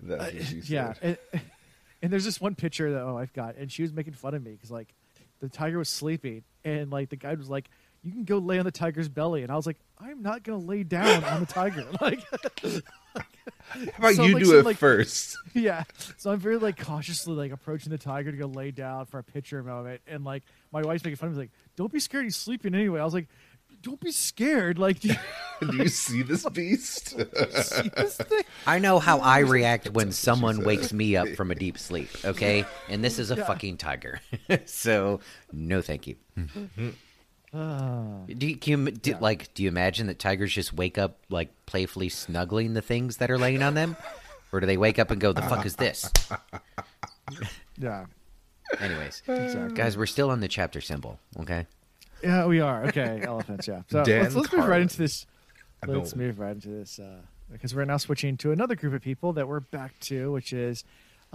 That's 0.00 0.22
uh, 0.22 0.30
what 0.36 0.44
she 0.46 0.56
yeah, 0.72 0.92
said. 0.94 1.18
and, 1.32 1.42
and 2.02 2.12
there's 2.12 2.24
this 2.24 2.40
one 2.40 2.54
picture 2.54 2.92
that 2.92 3.02
oh 3.02 3.16
I've 3.18 3.32
got, 3.32 3.56
and 3.56 3.72
she 3.72 3.82
was 3.82 3.92
making 3.92 4.12
fun 4.14 4.34
of 4.34 4.42
me 4.44 4.52
because 4.52 4.70
like 4.70 4.94
the 5.40 5.48
tiger 5.48 5.78
was 5.78 5.88
sleeping, 5.88 6.44
and 6.64 6.90
like 6.90 7.08
the 7.10 7.16
guy 7.16 7.34
was 7.34 7.48
like, 7.50 7.68
"You 8.06 8.12
can 8.12 8.24
go 8.24 8.38
lay 8.38 8.58
on 8.58 8.64
the 8.64 8.70
tiger's 8.70 9.08
belly," 9.08 9.42
and 9.42 9.50
I 9.50 9.56
was 9.56 9.66
like, 9.66 9.78
"I'm 9.98 10.22
not 10.22 10.42
gonna 10.44 10.58
lay 10.58 10.82
down 10.84 11.24
on 11.24 11.40
the 11.40 11.46
tiger." 11.46 11.84
Like, 12.00 12.20
How 13.94 13.98
about 13.98 14.14
so, 14.14 14.22
you 14.24 14.34
like, 14.34 14.42
do 14.44 14.48
some, 14.50 14.58
it 14.58 14.64
like- 14.64 14.76
first? 14.76 15.36
yeah. 15.54 15.82
So 16.18 16.30
I'm 16.30 16.38
very 16.38 16.56
like 16.58 16.78
cautiously 16.78 17.34
like 17.34 17.50
approaching 17.52 17.90
the 17.90 17.98
tiger 17.98 18.30
to 18.30 18.36
go 18.36 18.46
lay 18.46 18.70
down 18.70 19.06
for 19.06 19.18
a 19.18 19.24
picture 19.24 19.62
moment, 19.62 20.02
and 20.06 20.24
like 20.24 20.44
my 20.72 20.82
wife's 20.82 21.02
making 21.02 21.16
fun 21.16 21.30
of 21.30 21.34
me, 21.34 21.40
like, 21.42 21.50
"Don't 21.76 21.92
be 21.92 21.98
scared, 21.98 22.24
he's 22.24 22.36
sleeping 22.36 22.74
anyway." 22.74 23.00
I 23.00 23.04
was 23.04 23.14
like, 23.14 23.26
don't 23.82 24.00
be 24.00 24.10
scared. 24.12 24.78
Like, 24.78 25.00
do 25.00 25.08
you 25.08 25.14
Do 25.70 25.76
you 25.76 25.88
see 25.88 26.22
this 26.22 26.48
beast? 26.50 27.10
see 27.10 27.88
this 27.96 28.16
thing? 28.16 28.42
I 28.66 28.78
know 28.78 28.98
how 28.98 29.18
I 29.18 29.40
react 29.40 29.90
when 29.90 30.12
someone 30.12 30.64
wakes 30.64 30.92
me 30.92 31.16
up 31.16 31.28
from 31.30 31.50
a 31.50 31.54
deep 31.54 31.78
sleep, 31.78 32.10
okay? 32.24 32.64
And 32.88 33.02
this 33.04 33.18
is 33.18 33.30
a 33.30 33.36
fucking 33.36 33.76
tiger. 33.78 34.20
so, 34.66 35.20
no 35.52 35.82
thank 35.82 36.06
you. 36.06 36.16
Mm-hmm. 36.38 36.90
Do 38.26 38.46
you, 38.46 38.56
can 38.56 38.86
you 38.86 38.90
do, 38.92 39.16
like 39.20 39.54
do 39.54 39.62
you 39.62 39.68
imagine 39.68 40.08
that 40.08 40.18
tigers 40.18 40.52
just 40.52 40.74
wake 40.74 40.98
up 40.98 41.18
like 41.30 41.48
playfully 41.64 42.08
snuggling 42.08 42.74
the 42.74 42.82
things 42.82 43.16
that 43.18 43.30
are 43.30 43.38
laying 43.38 43.62
on 43.62 43.74
them? 43.74 43.96
Or 44.52 44.60
do 44.60 44.66
they 44.66 44.76
wake 44.76 45.00
up 45.00 45.10
and 45.10 45.20
go, 45.20 45.32
"The 45.32 45.42
fuck 45.42 45.66
is 45.66 45.74
this?" 45.74 46.10
Yeah. 47.76 48.06
Anyways, 48.80 49.22
guys, 49.74 49.98
we're 49.98 50.06
still 50.06 50.30
on 50.30 50.38
the 50.40 50.48
chapter 50.48 50.80
symbol, 50.80 51.18
okay? 51.40 51.66
Yeah, 52.22 52.46
we 52.46 52.60
are. 52.60 52.84
Okay, 52.86 53.20
elephants, 53.26 53.68
yeah. 53.68 53.82
So 53.90 54.04
Dan 54.04 54.22
let's, 54.22 54.34
let's 54.36 54.52
move 54.52 54.66
right 54.66 54.80
into 54.80 54.98
this. 54.98 55.26
Let's 55.86 56.16
move 56.16 56.38
right 56.38 56.52
into 56.52 56.68
this 56.68 56.98
uh, 57.00 57.22
because 57.52 57.74
we're 57.74 57.84
now 57.84 57.96
switching 57.96 58.36
to 58.38 58.52
another 58.52 58.76
group 58.76 58.94
of 58.94 59.02
people 59.02 59.32
that 59.34 59.46
we're 59.46 59.60
back 59.60 59.98
to, 60.02 60.32
which 60.32 60.52
is 60.52 60.84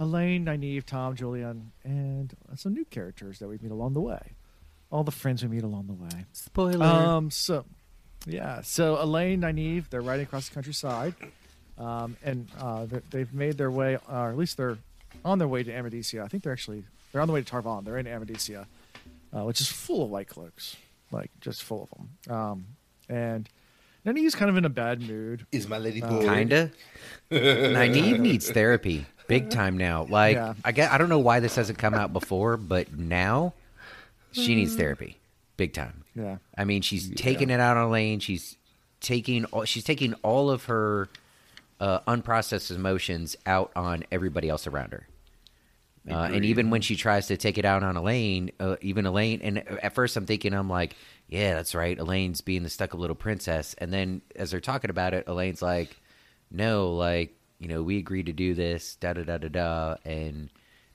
Elayne, 0.00 0.44
Nynaeve, 0.46 0.84
Tom, 0.84 1.14
Juilin, 1.14 1.66
and 1.84 2.34
some 2.56 2.72
new 2.72 2.86
characters 2.86 3.38
that 3.38 3.46
we 3.46 3.58
meet 3.62 3.70
along 3.70 3.92
the 3.92 4.00
way. 4.00 4.32
All 4.92 5.02
the 5.04 5.10
friends 5.10 5.42
we 5.42 5.48
meet 5.48 5.62
along 5.64 5.86
the 5.88 5.94
way. 5.94 6.26
Spoiler. 6.32 6.84
Um. 6.86 7.30
So, 7.30 7.64
yeah. 8.26 8.60
So 8.62 8.96
Elayne, 8.96 9.40
Nynaeve, 9.40 9.88
they're 9.90 10.02
riding 10.02 10.24
across 10.24 10.48
the 10.48 10.54
countryside, 10.54 11.14
um, 11.78 12.16
and 12.22 12.48
uh, 12.60 12.84
they- 12.86 13.00
they've 13.10 13.32
made 13.34 13.56
their 13.58 13.70
way, 13.70 13.96
or 14.08 14.28
at 14.28 14.36
least 14.36 14.56
they're 14.58 14.76
on 15.24 15.38
their 15.38 15.48
way 15.48 15.62
to 15.62 15.70
Amadicia. 15.72 16.22
I 16.22 16.28
think 16.28 16.42
they're 16.44 16.52
actually 16.52 16.84
they're 17.10 17.20
on 17.22 17.26
the 17.28 17.32
way 17.34 17.40
to 17.40 17.46
Tar 17.46 17.62
Valon. 17.62 17.84
They're 17.84 17.96
in 17.98 18.06
Amadicia, 18.06 18.66
uh, 19.34 19.44
which 19.44 19.60
is 19.62 19.68
full 19.68 20.04
of 20.04 20.10
white 20.10 20.28
cloaks, 20.28 20.76
like 21.10 21.30
just 21.40 21.62
full 21.62 21.84
of 21.90 21.90
them. 22.28 22.34
Um, 22.36 22.66
and 23.08 23.48
Nynaeve's 24.06 24.34
kind 24.34 24.50
of 24.50 24.56
in 24.58 24.64
a 24.66 24.70
bad 24.70 25.00
mood. 25.00 25.46
Is 25.52 25.68
my 25.68 25.78
lady 25.78 26.02
Uh. 26.02 26.20
Kinda. 26.20 26.70
Nynaeve 27.30 28.18
needs 28.18 28.50
therapy, 28.50 29.06
big 29.26 29.48
time 29.50 29.78
now. 29.78 30.04
Like 30.04 30.34
Yeah. 30.36 30.54
I 30.64 30.72
get, 30.72 30.90
I 30.92 30.98
don't 30.98 31.08
know 31.08 31.18
why 31.18 31.40
this 31.40 31.56
hasn't 31.56 31.78
come 31.78 31.94
out 31.94 32.12
before, 32.12 32.56
but 32.56 32.92
now 32.96 33.54
she 34.32 34.54
needs 34.54 34.74
therapy, 34.74 35.18
big 35.56 35.72
time. 35.72 36.04
Yeah. 36.14 36.38
I 36.56 36.64
mean, 36.64 36.82
she's 36.82 37.10
taking 37.10 37.50
it 37.50 37.60
out 37.60 37.76
on 37.76 37.90
Lane. 37.90 38.20
She's 38.20 38.56
taking 39.00 39.44
all, 39.46 39.64
she's 39.64 39.84
taking 39.84 40.14
all 40.22 40.50
of 40.50 40.64
her 40.64 41.08
uh, 41.80 42.00
unprocessed 42.00 42.74
emotions 42.74 43.36
out 43.46 43.72
on 43.76 44.04
everybody 44.10 44.48
else 44.48 44.66
around 44.66 44.92
her. 44.92 45.06
Uh, 46.10 46.30
and 46.32 46.44
even 46.44 46.70
when 46.70 46.80
she 46.80 46.96
tries 46.96 47.28
to 47.28 47.36
take 47.36 47.58
it 47.58 47.64
out 47.64 47.84
on 47.84 47.94
Elayne, 47.94 48.50
uh, 48.58 48.74
even 48.80 49.04
Elayne, 49.04 49.40
and 49.40 49.58
at 49.58 49.94
first 49.94 50.16
I'm 50.16 50.26
thinking, 50.26 50.52
I'm 50.52 50.68
like, 50.68 50.96
yeah, 51.28 51.54
that's 51.54 51.76
right. 51.76 51.96
Elayne's 51.96 52.40
being 52.40 52.64
the 52.64 52.70
stuck 52.70 52.92
up 52.92 52.98
little 52.98 53.14
princess. 53.14 53.74
And 53.78 53.92
then 53.92 54.20
as 54.34 54.50
they're 54.50 54.60
talking 54.60 54.90
about 54.90 55.14
it, 55.14 55.26
Elayne's 55.26 55.62
like, 55.62 55.96
no, 56.50 56.92
like, 56.92 57.36
you 57.60 57.68
know, 57.68 57.84
we 57.84 57.98
agreed 57.98 58.26
to 58.26 58.32
do 58.32 58.52
this, 58.52 58.96
da 58.96 59.12
da 59.12 59.22
da 59.22 59.38
da 59.38 59.48
da. 59.48 59.96
And 60.04 60.50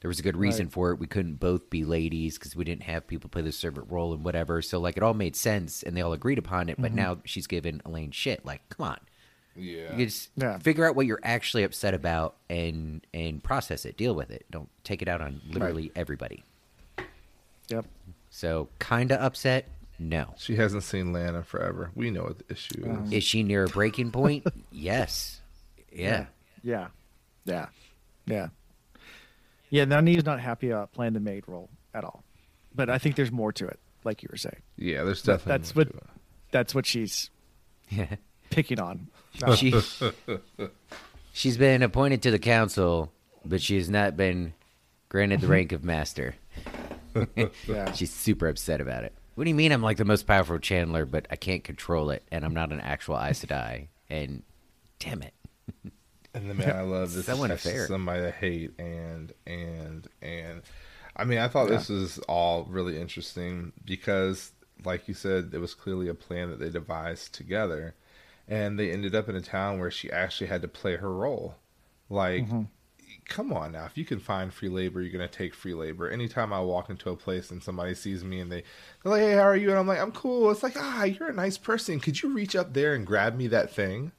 there 0.08 0.10
was 0.10 0.20
a 0.20 0.24
good 0.24 0.38
reason 0.38 0.68
Right. 0.68 0.72
for 0.74 0.92
it. 0.92 1.00
We 1.00 1.06
couldn't 1.08 1.34
both 1.36 1.70
be 1.70 1.84
ladies 1.84 2.38
because 2.38 2.56
we 2.56 2.64
didn't 2.64 2.84
have 2.84 3.06
people 3.08 3.30
play 3.30 3.42
the 3.42 3.52
servant 3.52 3.92
role 3.92 4.14
and 4.14 4.24
whatever. 4.24 4.62
So, 4.62 4.80
like, 4.80 4.96
it 4.96 5.04
all 5.04 5.14
made 5.14 5.36
sense 5.36 5.84
and 5.84 5.98
they 5.98 6.02
all 6.02 6.14
agreed 6.14 6.38
upon 6.38 6.70
it. 6.70 6.80
But 6.82 6.94
now 6.94 7.18
she's 7.26 7.46
giving 7.46 7.80
Elayne 7.86 8.14
shit. 8.14 8.46
Like, 8.46 8.62
come 8.70 8.88
on. 8.88 9.00
Yeah. 9.58 9.94
You 9.98 10.06
just 10.06 10.30
Yeah. 10.38 10.60
figure 10.60 10.86
out 10.88 10.96
what 10.96 11.08
you're 11.08 11.20
actually 11.24 11.64
upset 11.64 11.94
about 11.94 12.38
and 12.50 13.06
and 13.14 13.44
process 13.44 13.84
it, 13.84 13.98
deal 13.98 14.16
with 14.16 14.32
it. 14.32 14.46
Don't 14.50 14.70
take 14.86 15.02
it 15.02 15.10
out 15.10 15.20
on 15.20 15.42
literally 15.50 15.92
everybody. 15.94 16.46
Yep. 17.68 17.86
So, 18.30 18.70
kind 18.80 19.12
of 19.12 19.20
upset? 19.22 19.68
No. 20.00 20.36
She 20.38 20.56
hasn't 20.56 20.84
seen 20.84 21.12
Lana 21.12 21.44
forever. 21.44 21.92
We 21.96 22.12
know 22.12 22.24
what 22.24 22.48
the 22.48 22.54
issue 22.54 22.80
is. 22.80 22.88
Um, 22.88 23.12
Is 23.12 23.26
she 23.26 23.44
near 23.44 23.66
a 23.66 23.68
breaking 23.68 24.12
point? 24.12 24.46
yes. 24.72 25.42
Yeah. 25.92 26.28
Yeah. 26.64 26.88
Yeah. 27.44 27.66
Yeah. 27.66 27.66
Yeah. 28.26 28.48
Nynaeve's 29.72 30.26
not 30.26 30.40
happy 30.40 30.70
about 30.70 30.92
playing 30.94 31.14
the 31.14 31.20
maid 31.20 31.44
role 31.48 31.70
at 31.94 32.04
all, 32.04 32.24
but 32.76 32.90
I 32.90 32.98
think 32.98 33.16
there's 33.16 33.32
more 33.32 33.52
to 33.54 33.68
it, 33.68 33.80
like 34.04 34.24
you 34.24 34.30
were 34.32 34.38
saying. 34.38 34.62
yeah, 34.78 35.04
there's 35.04 35.22
That- 35.24 35.34
definitely 35.40 35.52
that's 35.58 35.76
more 35.76 35.82
what 35.86 35.92
to 35.92 35.98
it. 35.98 36.04
that's 36.52 36.76
what 36.76 36.86
she's 36.86 37.30
Yeah. 37.90 38.16
picking 38.50 38.80
on. 38.80 39.08
she 39.56 39.74
she's 41.34 41.58
been 41.58 41.84
appointed 41.84 42.22
to 42.24 42.32
the 42.32 42.40
council, 42.40 43.12
but 43.46 43.62
she 43.62 43.76
has 43.78 43.90
not 43.90 44.16
been 44.18 44.54
granted 45.10 45.42
the 45.42 45.48
rank 45.48 45.72
of 45.72 45.84
master. 45.84 46.36
Yeah. 47.68 47.92
She's 47.94 48.14
super 48.14 48.48
upset 48.48 48.80
about 48.80 49.04
it. 49.04 49.12
What 49.34 49.46
do 49.46 49.50
you 49.50 49.56
mean 49.56 49.72
I'm 49.72 49.82
like 49.82 49.98
the 49.98 50.06
most 50.06 50.28
powerful 50.28 50.60
channeler, 50.60 51.10
but 51.10 51.26
I 51.32 51.36
can't 51.36 51.64
control 51.64 52.12
it, 52.12 52.22
and 52.32 52.46
I'm 52.46 52.54
not 52.54 52.72
an 52.72 52.80
actual 52.80 53.16
Aes 53.18 53.44
Sedai? 53.44 53.88
And 54.08 54.44
damn 55.00 55.24
it, 55.24 55.34
And 56.34 56.50
the 56.50 56.54
man 56.54 56.76
I 56.76 56.82
love 56.82 57.14
this 57.14 57.26
So 57.26 57.34
is 57.34 57.40
unfair. 57.52 57.88
somebody 57.88 58.24
I 58.26 58.32
hate 58.32 58.74
and 58.80 59.34
and 59.46 60.08
and 60.22 60.62
I 61.16 61.24
mean 61.24 61.40
I 61.40 61.48
thought 61.48 61.70
this 61.70 61.90
was 61.90 62.20
all 62.28 62.66
really 62.66 63.00
interesting 63.00 63.74
because 63.86 64.52
like 64.86 65.08
you 65.08 65.14
said, 65.16 65.50
it 65.54 65.58
was 65.60 65.74
clearly 65.74 66.08
a 66.08 66.14
plan 66.14 66.50
that 66.52 66.60
they 66.60 66.70
devised 66.70 67.34
together. 67.34 67.96
And 68.48 68.80
they 68.80 68.92
ended 68.92 69.16
up 69.16 69.28
in 69.28 69.36
a 69.36 69.42
town 69.42 69.80
where 69.80 69.92
she 69.92 70.12
actually 70.12 70.48
had 70.48 70.62
to 70.62 70.68
play 70.68 70.96
her 70.98 71.12
role. 71.14 71.56
Like 72.10 72.54
come 73.28 73.52
on 73.52 73.74
now, 73.74 73.86
if 73.86 73.98
you 73.98 74.06
can 74.06 74.20
find 74.20 74.54
free 74.54 74.70
labor, 74.70 75.02
you're 75.02 75.12
gonna 75.12 75.28
take 75.28 75.54
free 75.54 75.74
labor. 75.74 76.10
Anytime 76.10 76.54
I 76.54 76.62
walk 76.62 76.90
into 76.90 77.10
a 77.10 77.16
place 77.16 77.52
and 77.52 77.62
somebody 77.62 77.94
sees 77.94 78.24
me 78.24 78.40
and 78.40 78.52
they 78.52 78.64
they're 79.04 79.12
like, 79.12 79.22
Hey, 79.22 79.34
how 79.34 79.42
are 79.42 79.56
you? 79.58 79.70
And 79.70 79.80
I'm 79.80 79.88
like, 79.88 80.00
I'm 80.00 80.12
cool. 80.14 80.50
It's 80.52 80.64
like, 80.64 80.76
ah, 80.78 81.04
you're 81.04 81.30
a 81.30 81.34
nice 81.34 81.58
person. 81.58 82.00
Could 82.00 82.22
you 82.22 82.34
reach 82.34 82.56
up 82.56 82.74
there 82.74 82.94
and 82.94 83.06
grab 83.06 83.36
me 83.36 83.48
that 83.48 83.72
thing? 83.74 84.12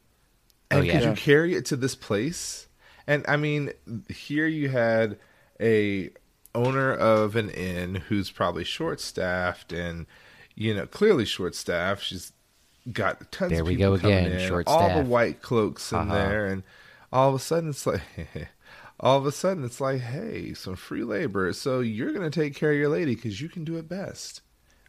Oh, 0.71 0.79
And 0.79 0.87
yeah. 0.87 0.93
could 1.01 1.05
you 1.09 1.15
carry 1.15 1.55
it 1.55 1.65
to 1.67 1.77
this 1.77 1.95
place? 1.95 2.67
And 3.07 3.25
I 3.29 3.37
mean, 3.37 3.73
here 4.09 4.47
you 4.47 4.69
had 4.69 5.19
a 5.61 6.11
owner 6.55 6.93
of 6.93 7.37
an 7.37 7.51
inn 7.51 7.97
who's 7.97 8.31
probably 8.31 8.65
short 8.65 9.01
staffed 9.01 9.73
and 9.73 10.07
you 10.55 10.75
know 10.75 10.87
clearly 10.87 11.25
short 11.25 11.55
staffed. 11.55 12.03
She's 12.05 12.33
got 12.93 13.31
tons 13.33 13.53
There 13.53 13.63
of 13.63 13.67
we 13.67 13.77
go 13.77 13.95
again, 13.95 14.33
in, 14.33 14.63
all 14.67 14.89
the 15.03 15.05
white 15.05 15.43
cloaks 15.43 15.93
in 15.93 15.99
Haha. 15.99 16.15
there, 16.15 16.47
and 16.47 16.63
all 17.13 17.29
of 17.31 17.35
a 17.35 17.39
sudden 17.39 17.71
it's 17.71 17.87
like. 17.87 18.03
All 19.01 19.17
of 19.17 19.27
a 19.27 19.31
sudden, 19.31 19.63
it's 19.65 19.81
like, 19.81 20.01
hey, 20.01 20.55
some 20.55 20.75
free 20.75 21.05
labor. 21.05 21.53
So 21.53 21.79
you're 21.79 22.13
gonna 22.13 22.31
take 22.31 22.57
care 22.57 22.73
of 22.73 22.77
your 22.77 22.89
lady 22.89 23.15
because 23.15 23.41
you 23.41 23.49
can 23.49 23.63
do 23.63 23.77
it 23.77 23.89
best. 23.89 24.41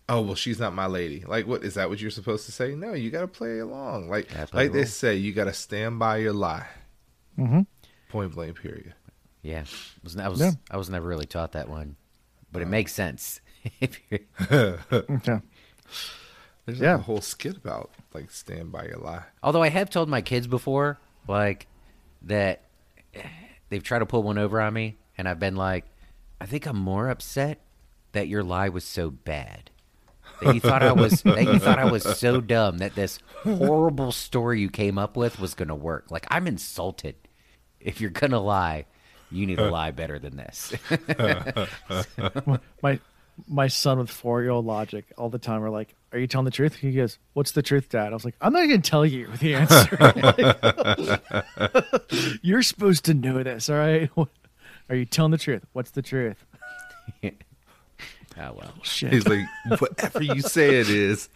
Oh 0.10 0.22
well, 0.22 0.36
she's 0.36 0.60
not 0.60 0.74
my 0.74 0.88
lady. 0.88 1.24
Like, 1.26 1.46
what 1.48 1.64
is 1.64 1.76
that? 1.76 1.88
What 1.90 2.02
you're 2.02 2.10
supposed 2.12 2.46
to 2.48 2.52
say? 2.52 2.74
No, 2.76 2.94
you 2.94 3.12
got 3.12 3.22
to 3.22 3.28
play 3.28 3.60
along. 3.60 4.10
Like, 4.10 4.28
play 4.30 4.48
like 4.54 4.72
the 4.72 4.80
they 4.80 4.86
say, 4.86 5.16
you 5.16 5.32
got 5.34 5.46
to 5.46 5.54
stand 5.54 6.00
by 6.00 6.18
your 6.18 6.34
lie. 6.34 6.66
mm-hmm. 7.38 7.62
Point 8.10 8.34
blank. 8.34 8.60
Period. 8.60 8.96
yeah, 9.44 9.66
was 10.04 10.18
I 10.18 10.28
was 10.28 10.40
Yeah. 10.42 10.52
I 10.72 10.78
was 10.78 10.90
never 10.90 11.08
really 11.08 11.28
taught 11.28 11.52
that 11.52 11.70
one, 11.70 11.96
but 12.52 12.62
it 12.64 12.68
makes 12.68 12.92
sense. 12.92 13.40
if 13.80 14.00
you're, 14.10 14.20
Okay. 14.92 15.42
There's 16.66 16.80
Yeah. 16.80 16.94
like 16.94 17.00
a 17.02 17.04
whole 17.04 17.22
skit 17.22 17.58
about 17.58 17.92
like 18.14 18.32
stand 18.32 18.72
by 18.72 18.86
your 18.86 18.98
lie. 18.98 19.24
Although 19.44 19.62
I 19.64 19.70
have 19.70 19.90
told 19.90 20.10
my 20.10 20.22
kids 20.22 20.48
before, 20.48 20.98
like 21.28 21.68
that 22.24 22.64
they've 23.70 23.84
tried 23.84 24.00
to 24.00 24.06
pull 24.06 24.24
one 24.24 24.38
over 24.40 24.60
on 24.60 24.74
me, 24.74 24.98
and 25.18 25.28
I've 25.30 25.40
been 25.40 25.56
like, 25.56 25.86
I 26.42 26.46
think 26.48 26.66
I'm 26.66 26.78
more 26.78 27.10
upset 27.10 27.60
that 28.14 28.28
your 28.28 28.44
lie 28.44 28.70
was 28.70 28.84
so 28.84 29.12
bad. 29.12 29.70
That 30.42 30.54
you 30.56 30.62
thought 30.62 30.84
I 30.84 30.92
was 30.94 31.22
that 31.24 31.44
you 31.44 31.60
thought 31.60 31.80
I 31.80 31.86
was 31.86 32.04
so 32.04 32.42
dumb 32.42 32.80
that 32.80 32.96
this 32.96 33.20
horrible 33.44 34.12
story 34.12 34.62
you 34.62 34.70
came 34.70 34.98
up 34.98 35.18
with 35.18 35.40
was 35.40 35.54
gonna 35.54 35.76
work. 35.76 36.10
Like 36.10 36.26
I'm 36.30 36.48
insulted. 36.48 37.16
If 37.80 38.02
you're 38.02 38.10
gonna 38.10 38.40
lie, 38.40 38.86
you 39.32 39.46
need 39.46 39.58
to 39.58 39.68
uh. 39.68 39.72
lie 39.72 39.92
better 39.92 40.20
than 40.20 40.38
this. 40.38 40.74
My 42.82 43.00
my 43.48 43.68
son 43.68 44.00
with 44.00 44.10
four 44.10 44.42
year 44.42 44.52
old 44.52 44.66
logic 44.66 45.06
all 45.18 45.30
the 45.30 45.40
time 45.40 45.64
are 45.64 45.70
like, 45.70 45.96
Are 46.12 46.20
you 46.20 46.28
telling 46.28 46.46
the 46.46 46.52
truth? 46.52 46.76
He 46.76 46.92
goes, 46.92 47.18
What's 47.34 47.52
the 47.52 47.62
truth, 47.62 47.90
Dad? 47.90 48.12
I 48.12 48.14
was 48.14 48.26
like, 48.26 48.36
I'm 48.42 48.54
not 48.54 48.62
gonna 48.62 48.80
tell 48.80 49.06
you 49.06 49.28
the 49.38 49.56
answer. 49.56 49.98
You're 52.42 52.64
supposed 52.64 53.06
to 53.06 53.14
know 53.14 53.42
this, 53.44 53.70
all 53.70 53.78
right? 53.78 54.10
Are 54.90 54.96
you 54.96 55.06
telling 55.06 55.32
the 55.32 55.38
truth? 55.38 55.66
What's 55.74 55.92
the 55.92 56.02
truth? 56.02 56.44
Oh 58.40 58.54
well. 58.54 58.74
Shit. 58.84 59.14
He's 59.14 59.28
like, 59.28 59.46
whatever 59.80 60.24
you 60.24 60.42
say 60.42 60.80
it 60.80 60.90
is, 60.90 61.30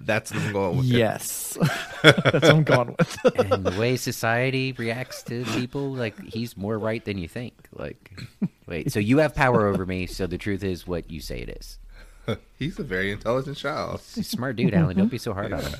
that's 0.00 0.32
what 0.32 0.42
I'm 0.42 0.52
going 0.52 0.76
with. 0.78 0.86
yes. 0.86 1.58
That's 2.02 2.32
what 2.32 2.44
I'm 2.44 2.62
going 2.64 2.94
with. 2.98 3.18
and 3.52 3.64
the 3.64 3.78
way 3.80 3.96
society 3.96 4.72
reacts 4.72 5.22
to 5.24 5.44
people, 5.46 5.92
like 5.92 6.18
he's 6.24 6.56
more 6.56 6.78
right 6.78 7.04
than 7.04 7.18
you 7.18 7.26
think. 7.26 7.54
Like, 7.72 8.22
wait, 8.66 8.92
so 8.92 9.00
you 9.00 9.18
have 9.18 9.34
power 9.34 9.66
over 9.66 9.84
me, 9.86 10.06
so 10.06 10.26
the 10.26 10.38
truth 10.38 10.62
is 10.62 10.86
what 10.86 11.10
you 11.10 11.20
say 11.20 11.40
it 11.40 11.48
is. 11.48 11.78
He's 12.58 12.78
a 12.78 12.82
very 12.84 13.10
intelligent 13.12 13.56
child. 13.56 14.00
He's 14.14 14.18
a 14.26 14.30
smart 14.30 14.56
dude, 14.56 14.74
Alan. 14.74 14.96
Don't 14.96 15.08
be 15.10 15.18
so 15.18 15.32
hard 15.32 15.52
on 15.52 15.62
him. 15.62 15.74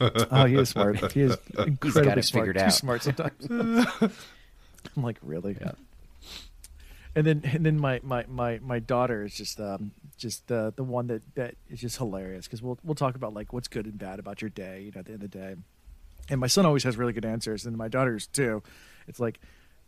Oh, 0.00 0.44
he 0.46 0.56
is 0.56 0.70
smart. 0.70 1.12
He 1.12 1.20
is 1.22 1.36
incredibly 1.58 2.12
it 2.20 2.24
smart. 2.24 2.46
figured 2.46 2.56
Too 2.56 2.62
out. 2.64 2.72
smart 2.72 3.02
sometimes. 3.02 3.46
I'm 3.50 5.02
like, 5.02 5.18
really? 5.22 5.56
And 7.16 7.26
then 7.26 7.42
and 7.44 7.64
then 7.64 7.78
my, 7.78 8.00
my, 8.02 8.24
my, 8.28 8.58
my 8.60 8.78
daughter 8.80 9.22
is 9.22 9.34
just 9.34 9.60
um, 9.60 9.92
just 10.16 10.48
the 10.48 10.72
the 10.74 10.82
one 10.82 11.06
that 11.08 11.22
that 11.36 11.54
is 11.70 11.80
just 11.80 11.98
hilarious 11.98 12.46
because 12.46 12.62
we'll 12.62 12.78
we'll 12.82 12.94
talk 12.94 13.14
about 13.14 13.34
like 13.34 13.52
what's 13.52 13.68
good 13.68 13.86
and 13.86 13.98
bad 13.98 14.18
about 14.18 14.42
your 14.42 14.50
day. 14.50 14.82
You 14.82 14.92
know, 14.92 15.00
at 15.00 15.06
the 15.06 15.12
end 15.12 15.22
of 15.22 15.30
the 15.30 15.38
day, 15.38 15.54
and 16.28 16.40
my 16.40 16.46
son 16.46 16.66
always 16.66 16.84
has 16.84 16.96
really 16.96 17.12
good 17.12 17.24
answers, 17.24 17.66
and 17.66 17.76
my 17.76 17.88
daughters 17.88 18.26
too. 18.26 18.62
It's 19.06 19.20
like, 19.20 19.38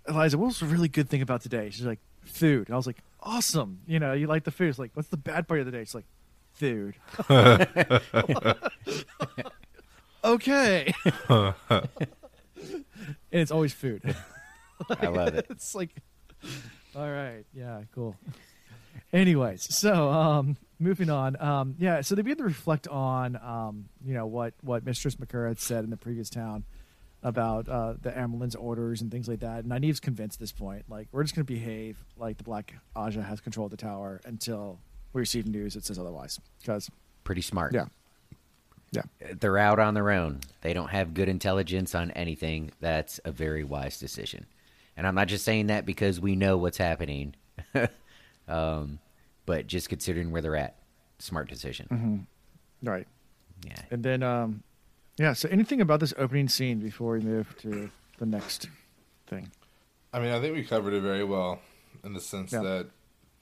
Eliza, 0.08 0.38
what 0.38 0.46
was 0.46 0.62
a 0.62 0.66
really 0.66 0.88
good 0.88 1.08
thing 1.08 1.22
about 1.22 1.40
today? 1.40 1.70
She's 1.70 1.86
like, 1.86 2.00
food. 2.26 2.68
And 2.68 2.74
I 2.74 2.76
was 2.76 2.86
like, 2.86 2.98
awesome. 3.20 3.80
You 3.86 3.98
know, 3.98 4.12
you 4.12 4.26
like 4.26 4.44
the 4.44 4.50
food. 4.50 4.68
It's 4.68 4.78
like, 4.78 4.90
what's 4.94 5.08
the 5.08 5.16
bad 5.16 5.48
part 5.48 5.60
of 5.60 5.66
the 5.66 5.72
day? 5.72 5.84
She's 5.84 5.94
like, 5.94 6.04
food. 6.52 6.94
okay. 10.24 10.92
and 11.28 11.88
it's 13.30 13.50
always 13.50 13.72
food. 13.72 14.14
I 14.90 15.06
love 15.06 15.34
it. 15.34 15.46
it's 15.50 15.74
like, 15.74 15.90
all 16.96 17.10
right, 17.10 17.44
yeah, 17.54 17.82
cool. 17.94 18.16
Anyways, 19.12 19.66
so 19.76 20.10
um, 20.10 20.56
moving 20.78 21.10
on. 21.10 21.40
Um, 21.40 21.74
yeah, 21.78 22.00
so 22.00 22.14
they 22.14 22.22
begin 22.22 22.38
to 22.38 22.44
reflect 22.44 22.88
on, 22.88 23.36
um, 23.36 23.88
you 24.04 24.14
know, 24.14 24.26
what 24.26 24.54
what 24.62 24.84
Mistress 24.84 25.16
Macura 25.16 25.48
had 25.48 25.60
said 25.60 25.84
in 25.84 25.90
the 25.90 25.96
previous 25.96 26.30
town 26.30 26.64
about 27.22 27.68
uh, 27.68 27.94
the 28.00 28.10
Amyrlin's 28.10 28.54
orders 28.54 29.00
and 29.02 29.10
things 29.10 29.28
like 29.28 29.40
that. 29.40 29.64
And 29.64 29.70
Nynaeve's 29.70 30.00
convinced 30.00 30.36
at 30.36 30.40
this 30.40 30.52
point, 30.52 30.84
like, 30.88 31.08
we're 31.12 31.24
just 31.24 31.34
going 31.34 31.44
to 31.46 31.52
behave 31.52 31.96
like 32.16 32.36
the 32.38 32.44
Black 32.44 32.74
Ajah 32.94 33.24
has 33.24 33.40
control 33.40 33.66
of 33.66 33.70
the 33.70 33.76
tower 33.76 34.20
until 34.24 34.78
we 35.12 35.20
receive 35.20 35.46
news 35.46 35.74
that 35.74 35.84
says 35.84 35.98
otherwise. 35.98 36.38
Because, 36.60 36.88
Pretty 37.24 37.42
smart. 37.42 37.74
yeah, 37.74 37.86
yeah, 38.92 39.02
They're 39.40 39.58
out 39.58 39.78
on 39.80 39.94
their 39.94 40.10
own. 40.10 40.40
They 40.60 40.72
don't 40.72 40.90
have 40.90 41.14
good 41.14 41.28
intelligence 41.28 41.94
on 41.94 42.12
anything. 42.12 42.70
That's 42.80 43.18
a 43.24 43.32
very 43.32 43.64
wise 43.64 43.98
decision. 43.98 44.46
And 44.96 45.06
I'm 45.06 45.14
not 45.14 45.28
just 45.28 45.44
saying 45.44 45.66
that 45.66 45.84
because 45.84 46.20
we 46.20 46.36
know 46.36 46.56
what's 46.56 46.78
happening, 46.78 47.34
um, 48.48 48.98
but 49.44 49.66
just 49.66 49.88
considering 49.88 50.30
where 50.30 50.42
they're 50.42 50.56
at, 50.56 50.76
smart 51.18 51.48
decision. 51.48 52.26
right. 52.82 53.06
Yeah. 53.64 53.74
And 53.90 54.02
then, 54.02 54.22
um, 54.22 54.62
yeah. 55.18 55.32
So, 55.32 55.48
anything 55.48 55.80
about 55.80 56.00
this 56.00 56.12
opening 56.18 56.48
scene 56.48 56.78
before 56.78 57.12
we 57.14 57.20
move 57.20 57.54
to 57.62 57.90
the 58.18 58.26
next 58.26 58.68
thing? 59.26 59.50
I 60.12 60.20
mean, 60.20 60.30
I 60.32 60.40
think 60.40 60.54
we 60.54 60.64
covered 60.64 60.94
it 60.94 61.00
very 61.02 61.24
well 61.24 61.60
in 62.04 62.12
the 62.12 62.20
sense 62.20 62.52
Yeah. 62.52 62.62
that 62.62 62.86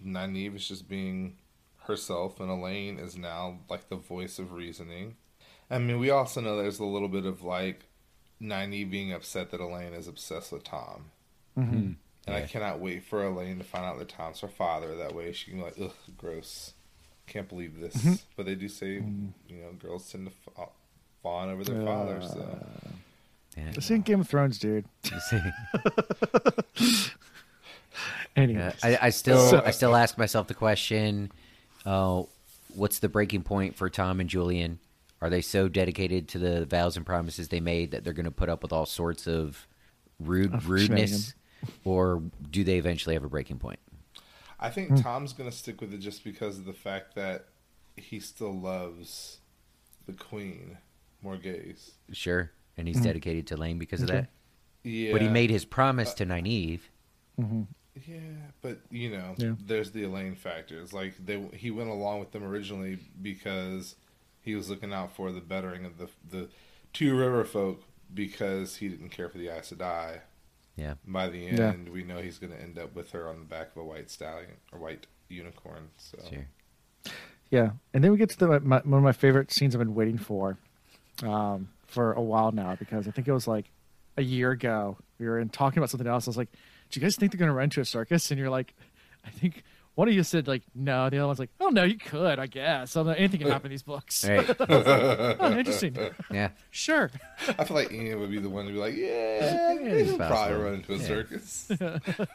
Nynaeve 0.05 0.57
is 0.57 0.69
just 0.69 0.89
being 0.89 1.37
herself, 1.87 2.41
and 2.41 2.49
Elayne 2.49 2.99
is 2.99 3.17
now 3.17 3.59
like 3.69 3.89
the 3.89 3.97
voice 3.97 4.39
of 4.39 4.53
reasoning. 4.53 5.17
I 5.71 5.79
mean, 5.79 5.99
we 5.99 6.11
also 6.11 6.41
know 6.41 6.57
there's 6.57 6.79
a 6.79 6.85
little 6.85 7.09
bit 7.09 7.27
of 7.27 7.43
like 7.43 7.87
Nynaeve 8.41 8.91
being 8.91 9.13
upset 9.13 9.51
that 9.51 9.61
Elayne 9.61 9.95
is 9.99 10.07
obsessed 10.09 10.53
with 10.53 10.65
Tom. 10.65 11.07
Mm-hmm. 11.59 11.93
And 12.27 12.35
I 12.37 12.43
cannot 12.43 12.81
wait 12.81 13.05
for 13.05 13.23
Elayne 13.23 13.59
to 13.59 13.65
find 13.65 13.85
out 13.85 13.99
that 13.99 14.09
Tom's 14.09 14.41
her 14.41 14.49
father. 14.49 14.97
That 14.97 15.15
way 15.15 15.33
she 15.33 15.51
can 15.51 15.59
be 15.61 15.65
like, 15.65 15.77
ugh, 15.81 15.93
gross. 16.17 16.73
Can't 17.27 17.49
believe 17.49 17.79
this. 17.81 17.95
Mm-hmm. 17.97 18.15
But 18.37 18.47
they 18.47 18.55
do 18.55 18.69
say, 18.69 18.93
you 18.95 19.33
know, 19.51 19.73
girls 19.79 20.11
tend 20.11 20.27
to 20.27 20.33
fa- 20.33 20.69
fawn 21.23 21.51
over 21.51 21.65
their 21.65 21.85
fathers. 21.85 22.31
So. 22.31 22.67
Yeah. 23.57 23.71
This 23.73 23.91
ain't 23.91 24.05
Game 24.05 24.21
of 24.21 24.29
Thrones, 24.29 24.59
dude. 24.59 24.85
You 25.13 25.21
see? 25.21 27.11
Anyways, 28.37 28.75
I, 28.83 28.99
I 29.03 29.11
still 29.11 29.39
So- 29.49 29.63
I 29.65 29.71
still 29.71 29.95
ask 29.95 30.19
myself 30.19 30.49
the 30.49 30.55
question: 30.55 31.31
uh, 31.87 32.23
What's 32.75 32.99
the 32.99 33.09
breaking 33.09 33.43
point 33.43 33.77
for 33.77 33.89
Tom 33.89 34.19
and 34.21 34.29
Juilin? 34.29 34.79
Are 35.21 35.31
they 35.31 35.41
so 35.41 35.69
dedicated 35.69 36.29
to 36.29 36.39
the 36.39 36.67
vows 36.67 36.97
and 36.97 37.07
promises 37.07 37.49
they 37.49 37.61
made 37.61 37.93
that 37.93 38.05
they're 38.05 38.13
going 38.13 38.25
to 38.25 38.31
put 38.33 38.49
up 38.49 38.63
with 38.63 38.73
all 38.73 38.85
sorts 38.87 39.27
of 39.27 39.67
rude 40.21 40.53
Of 40.53 40.69
rudeness, 40.69 41.35
or 41.85 42.23
do 42.51 42.65
they 42.65 42.77
eventually 42.77 43.15
have 43.15 43.25
a 43.25 43.29
breaking 43.29 43.59
point? 43.59 43.79
I 44.61 44.71
think 44.71 44.89
Hmm. 44.91 44.97
Tom's 44.97 45.33
going 45.33 45.51
to 45.51 45.57
stick 45.57 45.81
with 45.81 45.93
it 45.93 45.99
just 45.99 46.25
because 46.25 46.59
of 46.59 46.65
the 46.65 46.73
fact 46.73 47.15
that 47.17 47.47
he 47.97 48.19
still 48.21 48.53
loves 48.59 49.39
the 50.07 50.13
queen, 50.13 50.79
Morgase. 51.25 51.91
Sure, 52.13 52.51
and 52.77 52.89
he's 52.89 53.01
dedicated 53.01 53.47
to 53.49 53.57
Lane 53.57 53.79
because 53.79 54.03
of 54.03 54.09
Mm-hmm. 54.09 54.17
Okay. 54.19 54.29
that. 54.83 54.89
Yeah. 54.91 55.13
But 55.13 55.23
he 55.23 55.29
made 55.29 55.51
his 55.51 55.65
promise 55.65 56.13
to 56.15 56.27
Nynaeve. 56.27 56.81
Yeah, 58.07 58.17
but 58.61 58.79
you 58.91 59.11
know, 59.11 59.35
Yeah. 59.39 59.55
there's 59.65 59.93
the 59.93 60.03
Elayne 60.05 60.37
factor. 60.37 60.81
It's 60.81 60.93
like 60.93 61.15
they 61.25 61.41
he 61.55 61.71
went 61.71 61.91
along 61.91 62.21
with 62.21 62.33
them 62.33 62.43
originally 62.45 62.99
because 63.23 63.95
he 64.41 64.55
was 64.57 64.69
looking 64.69 64.93
out 64.93 65.15
for 65.15 65.31
the 65.33 65.41
bettering 65.41 65.85
of 65.85 65.99
the 65.99 66.09
the 66.29 66.49
two 66.93 67.17
river 67.17 67.45
folk 67.45 67.83
because 68.13 68.77
he 68.77 68.89
didn't 68.89 69.11
care 69.11 69.29
for 69.29 69.39
the 69.39 69.49
Aes 69.49 69.73
Sedai. 69.73 70.21
Yeah, 70.77 70.95
By 71.07 71.29
the 71.29 71.47
end, 71.47 71.59
Yeah. 71.59 71.93
we 71.93 72.03
know 72.03 72.19
he's 72.19 72.39
going 72.39 72.53
to 72.53 72.61
end 72.61 72.79
up 72.79 72.95
with 72.97 73.13
her 73.13 73.29
on 73.29 73.39
the 73.39 73.45
back 73.45 73.71
of 73.71 73.77
a 73.83 73.85
white 73.85 74.11
stallion 74.11 74.51
or 74.73 74.79
white 74.81 75.07
unicorn. 75.29 75.91
So 75.99 76.19
sure. 76.29 76.47
yeah. 77.51 77.71
And 77.93 78.03
then 78.03 78.11
we 78.11 78.19
get 78.19 78.31
to 78.31 78.39
the 78.39 78.61
my, 78.61 78.79
one 78.85 78.99
of 78.99 79.05
my 79.05 79.13
favorite 79.13 79.53
scenes 79.53 79.75
I've 79.75 79.79
been 79.79 79.95
waiting 79.95 80.19
for, 80.19 80.59
um, 81.23 81.69
for 81.87 82.13
a 82.13 82.21
while 82.23 82.51
now 82.51 82.75
because 82.77 83.07
I 83.07 83.13
think 83.13 83.29
it 83.29 83.33
was 83.33 83.47
like 83.47 83.71
a 84.17 84.23
year 84.23 84.51
ago 84.51 84.97
we 85.19 85.27
were 85.27 85.39
in 85.39 85.49
talking 85.49 85.79
about 85.79 85.91
something 85.91 86.09
else. 86.09 86.27
I 86.27 86.31
was 86.31 86.37
like, 86.37 86.51
"Do 86.91 86.99
you 86.99 87.05
guys 87.07 87.15
think 87.17 87.31
they're 87.31 87.39
going 87.39 87.49
to 87.51 87.55
run 87.55 87.71
to 87.71 87.81
a 87.81 87.85
circus?" 87.85 88.31
And 88.33 88.39
you're 88.41 88.51
like, 88.51 88.75
"I 89.25 89.31
think." 89.31 89.63
One 89.97 90.09
of 90.09 90.15
you 90.15 90.23
said 90.25 90.49
like 90.49 90.63
no, 90.75 91.09
the 91.09 91.19
other 91.19 91.27
one's 91.27 91.39
like, 91.39 91.51
oh 91.61 91.69
no, 91.69 91.85
you 91.85 91.97
could, 91.99 92.39
I 92.39 92.47
guess. 92.47 92.91
So 92.91 93.07
anything 93.09 93.41
can 93.41 93.51
happen 93.51 93.67
in 93.67 93.71
these 93.71 93.83
books. 93.85 94.27
Right. 94.29 94.45
oh, 94.69 95.53
interesting. 95.57 95.97
Yeah. 96.33 96.51
Sure. 96.71 97.11
I 97.59 97.65
feel 97.65 97.77
like 97.77 97.93
Ian 97.93 98.19
would 98.21 98.31
be 98.31 98.39
the 98.41 98.49
one 98.51 98.67
to 98.67 98.73
be 98.73 98.79
like, 98.79 98.95
yeah, 98.97 99.75
it's 99.79 100.11
he'll 100.11 100.19
probably 100.19 100.57
run 100.57 100.75
into 100.75 100.95
a 100.95 100.97
Yeah. 100.97 101.07
circus. 101.07 101.71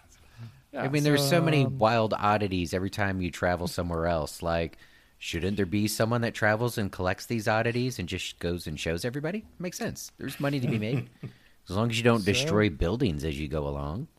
Yeah, 0.71 0.83
I 0.83 0.87
mean, 0.87 1.03
there's 1.03 1.27
so 1.27 1.41
many 1.41 1.65
um, 1.65 1.79
wild 1.79 2.13
oddities 2.13 2.75
every 2.75 2.91
time 2.91 3.21
you 3.23 3.31
travel 3.31 3.67
somewhere 3.67 4.05
else. 4.05 4.43
Like, 4.43 4.77
shouldn't 5.17 5.57
there 5.57 5.65
be 5.65 5.87
someone 5.87 6.21
that 6.21 6.35
travels 6.35 6.77
and 6.77 6.91
collects 6.91 7.25
these 7.25 7.47
oddities 7.47 7.97
and 7.97 8.07
just 8.07 8.37
goes 8.37 8.67
and 8.67 8.79
shows 8.79 9.03
everybody? 9.03 9.45
Makes 9.57 9.79
sense. 9.79 10.11
There's 10.19 10.39
money 10.39 10.59
to 10.59 10.67
be 10.67 10.77
made. 10.77 11.09
as 11.67 11.75
long 11.75 11.89
as 11.89 11.97
you 11.97 12.03
don't 12.03 12.19
So- 12.19 12.25
destroy 12.31 12.69
buildings 12.69 13.23
as 13.25 13.39
you 13.39 13.47
go 13.47 13.67
along. 13.67 14.09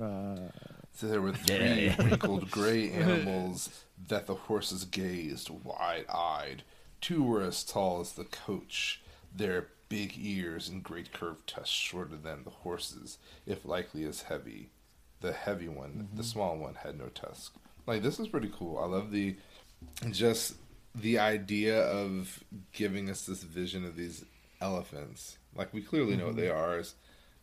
uh, 0.00 0.36
So 0.98 1.06
there 1.06 1.22
were 1.22 1.30
three 1.30 1.94
wrinkled 1.96 2.50
gray 2.50 2.90
animals 2.92 3.84
that 4.08 4.26
the 4.26 4.34
horses 4.34 4.84
gazed 4.84 5.48
wide 5.48 6.06
eyed. 6.12 6.64
Two 7.00 7.22
were 7.22 7.40
as 7.40 7.62
tall 7.62 8.00
as 8.00 8.14
the 8.14 8.24
coach, 8.24 9.00
their 9.32 9.68
big 9.88 10.14
ears 10.18 10.68
and 10.68 10.82
great 10.82 11.12
curved 11.12 11.46
tusks 11.46 11.70
shorter 11.70 12.16
than 12.16 12.42
the 12.42 12.50
horses, 12.50 13.18
if 13.46 13.64
likely 13.64 14.02
as 14.06 14.22
heavy. 14.22 14.70
The 15.20 15.32
heavy 15.32 15.68
one, 15.68 16.08
the 16.14 16.22
mm-hmm. 16.22 16.22
small 16.22 16.56
one, 16.56 16.74
had 16.74 16.98
no 16.98 17.06
tusk. 17.06 17.54
Like 17.86 18.02
this 18.02 18.18
is 18.18 18.26
pretty 18.26 18.50
cool. 18.52 18.80
I 18.80 18.86
love 18.86 19.12
the 19.12 19.36
just 20.10 20.56
the 20.96 21.20
idea 21.20 21.80
of 21.80 22.42
giving 22.72 23.08
us 23.08 23.24
this 23.24 23.44
vision 23.44 23.84
of 23.84 23.94
these 23.94 24.24
elephants. 24.60 25.38
Like 25.54 25.72
we 25.72 25.80
clearly 25.80 26.16
know 26.16 26.24
what 26.24 26.34
mm-hmm. 26.34 26.40
they 26.40 26.50
are 26.50 26.78
as 26.78 26.94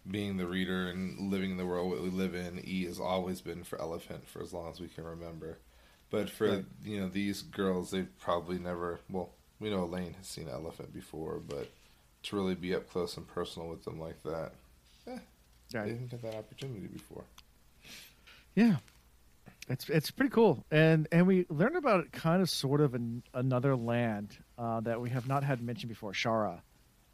being 0.10 0.38
the 0.38 0.48
reader 0.48 0.88
and 0.88 1.32
living 1.32 1.52
in 1.52 1.58
the 1.58 1.66
world 1.66 1.94
that 1.94 2.02
we 2.04 2.10
live 2.10 2.36
in. 2.36 2.60
E 2.64 2.86
has 2.86 3.00
always 3.00 3.42
been 3.42 3.64
for 3.64 3.80
elephant 3.82 4.28
for 4.28 4.42
as 4.42 4.54
long 4.54 4.70
as 4.72 4.80
we 4.80 4.88
can 4.88 5.04
remember. 5.04 5.58
But 6.10 6.30
for 6.30 6.48
Right. 6.48 6.66
you 6.84 7.00
know 7.00 7.10
these 7.10 7.42
girls, 7.42 7.92
they've 7.92 8.16
probably 8.20 8.60
never. 8.60 9.00
Well, 9.10 9.34
we 9.60 9.70
know 9.70 9.88
Elayne 9.88 10.16
has 10.16 10.28
seen 10.28 10.48
elephant 10.48 10.94
before, 10.94 11.40
but 11.40 11.70
to 12.24 12.36
really 12.36 12.56
be 12.56 12.76
up 12.76 12.90
close 12.90 13.18
and 13.18 13.28
personal 13.28 13.68
with 13.70 13.84
them 13.86 14.00
like 14.00 14.22
that, 14.24 14.54
eh, 15.08 15.18
they 15.72 15.80
right. 15.80 15.88
didn't 15.88 16.10
get 16.12 16.22
that 16.22 16.36
opportunity 16.36 16.88
before. 16.88 17.24
Yeah, 18.56 18.78
it's 19.68 19.90
it's 19.90 20.12
pretty 20.12 20.30
cool, 20.32 20.64
and 20.72 21.08
and 21.12 21.26
we 21.28 21.46
learned 21.50 21.76
about 21.76 22.02
it 22.02 22.12
kind 22.12 22.42
of 22.42 22.50
sort 22.50 22.82
of 22.82 22.94
in 22.96 23.24
another 23.34 23.76
land 23.76 24.38
uh, 24.58 24.80
that 24.82 25.02
we 25.02 25.10
have 25.10 25.28
not 25.28 25.44
had 25.44 25.62
mentioned 25.62 25.90
before, 25.90 26.14
Shara, 26.14 26.62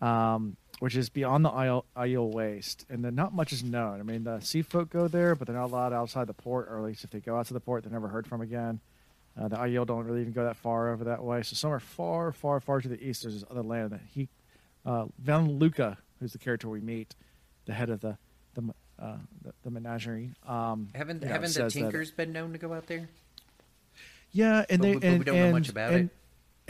um, 0.01 0.57
which 0.81 0.95
is 0.95 1.09
beyond 1.09 1.45
the 1.45 1.49
Aiel, 1.51 1.83
Aiel 1.95 2.33
Waste, 2.33 2.87
and 2.89 3.05
then 3.05 3.13
not 3.13 3.35
much 3.35 3.53
is 3.53 3.63
known. 3.63 3.99
I 3.99 4.03
mean, 4.03 4.23
the 4.23 4.39
sea 4.39 4.63
folk 4.63 4.89
go 4.89 5.07
there, 5.07 5.35
but 5.35 5.45
they're 5.45 5.55
not 5.55 5.65
allowed 5.65 5.93
outside 5.93 6.25
the 6.25 6.33
port, 6.33 6.67
or 6.71 6.79
at 6.79 6.83
least 6.83 7.03
if 7.03 7.11
they 7.11 7.19
go 7.19 7.37
outside 7.37 7.53
the 7.53 7.59
port, 7.59 7.83
they're 7.83 7.93
never 7.93 8.07
heard 8.07 8.25
from 8.25 8.41
again. 8.41 8.79
Uh, 9.39 9.47
the 9.47 9.57
Aiel 9.57 9.85
don't 9.85 10.05
really 10.05 10.21
even 10.21 10.33
go 10.33 10.43
that 10.43 10.55
far 10.57 10.91
over 10.91 11.03
that 11.03 11.23
way, 11.23 11.43
so 11.43 11.55
some 11.55 11.71
are 11.71 11.79
far, 11.79 12.31
far, 12.31 12.59
far 12.59 12.81
to 12.81 12.87
the 12.87 12.99
east. 12.99 13.21
There's 13.21 13.35
this 13.35 13.43
other 13.51 13.61
land 13.61 13.91
that 13.91 14.01
he, 14.11 14.27
uh, 14.83 15.05
Van 15.19 15.59
Luca, 15.59 15.99
who's 16.19 16.31
the 16.31 16.39
character 16.39 16.67
we 16.67 16.81
meet, 16.81 17.13
the 17.67 17.73
head 17.73 17.91
of 17.91 18.01
the 18.01 18.17
the 18.55 18.73
uh, 18.99 19.17
the, 19.43 19.53
the 19.63 19.69
menagerie. 19.69 20.31
Um, 20.47 20.87
Haven't 20.95 21.21
you 21.21 21.27
know, 21.27 21.31
haven't 21.33 21.49
the 21.49 21.53
says 21.53 21.73
that- 21.75 21.79
Tinkers 21.79 22.09
been 22.09 22.33
known 22.33 22.53
to 22.53 22.57
go 22.57 22.73
out 22.73 22.87
there? 22.87 23.07
yeah, 24.31 24.65
and 24.67 24.79
But 24.79 24.87
they 24.87 24.93
we- 24.93 24.99
but 24.99 25.03
we 25.03 25.07
and, 25.15 25.25
don't 25.25 25.35
know 25.35 25.43
and, 25.43 25.53
much 25.53 25.69
about 25.69 25.93
and, 25.93 26.09
it. 26.09 26.15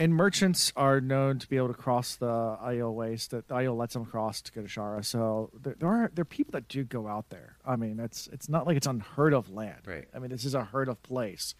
And 0.02 0.14
merchants 0.16 0.72
are 0.74 1.00
known 1.00 1.38
to 1.38 1.46
be 1.46 1.56
able 1.56 1.68
to 1.68 1.74
cross 1.74 2.16
the 2.16 2.26
Aiel 2.26 2.92
waste. 2.92 3.30
That 3.30 3.46
the 3.46 3.54
Aiel 3.54 3.76
lets 3.76 3.94
them 3.94 4.04
cross 4.04 4.42
to 4.42 4.50
go 4.52 4.62
to 4.62 4.66
Shara. 4.66 5.04
So 5.04 5.50
there, 5.62 5.76
there 5.78 5.88
are 5.88 6.10
there 6.12 6.22
are 6.22 6.24
people 6.24 6.50
that 6.52 6.66
do 6.66 6.82
go 6.82 7.06
out 7.06 7.30
there. 7.30 7.56
I 7.64 7.76
mean, 7.76 8.00
it's 8.00 8.26
it's 8.32 8.48
not 8.48 8.66
like 8.66 8.76
it's 8.76 8.88
unheard 8.88 9.32
of 9.32 9.48
land. 9.48 9.82
Right. 9.86 10.08
I 10.12 10.18
mean, 10.18 10.30
this 10.30 10.44
is 10.44 10.54
a 10.54 10.64
heard 10.64 10.88
of 10.88 11.00
place. 11.04 11.54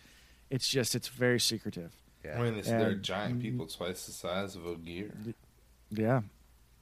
It's 0.51 0.66
just 0.66 0.97
it's 0.97 1.06
very 1.06 1.39
secretive. 1.39 1.93
I 2.24 2.40
mean, 2.43 2.55
it's, 2.55 2.69
they're 2.69 2.94
giant 2.94 3.40
people 3.40 3.66
twice 3.66 4.06
the 4.06 4.12
size 4.12 4.56
of 4.56 4.66
Ogier. 4.66 5.12
Yeah. 5.90 6.23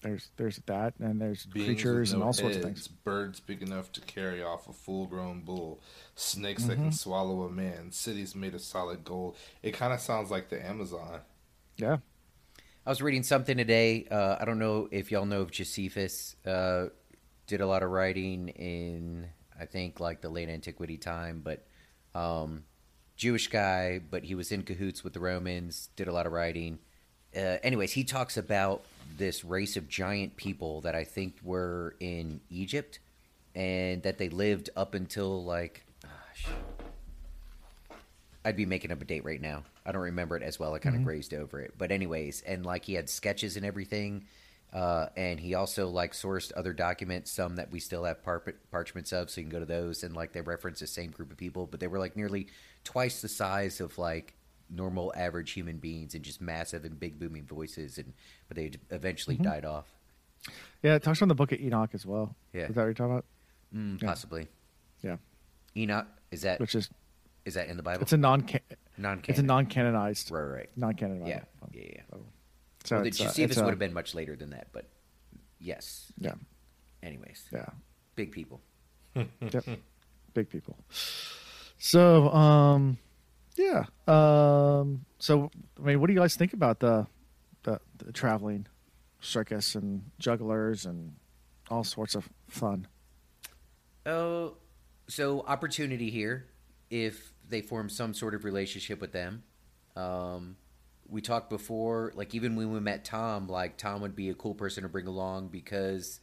there's 0.02 0.30
there's 0.38 0.60
that, 0.66 0.94
and 0.98 1.20
there's 1.20 1.44
Beings 1.44 1.66
creatures 1.66 2.08
with 2.08 2.14
and 2.14 2.20
no 2.20 2.26
all 2.26 2.32
sorts 2.32 2.56
of 2.56 2.62
things. 2.62 2.88
Birds 2.88 3.40
big 3.40 3.60
enough 3.62 3.92
to 3.92 4.00
carry 4.00 4.42
off 4.42 4.66
a 4.68 4.72
full-grown 4.72 5.40
bull, 5.42 5.80
snakes 6.14 6.64
that 6.64 6.74
Mm-hmm. 6.74 6.84
can 6.84 6.92
swallow 6.92 7.42
a 7.42 7.50
man, 7.50 7.92
cities 7.92 8.34
made 8.34 8.54
of 8.54 8.62
solid 8.62 9.04
gold. 9.04 9.36
It 9.62 9.72
kind 9.72 9.92
of 9.92 10.00
sounds 10.00 10.30
like 10.30 10.48
the 10.48 10.64
Amazon. 10.64 11.20
Yeah. 11.80 11.98
I 12.86 12.90
was 12.90 13.00
reading 13.00 13.22
something 13.22 13.56
today. 13.56 14.06
Uh, 14.10 14.36
I 14.38 14.44
don't 14.44 14.58
know 14.58 14.88
if 14.90 15.10
y'all 15.10 15.26
know 15.26 15.40
of 15.42 15.50
Josephus. 15.50 16.36
Uh, 16.46 16.86
did 17.46 17.60
a 17.60 17.66
lot 17.66 17.82
of 17.82 17.90
writing 17.90 18.48
in, 18.48 19.26
I 19.58 19.66
think, 19.66 20.00
like 20.00 20.20
the 20.20 20.28
late 20.28 20.48
antiquity 20.48 20.96
time, 20.96 21.40
but 21.42 21.66
um, 22.14 22.64
Jewish 23.16 23.48
guy, 23.48 23.98
but 23.98 24.24
he 24.24 24.34
was 24.34 24.52
in 24.52 24.62
cahoots 24.62 25.02
with 25.02 25.12
the 25.14 25.20
Romans. 25.20 25.90
Did 25.96 26.08
a 26.08 26.12
lot 26.12 26.26
of 26.26 26.32
writing. 26.32 26.78
Uh, 27.34 27.58
anyways, 27.62 27.92
he 27.92 28.04
talks 28.04 28.36
about 28.36 28.84
this 29.16 29.44
race 29.44 29.76
of 29.76 29.88
giant 29.88 30.36
people 30.36 30.80
that 30.82 30.94
I 30.94 31.04
think 31.04 31.36
were 31.42 31.96
in 32.00 32.40
Egypt, 32.50 32.98
and 33.54 34.02
that 34.02 34.18
they 34.18 34.28
lived 34.28 34.70
up 34.76 34.94
until 34.94 35.44
like, 35.44 35.84
gosh, 36.02 36.46
I'd 38.44 38.56
be 38.56 38.66
making 38.66 38.90
up 38.90 39.02
a 39.02 39.04
date 39.04 39.24
right 39.24 39.40
now. 39.40 39.64
I 39.90 39.92
don't 39.92 40.02
remember 40.02 40.36
it 40.36 40.42
as 40.42 40.58
well. 40.58 40.72
I 40.74 40.78
kind 40.78 40.94
of 40.96 41.02
grazed 41.04 41.34
over 41.34 41.60
it. 41.60 41.74
But 41.76 41.90
anyways, 41.90 42.42
and 42.42 42.64
like 42.64 42.84
he 42.84 42.94
had 42.94 43.10
sketches 43.10 43.56
and 43.56 43.66
everything. 43.66 44.24
Uh, 44.72 45.06
and 45.16 45.40
he 45.40 45.54
also 45.54 45.88
like 45.88 46.12
sourced 46.12 46.52
other 46.56 46.72
documents, 46.72 47.32
some 47.32 47.56
that 47.56 47.72
we 47.72 47.80
still 47.80 48.04
have 48.04 48.22
par- 48.22 48.54
parchments 48.70 49.12
of, 49.12 49.28
so 49.28 49.40
you 49.40 49.44
can 49.48 49.50
go 49.50 49.58
to 49.58 49.66
those 49.66 50.04
and 50.04 50.14
like 50.14 50.32
they 50.32 50.40
reference 50.40 50.78
the 50.78 50.86
same 50.86 51.10
group 51.10 51.32
of 51.32 51.36
people, 51.36 51.66
but 51.66 51.80
they 51.80 51.88
were 51.88 51.98
like 51.98 52.14
nearly 52.16 52.46
twice 52.84 53.20
the 53.20 53.26
size 53.28 53.80
of 53.80 53.98
like 53.98 54.34
normal 54.70 55.12
average 55.16 55.50
human 55.50 55.78
beings 55.78 56.14
and 56.14 56.22
just 56.24 56.40
massive 56.40 56.84
and 56.84 57.00
big 57.00 57.18
booming 57.18 57.44
voices, 57.46 57.98
and 57.98 58.12
but 58.46 58.56
they 58.56 58.70
eventually 58.90 59.36
died 59.36 59.64
off. 59.64 59.86
Yeah, 60.84 60.94
it 60.94 61.02
talks 61.02 61.20
on 61.20 61.26
the 61.26 61.34
book 61.34 61.50
of 61.50 61.58
Enoch 61.60 61.90
as 61.92 62.06
well. 62.06 62.36
Yeah. 62.52 62.66
Is 62.68 62.76
that 62.76 62.82
what 62.82 62.84
you're 62.84 62.94
talking 62.94 63.12
about? 63.14 63.24
Mm, 63.74 64.00
Yeah. 64.00 64.08
Possibly 64.08 64.46
Yeah. 65.02 65.16
Enoch 65.76 66.06
is 66.30 66.42
that 66.42 66.60
Which 66.60 66.76
is 66.76 66.88
is 67.44 67.54
that 67.54 67.66
in 67.66 67.76
the 67.76 67.82
Bible? 67.82 68.02
it's 68.02 68.12
a 68.12 68.16
non 68.16 68.48
non 69.00 69.22
it's 69.26 69.38
a 69.38 69.42
non 69.42 69.66
canonized 69.66 70.30
right 70.30 70.42
right 70.42 70.70
Non 70.76 70.94
canonized. 70.94 71.28
yeah 71.28 71.40
yeah 71.72 71.82
yeah. 71.96 72.02
So 72.84 72.96
well, 72.96 73.04
the 73.04 73.10
Josephus 73.10 73.58
uh, 73.58 73.62
would 73.64 73.70
have 73.70 73.78
been 73.78 73.92
much 73.92 74.14
later 74.14 74.36
than 74.36 74.50
that, 74.50 74.68
but 74.72 74.88
yes. 75.58 76.10
Yeah. 76.18 76.34
Anyways, 77.02 77.44
Yeah. 77.52 77.66
big 78.16 78.32
people. 78.32 78.60
Yep. 79.14 79.64
Big 80.34 80.48
people. 80.48 80.78
So, 81.78 82.28
um, 82.30 82.96
yeah. 83.56 83.84
Um, 84.06 85.04
so, 85.18 85.50
I 85.78 85.82
mean, 85.86 86.00
what 86.00 86.06
do 86.06 86.12
you 86.14 86.18
guys 86.20 86.36
think 86.36 86.52
about 86.52 86.78
the, 86.80 87.06
the, 87.64 87.80
the 87.98 88.12
traveling 88.12 88.66
circus 89.20 89.74
and 89.74 90.02
jugglers 90.18 90.86
and 90.86 91.14
all 91.70 91.84
sorts 91.84 92.14
of 92.14 92.28
fun? 92.48 92.86
Oh, 94.06 94.54
so 95.08 95.42
opportunity 95.46 96.10
here 96.10 96.46
if 96.90 97.32
they 97.50 97.60
form 97.60 97.88
some 97.88 98.14
sort 98.14 98.34
of 98.34 98.44
relationship 98.44 99.00
with 99.00 99.12
them. 99.12 99.42
Um, 99.96 100.56
we 101.08 101.20
talked 101.20 101.50
before, 101.50 102.12
like 102.14 102.34
even 102.34 102.54
when 102.56 102.72
we 102.72 102.80
met 102.80 103.04
Tom, 103.04 103.48
like 103.48 103.76
Tom 103.76 104.00
would 104.00 104.14
be 104.14 104.30
a 104.30 104.34
cool 104.34 104.54
person 104.54 104.84
to 104.84 104.88
bring 104.88 105.06
along 105.06 105.48
because 105.48 106.20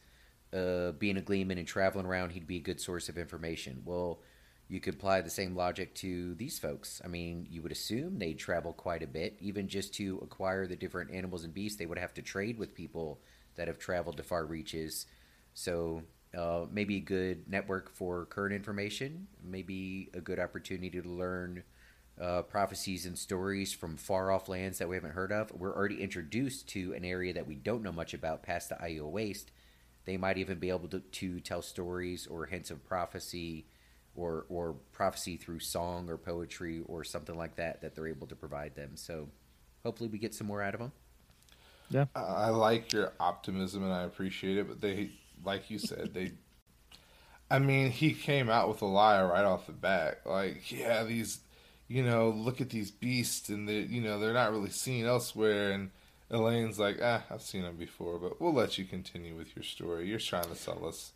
uh, 0.52 0.92
being 0.92 1.18
a 1.18 1.22
gleeman 1.22 1.58
and 1.58 1.68
traveling 1.68 2.06
around, 2.06 2.30
he'd 2.30 2.46
be 2.46 2.56
a 2.56 2.60
good 2.60 2.80
source 2.80 3.08
of 3.08 3.18
information. 3.18 3.82
Well, 3.84 4.20
you 4.68 4.80
could 4.80 4.94
apply 4.94 5.20
the 5.20 5.30
same 5.30 5.54
logic 5.54 5.94
to 5.96 6.34
these 6.34 6.58
folks. 6.58 7.00
I 7.04 7.08
mean, 7.08 7.46
you 7.50 7.62
would 7.62 7.72
assume 7.72 8.18
they'd 8.18 8.38
travel 8.38 8.72
quite 8.72 9.02
a 9.02 9.06
bit, 9.06 9.36
even 9.40 9.68
just 9.68 9.94
to 9.94 10.18
acquire 10.22 10.66
the 10.66 10.76
different 10.76 11.10
animals 11.10 11.44
and 11.44 11.54
beasts. 11.54 11.78
They 11.78 11.86
would 11.86 11.98
have 11.98 12.14
to 12.14 12.22
trade 12.22 12.58
with 12.58 12.74
people 12.74 13.20
that 13.56 13.68
have 13.68 13.78
traveled 13.78 14.18
to 14.18 14.22
far 14.22 14.44
reaches. 14.44 15.06
So 15.54 16.02
uh, 16.36 16.66
maybe 16.70 16.96
a 16.96 17.00
good 17.00 17.48
network 17.48 17.90
for 17.90 18.26
current 18.26 18.54
information, 18.54 19.26
maybe 19.42 20.10
a 20.14 20.20
good 20.20 20.38
opportunity 20.38 20.90
to 21.00 21.08
learn 21.08 21.62
uh, 22.20 22.42
prophecies 22.42 23.06
and 23.06 23.16
stories 23.16 23.72
from 23.72 23.96
far 23.96 24.30
off 24.30 24.48
lands 24.48 24.78
that 24.78 24.88
we 24.88 24.96
haven't 24.96 25.12
heard 25.12 25.32
of. 25.32 25.52
We're 25.52 25.74
already 25.74 26.02
introduced 26.02 26.68
to 26.70 26.92
an 26.94 27.04
area 27.04 27.32
that 27.32 27.46
we 27.46 27.54
don't 27.54 27.82
know 27.82 27.92
much 27.92 28.12
about 28.12 28.42
past 28.42 28.68
the 28.68 28.74
Aiel 28.76 29.10
Waste. 29.10 29.50
They 30.04 30.16
might 30.16 30.38
even 30.38 30.58
be 30.58 30.70
able 30.70 30.88
to, 30.88 31.00
to 31.00 31.40
tell 31.40 31.62
stories 31.62 32.26
or 32.26 32.46
hints 32.46 32.70
of 32.70 32.84
prophecy 32.86 33.66
or, 34.16 34.46
or 34.48 34.74
prophecy 34.92 35.36
through 35.36 35.60
song 35.60 36.10
or 36.10 36.16
poetry 36.16 36.82
or 36.86 37.04
something 37.04 37.36
like 37.36 37.56
that 37.56 37.82
that 37.82 37.94
they're 37.94 38.08
able 38.08 38.26
to 38.26 38.34
provide 38.34 38.74
them. 38.74 38.92
So 38.96 39.28
hopefully 39.84 40.08
we 40.08 40.18
get 40.18 40.34
some 40.34 40.46
more 40.46 40.62
out 40.62 40.74
of 40.74 40.80
them. 40.80 40.92
Yeah. 41.90 42.06
I 42.14 42.20
I 42.20 42.48
like 42.50 42.92
your 42.92 43.12
optimism 43.20 43.84
and 43.84 43.92
I 43.92 44.02
appreciate 44.02 44.58
it, 44.58 44.68
but 44.68 44.80
they, 44.80 45.10
like 45.44 45.70
you 45.70 45.78
said, 45.78 46.14
they. 46.14 46.32
I 47.50 47.58
mean, 47.58 47.90
he 47.90 48.12
came 48.12 48.50
out 48.50 48.68
with 48.68 48.82
a 48.82 48.86
lie 48.86 49.22
right 49.22 49.44
off 49.44 49.66
the 49.66 49.72
bat. 49.72 50.20
Like, 50.26 50.70
yeah, 50.70 51.02
these, 51.04 51.40
you 51.88 52.02
know, 52.04 52.28
look 52.28 52.60
at 52.60 52.68
these 52.68 52.90
beasts, 52.90 53.48
and 53.48 53.66
they, 53.66 53.80
you 53.80 54.02
know, 54.02 54.18
they're 54.18 54.34
not 54.34 54.52
really 54.52 54.68
seen 54.70 55.06
elsewhere. 55.06 55.72
And 55.72 55.90
Elayne's 56.30 56.78
like, 56.78 56.98
ah, 57.02 57.22
I've 57.30 57.40
seen 57.40 57.62
them 57.62 57.76
before, 57.76 58.18
but 58.18 58.38
we'll 58.40 58.52
let 58.52 58.76
you 58.76 58.84
continue 58.84 59.34
with 59.34 59.56
your 59.56 59.62
story. 59.62 60.08
You're 60.10 60.18
trying 60.18 60.44
to 60.50 60.54
sell 60.54 60.86
us. 60.86 61.12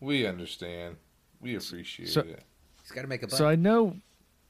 We 0.00 0.26
understand. 0.26 0.96
We 1.40 1.54
appreciate 1.56 2.08
So- 2.08 2.20
it. 2.22 2.42
He's 2.82 2.90
got 2.92 3.02
to 3.02 3.08
make 3.08 3.22
a 3.22 3.26
buck. 3.26 3.36
So 3.38 3.46
I 3.48 3.54
know, 3.54 3.96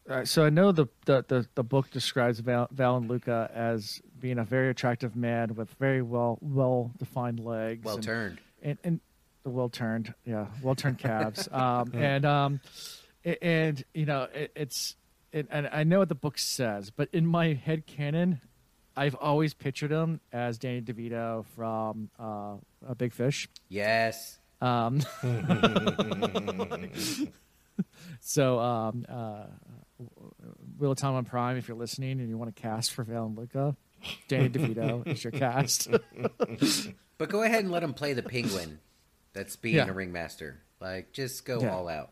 uh, 0.09 0.24
so 0.24 0.44
I 0.44 0.51
know 0.51 0.70
the, 0.72 0.86
the, 1.06 1.24
the, 1.28 1.46
the 1.55 1.62
book 1.62 1.90
describes 1.92 2.40
Val, 2.40 2.66
Valan 2.74 3.09
Luca 3.09 3.48
as 3.55 4.01
being 4.20 4.38
a 4.38 4.44
very 4.44 4.70
attractive 4.70 5.14
man 5.14 5.55
with 5.55 5.70
very 5.74 6.02
well 6.02 6.38
well 6.40 6.90
defined 6.98 7.38
legs. 7.40 7.84
well 7.84 7.94
and- 7.96 8.05
turned. 8.05 8.40
and, 8.62 8.78
and 8.82 9.01
the 9.44 9.50
well 9.50 9.68
turned, 9.68 10.12
yeah, 10.24 10.46
well 10.62 10.74
turned 10.74 10.98
calves, 10.98 11.48
um, 11.52 11.92
and 11.94 12.24
um, 12.24 12.60
a- 13.24 13.44
and 13.44 13.84
you 13.94 14.06
know 14.06 14.26
it, 14.34 14.50
it's 14.56 14.96
it, 15.32 15.46
and 15.50 15.68
I 15.70 15.84
know 15.84 16.00
what 16.00 16.08
the 16.08 16.14
book 16.14 16.38
says, 16.38 16.90
but 16.90 17.08
in 17.12 17.26
my 17.26 17.52
head 17.52 17.86
canon, 17.86 18.40
I've 18.96 19.14
always 19.16 19.54
pictured 19.54 19.90
him 19.90 20.20
as 20.32 20.58
Danny 20.58 20.80
DeVito 20.80 21.44
from 21.56 22.10
uh, 22.18 22.54
a 22.86 22.94
Big 22.96 23.12
Fish. 23.12 23.48
Yes. 23.68 24.38
Um, 24.60 25.00
so, 28.20 28.58
um, 28.60 29.04
uh, 29.08 29.44
Wheel 30.78 30.92
of 30.92 30.98
Time 30.98 31.14
on 31.14 31.24
Prime, 31.24 31.56
if 31.56 31.68
you're 31.68 31.76
listening 31.76 32.20
and 32.20 32.28
you 32.28 32.38
want 32.38 32.54
to 32.54 32.62
cast 32.62 32.92
for 32.92 33.04
Valan 33.04 33.36
Luca, 33.36 33.76
Danny 34.28 34.48
DeVito 34.48 35.06
is 35.06 35.24
your 35.24 35.32
cast. 35.32 35.88
But 37.18 37.28
go 37.28 37.42
ahead 37.42 37.64
and 37.64 37.72
let 37.72 37.82
him 37.82 37.94
play 37.94 38.12
the 38.12 38.22
penguin 38.22 38.78
that's 39.35 39.56
being 39.56 39.77
Yeah. 39.77 39.89
a 39.89 39.93
ringmaster. 39.93 40.62
Like, 40.81 41.12
just 41.12 41.44
go 41.44 41.61
Yeah. 41.61 41.74
all 41.74 41.89
out. 41.89 42.11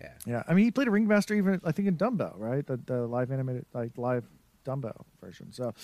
Yeah. 0.00 0.12
Yeah, 0.26 0.42
I 0.48 0.54
mean, 0.54 0.64
he 0.64 0.70
played 0.70 0.88
a 0.88 0.90
ringmaster 0.90 1.34
even 1.34 1.60
I 1.62 1.72
think 1.72 1.86
in 1.88 1.96
Dumbo, 1.98 2.32
right? 2.38 2.66
The, 2.66 2.78
the 2.78 3.06
live 3.06 3.30
animated, 3.30 3.66
like 3.74 3.98
live 3.98 4.24
Dumbo 4.64 4.92
version. 5.20 5.52
So, 5.52 5.74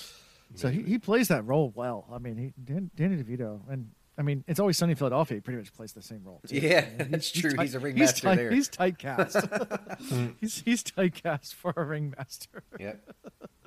so 0.55 0.69
he, 0.69 0.83
he 0.83 0.99
plays 0.99 1.29
that 1.29 1.45
role 1.47 1.71
well. 1.75 2.07
I 2.11 2.17
mean, 2.19 2.37
he 2.39 2.55
Dan, 2.65 2.91
Danny 2.97 3.23
DeVito, 3.23 3.61
and 3.69 3.91
I 4.17 4.23
mean, 4.23 4.43
it's 4.47 4.59
always 4.59 4.79
Sunny 4.79 4.93
in 4.93 4.97
Philadelphia. 4.97 5.37
He 5.37 5.41
pretty 5.43 5.59
much 5.59 5.75
plays 5.75 5.93
the 5.93 6.01
same 6.01 6.23
role. 6.25 6.41
too. 6.47 6.57
Yeah, 6.57 6.87
I 6.99 7.03
mean, 7.03 7.11
that's 7.11 7.31
true. 7.31 7.51
tight- 7.53 7.65
He's 7.65 7.75
a 7.75 7.79
ringmaster 7.81 8.23
tight, 8.29 8.37
there. 8.37 8.51
He's 8.51 8.71
typecast. 8.71 10.35
he's 10.41 10.61
he's 10.63 10.83
typecast 10.83 11.53
for 11.55 11.75
a 11.77 11.85
ringmaster. 11.85 12.63
Yep. 12.81 13.13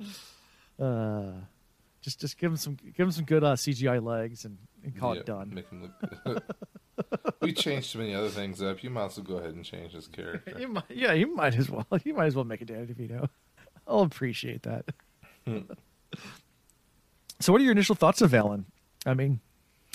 Uh, 0.78 1.32
just 2.02 2.20
just 2.20 2.38
give 2.38 2.50
him 2.50 2.56
some 2.56 2.76
give 2.96 3.06
him 3.06 3.12
some 3.12 3.24
good 3.24 3.44
uh, 3.44 3.54
CGI 3.54 4.02
legs 4.02 4.44
and, 4.44 4.58
and 4.84 4.96
call 4.98 5.14
Yeah, 5.14 5.20
it 5.20 5.26
done. 5.26 5.52
Make 5.54 5.68
him 5.68 5.82
look 5.82 6.24
good. 6.24 6.42
we 7.40 7.52
changed 7.52 7.94
many 7.96 8.14
other 8.14 8.28
things 8.28 8.62
up. 8.62 8.82
You 8.82 8.90
might 8.90 9.06
as 9.06 9.16
well 9.16 9.24
go 9.24 9.36
ahead 9.36 9.54
and 9.54 9.64
change 9.64 9.92
his 9.92 10.06
character. 10.06 10.54
You 10.58 10.68
might, 10.68 10.84
yeah, 10.90 11.12
you 11.12 11.34
might 11.34 11.54
as 11.56 11.70
well. 11.70 11.86
You 12.04 12.14
might 12.14 12.26
as 12.26 12.34
well 12.36 12.44
make 12.44 12.62
it 12.62 12.66
Danny 12.66 12.86
DeVito. 12.86 13.28
I'll 13.86 14.00
appreciate 14.02 14.62
that. 14.62 14.84
so, 17.40 17.52
what 17.52 17.60
are 17.60 17.64
your 17.64 17.72
initial 17.72 17.94
thoughts 17.94 18.20
of 18.20 18.30
Valan? 18.30 18.64
I 19.06 19.14
mean, 19.14 19.40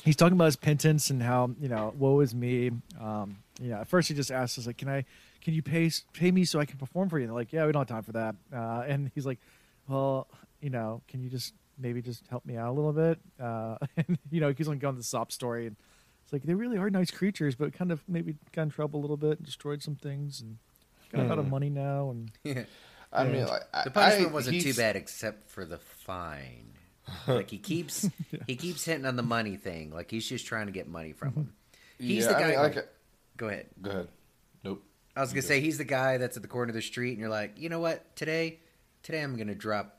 he's 0.03 0.15
talking 0.15 0.35
about 0.35 0.45
his 0.45 0.55
penance 0.55 1.09
and 1.09 1.21
how 1.21 1.51
you 1.59 1.69
know, 1.69 1.93
woe 1.97 2.19
is 2.21 2.33
me. 2.33 2.71
Um, 2.99 3.37
you 3.61 3.69
know, 3.69 3.77
at 3.81 3.87
first 3.87 4.07
he 4.07 4.13
just 4.13 4.31
asks 4.31 4.57
us 4.57 4.67
like, 4.67 4.77
"Can 4.77 4.89
I? 4.89 5.05
Can 5.41 5.53
you 5.53 5.61
pay 5.61 5.91
pay 6.13 6.31
me 6.31 6.43
so 6.45 6.59
I 6.59 6.65
can 6.65 6.77
perform 6.77 7.09
for 7.09 7.19
you?" 7.19 7.23
And 7.23 7.29
they're 7.31 7.37
like, 7.39 7.53
"Yeah, 7.53 7.65
we 7.65 7.71
don't 7.71 7.81
have 7.81 7.95
time 7.95 8.03
for 8.03 8.13
that." 8.13 8.35
Uh, 8.53 8.83
and 8.87 9.11
he's 9.13 9.25
like, 9.25 9.39
"Well, 9.87 10.27
you 10.61 10.69
know, 10.69 11.01
can 11.07 11.21
you 11.21 11.29
just 11.29 11.53
maybe 11.79 12.01
just 12.01 12.25
help 12.27 12.45
me 12.45 12.57
out 12.57 12.69
a 12.69 12.71
little 12.71 12.93
bit?" 12.93 13.19
Uh, 13.39 13.77
and 13.97 14.17
you 14.31 14.41
know, 14.41 14.47
he 14.49 14.53
keeps 14.53 14.69
on 14.69 14.77
going 14.79 14.95
the 14.97 15.03
sob 15.03 15.31
story 15.31 15.67
and. 15.67 15.75
It's 16.23 16.33
like 16.33 16.41
they 16.41 16.55
really 16.55 16.79
are 16.79 16.89
nice 16.89 17.11
creatures, 17.11 17.53
but 17.53 17.71
kind 17.73 17.91
of 17.91 18.01
maybe 18.07 18.33
got 18.51 18.63
in 18.63 18.69
trouble 18.71 18.99
a 18.99 19.03
little 19.03 19.15
bit 19.15 19.37
and 19.37 19.45
destroyed 19.45 19.83
some 19.83 19.93
things 19.95 20.41
and 20.41 20.57
got 21.13 21.29
out 21.31 21.37
of 21.37 21.47
money 21.47 21.69
now. 21.69 22.09
And 22.09 22.31
Yeah. 22.43 22.63
I 23.13 23.25
Yeah. 23.27 23.31
mean, 23.31 23.45
like 23.45 23.61
I- 23.71 23.83
The 23.83 23.91
punishment 23.91 24.31
I- 24.31 24.33
wasn't 24.33 24.61
too 24.63 24.73
bad 24.73 24.95
except 24.95 25.51
for 25.51 25.65
the 25.65 25.77
fine. 25.77 26.71
Like 27.27 27.51
he 27.51 27.57
keeps 27.71 28.09
he 28.47 28.55
keeps 28.55 28.83
hitting 28.85 29.05
on 29.05 29.17
the 29.17 29.21
money 29.21 29.55
thing. 29.55 29.91
Like 29.91 30.09
he's 30.09 30.27
just 30.27 30.47
trying 30.47 30.65
to 30.65 30.71
get 30.71 30.87
money 30.87 31.11
from 31.11 31.33
him. 31.33 31.53
He's 31.99 32.25
yeah, 32.25 32.31
the 32.31 32.37
I 32.37 32.41
guy. 32.41 32.47
mean, 32.49 32.57
like, 32.57 32.89
go 33.37 33.47
ahead. 33.47 33.67
go 33.79 33.89
ahead. 33.91 34.07
Nope. 34.63 34.83
I 35.15 35.21
was 35.21 35.29
gonna 35.29 35.43
say 35.43 35.61
he's 35.61 35.77
the 35.77 35.83
guy 35.83 36.17
that's 36.17 36.37
at 36.37 36.41
the 36.41 36.49
corner 36.49 36.69
of 36.71 36.75
the 36.75 36.81
street, 36.81 37.11
and 37.11 37.19
you're 37.19 37.29
like, 37.29 37.59
you 37.59 37.69
know 37.69 37.79
what? 37.79 38.15
Today, 38.15 38.61
today 39.03 39.21
I'm 39.21 39.37
gonna 39.37 39.53
drop 39.53 39.85
a 39.85 39.94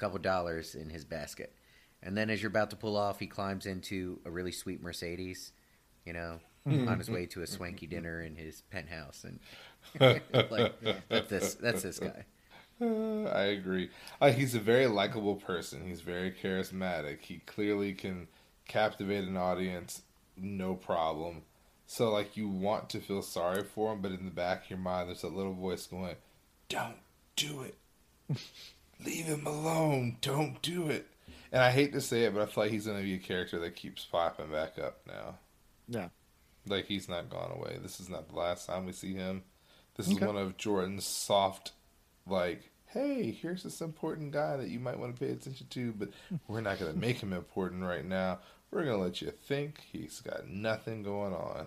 couple 0.00 0.18
dollars 0.18 0.74
in 0.74 0.90
his 0.90 1.04
basket, 1.04 1.54
And 2.02 2.16
then 2.16 2.30
as 2.30 2.42
you're 2.42 2.50
about 2.50 2.70
to 2.70 2.76
pull 2.76 2.96
off, 2.96 3.20
he 3.20 3.26
climbs 3.26 3.66
into 3.66 4.20
a 4.24 4.30
really 4.30 4.52
sweet 4.52 4.82
Mercedes, 4.82 5.52
you 6.06 6.14
know, 6.14 6.40
on 6.66 6.98
his 6.98 7.10
way 7.10 7.26
to 7.26 7.42
a 7.42 7.46
swanky 7.46 7.86
dinner 7.86 8.22
in 8.22 8.36
his 8.36 8.62
penthouse, 8.70 9.24
and 9.24 9.40
like 10.50 10.74
that's 11.08 11.28
this 11.28 11.54
that's 11.54 11.82
this 11.82 11.98
guy. 11.98 12.24
Uh, 12.80 13.24
I 13.24 13.44
agree. 13.44 13.90
Like 14.20 14.36
he's 14.36 14.54
a 14.54 14.60
very 14.60 14.86
likable 14.86 15.36
person. 15.36 15.86
He's 15.86 16.00
very 16.00 16.32
charismatic. 16.32 17.20
He 17.22 17.38
clearly 17.46 17.92
can 17.92 18.28
captivate 18.66 19.24
an 19.24 19.36
audience, 19.36 20.02
no 20.36 20.74
problem. 20.74 21.42
So 21.86 22.10
like 22.10 22.36
you 22.36 22.48
want 22.48 22.88
to 22.90 23.00
feel 23.00 23.22
sorry 23.22 23.64
for 23.64 23.92
him, 23.92 24.00
but 24.00 24.12
in 24.12 24.24
the 24.24 24.30
back 24.30 24.64
of 24.64 24.70
your 24.70 24.78
mind, 24.78 25.08
there's 25.08 25.24
a 25.24 25.28
little 25.28 25.52
voice 25.52 25.86
going, 25.86 26.16
"Don't 26.68 26.96
do 27.36 27.62
it. 27.62 27.76
Leave 29.04 29.24
him 29.26 29.46
alone. 29.46 30.16
Don't 30.20 30.60
do 30.62 30.88
it." 30.88 31.06
And 31.52 31.62
I 31.62 31.70
hate 31.70 31.92
to 31.94 32.00
say 32.00 32.24
it, 32.24 32.34
but 32.34 32.42
I 32.42 32.46
feel 32.46 32.64
like 32.64 32.72
he's 32.72 32.86
going 32.86 32.98
to 32.98 33.02
be 33.04 33.14
a 33.14 33.18
character 33.18 33.58
that 33.58 33.74
keeps 33.74 34.04
popping 34.04 34.52
back 34.52 34.78
up 34.78 35.00
now. 35.06 35.36
Yeah. 35.88 36.08
Like 36.66 36.86
he's 36.86 37.08
not 37.08 37.28
gone 37.28 37.50
away. 37.52 37.78
This 37.82 37.98
is 37.98 38.08
not 38.08 38.28
the 38.28 38.36
last 38.36 38.66
time 38.66 38.86
we 38.86 38.92
see 38.92 39.14
him. 39.14 39.42
This 39.96 40.06
is 40.08 40.20
one 40.20 40.36
of 40.36 40.56
Jordan's 40.56 41.04
soft, 41.04 41.72
like, 42.26 42.70
hey, 42.86 43.32
here's 43.32 43.64
this 43.64 43.80
important 43.80 44.30
guy 44.30 44.56
that 44.56 44.68
you 44.68 44.78
might 44.78 44.98
want 44.98 45.14
to 45.14 45.20
pay 45.20 45.32
attention 45.32 45.66
to, 45.70 45.92
but 45.92 46.10
we're 46.48 46.60
not 46.60 46.78
going 46.78 46.92
to 46.92 46.98
make 46.98 47.18
him 47.18 47.32
important 47.32 47.82
right 47.82 48.04
now. 48.04 48.38
We're 48.70 48.84
going 48.84 48.96
to 48.96 49.02
let 49.02 49.20
you 49.20 49.30
think 49.32 49.80
he's 49.92 50.20
got 50.20 50.48
nothing 50.48 51.02
going 51.02 51.34
on. 51.34 51.66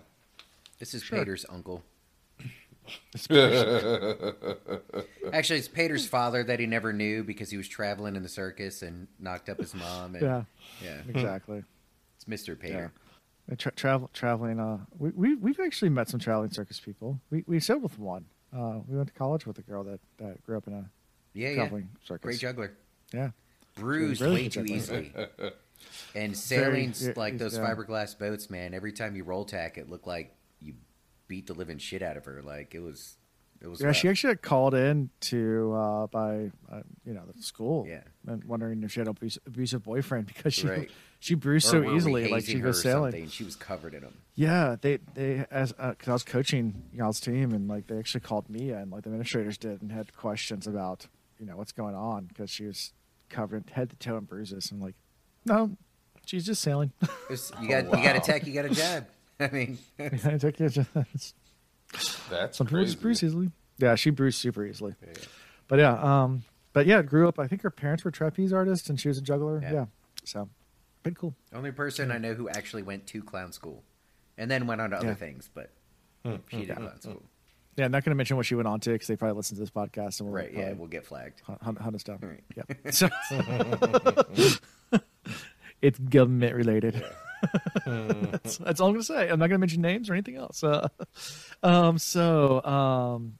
This 0.78 0.94
is 0.94 1.02
Sure. 1.02 1.18
Paitr's 1.18 1.44
uncle. 1.50 1.82
Actually, 5.32 5.58
it's 5.58 5.68
Paitr's 5.68 6.06
father 6.06 6.44
that 6.44 6.60
he 6.60 6.66
never 6.66 6.92
knew 6.92 7.24
because 7.24 7.50
he 7.50 7.56
was 7.56 7.68
traveling 7.68 8.16
in 8.16 8.22
the 8.22 8.28
circus 8.28 8.82
and 8.82 9.08
knocked 9.18 9.48
up 9.48 9.58
his 9.58 9.74
mom. 9.74 10.14
And, 10.14 10.22
Yeah. 10.24 10.42
yeah, 10.82 11.00
Exactly. 11.08 11.62
it's 12.16 12.28
Mister 12.28 12.54
Pater. 12.56 12.92
Uh, 13.50 13.54
Tra- 13.58 13.72
travel 13.72 14.10
traveling. 14.12 14.58
Uh, 14.60 14.78
we 14.98 15.10
we 15.10 15.34
we've 15.34 15.60
actually 15.60 15.90
met 15.90 16.08
some 16.08 16.20
traveling 16.20 16.50
circus 16.50 16.80
people. 16.80 17.20
We 17.30 17.44
we 17.46 17.60
sailed 17.60 17.82
with 17.82 17.98
one. 17.98 18.26
Uh, 18.56 18.80
we 18.86 18.96
went 18.96 19.08
to 19.08 19.14
college 19.14 19.46
with 19.46 19.58
a 19.58 19.62
girl 19.62 19.82
that, 19.84 20.00
that 20.18 20.42
grew 20.44 20.56
up 20.56 20.66
in 20.68 20.72
a 20.74 20.90
Yeah, 21.34 21.48
yeah, 21.50 21.54
traveling 21.56 21.88
circus. 22.04 22.22
great 22.24 22.38
juggler. 22.38 22.72
Yeah. 23.12 23.30
Bruised 23.74 24.20
Really 24.20 24.34
way 24.44 24.48
too 24.48 24.60
juggler. 24.64 24.76
easily. 24.76 25.12
And 26.14 26.34
sailing's 26.36 27.04
yeah, 27.06 27.12
like 27.16 27.36
those 27.36 27.58
yeah. 27.58 27.64
fiberglass 27.68 28.16
boats, 28.18 28.48
man. 28.48 28.72
Every 28.72 28.92
time 28.92 29.16
you 29.16 29.24
roll 29.24 29.44
tack, 29.44 29.76
it 29.76 29.90
looked 29.90 30.06
like 30.06 30.28
you 30.28 30.34
beat 31.28 31.46
the 31.46 31.54
living 31.54 31.78
shit 31.78 32.02
out 32.02 32.16
of 32.16 32.24
her. 32.26 32.42
Like 32.42 32.74
it 32.74 32.80
was, 32.80 33.16
it 33.60 33.68
was. 33.68 33.80
Yeah, 33.80 33.92
she 33.92 34.08
actually 34.08 34.34
got 34.34 34.42
called 34.42 34.74
in 34.74 35.10
to 35.22 35.72
uh, 35.74 36.06
by 36.08 36.50
uh, 36.70 36.80
you 37.04 37.14
know 37.14 37.22
the 37.34 37.42
school. 37.42 37.86
Yeah. 37.88 38.00
and 38.26 38.44
wondering 38.44 38.82
if 38.82 38.92
she 38.92 39.00
had 39.00 39.08
an 39.08 39.14
abus- 39.14 39.38
abusive 39.46 39.82
boyfriend 39.82 40.26
because 40.34 40.54
she 40.54 40.66
Right. 40.68 40.90
she 41.20 41.34
bruised 41.34 41.66
Or 41.68 41.82
so 41.84 41.94
easily, 41.94 42.28
like 42.28 42.44
she 42.44 42.58
her 42.58 42.68
was 42.68 42.82
sailing. 42.82 43.12
something? 43.12 43.28
She 43.30 43.44
was 43.44 43.56
covered 43.56 43.94
in 43.94 44.02
them. 44.02 44.14
Yeah, 44.34 44.76
they 44.80 44.98
they 45.14 45.46
as 45.50 45.72
because 45.72 46.08
I 46.08 46.12
was 46.12 46.22
coaching 46.24 46.82
y'all's 46.92 47.20
team 47.20 47.52
and 47.52 47.68
like 47.68 47.86
they 47.86 47.98
actually 47.98 48.20
called 48.20 48.48
me 48.50 48.70
and 48.70 48.90
like 48.90 49.02
the 49.02 49.08
administrators 49.08 49.56
did 49.58 49.80
and 49.82 49.90
had 49.92 50.14
questions 50.16 50.66
about 50.66 51.06
you 51.38 51.46
know 51.46 51.56
what's 51.56 51.72
going 51.72 51.94
on 51.94 52.24
because 52.26 52.50
she 52.50 52.64
was 52.66 52.92
covered 53.30 53.70
head 53.70 53.90
to 53.90 53.96
toe 53.96 54.16
in 54.16 54.24
bruises 54.24 54.70
and 54.70 54.80
like 54.82 54.94
no, 55.46 55.76
she's 56.26 56.44
just 56.46 56.62
sailing. 56.62 56.92
It 57.02 57.10
was- 57.30 57.52
you 57.62 57.68
got 57.68 57.84
you 57.84 58.04
got 58.04 58.16
a 58.16 58.20
tech, 58.20 58.46
you 58.46 58.52
got 58.52 58.64
a 58.66 58.70
jab. 58.70 59.06
I 59.40 59.48
mean, 59.52 59.78
I 59.98 60.38
took 60.38 60.60
it. 60.60 60.68
Just, 61.92 62.28
That's 62.30 62.58
some 62.58 62.66
people 62.66 62.84
just 62.84 63.00
bruise 63.00 63.22
easily. 63.22 63.50
Yeah, 63.78 63.94
she 63.94 64.10
bruised 64.10 64.38
super 64.38 64.64
easily. 64.66 64.94
But 65.68 65.78
yeah, 65.78 65.92
um, 66.22 66.42
but 66.72 66.86
yeah, 66.86 67.02
grew 67.02 67.28
up. 67.28 67.38
I 67.38 67.46
think 67.46 67.62
her 67.62 67.70
parents 67.70 68.04
were 68.04 68.10
trapeze 68.10 68.52
artists 68.52 68.88
and 68.90 68.98
she 68.98 69.06
was 69.08 69.18
a 69.18 69.20
juggler. 69.22 69.60
Yeah. 69.62 69.72
Yeah, 69.72 69.84
so 70.24 70.48
pretty 71.04 71.16
cool. 71.20 71.34
only 71.54 71.70
person 71.70 72.10
I 72.10 72.18
know 72.18 72.34
who 72.34 72.48
actually 72.48 72.82
went 72.82 73.06
to 73.08 73.22
clown 73.22 73.52
school, 73.52 73.84
and 74.38 74.50
then 74.50 74.66
went 74.66 74.80
on 74.80 74.90
to 74.90 74.96
other 74.96 75.06
Yeah. 75.08 75.14
things, 75.14 75.48
but 75.54 75.70
she 76.50 76.64
did 76.66 76.76
clown 76.76 77.00
school. 77.00 77.22
Yeah, 77.76 77.88
not 77.88 78.04
going 78.04 78.12
to 78.12 78.16
mention 78.16 78.36
what 78.36 78.46
she 78.46 78.54
went 78.54 78.68
on 78.68 78.80
to 78.80 78.90
because 78.90 79.08
they 79.08 79.16
probably 79.16 79.36
listen 79.36 79.56
to 79.56 79.60
this 79.60 79.70
podcast 79.70 80.20
and 80.20 80.28
we'll 80.28 80.36
Right? 80.42 80.52
Yeah, 80.52 80.72
we'll 80.72 80.86
get 80.88 81.04
flagged. 81.06 81.42
hunt, 81.60 81.78
hunt 81.78 81.94
us 81.96 82.02
down. 82.02 82.18
Right. 82.22 82.42
Yeah. 82.56 82.62
So 82.92 83.08
it's 85.82 85.98
government 85.98 86.54
related. 86.54 87.04
That's, 87.86 88.56
that's 88.58 88.80
all 88.80 88.88
I'm 88.88 88.94
going 88.94 89.00
to 89.02 89.06
say. 89.06 89.28
I'm 89.28 89.38
not 89.38 89.48
going 89.48 89.50
to 89.50 89.58
mention 89.58 89.82
names 89.82 90.08
or 90.10 90.14
anything 90.14 90.36
else. 90.36 90.62
Uh, 90.64 90.88
um, 91.62 91.98
so, 91.98 92.62
um, 92.64 93.34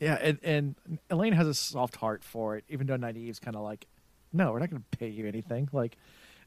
yeah, 0.00 0.14
and, 0.20 0.38
and 0.42 0.74
Elayne 1.10 1.32
has 1.34 1.46
a 1.46 1.54
soft 1.54 1.96
heart 1.96 2.22
for 2.24 2.56
it, 2.56 2.64
even 2.68 2.86
though 2.86 2.96
Nynaeve's 2.96 3.38
kind 3.38 3.56
of 3.56 3.62
like, 3.62 3.86
no, 4.32 4.52
we're 4.52 4.58
not 4.58 4.70
going 4.70 4.84
to 4.90 4.98
pay 4.98 5.08
you 5.08 5.26
anything. 5.26 5.68
Like, 5.72 5.96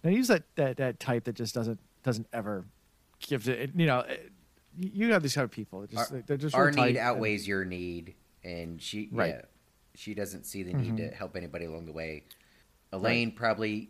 Nynaeve's 0.04 0.28
that, 0.28 0.44
that, 0.56 0.78
that 0.78 1.00
type 1.00 1.24
that 1.26 1.34
just 1.36 1.56
doesn't 1.56 1.80
doesn't 2.04 2.28
ever 2.32 2.64
give 3.20 3.50
it. 3.50 3.72
You 3.76 3.86
know, 3.88 4.00
it, 4.00 4.32
you 4.78 5.12
have 5.12 5.22
these 5.22 5.34
type 5.34 5.44
of 5.46 5.52
people. 5.52 5.82
that 5.82 5.90
Just, 5.92 6.12
Our, 6.14 6.24
they're 6.26 6.38
just 6.38 6.56
our 6.56 6.72
need 6.72 6.90
and- 6.90 6.98
outweighs 6.98 7.48
your 7.48 7.66
need, 7.66 8.16
and 8.44 8.82
she 8.82 9.10
Right. 9.12 9.30
yeah, 9.36 9.42
she 9.96 10.14
doesn't 10.14 10.46
see 10.46 10.64
the 10.64 10.74
need 10.74 10.94
Mhm. 10.94 11.10
to 11.10 11.16
help 11.16 11.36
anybody 11.36 11.66
along 11.66 11.88
the 11.88 11.92
way. 11.92 12.24
Elayne 12.94 13.36
probably 13.36 13.90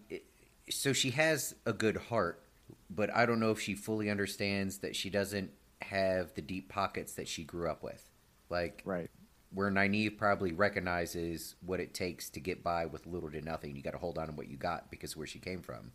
so 0.69 0.91
she 0.93 1.11
has 1.11 1.53
a 1.65 1.73
good 1.73 1.97
heart, 1.97 2.41
but 2.89 3.13
I 3.15 3.25
don't 3.25 3.39
know 3.39 3.51
if 3.51 3.59
she 3.59 3.75
fully 3.75 4.09
understands 4.09 4.79
that 4.79 4.95
she 4.95 5.09
doesn't 5.09 5.51
have 5.81 6.33
the 6.33 6.41
deep 6.41 6.69
pockets 6.69 7.13
that 7.13 7.27
she 7.27 7.43
grew 7.43 7.69
up 7.69 7.83
with. 7.83 8.09
Like 8.49 8.81
right. 8.85 9.09
where 9.53 9.69
Nynaeve 9.69 10.17
probably 10.17 10.53
recognizes 10.53 11.55
what 11.65 11.79
it 11.79 11.93
takes 11.93 12.29
to 12.31 12.39
get 12.39 12.63
by 12.63 12.85
with 12.87 13.05
little 13.05 13.29
to 13.31 13.41
nothing. 13.41 13.75
You 13.75 13.81
got 13.83 13.91
to 13.91 13.97
hold 13.99 14.17
on 14.17 14.27
to 14.27 14.33
what 14.33 14.49
you 14.49 14.57
got 14.57 14.89
because 14.89 15.11
of 15.11 15.17
where 15.17 15.27
she 15.27 15.39
came 15.39 15.61
from. 15.61 15.91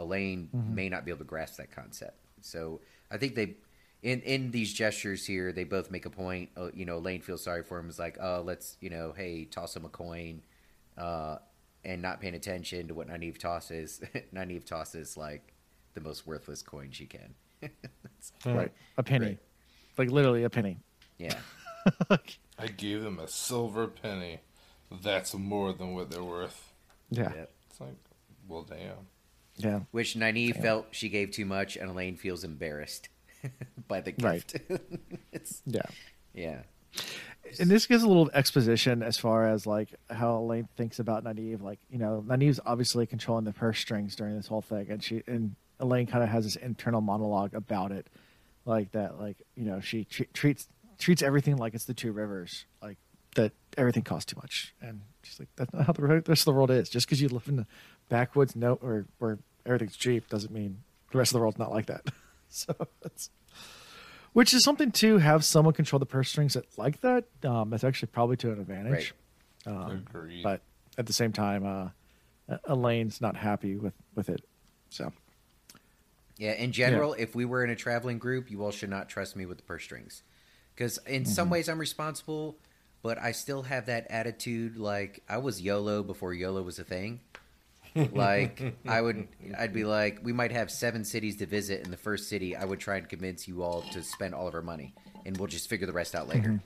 Elayne 0.00 0.48
Mm-hmm. 0.54 0.74
may 0.74 0.88
not 0.88 1.04
be 1.04 1.10
able 1.10 1.20
to 1.20 1.24
grasp 1.24 1.56
that 1.58 1.70
concept. 1.70 2.16
So 2.40 2.80
I 3.10 3.18
think 3.18 3.34
they, 3.36 3.54
in 4.02 4.20
in 4.22 4.50
these 4.50 4.72
gestures 4.72 5.26
here, 5.26 5.52
they 5.52 5.64
both 5.64 5.90
make 5.90 6.06
a 6.06 6.10
point. 6.10 6.50
Uh, 6.56 6.70
you 6.74 6.84
know, 6.84 7.00
Elayne 7.00 7.22
feels 7.22 7.44
sorry 7.44 7.62
for 7.62 7.78
him. 7.78 7.88
Is 7.88 7.98
like, 8.00 8.18
oh, 8.20 8.42
let's 8.44 8.76
you 8.80 8.90
know, 8.90 9.12
hey, 9.16 9.44
toss 9.44 9.76
him 9.76 9.84
a 9.84 9.88
coin, 9.88 10.42
uh, 10.98 11.36
and 11.84 12.02
not 12.02 12.20
paying 12.20 12.34
attention 12.34 12.88
to 12.88 12.94
what 12.94 13.08
Nynaeve 13.08 13.38
tosses. 13.38 14.00
Nynaeve 14.34 14.64
tosses 14.64 15.16
like 15.16 15.51
the 15.94 16.00
most 16.00 16.26
worthless 16.26 16.62
coin 16.62 16.90
she 16.90 17.06
can. 17.06 17.34
Right. 18.46 18.72
A 18.98 19.02
penny. 19.02 19.26
Right. 19.26 19.38
Like 19.98 20.10
literally 20.10 20.44
a 20.44 20.50
penny. 20.50 20.78
yeah. 21.18 21.34
I 22.58 22.66
gave 22.68 23.02
them 23.02 23.18
a 23.18 23.26
silver 23.28 23.88
penny. 23.88 24.40
That's 25.02 25.34
more 25.34 25.72
than 25.72 25.94
what 25.94 26.10
they're 26.10 26.22
worth. 26.22 26.72
Yeah. 27.10 27.32
Yep. 27.34 27.50
It's 27.70 27.80
like, 27.80 27.96
well, 28.48 28.62
damn. 28.62 29.06
Yeah. 29.56 29.80
Which 29.90 30.14
Nynaeve 30.14 30.60
felt 30.62 30.86
she 30.92 31.08
gave 31.08 31.30
too 31.32 31.44
much, 31.44 31.76
and 31.76 31.90
Elayne 31.90 32.16
feels 32.18 32.44
embarrassed 32.44 33.08
by 33.88 34.00
the 34.00 34.14
Right. 34.20 34.46
gift. 34.46 34.80
it's 35.32 35.62
Yeah. 35.66 35.82
yeah, 36.34 36.62
And 37.60 37.68
this 37.70 37.86
gives 37.86 38.02
a 38.04 38.08
little 38.08 38.30
exposition 38.34 39.02
as 39.02 39.18
far 39.18 39.48
as 39.48 39.66
like 39.66 39.88
how 40.10 40.34
Elayne 40.38 40.68
thinks 40.76 40.98
about 41.00 41.24
Nynaeve. 41.24 41.60
Like, 41.62 41.80
you 41.90 41.98
know, 41.98 42.24
Nynaeve's 42.26 42.60
obviously 42.64 43.06
controlling 43.06 43.44
the 43.44 43.52
purse 43.52 43.78
strings 43.80 44.14
during 44.16 44.36
this 44.36 44.46
whole 44.46 44.62
thing, 44.62 44.86
and 44.90 45.02
she 45.02 45.22
and 45.26 45.54
Elayne 45.82 46.06
kind 46.06 46.22
of 46.22 46.30
has 46.30 46.44
this 46.44 46.56
internal 46.56 47.00
monologue 47.00 47.54
about 47.54 47.92
it, 47.92 48.06
like 48.64 48.92
that. 48.92 49.20
Like, 49.20 49.36
you 49.56 49.64
know, 49.64 49.80
she 49.80 50.04
tre- 50.04 50.28
treats 50.32 50.68
treats 50.98 51.22
everything 51.22 51.56
like 51.56 51.74
it's 51.74 51.84
the 51.84 51.94
two 51.94 52.12
rivers, 52.12 52.64
like 52.80 52.96
that 53.34 53.52
everything 53.76 54.02
costs 54.02 54.32
too 54.32 54.38
much, 54.40 54.74
and 54.80 55.02
she's 55.22 55.40
like, 55.40 55.48
that's 55.56 55.72
not 55.72 55.86
how 55.86 55.92
the 55.92 56.02
rest 56.02 56.42
of 56.42 56.44
the 56.44 56.52
world 56.52 56.70
is. 56.70 56.88
Just 56.88 57.06
because 57.06 57.20
you 57.20 57.28
live 57.28 57.48
in 57.48 57.56
the 57.56 57.66
backwoods, 58.08 58.54
no, 58.54 58.74
or 58.80 59.06
where 59.18 59.38
everything's 59.66 59.96
cheap, 59.96 60.28
doesn't 60.28 60.52
mean 60.52 60.82
the 61.10 61.18
rest 61.18 61.30
of 61.30 61.34
the 61.34 61.40
world's 61.40 61.58
not 61.58 61.70
like 61.70 61.86
that. 61.86 62.06
so 62.48 62.74
that's 63.02 63.30
which 64.32 64.54
is 64.54 64.64
something 64.64 64.90
to 64.92 65.18
have 65.18 65.44
someone 65.44 65.74
control 65.74 65.98
the 65.98 66.06
purse 66.06 66.30
strings 66.30 66.54
that 66.54 66.66
like 66.78 67.00
that. 67.02 67.24
Um, 67.44 67.70
that's 67.70 67.84
actually 67.84 68.08
probably 68.08 68.36
to 68.38 68.52
an 68.52 68.60
advantage. 68.60 69.14
Um, 69.66 70.04
Agreed. 70.08 70.42
but 70.42 70.60
at 70.98 71.06
the 71.06 71.12
same 71.12 71.32
time, 71.32 71.66
uh, 71.66 72.58
Elayne's 72.68 73.20
not 73.20 73.36
happy 73.36 73.76
with 73.76 73.94
with 74.14 74.28
it. 74.28 74.44
So 74.90 75.12
yeah. 76.38 76.52
In 76.52 76.72
general, 76.72 77.14
if 77.14 77.34
we 77.34 77.44
were 77.44 77.62
in 77.64 77.70
a 77.70 77.76
traveling 77.76 78.18
group, 78.18 78.50
you 78.50 78.62
all 78.64 78.70
should 78.72 78.90
not 78.90 79.08
trust 79.08 79.36
me 79.36 79.46
with 79.46 79.58
the 79.58 79.64
purse 79.64 79.84
strings, 79.84 80.22
because 80.74 80.98
in 81.06 81.24
some 81.24 81.46
Mm-hmm. 81.46 81.52
ways 81.52 81.68
I'm 81.68 81.78
responsible, 81.78 82.56
but 83.02 83.18
I 83.18 83.32
still 83.32 83.62
have 83.62 83.86
that 83.86 84.06
attitude. 84.10 84.76
Like 84.76 85.22
I 85.28 85.38
was 85.38 85.60
YOLO 85.60 86.02
before 86.02 86.32
YOLO 86.34 86.62
was 86.62 86.78
a 86.78 86.84
thing. 86.84 87.20
like 87.94 88.74
I 88.88 89.02
would, 89.02 89.28
I'd 89.58 89.74
be 89.74 89.84
like, 89.84 90.20
we 90.22 90.32
might 90.32 90.50
have 90.52 90.70
seven 90.70 91.04
cities 91.04 91.36
to 91.36 91.46
visit. 91.46 91.84
In 91.84 91.90
the 91.90 91.98
first 91.98 92.28
city, 92.28 92.56
I 92.56 92.64
would 92.64 92.80
try 92.80 92.96
and 92.96 93.06
convince 93.06 93.46
you 93.46 93.62
all 93.62 93.82
to 93.92 94.02
spend 94.02 94.34
all 94.34 94.48
of 94.48 94.54
our 94.54 94.62
money, 94.62 94.94
and 95.26 95.36
we'll 95.36 95.48
just 95.48 95.68
figure 95.68 95.86
the 95.86 95.92
rest 95.92 96.14
out 96.14 96.26
later. 96.28 96.60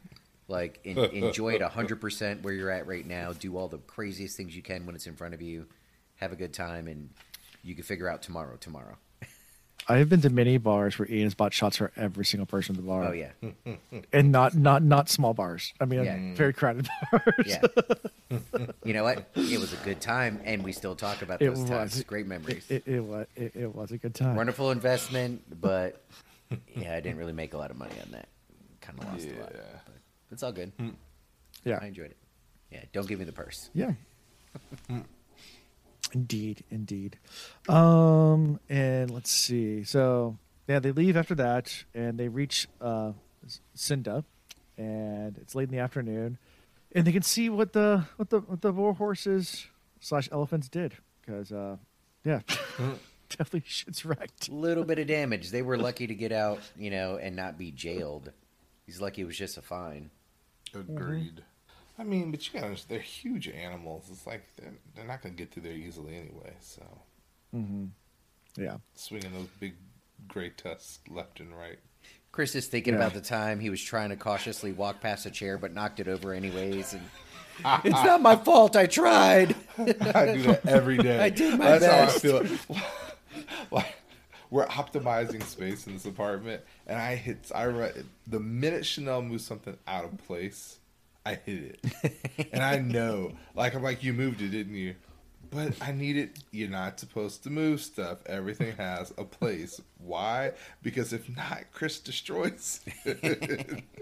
Like 0.47 0.79
en- 0.85 0.97
enjoy 0.99 1.55
it 1.55 1.63
hundred 1.63 2.01
percent 2.01 2.45
where 2.45 2.55
you're 2.55 2.71
at 2.71 2.87
right 2.87 3.05
now. 3.05 3.33
Do 3.33 3.57
all 3.57 3.67
the 3.67 3.79
craziest 3.79 4.37
things 4.37 4.55
you 4.55 4.63
can 4.63 4.87
when 4.87 4.95
it's 4.95 5.09
in 5.09 5.17
front 5.17 5.35
of 5.35 5.43
you. 5.43 5.67
Have 6.17 6.31
a 6.31 6.37
good 6.37 6.53
time, 6.55 6.87
and 6.87 7.11
you 7.65 7.75
can 7.75 7.83
figure 7.83 8.09
out 8.09 8.23
tomorrow. 8.23 8.57
Tomorrow. 8.57 8.97
I 9.89 9.99
have 9.99 10.09
been 10.09 10.21
to 10.23 10.31
many 10.31 10.59
bars 10.59 10.99
where 10.99 11.09
Ian 11.11 11.25
has 11.25 11.35
bought 11.35 11.53
shots 11.55 11.77
for 11.77 11.93
every 11.97 12.25
single 12.25 12.47
person 12.47 12.75
in 12.75 12.83
the 12.83 12.87
bar. 12.89 13.05
Oh 13.05 13.13
yeah, 13.13 13.31
and 14.13 14.33
not 14.33 14.55
not 14.57 14.83
not 14.83 15.09
small 15.09 15.33
bars. 15.35 15.73
I 15.81 15.85
mean, 15.85 16.03
Yeah. 16.05 16.19
very 16.35 16.53
crowded 16.53 16.89
bars. 17.13 17.23
yeah. 17.47 17.63
you 18.85 18.93
know 18.93 19.05
what? 19.05 19.29
It 19.37 19.61
was 19.61 19.73
a 19.73 19.77
good 19.85 20.01
time, 20.01 20.41
and 20.45 20.65
we 20.65 20.73
still 20.73 20.97
talk 20.97 21.23
about 21.23 21.41
It 21.41 21.47
those 21.51 21.61
was. 21.61 21.71
times. 21.71 22.03
Great 22.05 22.27
memories. 22.27 22.67
It, 22.69 22.83
it, 22.87 22.95
it 22.97 23.01
was 23.05 23.27
it, 23.37 23.53
it 23.55 23.75
was 23.75 23.93
a 23.93 23.99
good 23.99 24.15
time. 24.15 24.35
Wonderful 24.35 24.73
investment, 24.73 25.43
but 25.61 26.03
yeah, 26.75 26.95
I 26.95 27.01
didn't 27.01 27.19
really 27.19 27.33
make 27.33 27.55
a 27.55 27.59
lot 27.59 27.71
of 27.71 27.77
money 27.77 27.95
on 28.05 28.11
that. 28.13 28.29
Kind 28.81 28.99
of 28.99 29.05
lost 29.07 29.27
a 29.27 29.41
lot. 29.41 29.53
Yeah. 29.55 29.61
But 29.85 29.95
it's 30.33 30.43
all 30.43 30.53
good. 30.53 30.73
Yeah, 31.65 31.79
I 31.81 31.87
enjoyed 31.87 32.11
it. 32.11 32.17
Yeah, 32.73 32.81
don't 32.93 33.07
give 33.07 33.19
me 33.21 33.25
the 33.25 33.33
purse. 33.33 33.71
yeah. 33.73 33.93
Indeed, 36.17 36.65
indeed. 36.71 37.19
Um, 37.69 38.59
and 38.71 39.11
let's 39.11 39.31
see. 39.31 39.85
So 39.85 40.39
yeah, 40.67 40.79
they 40.79 40.91
leave 40.91 41.15
after 41.15 41.35
that, 41.35 41.85
and 41.95 42.19
they 42.19 42.29
reach 42.29 42.69
uh, 42.81 43.13
Sienda, 43.75 44.25
and 44.79 45.37
it's 45.37 45.55
late 45.55 45.69
in 45.69 45.73
the 45.75 45.79
afternoon, 45.79 46.39
and 46.93 47.07
they 47.07 47.13
can 47.13 47.21
see 47.21 47.51
what 47.51 47.75
the 47.75 48.07
what 48.17 48.31
the 48.31 48.41
what 48.41 48.63
the 48.63 48.73
war 48.73 48.95
horses 48.95 49.67
slash 50.01 50.27
elephants 50.33 50.71
did 50.71 50.95
because 51.21 51.53
uh, 51.53 51.77
yeah, 52.25 52.41
definitely 53.29 53.65
shit's 53.67 54.07
wrecked. 54.07 54.49
A 54.49 54.55
little 54.55 54.85
bit 54.85 54.99
of 54.99 55.07
damage. 55.19 55.51
They 55.51 55.61
were 55.61 55.77
lucky 55.77 56.07
to 56.07 56.15
get 56.15 56.33
out, 56.33 56.61
you 56.79 56.91
know, 56.91 57.19
and 57.21 57.37
not 57.37 57.59
be 57.59 57.73
jailed. 57.73 58.33
He's 58.87 59.03
lucky 59.03 59.21
it 59.21 59.27
was 59.27 59.37
just 59.37 59.59
a 59.59 59.63
fine. 59.63 60.11
Agreed. 60.75 61.45
I 61.99 62.05
mean, 62.05 62.31
but 62.31 62.47
you 62.47 62.53
gotta 62.53 62.67
understand, 62.67 62.91
they're 62.91 63.01
huge 63.05 63.49
animals. 63.49 64.09
It's 64.11 64.27
like 64.27 64.45
they're, 64.57 64.73
they're 64.95 65.07
not 65.07 65.23
gonna 65.23 65.35
get 65.35 65.51
through 65.53 65.63
there 65.65 65.73
easily 65.73 66.17
anyway. 66.17 66.53
So 66.61 66.83
Mm-hmm. 67.55 67.87
Yeah. 68.63 68.77
swinging 68.95 69.33
those 69.33 69.49
big 69.61 69.75
gray 70.29 70.51
tusks 70.51 70.99
left 71.09 71.41
and 71.41 71.57
right. 71.57 71.79
Chris 72.33 72.55
is 72.55 72.67
thinking 72.67 72.95
Yeah. 72.95 73.01
about 73.01 73.15
the 73.15 73.21
time 73.23 73.61
he 73.61 73.71
was 73.71 73.83
trying 73.83 74.11
to 74.11 74.17
cautiously 74.17 74.73
walk 74.73 75.01
past 75.01 75.25
a 75.27 75.31
chair 75.31 75.57
but 75.59 75.73
knocked 75.73 76.01
it 76.01 76.09
over 76.09 76.33
anyways. 76.35 76.93
And 76.95 77.03
it's 77.85 78.05
not 78.05 78.21
my 78.21 78.37
fault. 78.37 78.77
I 78.77 78.87
tried. 78.87 79.55
I 79.79 79.85
do 80.35 80.43
that 80.43 80.67
every 80.67 80.99
day. 80.99 81.19
I 81.19 81.31
did 81.31 81.59
my 81.59 81.79
That's 81.79 82.21
best. 82.21 82.27
how 82.27 82.39
I 82.39 82.45
feel. 82.45 82.77
like 83.71 83.95
we're 84.51 84.67
optimizing 84.67 85.43
space 85.43 85.87
in 85.87 85.95
this 85.95 86.05
apartment, 86.05 86.63
and 86.87 86.99
I 86.99 87.17
hit. 87.17 87.51
I 87.55 87.65
re- 87.65 87.93
the 88.27 88.39
minute 88.41 88.85
Chanel 88.87 89.23
moves 89.23 89.45
something 89.45 89.77
out 89.89 90.05
of 90.05 90.17
place, 90.27 90.79
I 91.27 91.41
hit 91.45 91.81
it, 91.83 92.49
and 92.53 92.63
I 92.63 92.79
know. 92.79 93.33
Like 93.57 93.75
I'm 93.75 93.83
like, 93.83 94.05
you 94.05 94.13
moved 94.13 94.41
it, 94.43 94.51
didn't 94.51 94.77
you? 94.77 94.95
But 95.51 95.75
I 95.81 95.91
need 95.91 96.17
it. 96.17 96.39
You're 96.53 96.71
not 96.71 97.01
supposed 97.01 97.43
to 97.43 97.51
move 97.51 97.81
stuff. 97.81 98.19
Everything 98.27 98.77
has 98.77 99.13
a 99.19 99.25
place. 99.25 99.81
Why? 99.99 100.53
Because 100.83 101.13
if 101.13 101.29
not, 101.35 101.65
Chris 101.73 101.99
destroys. 101.99 102.81
it. 103.05 103.83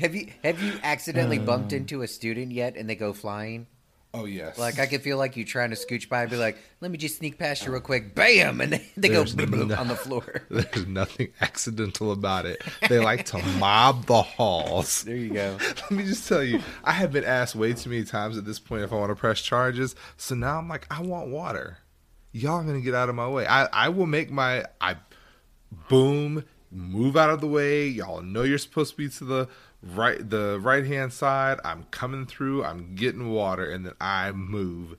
Have 0.00 0.14
you 0.14 0.28
have 0.42 0.62
you 0.62 0.72
accidentally 0.82 1.38
bumped 1.38 1.74
um. 1.74 1.80
into 1.80 2.00
a 2.00 2.08
student 2.08 2.50
yet 2.50 2.78
and 2.78 2.88
they 2.88 2.94
go 2.94 3.12
flying? 3.12 3.66
Oh 4.14 4.24
yes. 4.24 4.58
Like 4.58 4.78
I 4.78 4.86
could 4.86 5.02
feel 5.02 5.16
like 5.18 5.36
you 5.36 5.44
trying 5.44 5.70
to 5.70 5.76
scooch 5.76 6.08
by 6.08 6.22
and 6.22 6.30
be 6.30 6.36
like, 6.36 6.56
"Let 6.80 6.90
me 6.90 6.98
just 6.98 7.18
sneak 7.18 7.38
past 7.38 7.64
you 7.64 7.72
real 7.72 7.80
quick." 7.80 8.14
Bam, 8.14 8.60
and 8.60 8.72
they, 8.74 8.86
they 8.96 9.08
go 9.08 9.24
bloop, 9.24 9.46
bloop 9.46 9.68
no- 9.68 9.76
on 9.76 9.88
the 9.88 9.96
floor. 9.96 10.42
There's 10.50 10.86
nothing 10.86 11.32
accidental 11.40 12.12
about 12.12 12.46
it. 12.46 12.62
They 12.88 12.98
like 12.98 13.26
to 13.26 13.38
mob 13.58 14.06
the 14.06 14.22
halls. 14.22 15.02
There 15.04 15.16
you 15.16 15.32
go. 15.32 15.56
Let 15.60 15.90
me 15.90 16.04
just 16.04 16.28
tell 16.28 16.42
you, 16.42 16.60
I 16.84 16.92
have 16.92 17.12
been 17.12 17.24
asked 17.24 17.54
way 17.54 17.72
too 17.72 17.90
many 17.90 18.04
times 18.04 18.36
at 18.36 18.44
this 18.44 18.58
point 18.58 18.82
if 18.82 18.92
I 18.92 18.96
want 18.96 19.10
to 19.10 19.16
press 19.16 19.40
charges. 19.40 19.94
So 20.16 20.34
now 20.34 20.58
I'm 20.58 20.68
like, 20.68 20.86
I 20.90 21.02
want 21.02 21.28
water. 21.28 21.78
Y'all 22.32 22.60
are 22.60 22.64
gonna 22.64 22.80
get 22.80 22.94
out 22.94 23.08
of 23.08 23.14
my 23.14 23.28
way. 23.28 23.46
I, 23.46 23.64
I 23.66 23.88
will 23.90 24.06
make 24.06 24.30
my 24.30 24.64
I 24.80 24.96
boom, 25.88 26.44
move 26.70 27.16
out 27.16 27.30
of 27.30 27.40
the 27.40 27.46
way. 27.46 27.86
Y'all 27.86 28.22
know 28.22 28.42
you're 28.42 28.58
supposed 28.58 28.92
to 28.92 28.96
be 28.96 29.08
to 29.08 29.24
the 29.24 29.48
right 29.82 30.28
the 30.28 30.58
right 30.60 30.84
hand 30.84 31.12
side. 31.12 31.58
I'm 31.64 31.84
coming 31.90 32.26
through, 32.26 32.64
I'm 32.64 32.94
getting 32.94 33.30
water, 33.30 33.70
and 33.70 33.86
then 33.86 33.94
I 34.00 34.32
move. 34.32 34.96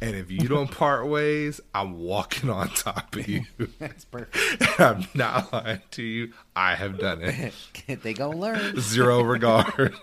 And 0.00 0.16
if 0.16 0.30
you 0.30 0.48
don't 0.48 0.70
part 0.70 1.06
ways, 1.08 1.60
I'm 1.74 1.98
walking 1.98 2.50
on 2.50 2.68
top 2.68 3.14
of 3.14 3.26
you. 3.28 3.44
That's 3.78 4.04
perfect. 4.04 4.80
I'm 4.80 5.06
not 5.14 5.52
lying 5.52 5.82
to 5.92 6.02
you. 6.02 6.32
I 6.54 6.74
have 6.74 6.98
done 6.98 7.22
it. 7.22 7.54
they 8.02 8.12
gonna 8.12 8.36
learn. 8.36 8.80
Zero 8.80 9.22
regard. 9.22 9.94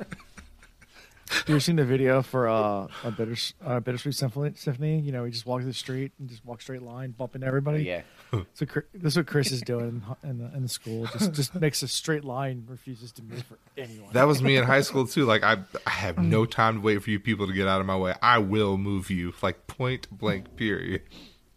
You 1.48 1.54
ever 1.54 1.60
seen 1.62 1.78
the 1.78 1.86
video 1.86 2.22
for 2.22 2.50
uh, 2.50 2.88
a 3.04 3.12
bitter 3.12 3.36
uh, 3.66 3.80
bittersweet 3.80 4.16
symphony? 4.16 4.52
Symphony, 4.56 5.00
you 5.00 5.14
know, 5.14 5.24
he 5.24 5.32
just 5.32 5.46
walks 5.46 5.64
the 5.64 5.74
street 5.74 6.12
and 6.20 6.28
just 6.28 6.44
walks 6.46 6.66
straight 6.66 6.82
line, 6.82 7.12
bumping 7.12 7.42
everybody. 7.42 7.84
Yeah. 7.84 8.02
So 8.32 8.66
Chri- 8.66 8.84
this 8.94 9.14
is 9.14 9.18
what 9.18 9.28
Chris 9.28 9.52
is 9.52 9.62
doing 9.62 10.04
in 10.24 10.38
the, 10.38 10.46
in 10.56 10.64
the 10.64 10.70
school. 10.70 11.06
Just 11.08 11.32
just 11.34 11.56
makes 11.56 11.84
a 11.84 11.88
straight 11.88 12.24
line, 12.24 12.66
refuses 12.68 13.12
to 13.14 13.24
move 13.24 13.44
for 13.44 13.58
anyone. 13.78 14.14
That 14.14 14.24
was 14.24 14.42
me 14.42 14.56
in 14.56 14.64
high 14.64 14.82
school 14.82 15.06
too. 15.06 15.26
Like 15.26 15.44
I, 15.44 15.58
I 15.86 15.90
have 15.90 16.18
no 16.18 16.46
mm. 16.46 16.52
time 16.52 16.76
to 16.76 16.82
wait 16.82 17.04
for 17.04 17.10
you 17.10 17.20
people 17.20 17.48
to 17.48 17.54
get 17.54 17.68
out 17.68 17.82
of 17.82 17.86
my 17.86 17.98
way. 17.98 18.16
I 18.22 18.38
will 18.38 18.78
move 18.78 19.10
you, 19.10 19.34
like 19.42 19.68
point 19.68 20.08
blank. 20.10 20.56
Period. 20.56 21.02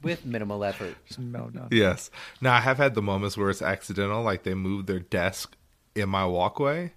With 0.03 0.27
minimal 0.27 0.65
effort. 0.65 0.97
Just 1.07 1.21
no, 1.21 1.49
no. 1.53 1.69
Yes. 1.71 2.11
Now 2.41 2.55
I 2.55 2.61
have 2.61 2.77
had 2.77 2.95
the 2.95 3.03
moments 3.03 3.37
where 3.37 3.51
it's 3.51 3.63
accidental, 3.63 4.23
like 4.23 4.43
they 4.43 4.55
moved 4.55 4.87
their 4.89 5.01
desk 5.01 5.57
in 5.95 6.09
my 6.09 6.27
walkway, 6.27 6.93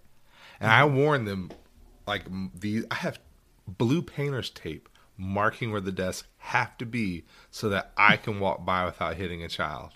and 0.59 0.71
I 0.71 0.85
warn 0.85 1.25
them, 1.25 1.51
like 2.07 2.23
these. 2.59 2.83
I 2.89 2.95
have 2.95 3.19
blue 3.67 4.01
painter's 4.01 4.49
tape 4.49 4.89
marking 5.17 5.71
where 5.71 5.81
the 5.81 5.91
desks 5.91 6.27
have 6.37 6.77
to 6.77 6.85
be 6.85 7.25
so 7.51 7.69
that 7.69 7.91
I 7.97 8.17
can 8.17 8.39
walk 8.39 8.65
by 8.65 8.85
without 8.85 9.15
hitting 9.15 9.43
a 9.43 9.47
child. 9.49 9.91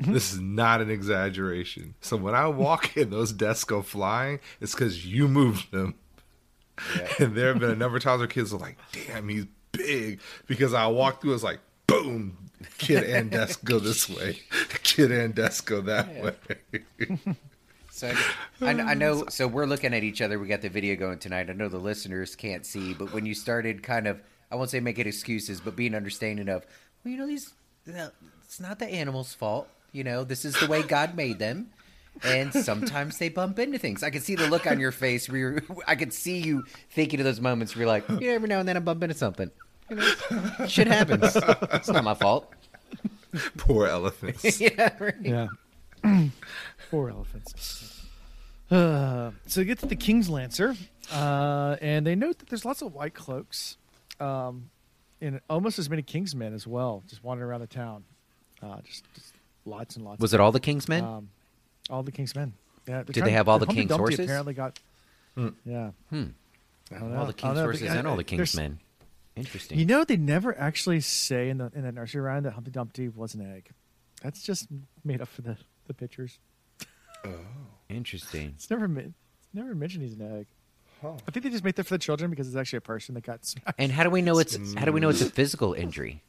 Mm-hmm. 0.00 0.12
This 0.12 0.32
is 0.32 0.40
not 0.40 0.80
an 0.80 0.90
exaggeration. 0.90 1.94
So 2.00 2.16
when 2.16 2.34
I 2.34 2.46
walk 2.46 2.96
in, 2.96 3.10
those 3.10 3.32
desks 3.32 3.64
go 3.64 3.82
flying. 3.82 4.40
It's 4.60 4.72
because 4.74 5.04
you 5.06 5.26
moved 5.28 5.72
them. 5.72 5.94
Yeah. 6.96 7.08
And 7.18 7.34
there 7.34 7.48
have 7.48 7.58
been 7.58 7.70
a 7.70 7.76
number 7.76 7.96
of 7.96 8.04
times 8.04 8.18
where 8.20 8.28
kids 8.28 8.52
are 8.52 8.58
like, 8.58 8.78
"Damn, 8.92 9.28
he's 9.28 9.46
big," 9.72 10.20
because 10.46 10.72
I 10.74 10.86
walk 10.86 11.20
through. 11.20 11.34
It's 11.34 11.42
like, 11.42 11.58
boom, 11.88 12.36
kid 12.78 13.02
and 13.02 13.32
desk 13.32 13.64
go 13.64 13.80
this 13.80 14.08
way, 14.08 14.38
kid 14.84 15.10
and 15.10 15.34
desk 15.34 15.66
go 15.66 15.80
that 15.80 16.08
Yeah. 16.14 16.30
way. 17.02 17.18
So 17.90 18.12
I, 18.62 18.70
I 18.70 18.94
know. 18.94 19.24
So 19.28 19.48
we're 19.48 19.66
looking 19.66 19.92
at 19.92 20.04
each 20.04 20.22
other. 20.22 20.38
We 20.38 20.46
got 20.46 20.62
the 20.62 20.68
video 20.68 20.94
going 20.94 21.18
tonight. 21.18 21.50
I 21.50 21.52
know 21.52 21.68
the 21.68 21.78
listeners 21.78 22.36
can't 22.36 22.64
see, 22.64 22.94
but 22.94 23.12
when 23.12 23.26
you 23.26 23.34
started, 23.34 23.82
kind 23.82 24.06
of, 24.06 24.22
I 24.50 24.56
won't 24.56 24.70
say 24.70 24.80
making 24.80 25.06
excuses, 25.06 25.60
but 25.60 25.76
being 25.76 25.94
understanding 25.94 26.48
of, 26.48 26.64
well, 27.04 27.12
you 27.12 27.18
know, 27.18 27.26
these, 27.26 27.52
it's 27.86 28.60
not 28.60 28.78
the 28.78 28.86
animal's 28.86 29.34
fault. 29.34 29.68
You 29.92 30.04
know, 30.04 30.24
this 30.24 30.44
is 30.44 30.58
the 30.58 30.66
way 30.66 30.82
God 30.86 31.14
made 31.14 31.38
them, 31.38 31.70
and 32.22 32.52
sometimes 32.52 33.18
they 33.18 33.28
bump 33.28 33.58
into 33.58 33.78
things. 33.78 34.02
I 34.02 34.10
can 34.10 34.20
see 34.20 34.34
the 34.34 34.48
look 34.48 34.66
on 34.66 34.80
your 34.80 34.92
face. 34.92 35.28
Where 35.28 35.38
you're, 35.38 35.62
I 35.86 35.96
could 35.96 36.12
see 36.12 36.38
you 36.38 36.64
thinking 36.90 37.20
of 37.20 37.24
those 37.24 37.40
moments 37.40 37.74
where 37.74 37.82
you're 37.82 37.88
like, 37.88 38.08
you 38.08 38.28
know, 38.28 38.34
every 38.34 38.48
now 38.48 38.60
and 38.60 38.68
then 38.68 38.76
I 38.76 38.80
bump 38.80 39.02
into 39.02 39.14
something. 39.14 39.50
You 39.90 39.96
know, 39.96 40.66
shit 40.66 40.86
happens. 40.86 41.34
It's 41.34 41.88
not 41.88 42.04
my 42.04 42.14
fault. 42.14 42.52
Poor 43.56 43.86
elephants. 43.86 44.60
yeah, 44.60 44.94
right. 44.98 45.14
Yeah. 45.22 45.48
Poor 46.90 47.10
elephants. 47.10 48.04
Uh, 48.70 49.30
so 49.46 49.60
they 49.60 49.64
get 49.66 49.78
to 49.78 49.86
the 49.86 49.96
King's 49.96 50.28
Lancer, 50.28 50.76
uh, 51.12 51.76
and 51.80 52.06
they 52.06 52.14
note 52.14 52.38
that 52.38 52.48
there's 52.48 52.64
lots 52.64 52.82
of 52.82 52.94
white 52.94 53.14
cloaks, 53.14 53.76
um, 54.20 54.70
and 55.20 55.40
almost 55.50 55.78
as 55.78 55.88
many 55.90 56.02
Kingsmen 56.02 56.54
as 56.54 56.66
well, 56.66 57.02
just 57.08 57.22
wandering 57.24 57.50
around 57.50 57.60
the 57.60 57.66
town. 57.66 58.04
Uh, 58.62 58.80
just, 58.84 59.04
just 59.14 59.34
lots 59.64 59.96
and 59.96 60.04
lots. 60.04 60.20
Was 60.20 60.34
it 60.34 60.40
all 60.40 60.52
the 60.52 60.60
King's 60.60 60.88
men? 60.88 61.04
Um, 61.04 61.28
all 61.90 62.02
the 62.02 62.12
Kingsmen. 62.12 62.52
Yeah. 62.86 63.02
Did 63.02 63.14
trying- 63.14 63.24
they 63.26 63.32
have 63.32 63.48
all 63.48 63.58
the 63.58 63.66
King's 63.66 63.88
Dumpty 63.88 64.00
horses? 64.14 64.20
Apparently 64.20 64.54
got. 64.54 64.78
Yeah. 65.64 65.90
hmm. 66.10 66.24
I 66.90 66.98
don't 66.98 67.14
All 67.16 67.26
the 67.26 67.32
King's 67.32 67.42
don't 67.50 67.54
know, 67.56 67.62
horses 67.64 67.88
but, 67.88 67.96
and 67.96 68.06
all 68.08 68.16
the 68.16 68.24
there's- 68.24 68.52
King's 68.52 68.56
men. 68.56 68.78
Interesting. 69.36 69.78
You 69.78 69.84
know, 69.86 70.02
they 70.02 70.16
never 70.16 70.58
actually 70.58 71.00
say 71.00 71.48
in 71.48 71.58
the 71.58 71.70
in 71.72 71.82
the 71.82 71.92
nursery 71.92 72.20
rhyme 72.20 72.42
that 72.42 72.54
Humpty 72.54 72.72
Dumpty 72.72 73.08
was 73.08 73.34
an 73.34 73.54
egg. 73.54 73.70
That's 74.20 74.42
just 74.42 74.66
made 75.04 75.20
up 75.20 75.28
for 75.28 75.42
the 75.42 75.56
the 75.86 75.94
pictures. 75.94 76.40
Oh, 77.24 77.30
interesting. 77.88 78.54
It's 78.56 78.68
never 78.68 78.86
it's 78.98 79.14
never 79.54 79.76
mentioned 79.76 80.02
he's 80.02 80.14
an 80.14 80.38
egg. 80.40 80.46
Huh. 81.00 81.12
I 81.26 81.30
think 81.30 81.44
they 81.44 81.50
just 81.50 81.64
made 81.64 81.76
that 81.76 81.84
for 81.84 81.94
the 81.94 81.98
children 81.98 82.30
because 82.30 82.48
it's 82.48 82.56
actually 82.56 82.78
a 82.78 82.82
person 82.82 83.14
that 83.14 83.22
got 83.24 83.44
smashed. 83.44 83.66
And 83.78 83.92
how 83.92 84.02
do 84.04 84.10
we 84.10 84.22
know 84.22 84.38
it's 84.38 84.56
how 84.74 84.84
do 84.84 84.92
we 84.92 85.00
know 85.00 85.08
it's 85.10 85.20
a 85.22 85.30
physical 85.30 85.72
injury? 85.74 86.22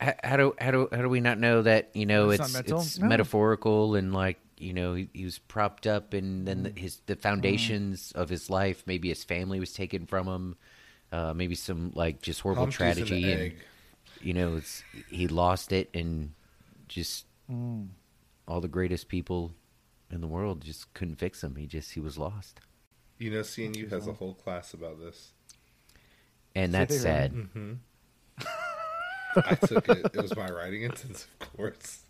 How, 0.00 0.14
how 0.22 0.36
do 0.36 0.54
how 0.60 0.70
do 0.70 0.88
how 0.92 1.02
do 1.02 1.08
we 1.08 1.20
not 1.20 1.38
know 1.38 1.62
that 1.62 1.90
you 1.94 2.06
know 2.06 2.30
It's 2.30 2.44
it's 2.44 2.54
not 2.54 2.78
it's. 2.80 2.98
No. 2.98 3.06
metaphorical 3.08 3.94
and 3.94 4.12
like 4.12 4.38
you 4.58 4.72
know 4.72 4.94
he, 4.94 5.08
he 5.12 5.24
was 5.24 5.38
propped 5.38 5.86
up 5.86 6.12
and 6.14 6.46
then 6.46 6.62
the, 6.64 6.72
his 6.76 7.00
the 7.06 7.16
foundations 7.16 8.12
of 8.12 8.28
his 8.28 8.48
life 8.50 8.84
maybe 8.86 9.08
his 9.08 9.24
family 9.24 9.58
was 9.60 9.72
taken 9.72 10.06
from 10.06 10.26
him, 10.28 10.56
uh, 11.10 11.32
maybe 11.34 11.54
some 11.54 11.90
like 11.94 12.22
just 12.22 12.40
horrible 12.40 12.62
Humpty's 12.64 12.80
an 12.80 13.06
tragedy 13.06 13.32
and 13.32 13.40
egg. 13.42 13.56
you 14.20 14.34
know 14.34 14.56
it's 14.56 14.84
he 15.08 15.26
lost 15.28 15.72
it 15.72 15.90
and 15.94 16.32
just 16.88 17.26
Mm. 17.50 17.88
all 18.46 18.60
the 18.60 18.68
greatest 18.68 19.08
people 19.08 19.52
in 20.12 20.20
the 20.20 20.28
world 20.28 20.62
just 20.62 20.94
couldn't 20.94 21.16
fix 21.16 21.42
him. 21.42 21.56
He 21.56 21.66
just 21.66 21.92
he 21.92 22.00
was 22.00 22.16
lost, 22.16 22.60
You 23.22 23.30
know, 23.30 23.40
CNU 23.40 23.88
has 23.90 24.08
a 24.08 24.12
whole 24.12 24.34
class 24.34 24.74
about 24.74 24.98
this. 24.98 25.30
and 26.56 26.72
So 26.72 26.78
that's 26.78 27.00
sad. 27.00 27.32
Mm-hmm. 27.32 27.72
I 29.36 29.54
took 29.54 29.88
it. 29.88 30.06
It 30.12 30.16
was 30.22 30.34
my 30.36 30.50
writing 30.50 30.82
intensive 30.82 31.28
course. 31.38 32.00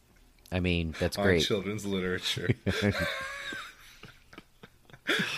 I 0.51 0.61
mean, 0.61 0.95
that's 0.99 1.19
on 1.19 1.25
great. 1.25 1.45
children's 1.45 1.85
literature. 1.85 2.49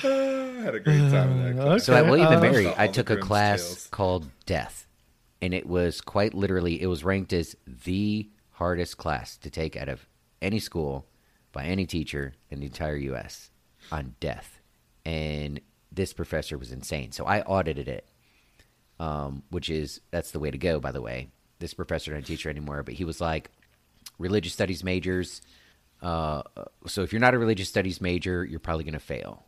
I 0.04 0.60
had 0.62 0.74
a 0.74 0.80
great 0.80 1.10
time 1.10 1.30
in 1.32 1.56
that 1.56 1.62
class. 1.62 1.84
So 1.84 1.94
at 1.94 2.00
Okay, 2.02 2.10
William 2.10 2.28
and 2.28 2.36
uh, 2.36 2.40
Mary, 2.40 2.66
All 2.66 2.74
I 2.76 2.86
took 2.86 3.10
a 3.10 3.16
class 3.16 3.64
tales. 3.66 3.88
called 3.90 4.26
Death, 4.46 4.86
and 5.42 5.54
it 5.54 5.66
was 5.66 6.00
quite 6.00 6.34
literally 6.34 6.80
it 6.80 6.86
was 6.86 7.04
ranked 7.04 7.32
as 7.32 7.56
the 7.66 8.28
hardest 8.52 8.98
class 8.98 9.36
to 9.38 9.50
take 9.50 9.76
out 9.76 9.88
of 9.88 10.06
any 10.40 10.58
school 10.58 11.06
by 11.52 11.64
any 11.64 11.86
teacher 11.86 12.34
in 12.50 12.60
the 12.60 12.66
entire 12.66 12.96
U.S. 12.96 13.50
on 13.90 14.14
death, 14.20 14.60
and 15.04 15.60
this 15.92 16.12
professor 16.12 16.58
was 16.58 16.72
insane. 16.72 17.12
So 17.12 17.24
I 17.24 17.42
audited 17.42 17.88
it, 17.88 18.08
um, 18.98 19.42
which 19.50 19.70
is 19.70 20.00
that's 20.10 20.30
the 20.32 20.40
way 20.40 20.50
to 20.50 20.58
go. 20.58 20.80
By 20.80 20.92
the 20.92 21.02
way, 21.02 21.28
this 21.58 21.74
professor 21.74 22.12
not 22.12 22.20
a 22.20 22.22
teacher 22.22 22.50
anymore, 22.50 22.82
but 22.82 22.94
he 22.94 23.04
was 23.04 23.20
like 23.20 23.50
religious 24.18 24.52
studies 24.52 24.84
majors. 24.84 25.40
Uh, 26.02 26.42
so 26.86 27.02
if 27.02 27.12
you're 27.12 27.20
not 27.20 27.34
a 27.34 27.38
religious 27.38 27.68
studies 27.68 28.00
major, 28.00 28.44
you're 28.44 28.60
probably 28.60 28.84
going 28.84 28.94
to 28.94 29.00
fail. 29.00 29.44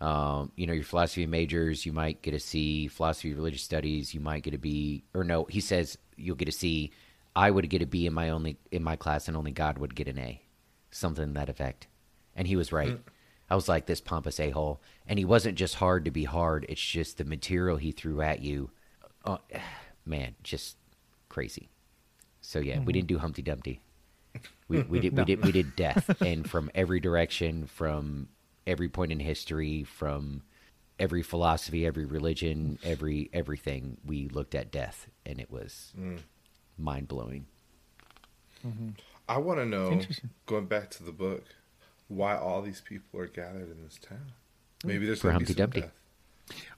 Um, 0.00 0.50
you 0.56 0.66
know, 0.66 0.72
your 0.72 0.84
philosophy 0.84 1.26
majors, 1.26 1.84
you 1.84 1.92
might 1.92 2.22
get 2.22 2.32
a 2.32 2.40
C. 2.40 2.88
Philosophy, 2.88 3.34
religious 3.34 3.62
studies, 3.62 4.14
you 4.14 4.20
might 4.20 4.42
get 4.42 4.54
a 4.54 4.58
B. 4.58 5.04
Or 5.14 5.24
no, 5.24 5.44
he 5.44 5.60
says 5.60 5.98
you'll 6.16 6.36
get 6.36 6.48
a 6.48 6.52
C. 6.52 6.90
I 7.36 7.50
would 7.50 7.68
get 7.68 7.82
a 7.82 7.86
B 7.86 8.06
in 8.06 8.14
my 8.14 8.30
only 8.30 8.56
in 8.72 8.82
my 8.82 8.96
class, 8.96 9.28
and 9.28 9.36
only 9.36 9.52
God 9.52 9.78
would 9.78 9.94
get 9.94 10.08
an 10.08 10.18
A, 10.18 10.42
something 10.90 11.34
that 11.34 11.48
effect. 11.48 11.86
And 12.34 12.48
he 12.48 12.56
was 12.56 12.72
right. 12.72 12.98
I 13.50 13.54
was 13.56 13.68
like 13.68 13.86
this 13.86 14.00
pompous 14.00 14.38
a 14.38 14.50
hole, 14.50 14.80
and 15.06 15.18
he 15.18 15.24
wasn't 15.24 15.58
just 15.58 15.74
hard 15.76 16.04
to 16.04 16.10
be 16.10 16.24
hard. 16.24 16.64
It's 16.68 16.80
just 16.80 17.18
the 17.18 17.24
material 17.24 17.76
he 17.76 17.90
threw 17.90 18.20
at 18.20 18.40
you. 18.40 18.70
Uh, 19.24 19.38
man, 20.04 20.36
just 20.42 20.76
crazy. 21.28 21.68
So 22.40 22.60
yeah, 22.60 22.74
we 22.74 22.80
mm-hmm. 22.80 22.90
didn't 22.92 23.08
do 23.08 23.18
Humpty 23.18 23.42
Dumpty. 23.42 23.80
We 24.68 24.82
we 24.82 25.00
did 25.00 25.16
we 25.16 25.24
did 25.24 25.44
we 25.44 25.52
did 25.52 25.74
death, 25.74 26.22
and 26.22 26.48
from 26.48 26.70
every 26.74 27.00
direction, 27.00 27.66
from 27.66 28.28
every 28.66 28.88
point 28.88 29.10
in 29.10 29.18
history, 29.18 29.82
from 29.82 30.42
every 31.00 31.22
philosophy, 31.22 31.84
every 31.84 32.04
religion, 32.04 32.78
every 32.84 33.30
everything, 33.32 33.96
we 34.04 34.28
looked 34.28 34.54
at 34.54 34.70
death, 34.70 35.08
and 35.26 35.40
it 35.40 35.50
was 35.50 35.92
mm. 35.98 36.18
mind 36.78 37.08
blowing. 37.08 37.46
Mm-hmm. 38.64 38.90
I 39.28 39.38
want 39.38 39.58
to 39.58 39.66
know, 39.66 40.00
going 40.46 40.66
back 40.66 40.90
to 40.90 41.02
the 41.02 41.12
book, 41.12 41.44
why 42.10 42.36
all 42.36 42.60
these 42.60 42.80
people 42.80 43.18
are 43.20 43.26
gathered 43.26 43.70
in 43.70 43.82
this 43.84 43.98
town. 43.98 44.32
Maybe 44.84 45.06
there's 45.06 45.20
For 45.20 45.28
gonna 45.28 45.38
be 45.40 45.44
Humpty 45.46 45.54
Dumpty. 45.54 45.80
death. 45.82 45.92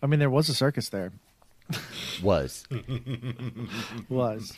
I 0.03 0.07
mean, 0.07 0.21
there 0.21 0.31
was 0.31 0.49
a 0.49 0.55
circus 0.55 0.89
there. 0.91 1.13
Was 2.23 2.65
Was. 4.09 4.53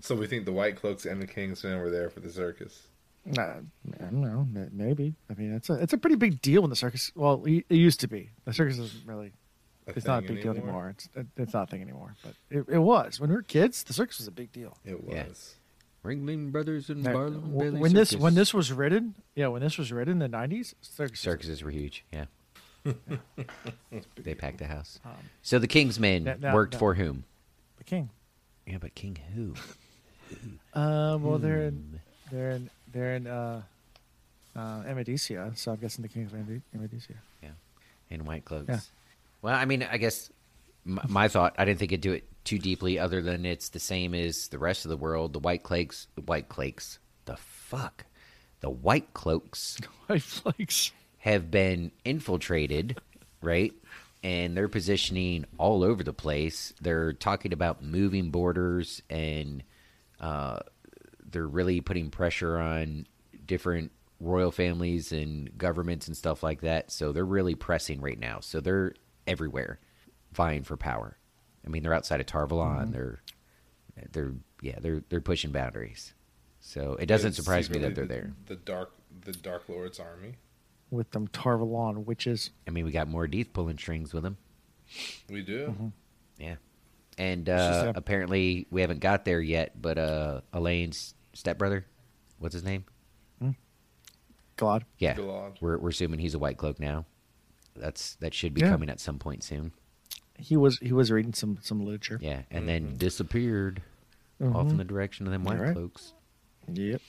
So 0.00 0.14
we 0.14 0.26
think 0.26 0.44
the 0.44 0.52
White 0.52 0.76
Cloaks 0.76 1.06
and 1.06 1.20
the 1.22 1.26
Kingsmen 1.26 1.78
were 1.80 1.90
there 1.90 2.10
for 2.10 2.20
the 2.20 2.30
circus. 2.30 2.88
Nah, 3.24 3.42
I 3.42 4.04
don't 4.04 4.20
know. 4.20 4.46
Maybe. 4.72 5.14
I 5.30 5.34
mean, 5.34 5.54
it's 5.54 5.70
a 5.70 5.74
it's 5.74 5.92
a 5.94 5.98
pretty 5.98 6.16
big 6.16 6.42
deal 6.42 6.60
when 6.62 6.70
the 6.70 6.76
circus. 6.76 7.10
Well, 7.14 7.42
it 7.46 7.64
it 7.70 7.76
used 7.76 8.00
to 8.00 8.08
be. 8.08 8.30
The 8.44 8.52
circus 8.52 8.78
isn't 8.78 9.06
really. 9.06 9.32
A 9.86 9.92
It's 9.96 10.06
not 10.06 10.24
a 10.24 10.26
thing 10.26 10.36
big 10.36 10.42
deal 10.44 10.52
anymore. 10.52 10.90
It's 10.90 11.08
it's 11.36 11.54
not 11.54 11.68
a 11.68 11.70
thing 11.70 11.80
anymore. 11.82 12.14
But 12.22 12.34
it, 12.50 12.64
it 12.68 12.78
was 12.78 13.18
when 13.20 13.30
we 13.30 13.36
were 13.36 13.42
kids. 13.42 13.82
The 13.84 13.92
circus 13.94 14.18
was 14.18 14.26
a 14.26 14.32
big 14.32 14.52
deal. 14.52 14.76
It 14.84 14.98
Yeah. 15.08 15.24
Ringling 16.04 16.52
Brothers 16.52 16.90
and 16.90 17.02
Now, 17.02 17.12
Barnum 17.14 17.40
w- 17.52 17.58
Bailey 17.70 17.80
when 17.80 17.92
this 17.94 18.14
when 18.14 18.34
this 18.34 18.52
was 18.52 18.70
written, 18.72 19.14
yeah, 19.34 19.46
when 19.48 19.62
this 19.62 19.78
was 19.78 19.90
written 19.90 20.12
in 20.12 20.18
the 20.18 20.28
nineties, 20.28 20.74
circus. 20.82 21.18
circuses 21.20 21.62
were 21.64 21.70
huge, 21.70 22.04
yeah. 22.12 22.26
they 24.16 24.34
packed 24.34 24.58
the 24.58 24.66
house. 24.66 25.00
Um, 25.04 25.12
So 25.42 25.58
the 25.58 25.66
Kingsmen 25.68 26.24
Now- 26.24 26.36
now- 26.38 26.54
worked 26.54 26.74
for 26.74 26.94
whom? 26.94 27.24
the 27.78 27.84
king. 27.84 28.10
Yeah, 28.66 28.78
but 28.80 28.94
King 28.94 29.18
who? 29.34 29.54
Um, 30.72 31.22
well, 31.22 31.38
they're 31.38 31.68
Hmm. 31.70 31.76
in 31.94 32.00
they're 32.32 32.50
in 32.52 32.70
they're 32.92 33.14
in 33.14 33.26
uh, 33.26 33.62
uh, 34.56 34.82
Amadicia, 34.82 35.56
so 35.56 35.70
I'm 35.72 35.78
guessing 35.78 36.02
the 36.02 36.08
king 36.08 36.24
of 36.24 36.32
Amid- 36.34 36.62
Yeah, 37.42 37.50
in 38.10 38.24
white 38.24 38.44
cloaks. 38.44 38.68
Yeah. 38.68 38.80
Well, 39.42 39.54
I 39.54 39.64
mean, 39.66 39.82
I 39.88 39.98
guess 39.98 40.30
my, 40.84 41.02
my 41.08 41.28
thought, 41.28 41.54
I 41.58 41.64
didn't 41.66 41.78
think 41.78 41.92
it'd 41.92 42.00
do 42.00 42.12
it 42.14 42.24
too 42.44 42.58
deeply, 42.58 42.98
other 42.98 43.22
than 43.22 43.46
it's 43.46 43.70
the 43.70 43.80
same 43.80 44.14
as 44.14 44.48
the 44.48 44.58
rest 44.58 44.84
of 44.84 44.90
the 44.90 44.96
world. 44.96 45.32
The 45.32 45.38
white 45.38 45.62
cloaks, 45.62 46.06
the 46.14 46.20
white 46.22 46.48
cloaks, 46.48 46.98
the 47.24 47.36
fuck, 47.36 48.04
the 48.60 48.70
white 48.70 49.12
cloaks 49.14 49.78
White 50.06 50.22
flakes. 50.22 50.92
have 51.18 51.50
been 51.50 51.90
infiltrated, 52.04 52.98
right? 53.42 53.72
And 54.22 54.56
they're 54.56 54.68
positioning 54.68 55.44
all 55.58 55.82
over 55.84 56.02
the 56.02 56.12
place. 56.14 56.72
They're 56.80 57.12
talking 57.12 57.52
about 57.52 57.82
moving 57.82 58.30
borders 58.30 59.02
and 59.10 59.62
uh, 60.20 60.60
they're 61.30 61.46
really 61.46 61.80
putting 61.82 62.10
pressure 62.10 62.58
on 62.58 63.06
different 63.44 63.92
royal 64.20 64.50
families 64.50 65.12
and 65.12 65.56
governments 65.58 66.06
and 66.08 66.16
stuff 66.16 66.42
like 66.42 66.62
that. 66.62 66.90
So 66.90 67.12
they're 67.12 67.24
really 67.24 67.54
pressing 67.54 68.00
right 68.00 68.18
now. 68.18 68.38
So 68.40 68.60
they're 68.60 68.94
everywhere 69.26 69.78
vying 70.32 70.62
for 70.62 70.76
power. 70.78 71.18
I 71.64 71.68
mean, 71.68 71.82
they're 71.82 71.94
outside 71.94 72.20
of 72.20 72.26
Tar 72.26 72.46
Valon. 72.46 72.92
They're 72.92 73.22
they're 74.12 74.32
yeah, 74.62 74.78
they're 74.80 75.02
they're 75.08 75.20
pushing 75.20 75.50
boundaries. 75.52 76.14
So 76.60 76.96
it 76.98 77.06
doesn't 77.06 77.28
It's 77.28 77.36
surprise 77.36 77.68
me 77.70 77.78
that 77.80 77.94
they're 77.94 78.04
the- 78.06 78.14
there. 78.14 78.32
The 78.46 78.56
dark, 78.56 78.92
the 79.24 79.32
Dark 79.32 79.68
Lord's 79.68 80.00
army. 80.00 80.34
with 80.90 81.10
them 81.10 81.28
Tar 81.28 81.56
Valon 81.58 82.04
witches. 82.04 82.50
I 82.66 82.70
mean, 82.70 82.84
we 82.84 82.90
got 82.90 83.08
more 83.08 83.26
Deeth 83.26 83.52
pulling 83.52 83.78
strings 83.78 84.12
with 84.14 84.22
them. 84.22 84.36
We 85.28 85.42
do. 85.42 85.92
Yeah. 86.38 86.56
And 87.18 87.48
uh, 87.48 87.92
a- 87.94 87.98
apparently 87.98 88.66
we 88.70 88.80
haven't 88.80 89.00
got 89.00 89.24
there 89.24 89.40
yet, 89.40 89.80
but 89.80 89.98
uh, 89.98 90.40
Elayne's 90.52 91.14
stepbrother, 91.32 91.86
what's 92.38 92.54
his 92.54 92.64
name? 92.64 92.84
God. 94.56 94.84
Yeah. 94.98 95.14
Galad. 95.14 95.60
We're 95.60 95.78
we're 95.78 95.88
assuming 95.90 96.20
he's 96.20 96.34
a 96.34 96.38
white 96.38 96.56
cloak 96.58 96.78
now. 96.78 97.06
That's 97.76 98.14
that 98.16 98.32
should 98.34 98.54
be 98.54 98.60
Yeah. 98.60 98.70
coming 98.70 98.88
at 98.88 99.00
some 99.00 99.18
point 99.18 99.42
soon. 99.42 99.72
He 100.36 100.56
was 100.56 100.78
he 100.78 100.92
was 100.92 101.10
reading 101.10 101.32
some 101.32 101.58
some 101.62 101.84
literature. 101.84 102.18
Yeah. 102.20 102.42
And 102.50 102.68
then 102.68 102.96
disappeared 102.96 103.82
off 104.42 104.68
in 104.68 104.76
the 104.76 104.84
direction 104.84 105.26
of 105.26 105.32
them 105.32 105.44
white 105.44 105.60
right. 105.60 105.72
cloaks. 105.72 106.12
Yep. 106.72 107.00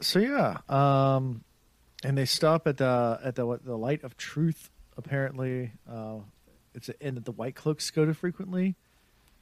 So 0.00 0.18
yeah, 0.18 0.58
um, 0.68 1.44
and 2.02 2.16
they 2.16 2.24
stop 2.24 2.66
at 2.66 2.78
the 2.78 3.20
at 3.22 3.34
the 3.36 3.46
what, 3.46 3.64
the 3.64 3.76
light 3.76 4.02
of 4.02 4.16
truth. 4.16 4.70
Apparently, 4.96 5.72
uh, 5.90 6.18
it's 6.74 6.88
an 6.88 6.94
inn 7.00 7.14
that 7.14 7.24
the 7.24 7.32
White 7.32 7.54
Cloaks 7.54 7.90
go 7.90 8.04
to 8.04 8.14
frequently, 8.14 8.76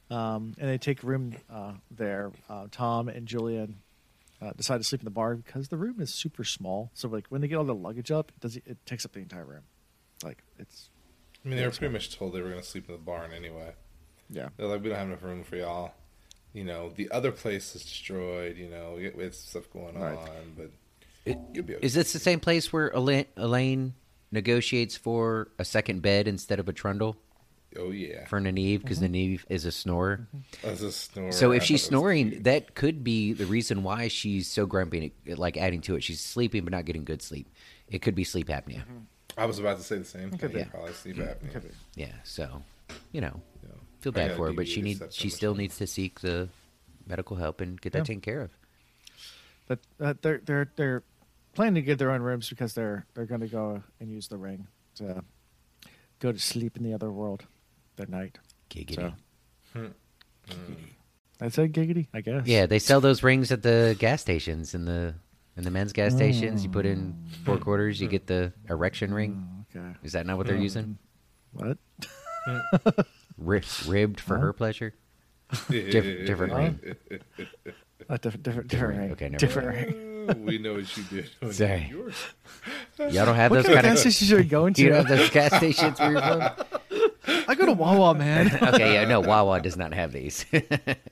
um, 0.09 0.55
and 0.57 0.69
they 0.69 0.77
take 0.77 1.03
room 1.03 1.35
uh, 1.49 1.73
there. 1.91 2.31
Uh, 2.49 2.67
Tom 2.71 3.09
and 3.09 3.27
Juilin 3.27 3.75
uh, 4.41 4.51
decide 4.51 4.77
to 4.77 4.83
sleep 4.83 5.01
in 5.01 5.05
the 5.05 5.11
bar 5.11 5.35
because 5.35 5.69
the 5.69 5.77
room 5.77 5.99
is 5.99 6.13
super 6.13 6.43
small. 6.43 6.91
So 6.93 7.07
like 7.07 7.27
when 7.29 7.41
they 7.41 7.47
get 7.47 7.55
all 7.55 7.63
the 7.63 7.75
luggage 7.75 8.11
up, 8.11 8.31
it 8.35 8.41
does 8.41 8.55
it 8.57 8.77
takes 8.85 9.05
up 9.05 9.13
the 9.13 9.19
entire 9.19 9.45
room. 9.45 9.63
Like 10.23 10.43
it's 10.57 10.89
I 11.45 11.47
mean, 11.47 11.57
they 11.57 11.65
were 11.65 11.71
pretty 11.71 11.93
much 11.93 12.17
told 12.17 12.33
they 12.33 12.41
were 12.41 12.49
going 12.49 12.61
to 12.61 12.67
sleep 12.67 12.89
in 12.89 12.95
the 12.95 13.01
barn 13.01 13.31
anyway. 13.33 13.73
yeah. 14.29 14.49
They're 14.57 14.67
like, 14.67 14.83
we 14.83 14.89
don't 14.89 14.97
have 14.97 15.07
enough 15.07 15.23
room 15.23 15.43
for 15.43 15.55
y'all. 15.55 15.93
You 16.53 16.63
know, 16.63 16.91
the 16.95 17.09
other 17.11 17.31
place 17.31 17.75
is 17.75 17.83
destroyed. 17.83 18.57
You 18.57 18.69
know, 18.69 18.95
we, 18.97 19.09
we 19.11 19.23
have 19.23 19.35
stuff 19.35 19.71
going 19.71 19.97
Right. 19.97 20.17
on, 20.17 20.53
but 20.57 20.71
It- 21.25 21.37
you'll 21.53 21.63
be 21.63 21.75
okay. 21.75 21.85
Is 21.85 21.93
this 21.93 22.11
the 22.13 22.19
same 22.19 22.39
place 22.39 22.73
where 22.73 22.89
Elayne, 22.91 23.25
Elayne 23.37 23.93
negotiates 24.31 24.97
for 24.97 25.49
a 25.57 25.65
second 25.65 26.01
bed 26.01 26.27
instead 26.27 26.59
of 26.59 26.67
a 26.67 26.73
trundle 26.73 27.15
oh 27.77 27.91
yeah, 27.91 28.25
for 28.25 28.39
Nynaeve 28.39 28.81
because 28.81 28.99
Nynaeve 28.99 29.39
mm-hmm. 29.41 29.53
is 29.53 29.65
a 29.65 29.71
snorer? 29.71 30.27
Mm-hmm. 30.35 30.67
That's 30.67 30.81
a 30.81 30.91
snore. 30.91 31.31
So 31.31 31.51
if 31.51 31.63
she's 31.63 31.83
snoring, 31.83 32.31
cute. 32.31 32.43
that 32.45 32.75
could 32.75 33.03
be 33.03 33.33
the 33.33 33.45
reason 33.45 33.83
why 33.83 34.07
she's 34.07 34.47
so 34.47 34.65
grumpy. 34.65 35.13
Like 35.25 35.55
adding 35.57 35.81
to 35.81 35.95
it, 35.95 36.03
she's 36.03 36.19
sleeping 36.19 36.63
but 36.63 36.71
not 36.71 36.85
getting 36.85 37.05
good 37.05 37.21
sleep. 37.21 37.47
It 37.87 38.01
could 38.01 38.15
be 38.15 38.23
sleep 38.23 38.47
apnea. 38.47 38.81
Mm-hmm. 38.81 38.97
I 39.39 39.45
was 39.45 39.59
about 39.59 39.77
to 39.77 39.83
say 39.83 39.97
the 39.97 40.05
same 40.05 40.31
Could 40.31 40.51
thing. 40.51 40.63
be. 40.63 40.69
Probably 40.69 40.93
sleep 40.93 41.15
apnea. 41.17 41.51
Could 41.51 41.63
be. 41.63 41.69
Yeah, 41.95 42.11
so 42.23 42.61
you 43.11 43.21
know, 43.21 43.41
You 43.63 43.69
know, 43.69 43.75
feel 44.01 44.11
bad 44.11 44.35
for 44.35 44.47
her, 44.47 44.53
but 44.53 44.67
she 44.67 44.81
needs 44.81 45.01
she 45.11 45.29
still 45.29 45.55
needs 45.55 45.77
to 45.77 45.87
seek 45.87 46.19
the 46.21 46.49
medical 47.07 47.35
help 47.37 47.61
and 47.61 47.79
get 47.79 47.93
that 47.93 47.99
Yeah. 47.99 48.03
taken 48.03 48.21
care 48.21 48.41
of. 48.41 48.51
But 49.67 49.79
uh, 49.99 50.13
they're 50.21 50.41
they're 50.45 50.71
they're 50.75 51.03
planning 51.53 51.75
to 51.75 51.81
get 51.81 51.97
their 51.99 52.11
own 52.11 52.21
rooms 52.21 52.49
because 52.49 52.73
they're 52.73 53.05
they're 53.13 53.25
going 53.25 53.41
to 53.41 53.47
go 53.47 53.83
and 53.99 54.09
use 54.09 54.27
the 54.27 54.37
ring 54.37 54.67
to 54.95 55.23
go 56.19 56.31
to 56.31 56.39
sleep 56.39 56.75
in 56.77 56.83
the 56.83 56.93
other 56.93 57.11
world 57.11 57.45
that 57.95 58.09
night. 58.09 58.37
Giggity. 58.69 58.95
So 58.95 59.13
Hmm. 59.73 59.87
I 61.41 61.49
said 61.49 61.71
giggity, 61.73 62.07
I 62.13 62.21
guess. 62.21 62.47
Yeah, 62.47 62.65
they 62.65 62.79
sell 62.79 62.99
those 63.01 63.21
rings 63.23 63.51
at 63.51 63.61
the 63.61 63.95
gas 63.99 64.21
stations 64.21 64.73
in 64.73 64.85
the 64.85 65.13
in 65.57 65.63
the 65.63 65.71
men's 65.71 65.93
gas 65.93 66.13
stations. 66.15 66.63
You 66.63 66.69
put 66.69 66.85
in 66.85 67.13
mm. 67.13 67.45
four 67.45 67.57
quarters, 67.57 67.99
you 68.01 68.07
get 68.07 68.27
the 68.27 68.53
erection 68.69 69.13
ring. 69.13 69.65
Oh, 69.75 69.79
okay. 69.79 69.95
Is 70.03 70.13
that 70.13 70.25
not 70.25 70.37
what 70.37 70.47
they're 70.47 70.55
using? 70.57 70.97
What? 71.51 71.77
Ri- 73.37 73.61
ribbed 73.87 74.19
for 74.19 74.35
Huh? 74.35 74.41
her 74.41 74.53
pleasure. 74.53 74.93
Diff- 75.69 76.25
different 76.27 76.53
ring. 76.53 76.79
A 78.09 78.17
different 78.17 78.43
different 78.43 78.67
different 78.69 78.93
ring. 78.93 79.01
ring. 79.01 79.11
Okay, 79.11 79.25
never 79.29 79.37
different 79.37 79.67
ring. 79.67 80.25
Oh, 80.29 80.33
we 80.39 80.57
know 80.57 80.73
what 80.75 80.95
you 80.97 81.03
did. 81.03 81.29
when 81.39 81.49
oh, 81.49 81.51
Sorry. 81.51 81.87
you 81.89 81.97
were- 82.97 83.09
Y'all 83.11 83.25
don't 83.25 83.35
have 83.35 83.51
What 83.51 83.57
those 83.57 83.65
kind 83.65 83.77
of 83.79 83.83
gas 83.83 83.93
of. 83.93 83.99
stations 84.13 84.31
are 84.31 84.41
you 84.41 84.49
going 84.49 84.73
You 84.77 84.89
don't 84.89 84.97
have 85.05 85.07
to? 85.07 85.15
those 85.15 85.29
gas 85.31 85.55
stations 85.55 85.99
where 85.99 86.11
you're 86.11 86.21
from? 86.21 87.41
I 87.47 87.55
go 87.55 87.65
to 87.65 87.73
Wawa, 87.73 88.13
man. 88.15 88.47
okay, 88.73 88.93
yeah, 88.93 89.05
no, 89.05 89.19
Wawa 89.21 89.59
does 89.61 89.75
not 89.77 89.93
have 89.93 90.11
these. 90.11 90.45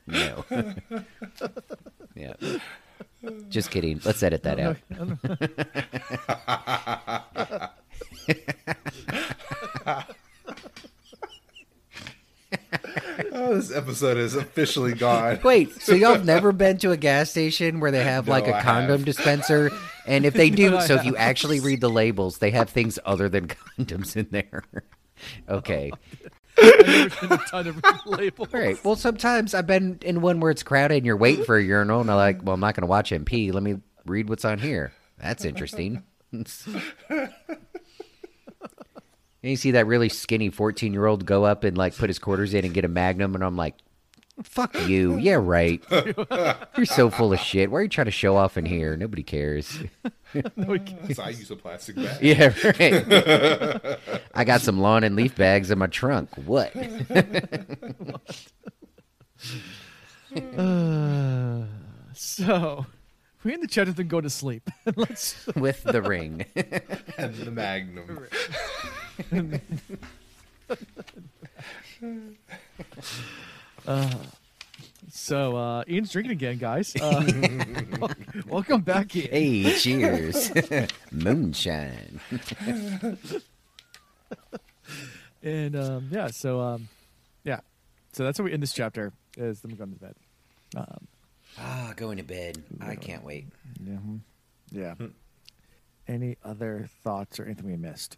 no. 0.08 0.44
yeah. 2.16 2.34
Just 3.50 3.72
kidding. 3.72 4.02
Let's 4.04 4.22
edit 4.24 4.44
that 4.44 4.60
out. 4.60 4.78
Oh, 13.32 13.56
this 13.56 13.76
episode 13.76 14.18
is 14.18 14.36
officially 14.36 14.94
gone. 14.94 15.40
Wait, 15.44 15.82
so 15.82 15.94
y'all 15.94 16.14
have 16.14 16.26
never 16.26 16.52
been 16.54 16.78
to 16.80 16.92
a 16.92 16.98
gas 16.98 17.30
station 17.30 17.80
where 17.80 17.92
they 17.92 18.04
have 18.04 18.28
like 18.28 18.46
No, 18.48 18.54
a 18.54 18.56
I 18.58 18.62
condom 18.62 18.98
have. 19.00 19.06
dispenser? 19.06 19.72
And 20.06 20.26
if 20.26 20.34
they 20.34 20.50
do, 20.50 20.72
No, 20.72 20.78
I 20.78 20.86
so 20.88 20.96
if 20.96 21.06
you 21.06 21.16
actually 21.18 21.60
read 21.60 21.82
the 21.82 21.90
labels, 21.90 22.38
they 22.38 22.52
have 22.52 22.70
things 22.70 22.98
other 23.06 23.28
than 23.30 23.48
condoms 23.48 24.16
in 24.16 24.28
there. 24.32 24.64
okay. 25.50 25.92
I've 26.58 26.88
never 26.88 27.28
been 27.28 27.40
ton 27.50 27.68
of 27.68 27.82
labels. 28.06 28.50
All 28.54 28.60
right. 28.60 28.84
Well, 28.84 28.96
sometimes 28.96 29.54
I've 29.54 29.68
been 29.68 30.00
in 30.02 30.22
one 30.22 30.40
where 30.40 30.52
it's 30.52 30.64
crowded 30.64 30.98
and 30.98 31.06
you're 31.06 31.18
waiting 31.18 31.46
for 31.46 31.58
a 31.58 31.64
urinal, 31.64 32.02
and 32.02 32.10
I'm 32.10 32.18
like, 32.18 32.44
well, 32.44 32.56
I'm 32.56 32.60
not 32.60 32.76
going 32.76 32.82
to 32.82 32.88
watch 32.88 33.12
MP. 33.12 33.54
Let 33.54 33.64
me 33.64 33.78
read 34.06 34.30
what's 34.30 34.46
on 34.46 34.60
here. 34.60 34.92
That's 35.20 35.46
interesting. 35.46 36.04
and 36.32 36.50
you 39.42 39.56
see 39.56 39.72
that 39.72 39.88
really 39.88 40.10
skinny 40.10 40.50
14 40.50 40.94
year 40.94 41.06
old 41.06 41.26
go 41.26 41.46
up 41.46 41.64
and 41.64 41.78
like 41.78 41.96
put 41.96 42.10
his 42.10 42.20
quarters 42.20 42.54
in 42.54 42.66
and 42.66 42.74
get 42.74 42.86
a 42.86 42.90
magnum, 42.90 43.36
and 43.36 43.44
I'm 43.44 43.56
like, 43.56 43.76
fuck 44.44 44.76
you. 44.88 45.18
Yeah, 45.18 45.40
right. 45.42 45.84
You're 46.78 46.86
so 46.86 47.10
full 47.10 47.34
of 47.34 47.40
shit. 47.40 47.72
Why 47.72 47.80
are 47.80 47.84
you 47.84 47.90
trying 47.90 48.06
to 48.06 48.12
show 48.12 48.36
off 48.36 48.58
in 48.58 48.66
here? 48.66 48.96
Nobody 48.98 49.24
cares. 49.24 49.80
So 50.34 51.24
I 51.24 51.30
use 51.30 51.50
a 51.52 51.56
plastic 51.56 51.96
bag. 51.96 52.22
Yeah, 52.22 52.54
right. 52.80 53.98
I 54.36 54.44
got 54.44 54.60
some 54.60 54.82
lawn 54.82 55.06
and 55.06 55.16
leaf 55.16 55.38
bags 55.38 55.72
in 55.72 55.80
my 55.80 55.88
trunk. 55.88 56.30
What? 56.36 56.74
So, 62.14 62.86
we 63.44 63.54
in 63.54 63.62
the 63.62 63.68
chat 63.68 63.88
and 63.88 64.10
go 64.10 64.22
to 64.22 64.30
sleep. 64.30 64.70
Let's. 64.96 65.46
With 65.56 65.84
the 65.84 66.02
ring. 66.02 66.46
and 67.18 67.36
the 67.36 67.52
Magnum. 67.52 68.28
So, 75.10 75.56
uh, 75.56 75.84
Ian's 75.88 76.12
drinking 76.12 76.34
again, 76.34 76.58
guys. 76.58 76.94
Uh, 77.00 77.24
welcome 78.48 78.82
back, 78.82 79.16
Ian. 79.16 79.30
Hey, 79.32 79.74
cheers. 79.78 80.52
Moonshine. 81.12 82.20
And 85.44 85.76
um, 85.76 86.10
yeah, 86.12 86.28
so 86.28 86.60
um, 86.60 86.90
yeah, 87.44 87.60
so 88.12 88.24
that's 88.26 88.38
what 88.40 88.46
we 88.46 88.54
end 88.54 88.62
this 88.62 88.74
chapter. 88.74 89.14
Is 89.38 89.62
them 89.62 89.76
going 89.76 89.94
to 89.94 90.00
bed. 90.00 90.16
Um, 90.76 91.08
Ah, 91.60 91.94
going 91.96 92.18
to 92.18 92.24
bed. 92.24 92.62
I 92.82 92.96
can't 92.96 93.24
wait. 93.24 93.48
yeah. 93.84 93.98
Yeah. 94.72 94.94
Any 96.08 96.38
other 96.44 96.90
thoughts 97.04 97.40
or 97.40 97.46
anything 97.46 97.66
we 97.66 97.78
missed? 97.78 98.18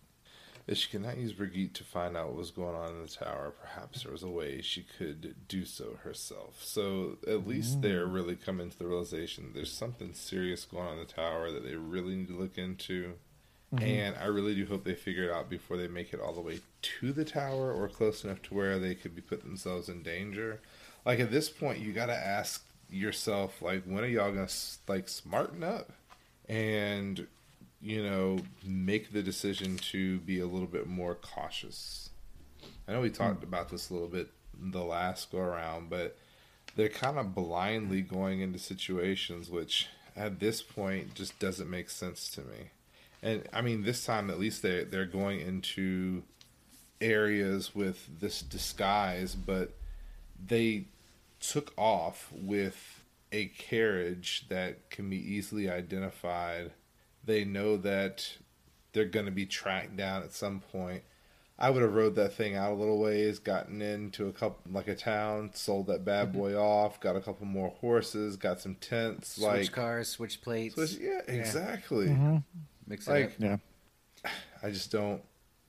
If 0.70 0.78
she 0.78 0.90
could 0.90 1.02
not 1.02 1.18
use 1.18 1.34
Birgitte 1.34 1.74
to 1.74 1.84
find 1.84 2.16
out 2.16 2.28
what 2.28 2.36
was 2.36 2.52
going 2.52 2.76
on 2.76 2.90
in 2.90 3.02
the 3.02 3.08
tower, 3.08 3.54
perhaps 3.60 4.04
there 4.04 4.12
was 4.12 4.22
a 4.22 4.30
way 4.30 4.62
she 4.62 4.86
could 5.00 5.36
do 5.48 5.66
so 5.66 5.98
herself. 6.04 6.64
So 6.64 7.18
at 7.28 7.48
least 7.48 7.80
mm. 7.80 7.82
they're 7.82 8.06
really 8.06 8.36
coming 8.36 8.70
to 8.70 8.78
the 8.78 8.86
realization 8.86 9.50
there's 9.56 9.72
something 9.72 10.14
serious 10.14 10.66
going 10.66 10.86
on 10.86 10.94
in 10.94 11.00
the 11.00 11.12
tower 11.12 11.50
that 11.52 11.64
they 11.64 11.76
really 11.76 12.16
need 12.16 12.28
to 12.28 12.38
look 12.38 12.60
into. 12.60 13.14
Mm-hmm. 13.74 13.84
And 13.84 14.16
I 14.22 14.26
really 14.26 14.54
do 14.54 14.68
hope 14.68 14.84
they 14.84 14.94
figure 14.94 15.24
it 15.24 15.32
out 15.32 15.50
before 15.50 15.76
they 15.76 15.88
make 15.88 16.14
it 16.14 16.20
all 16.20 16.34
the 16.34 16.42
way 16.42 16.60
to 16.82 17.14
the 17.14 17.26
tower 17.26 17.74
or 17.74 17.88
close 17.88 18.24
enough 18.24 18.44
to 18.44 18.54
where 18.54 18.78
they 18.78 18.94
could 18.94 19.16
be 19.16 19.22
put 19.22 19.42
themselves 19.42 19.90
in 19.90 20.04
danger. 20.04 20.62
Like 21.04 21.20
at 21.20 21.32
this 21.32 21.50
point, 21.50 21.80
you 21.80 21.94
got 21.94 22.08
to 22.08 22.16
ask 22.16 22.64
yourself, 22.92 23.60
like, 23.62 23.84
when 23.86 24.04
are 24.04 24.08
y'all 24.08 24.32
gonna 24.32 24.48
like 24.88 25.10
smarten 25.10 25.64
up 25.64 25.92
and 26.48 27.28
you 27.82 28.04
know 28.04 28.40
make 28.66 29.14
the 29.14 29.24
decision 29.24 29.78
to 29.78 30.20
be 30.20 30.40
a 30.40 30.48
little 30.48 30.68
bit 30.68 30.88
more 30.88 31.16
cautious? 31.16 32.10
I 32.88 32.94
know 32.94 33.02
we 33.02 33.10
talked 33.10 33.40
hmm. 33.40 33.48
about 33.48 33.70
this 33.70 33.90
a 33.90 33.94
little 33.94 34.08
bit 34.08 34.30
the 34.62 34.84
last 34.84 35.32
go 35.32 35.40
around, 35.40 35.90
but 35.90 36.18
they're 36.76 36.90
kind 36.90 37.18
of 37.18 37.34
blindly 37.34 38.02
going 38.02 38.42
into 38.42 38.60
situations 38.60 39.50
which 39.50 39.88
at 40.16 40.40
this 40.40 40.62
point 40.62 41.14
just 41.16 41.40
doesn't 41.40 41.70
make 41.70 41.90
sense 41.90 42.30
to 42.32 42.42
me. 42.42 42.72
And 43.22 43.48
I 43.54 43.62
mean, 43.62 43.84
this 43.84 44.06
time 44.06 44.30
at 44.30 44.40
least 44.40 44.62
they 44.62 44.84
they're 44.84 45.06
going 45.06 45.40
into 45.40 46.24
areas 47.02 47.74
with 47.74 48.20
this 48.20 48.42
disguise, 48.42 49.36
but 49.36 49.74
they 50.48 50.86
took 51.40 51.74
off 51.78 52.32
with 52.34 53.02
a 53.32 53.46
carriage 53.46 54.46
that 54.50 54.90
can 54.90 55.10
be 55.10 55.18
easily 55.18 55.70
identified. 55.70 56.72
They 57.26 57.46
know 57.46 57.78
that 57.78 58.38
they're 58.94 59.06
going 59.06 59.26
to 59.26 59.32
be 59.32 59.46
tracked 59.46 59.96
down 59.96 60.24
at 60.24 60.34
some 60.34 60.60
point. 60.60 61.04
I 61.62 61.70
would 61.70 61.82
have 61.82 61.94
rode 61.94 62.16
that 62.16 62.34
thing 62.34 62.56
out 62.56 62.72
a 62.72 62.76
little 62.76 63.00
ways, 63.00 63.38
gotten 63.38 63.82
into 63.82 64.28
a 64.28 64.32
couple 64.32 64.72
like 64.72 64.88
a 64.88 64.96
town, 64.96 65.52
sold 65.54 65.88
that 65.88 66.06
bad 66.06 66.30
mm-hmm. 66.30 66.40
boy 66.40 66.56
off, 66.56 67.02
got 67.02 67.18
a 67.18 67.20
couple 67.22 67.46
more 67.46 67.70
horses, 67.82 68.38
got 68.38 68.62
some 68.62 68.76
tents, 68.76 69.36
Switch 69.36 69.46
like 69.46 69.72
cars, 69.74 70.08
switch 70.08 70.42
plates. 70.42 70.76
so 70.76 70.84
it's- 70.84 70.98
yeah, 70.98 71.20
exactly. 71.28 72.08
Mm-hmm. 72.08 72.38
Mix 72.88 73.08
it 73.08 73.12
Like 73.12 73.26
up. 73.26 73.32
Yeah. 73.40 73.58
I 74.64 74.72
just 74.72 74.90
don't. 74.90 75.22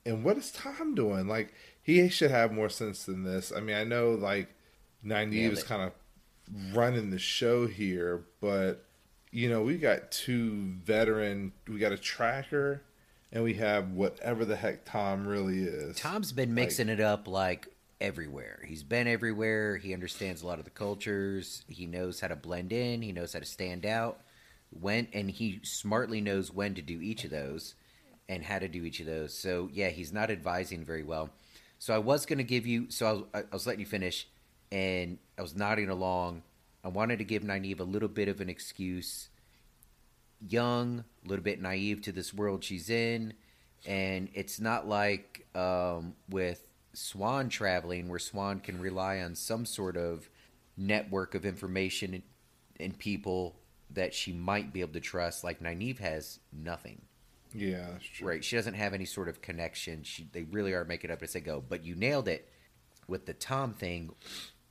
And 0.07 0.25
what 0.25 0.39
is 0.39 0.53
Tom 0.53 0.95
doing? 0.95 1.27
Like 1.27 1.55
he 1.83 2.09
should 2.09 2.31
have 2.31 2.53
more 2.53 2.69
sense 2.69 3.05
than 3.05 3.25
this. 3.25 3.53
I 3.55 3.61
mean, 3.61 3.77
I 3.77 3.83
know 3.83 4.13
like 4.13 4.55
Nynaeve 5.05 5.31
Nailed 5.31 5.53
is 5.55 5.63
kind 5.65 5.83
of 5.83 6.75
running 6.75 7.11
the 7.11 7.19
show 7.19 7.67
here, 7.67 8.25
but 8.41 8.87
you 9.31 9.49
know 9.49 9.63
we 9.63 9.77
got 9.79 10.11
two 10.11 10.75
veteran. 10.85 11.53
We 11.69 11.79
got 11.79 11.93
a 11.93 11.99
tracker, 11.99 12.83
and 13.33 13.43
we 13.45 13.55
have 13.55 13.93
whatever 13.93 14.45
the 14.45 14.57
heck 14.57 14.85
Tom 14.85 15.27
really 15.27 15.61
is. 15.61 15.97
Tom's 15.97 16.33
been 16.33 16.55
mixing 16.55 16.89
it 16.89 17.01
up 17.01 17.29
like 17.29 17.69
everywhere. 18.01 18.61
He's 18.67 18.83
been 18.83 19.07
everywhere. 19.07 19.77
He 19.77 19.93
understands 19.95 20.43
a 20.43 20.47
lot 20.47 20.59
of 20.59 20.65
the 20.65 20.71
cultures. 20.71 21.63
He 21.69 21.87
knows 21.87 22.21
how 22.21 22.29
to 22.29 22.37
blend 22.37 22.73
in. 22.73 23.03
He 23.03 23.13
knows 23.13 23.33
how 23.33 23.39
to 23.41 23.45
stand 23.45 23.87
out. 23.87 24.21
When 24.79 25.09
and 25.13 25.31
he 25.31 25.61
smartly 25.65 26.21
knows 26.21 26.53
when 26.53 26.75
to 26.75 26.83
do 26.83 27.01
each 27.01 27.25
of 27.25 27.31
those 27.31 27.75
and 28.29 28.45
how 28.45 28.61
to 28.61 28.69
do 28.69 28.85
each 28.85 29.01
of 29.01 29.07
those. 29.07 29.35
So 29.35 29.69
yeah, 29.73 29.89
he's 29.89 30.13
not 30.13 30.31
advising 30.31 30.85
very 30.85 31.03
well. 31.03 31.31
So 31.79 31.95
I 31.95 31.99
was 31.99 32.27
going 32.27 32.39
to 32.39 32.45
give 32.45 32.67
you. 32.67 32.91
So 32.91 33.07
I 33.07 33.13
was, 33.13 33.25
I 33.35 33.43
was 33.53 33.67
letting 33.67 33.81
you 33.81 33.87
finish, 33.87 34.29
and 34.71 35.19
I 35.39 35.43
was 35.43 35.57
nodding 35.57 35.89
along. 35.89 36.43
I 36.83 36.89
wanted 36.89 37.19
to 37.19 37.25
give 37.25 37.43
Nynaeve 37.43 37.81
a 37.81 37.85
little 37.85 38.09
bit 38.09 38.29
of 38.29 38.41
an 38.41 38.49
excuse 38.49 39.29
young, 40.49 41.05
a 41.25 41.29
little 41.29 41.45
bit 41.45 41.61
naive 41.61 42.01
to 42.03 42.13
this 42.13 42.33
world 42.33 42.65
she's 42.65 42.89
in, 42.89 43.35
and 43.87 44.29
it's 44.35 44.61
not 44.61 44.89
like 44.89 45.47
um, 45.55 46.15
with 46.29 46.67
Siuan 46.95 47.51
traveling, 47.51 48.09
where 48.09 48.19
Siuan 48.19 48.63
can 48.63 48.81
rely 48.81 49.21
on 49.21 49.35
some 49.35 49.67
sort 49.67 49.97
of 49.97 50.29
network 50.77 51.35
of 51.35 51.45
information 51.45 52.15
and, 52.15 52.23
and 52.79 52.99
people 52.99 53.57
that 53.91 54.15
she 54.15 54.33
might 54.33 54.73
be 54.73 54.81
able 54.81 54.93
to 54.95 55.01
trust. 55.01 55.45
Like 55.45 55.61
Nynaeve 55.61 55.99
has 55.99 56.41
nothing, 56.53 57.03
yeah, 57.55 57.89
that's 57.93 58.07
true. 58.07 58.29
right? 58.29 58.45
She 58.45 58.57
doesn't 58.57 58.75
have 58.75 58.95
any 58.95 59.05
sort 59.05 59.29
of 59.29 59.43
connection. 59.43 60.03
She 60.03 60.29
they 60.33 60.45
really 60.45 60.73
are 60.73 60.85
making 60.85 61.11
it 61.11 61.13
up 61.13 61.23
as 61.23 61.33
they 61.35 61.41
go. 61.41 61.63
But 61.67 61.85
you 61.85 61.95
nailed 61.95 62.29
it 62.29 62.49
with 63.07 63.27
the 63.27 63.35
Tom 63.35 63.75
thing, 63.75 64.13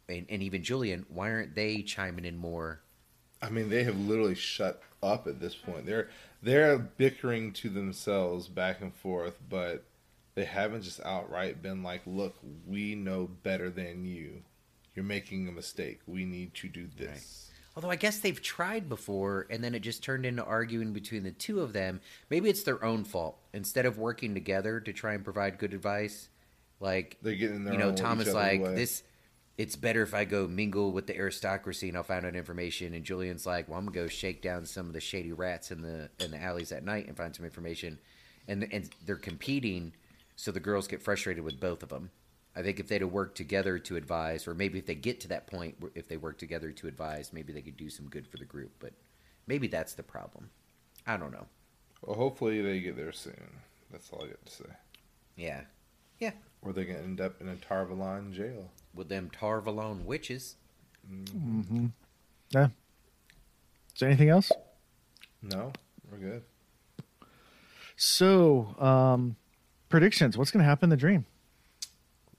and, 0.10 0.26
and 0.30 0.44
even 0.44 0.62
Juilin. 0.62 1.06
Why 1.10 1.32
aren't 1.32 1.56
they 1.56 1.82
chiming 1.82 2.26
in 2.26 2.38
more? 2.38 2.82
I 3.42 3.50
mean, 3.50 3.70
they 3.70 3.84
have 3.84 3.98
literally 3.98 4.36
shut 4.36 4.82
up 5.02 5.28
at 5.28 5.40
this 5.40 5.56
point. 5.56 5.86
They're 5.86 6.10
they're 6.42 6.78
bickering 6.78 7.54
to 7.54 7.70
themselves 7.70 8.48
back 8.48 8.82
and 8.82 8.94
forth, 8.94 9.38
but 9.50 9.84
they 10.36 10.46
haven't 10.46 10.84
just 10.84 11.02
outright 11.06 11.62
been 11.62 11.84
like, 11.84 12.02
"Look, 12.06 12.36
we 12.68 12.96
know 12.96 13.30
better 13.44 13.70
than 13.70 14.06
you. 14.06 14.44
You're 14.96 15.06
making 15.06 15.48
a 15.48 15.52
mistake. 15.52 16.00
We 16.06 16.26
need 16.26 16.54
to 16.56 16.68
do 16.68 16.88
this." 16.98 17.52
Although 17.76 17.92
I 17.92 17.96
guess 17.96 18.20
they've 18.20 18.42
tried 18.42 18.90
before, 18.90 19.48
and 19.50 19.64
then 19.64 19.74
it 19.74 19.80
just 19.80 20.04
turned 20.04 20.26
into 20.26 20.44
arguing 20.44 20.92
between 20.92 21.24
the 21.24 21.32
two 21.32 21.62
of 21.62 21.72
them. 21.72 22.02
Maybe 22.30 22.50
it's 22.50 22.64
their 22.64 22.84
own 22.84 23.06
fault. 23.06 23.38
Instead 23.54 23.86
of 23.86 23.98
working 23.98 24.34
together 24.34 24.82
to 24.82 24.92
try 24.92 25.14
and 25.14 25.24
provide 25.24 25.60
good 25.60 25.74
advice, 25.74 26.28
like 26.82 27.18
They're 27.22 27.36
getting 27.36 27.58
in 27.58 27.64
their 27.64 27.74
you 27.76 27.80
know, 27.80 27.90
own- 27.90 27.96
Tom 27.96 28.20
is 28.20 28.34
like 28.34 28.62
this. 28.76 29.04
It's 29.60 29.76
better 29.76 30.02
if 30.02 30.14
I 30.14 30.24
go 30.24 30.48
mingle 30.48 30.94
with 30.94 31.06
the 31.06 31.18
aristocracy 31.18 31.90
and 31.90 31.98
I'll 31.98 32.04
find 32.04 32.26
out 32.26 32.34
information. 32.34 32.94
And 32.94 33.04
Juilin's 33.04 33.46
like, 33.46 33.68
well, 33.68 33.78
I'm 33.78 33.88
gonna 33.88 33.94
go 33.94 34.08
shake 34.08 34.42
down 34.42 34.66
some 34.66 34.88
of 34.88 34.94
the 34.94 35.02
shady 35.02 35.34
rats 35.34 35.70
in 35.70 35.82
the 35.82 36.10
in 36.18 36.32
the 36.32 36.42
alleys 36.42 36.72
at 36.72 36.86
night 36.86 37.08
and 37.10 37.18
find 37.18 37.36
some 37.36 37.44
information. 37.44 38.00
And 38.48 38.66
and 38.72 38.90
they're 39.06 39.18
competing, 39.18 39.92
so 40.38 40.54
the 40.54 40.62
girls 40.62 40.88
get 40.88 41.02
frustrated 41.02 41.44
with 41.44 41.60
both 41.60 41.84
of 41.84 41.90
them. 41.90 42.12
I 42.56 42.62
think 42.62 42.80
if 42.80 42.88
they'd 42.88 43.02
have 43.02 43.12
worked 43.12 43.36
together 43.36 43.78
to 43.80 43.98
advise, 43.98 44.48
or 44.48 44.54
maybe 44.54 44.80
if 44.80 44.86
they 44.86 44.96
get 44.96 45.20
to 45.20 45.28
that 45.28 45.46
point, 45.46 45.76
if 45.94 46.08
they 46.08 46.16
work 46.16 46.38
together 46.38 46.72
to 46.72 46.88
advise, 46.88 47.34
maybe 47.34 47.52
they 47.52 47.62
could 47.62 47.76
do 47.76 47.90
some 47.90 48.08
good 48.08 48.28
for 48.28 48.38
the 48.38 48.46
group. 48.46 48.72
But 48.80 48.94
maybe 49.46 49.68
that's 49.68 49.94
the 49.94 50.04
problem. 50.04 50.52
I 51.06 51.18
don't 51.18 51.34
know. 51.34 51.48
Well, 52.02 52.16
hopefully 52.16 52.62
they 52.62 52.80
get 52.80 52.96
there 52.96 53.12
soon. 53.12 53.60
That's 53.92 54.10
all 54.14 54.24
I 54.24 54.28
got 54.28 54.46
to 54.46 54.52
say. 54.54 54.70
Yeah, 55.36 55.64
yeah. 56.18 56.32
Or 56.62 56.72
they 56.72 56.86
can 56.86 56.96
end 56.96 57.20
up 57.20 57.42
in 57.42 57.50
a 57.50 57.58
Tar 57.58 57.86
Valon 57.86 58.32
jail. 58.32 58.72
With 59.00 59.08
them 59.08 59.32
Tarvalone 59.34 60.04
witches. 60.04 60.58
Mm-hmm. 61.10 61.86
Yeah. 62.50 62.66
Is 62.66 64.00
there 64.00 64.10
anything 64.10 64.28
else? 64.28 64.52
No, 65.42 65.72
we're 66.12 66.18
good. 66.18 66.44
So, 67.96 68.76
um, 68.78 69.38
predictions. 69.88 70.38
What's 70.38 70.52
going 70.52 70.64
to 70.64 70.68
happen 70.68 70.88
in 70.88 70.90
the 70.90 70.98
dream? 70.98 71.26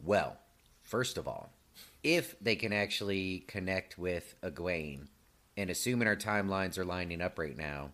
Well, 0.05 0.37
first 0.83 1.17
of 1.17 1.27
all, 1.27 1.49
if 2.03 2.39
they 2.43 2.57
can 2.57 2.75
actually 2.75 3.45
connect 3.49 3.97
with 3.97 4.35
Egwene, 4.43 5.07
and 5.57 5.71
assuming 5.71 6.09
our 6.09 6.17
timelines 6.17 6.77
are 6.77 6.85
lining 6.85 7.23
up 7.23 7.39
right 7.39 7.57
now, 7.57 7.93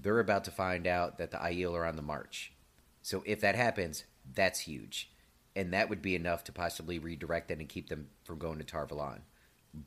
they're 0.00 0.20
about 0.20 0.44
to 0.44 0.50
find 0.50 0.86
out 0.86 1.18
that 1.18 1.32
the 1.32 1.36
Aiel 1.36 1.74
are 1.74 1.84
on 1.84 1.96
the 1.96 2.02
march. 2.02 2.54
So 3.02 3.22
if 3.26 3.42
that 3.42 3.56
happens, 3.56 4.04
that's 4.34 4.60
huge. 4.60 5.10
And 5.56 5.72
that 5.72 5.88
would 5.88 6.02
be 6.02 6.14
enough 6.14 6.44
to 6.44 6.52
possibly 6.52 6.98
redirect 6.98 7.48
them 7.48 7.60
and 7.60 7.68
keep 7.68 7.88
them 7.88 8.08
from 8.24 8.38
going 8.38 8.58
to 8.58 8.64
Tar 8.64 8.86
Valon. 8.86 9.20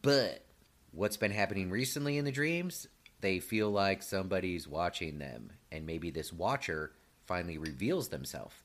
But 0.02 0.44
what's 0.92 1.16
been 1.16 1.32
happening 1.32 1.70
recently 1.70 2.18
in 2.18 2.26
the 2.26 2.32
dreams, 2.32 2.88
they 3.22 3.40
feel 3.40 3.70
like 3.70 4.02
somebody's 4.02 4.68
watching 4.68 5.20
them. 5.20 5.52
And 5.72 5.86
maybe 5.86 6.10
this 6.10 6.34
watcher 6.34 6.92
finally 7.28 7.60
reveals 7.60 8.10
themselves. 8.10 8.56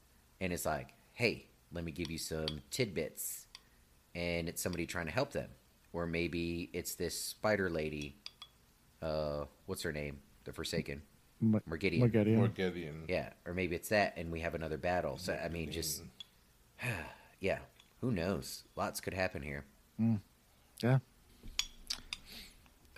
And 0.40 0.52
it's 0.52 0.64
like, 0.64 0.94
hey, 1.12 1.46
let 1.72 1.84
me 1.84 1.92
give 1.92 2.10
you 2.10 2.18
some 2.18 2.62
tidbits. 2.70 3.46
And 4.14 4.48
it's 4.48 4.62
somebody 4.62 4.86
trying 4.86 5.06
to 5.06 5.12
help 5.12 5.32
them. 5.32 5.50
Or 5.92 6.06
maybe 6.06 6.70
it's 6.72 6.94
this 6.94 7.20
spider 7.20 7.68
lady. 7.68 8.16
Uh, 9.02 9.44
what's 9.66 9.82
her 9.82 9.92
name? 9.92 10.20
The 10.44 10.52
Forsaken. 10.52 11.02
M- 11.42 11.60
Moghedien. 11.68 12.00
Moghedien. 12.00 13.08
Yeah, 13.08 13.30
or 13.46 13.54
maybe 13.54 13.76
it's 13.76 13.90
that, 13.90 14.14
and 14.16 14.32
we 14.32 14.40
have 14.40 14.54
another 14.54 14.78
battle. 14.78 15.18
So 15.18 15.34
I 15.34 15.48
mean, 15.48 15.70
just 15.70 16.02
yeah, 17.40 17.58
who 18.00 18.10
knows? 18.10 18.64
Lots 18.76 19.00
could 19.00 19.14
happen 19.14 19.42
here. 19.42 19.64
Mm. 20.00 20.20
Yeah. 20.82 20.98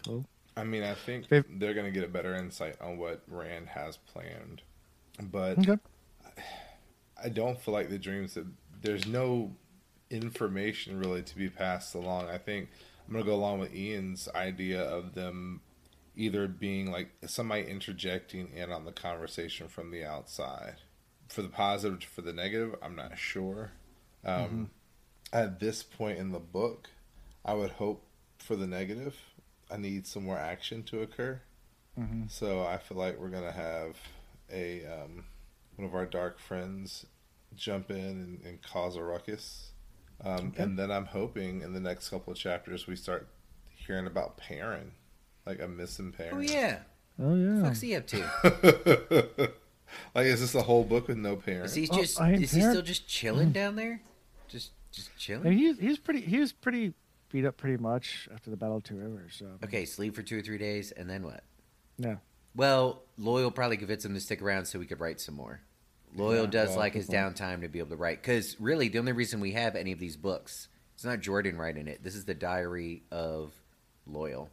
Cool. 0.05 0.25
I 0.57 0.65
mean, 0.65 0.83
I 0.83 0.95
think 0.95 1.29
Fav- 1.29 1.59
they're 1.59 1.75
going 1.75 1.87
to 1.87 1.93
get 1.93 2.05
a 2.05 2.11
better 2.11 2.35
insight 2.35 2.77
on 2.81 2.97
what 2.99 3.23
Rand 3.29 3.69
has 3.69 3.97
planned. 3.97 4.63
But 5.31 5.59
Okay. 5.59 5.77
I 7.23 7.29
don't 7.29 7.61
feel 7.61 7.75
like 7.75 7.89
the 7.91 7.99
dreams 7.99 8.35
that 8.35 8.47
there's 8.83 9.07
no 9.07 9.53
information 10.11 10.99
really 10.99 11.23
to 11.23 11.37
be 11.37 11.49
passed 11.49 11.95
along. 11.95 12.29
I 12.29 12.39
think 12.39 12.69
I'm 13.07 13.13
going 13.13 13.25
to 13.25 13.31
go 13.31 13.37
along 13.37 13.59
with 13.61 13.75
Ian's 13.75 14.29
idea 14.35 14.83
of 14.83 15.15
them 15.15 15.61
either 16.15 16.47
being 16.49 16.91
like 16.91 17.11
somebody 17.27 17.67
interjecting 17.67 18.49
in 18.55 18.71
on 18.73 18.85
the 18.85 18.93
conversation 18.93 19.69
from 19.69 19.91
the 19.91 20.05
outside. 20.05 20.77
For 21.29 21.43
the 21.43 21.49
positive, 21.49 22.03
for 22.05 22.23
the 22.23 22.33
negative, 22.33 22.75
I'm 22.83 22.95
not 22.97 23.19
sure. 23.19 23.73
Um, 24.25 24.71
At 25.33 25.59
this 25.61 25.83
point 25.83 26.19
in 26.19 26.31
the 26.33 26.39
book, 26.39 26.89
I 27.45 27.55
would 27.55 27.73
hope 27.73 28.05
for 28.39 28.55
the 28.57 28.67
negative. 28.67 29.17
I 29.71 29.77
need 29.77 30.07
some 30.07 30.25
more 30.25 30.39
action 30.39 30.83
to 30.85 31.03
occur. 31.03 31.41
So 32.29 32.63
I 32.65 32.77
feel 32.79 32.99
like 32.99 33.19
we're 33.19 33.31
gonna 33.31 33.51
have 33.53 33.97
a 34.53 34.85
um, 34.85 35.25
one 35.77 35.89
of 35.89 35.95
our 35.95 36.05
dark 36.07 36.39
friends 36.39 37.07
jump 37.55 37.91
in 37.91 37.97
and, 37.99 38.41
and 38.45 38.63
cause 38.63 38.97
a 38.97 39.03
ruckus, 39.03 39.71
um, 40.23 40.49
Okay. 40.49 40.63
and 40.63 40.79
then 40.79 40.91
I'm 40.91 41.07
hoping 41.07 41.63
in 41.63 41.73
the 41.73 41.81
next 41.81 42.11
couple 42.11 42.33
of 42.35 42.39
chapters 42.39 42.87
we 42.87 42.97
start 42.97 43.29
hearing 43.71 44.07
about 44.07 44.37
Perrin, 44.37 44.93
like 45.47 45.59
a 45.61 45.67
missing 45.69 46.13
Perrin. 46.13 46.35
Oh 46.37 46.41
yeah, 46.41 46.79
Oh 47.19 47.35
yeah. 47.35 47.63
what's 47.63 47.81
he 47.81 47.97
up 47.97 48.07
to? 48.09 49.53
like 50.15 50.27
is 50.27 50.41
this 50.41 50.55
a 50.55 50.63
whole 50.63 50.85
book 50.85 51.09
with 51.09 51.17
no 51.19 51.37
parents? 51.37 51.73
Is 51.73 51.77
he 51.77 51.89
Oh, 51.93 52.01
just 52.01 52.21
I 52.21 52.33
am 52.33 52.43
is 52.43 52.53
he 52.53 52.61
still 52.61 52.83
just 52.83 53.07
chilling 53.09 53.51
mm. 53.51 53.55
down 53.55 53.77
there? 53.77 54.01
Just 54.49 54.71
just 54.93 55.09
And 55.11 55.19
chilling. 55.19 55.53
he 55.53 55.73
he's 55.75 55.99
pretty 55.99 56.21
he 56.21 56.39
was 56.39 56.53
pretty 56.53 56.93
beat 57.31 57.45
up 57.45 57.57
pretty 57.57 57.77
much 57.77 58.29
after 58.33 58.51
the 58.51 58.57
Battle 58.57 58.77
of 58.77 58.85
Two 58.85 58.97
Rivers. 58.97 59.37
So 59.39 59.47
Okay, 59.65 59.85
sleep 59.85 60.15
for 60.15 60.23
two 60.23 60.39
or 60.39 60.43
three 60.43 60.59
days, 60.59 60.93
and 60.93 61.09
then 61.11 61.23
what? 61.23 61.43
yeah. 61.99 62.17
Well, 62.55 63.03
Loial 63.21 63.55
probably 63.55 63.77
convinced 63.77 64.07
him 64.07 64.15
to 64.15 64.21
stick 64.21 64.41
around 64.41 64.65
so 64.65 64.79
we 64.79 64.87
could 64.87 64.99
write 65.01 65.21
some 65.21 65.35
more. 65.35 65.61
Loial 66.17 66.45
Yeah, 66.45 66.51
does 66.51 66.69
well, 66.71 66.79
like 66.79 66.95
his 66.95 67.07
point. 67.07 67.19
downtime 67.19 67.61
to 67.61 67.69
be 67.69 67.81
able 67.81 67.91
to 67.91 67.97
write. 67.97 68.23
Because 68.23 68.59
really, 68.59 68.89
the 68.89 68.99
only 68.99 69.13
reason 69.13 69.41
we 69.41 69.53
have 69.53 69.77
any 69.77 69.93
of 69.93 69.99
these 69.99 70.17
books, 70.17 70.69
it's 70.95 71.05
not 71.05 71.21
Jordan 71.21 71.59
writing 71.59 71.87
it. 71.87 72.03
This 72.03 72.15
is 72.15 72.25
the 72.25 72.33
diary 72.35 73.03
of 73.11 73.53
Loial. 74.11 74.49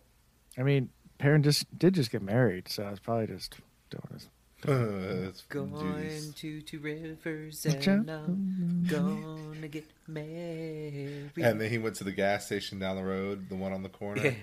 I 0.57 0.63
mean, 0.63 0.89
Perrin 1.17 1.43
just 1.43 1.77
did 1.79 1.93
just 1.93 2.11
get 2.11 2.21
married, 2.21 2.67
so 2.67 2.85
it's 2.89 2.99
probably 2.99 3.27
just 3.27 3.55
doing 3.89 4.03
his. 4.11 4.27
It's 4.65 5.41
Going 5.49 6.33
to 6.37 6.61
two 6.61 6.79
rivers 6.79 7.65
and 7.65 8.09
I'm 8.09 8.85
gonna 8.89 9.67
get 9.67 9.85
married. 10.07 11.31
And 11.37 11.59
then 11.59 11.69
he 11.69 11.77
went 11.77 11.95
to 11.97 12.03
the 12.03 12.11
gas 12.11 12.45
station 12.45 12.79
down 12.79 12.95
the 12.95 13.03
road, 13.03 13.49
the 13.49 13.55
one 13.55 13.73
on 13.73 13.83
the 13.83 13.89
corner. 13.89 14.23
Yeah. 14.23 14.33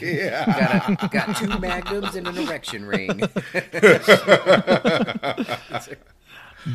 Yeah. 0.00 0.46
got, 0.96 1.04
a, 1.04 1.08
got 1.08 1.36
two 1.36 1.58
magnums 1.58 2.14
and 2.14 2.28
an 2.28 2.38
erection 2.38 2.84
ring. 2.84 3.08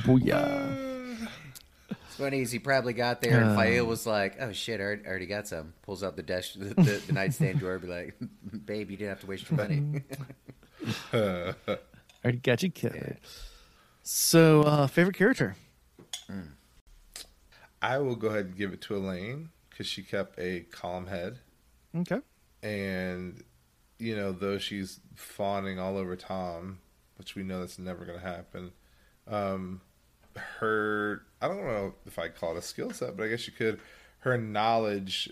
Booyah! 0.04 1.28
It's 1.90 2.16
funny 2.18 2.42
is 2.42 2.52
he 2.52 2.60
probably 2.60 2.94
got 2.94 3.22
there 3.22 3.42
and 3.42 3.52
Uh. 3.52 3.56
Faile 3.62 3.86
was 3.86 4.06
like, 4.06 4.36
"Oh 4.40 4.52
shit, 4.52 4.80
I 4.80 4.84
already, 4.84 5.06
I 5.06 5.10
already 5.10 5.26
got 5.26 5.48
some." 5.48 5.74
Pulls 5.84 6.04
out 6.04 6.16
the 6.16 6.24
desk, 6.24 6.54
the, 6.58 6.74
the, 6.76 7.02
the 7.08 7.14
nightstand 7.14 7.60
drawer, 7.60 7.80
be 7.80 7.88
like, 7.88 8.16
"Babe, 8.66 8.92
you 8.92 8.98
didn't 8.98 9.10
have 9.10 9.22
to 9.22 9.28
waste 9.28 9.50
your 9.50 9.58
money." 9.58 10.04
Already 12.24 12.38
got 12.40 12.64
you 12.64 12.72
killed. 12.72 13.18
So, 14.02 14.62
uh, 14.62 14.88
favorite 14.88 15.16
character? 15.16 15.56
I 17.82 17.98
will 17.98 18.16
go 18.16 18.28
ahead 18.28 18.46
and 18.46 18.58
give 18.58 18.72
it 18.72 18.82
to 18.84 18.94
Elayne 18.96 19.50
because 19.70 19.88
she 19.88 20.04
kept 20.04 20.40
a 20.40 20.62
calm 20.72 21.08
head. 21.08 21.40
Okay. 21.96 22.20
And, 22.62 23.44
you 24.00 24.16
know, 24.16 24.32
though 24.32 24.58
she's 24.58 25.02
fawning 25.16 25.80
all 25.80 25.98
over 25.98 26.16
Tom, 26.16 26.80
which 27.18 27.36
we 27.36 27.44
know 27.44 27.60
that's 27.60 27.78
never 27.78 28.06
going 28.06 28.20
to 28.20 28.26
happen, 28.26 28.72
um, 29.28 29.82
her, 30.36 31.24
I 31.42 31.48
don't 31.48 31.66
know 31.66 31.94
if 32.06 32.18
I 32.18 32.30
call 32.30 32.56
it 32.56 32.60
a 32.60 32.62
skill 32.62 32.92
set, 32.92 33.18
but 33.18 33.26
I 33.26 33.30
guess 33.30 33.48
you 33.48 33.54
could, 33.54 33.80
her 34.20 34.38
knowledge 34.38 35.30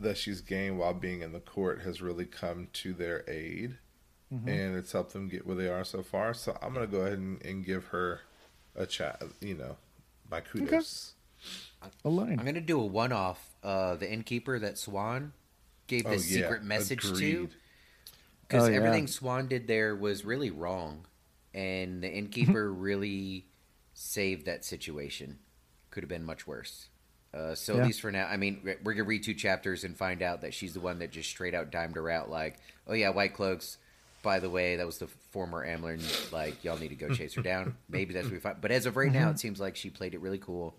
that 0.00 0.18
she's 0.18 0.40
gained 0.40 0.78
while 0.78 0.94
being 0.94 1.22
in 1.22 1.32
the 1.32 1.40
court 1.40 1.82
has 1.82 2.02
really 2.02 2.26
come 2.26 2.68
to 2.72 2.92
their 2.92 3.24
aid. 3.28 3.78
And 4.46 4.76
it's 4.76 4.92
helped 4.92 5.12
them 5.12 5.28
get 5.28 5.46
where 5.46 5.56
they 5.56 5.68
are 5.68 5.84
so 5.84 6.02
far. 6.02 6.34
So 6.34 6.56
I'm 6.62 6.74
going 6.74 6.86
to 6.86 6.90
go 6.90 7.02
ahead 7.02 7.18
and, 7.18 7.44
and 7.44 7.64
give 7.64 7.86
her 7.86 8.20
a 8.76 8.86
chat, 8.86 9.22
you 9.40 9.54
know, 9.54 9.76
my 10.30 10.40
kudos. 10.40 11.12
Elayne. 12.04 12.38
I'm 12.38 12.44
gonna 12.44 12.60
do 12.60 12.80
a 12.80 12.86
one-off. 12.86 13.50
Uh, 13.62 13.96
the 13.96 14.10
innkeeper 14.10 14.58
that 14.58 14.74
Siuan 14.76 15.32
gave 15.86 16.06
Oh, 16.06 16.10
this 16.10 16.30
yeah, 16.30 16.38
secret 16.38 16.62
message 16.62 17.02
to, 17.02 17.48
because 18.42 18.64
Oh, 18.64 18.70
yeah. 18.70 18.76
everything 18.76 19.06
Siuan 19.06 19.48
did 19.48 19.66
there 19.66 19.94
was 19.94 20.24
really 20.24 20.50
wrong, 20.50 21.06
and 21.52 22.02
the 22.02 22.10
innkeeper 22.10 22.72
really 22.72 23.46
saved 23.92 24.46
that 24.46 24.64
situation. 24.64 25.38
Could 25.90 26.02
have 26.02 26.08
been 26.08 26.24
much 26.24 26.46
worse. 26.46 26.88
Uh, 27.32 27.54
so 27.54 27.74
Yeah. 27.74 27.80
at 27.80 27.86
least 27.86 28.00
for 28.00 28.10
now, 28.10 28.26
I 28.26 28.36
mean, 28.36 28.60
we're 28.64 28.78
we're 28.82 28.94
gonna 28.94 29.04
read 29.04 29.22
two 29.24 29.34
chapters 29.34 29.84
and 29.84 29.96
find 29.96 30.22
out 30.22 30.40
that 30.40 30.54
she's 30.54 30.72
the 30.74 30.80
one 30.80 30.98
that 31.00 31.10
just 31.10 31.28
straight 31.28 31.54
out 31.54 31.70
dimed 31.70 31.96
her 31.96 32.08
out. 32.08 32.30
Like, 32.30 32.58
oh 32.86 32.94
yeah, 32.94 33.10
White 33.10 33.34
Cloaks. 33.34 33.76
By 34.24 34.40
the 34.40 34.50
way, 34.50 34.76
that 34.76 34.86
was 34.86 34.98
the 34.98 35.06
former 35.30 35.64
Amyrlin. 35.64 36.32
Like, 36.32 36.64
y'all 36.64 36.76
need 36.78 36.88
to 36.88 36.94
go 36.96 37.08
chase 37.14 37.34
her 37.34 37.42
down. 37.52 37.76
Maybe 37.88 38.12
that's 38.14 38.24
what 38.24 38.32
we 38.32 38.40
find. 38.40 38.60
But 38.60 38.72
as 38.72 38.86
of 38.86 38.96
right 38.96 39.10
Mm-hmm. 39.12 39.20
now, 39.20 39.30
it 39.30 39.38
seems 39.38 39.60
like 39.60 39.76
she 39.76 39.90
played 39.90 40.14
it 40.14 40.20
really 40.20 40.38
cool. 40.38 40.74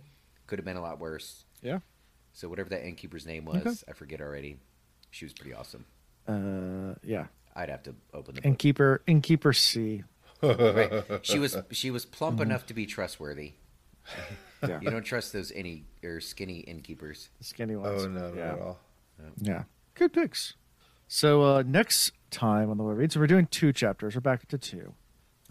Could 0.47 0.59
have 0.59 0.65
been 0.65 0.76
a 0.77 0.81
lot 0.81 0.99
worse. 0.99 1.45
Yeah. 1.61 1.80
So 2.34 2.49
whatever 2.49 2.69
that 2.72 2.85
innkeeper's 2.85 3.26
name 3.26 3.45
was, 3.45 3.57
Okay. 3.65 3.76
I 3.88 3.93
forget 3.93 4.19
already. 4.19 4.57
She 5.11 5.23
was 5.23 5.31
pretty 5.34 5.53
awesome. 5.53 5.85
Uh, 6.27 6.95
yeah. 7.03 7.27
I'd 7.55 7.69
have 7.69 7.84
to 7.84 7.95
open 8.13 8.35
the 8.35 8.41
book. 8.41 8.45
Innkeeper, 8.45 9.01
Innkeeper 9.07 9.53
C. 9.53 10.03
Right. 10.43 11.03
She 11.23 11.39
was 11.39 11.55
she 11.72 11.89
was 11.91 12.03
plump 12.05 12.41
enough 12.41 12.65
to 12.67 12.73
be 12.73 12.85
trustworthy. 12.85 13.53
Yeah. 14.67 14.80
You 14.81 14.89
don't 14.89 15.03
trust 15.03 15.31
those 15.31 15.51
any 15.51 15.84
or 16.03 16.19
skinny 16.19 16.59
innkeepers. 16.61 17.30
Skinny 17.39 17.76
ones. 17.76 18.03
Oh, 18.03 18.07
no, 18.07 18.30
not 18.30 18.35
yeah. 18.35 18.53
at 18.53 18.59
all. 18.59 18.80
Yeah. 19.39 19.63
Good 19.93 20.11
picks. 20.13 20.55
So 21.07 21.43
uh, 21.43 21.63
next 21.67 22.11
time 22.35 22.69
on 22.69 22.77
the 22.77 22.83
Wheel 22.83 22.95
Read, 22.95 23.11
so 23.11 23.19
we're 23.19 23.27
doing 23.27 23.47
two 23.47 23.71
chapters. 23.73 24.13
We're 24.15 24.21
back 24.21 24.47
to 24.49 24.57
two. 24.57 24.93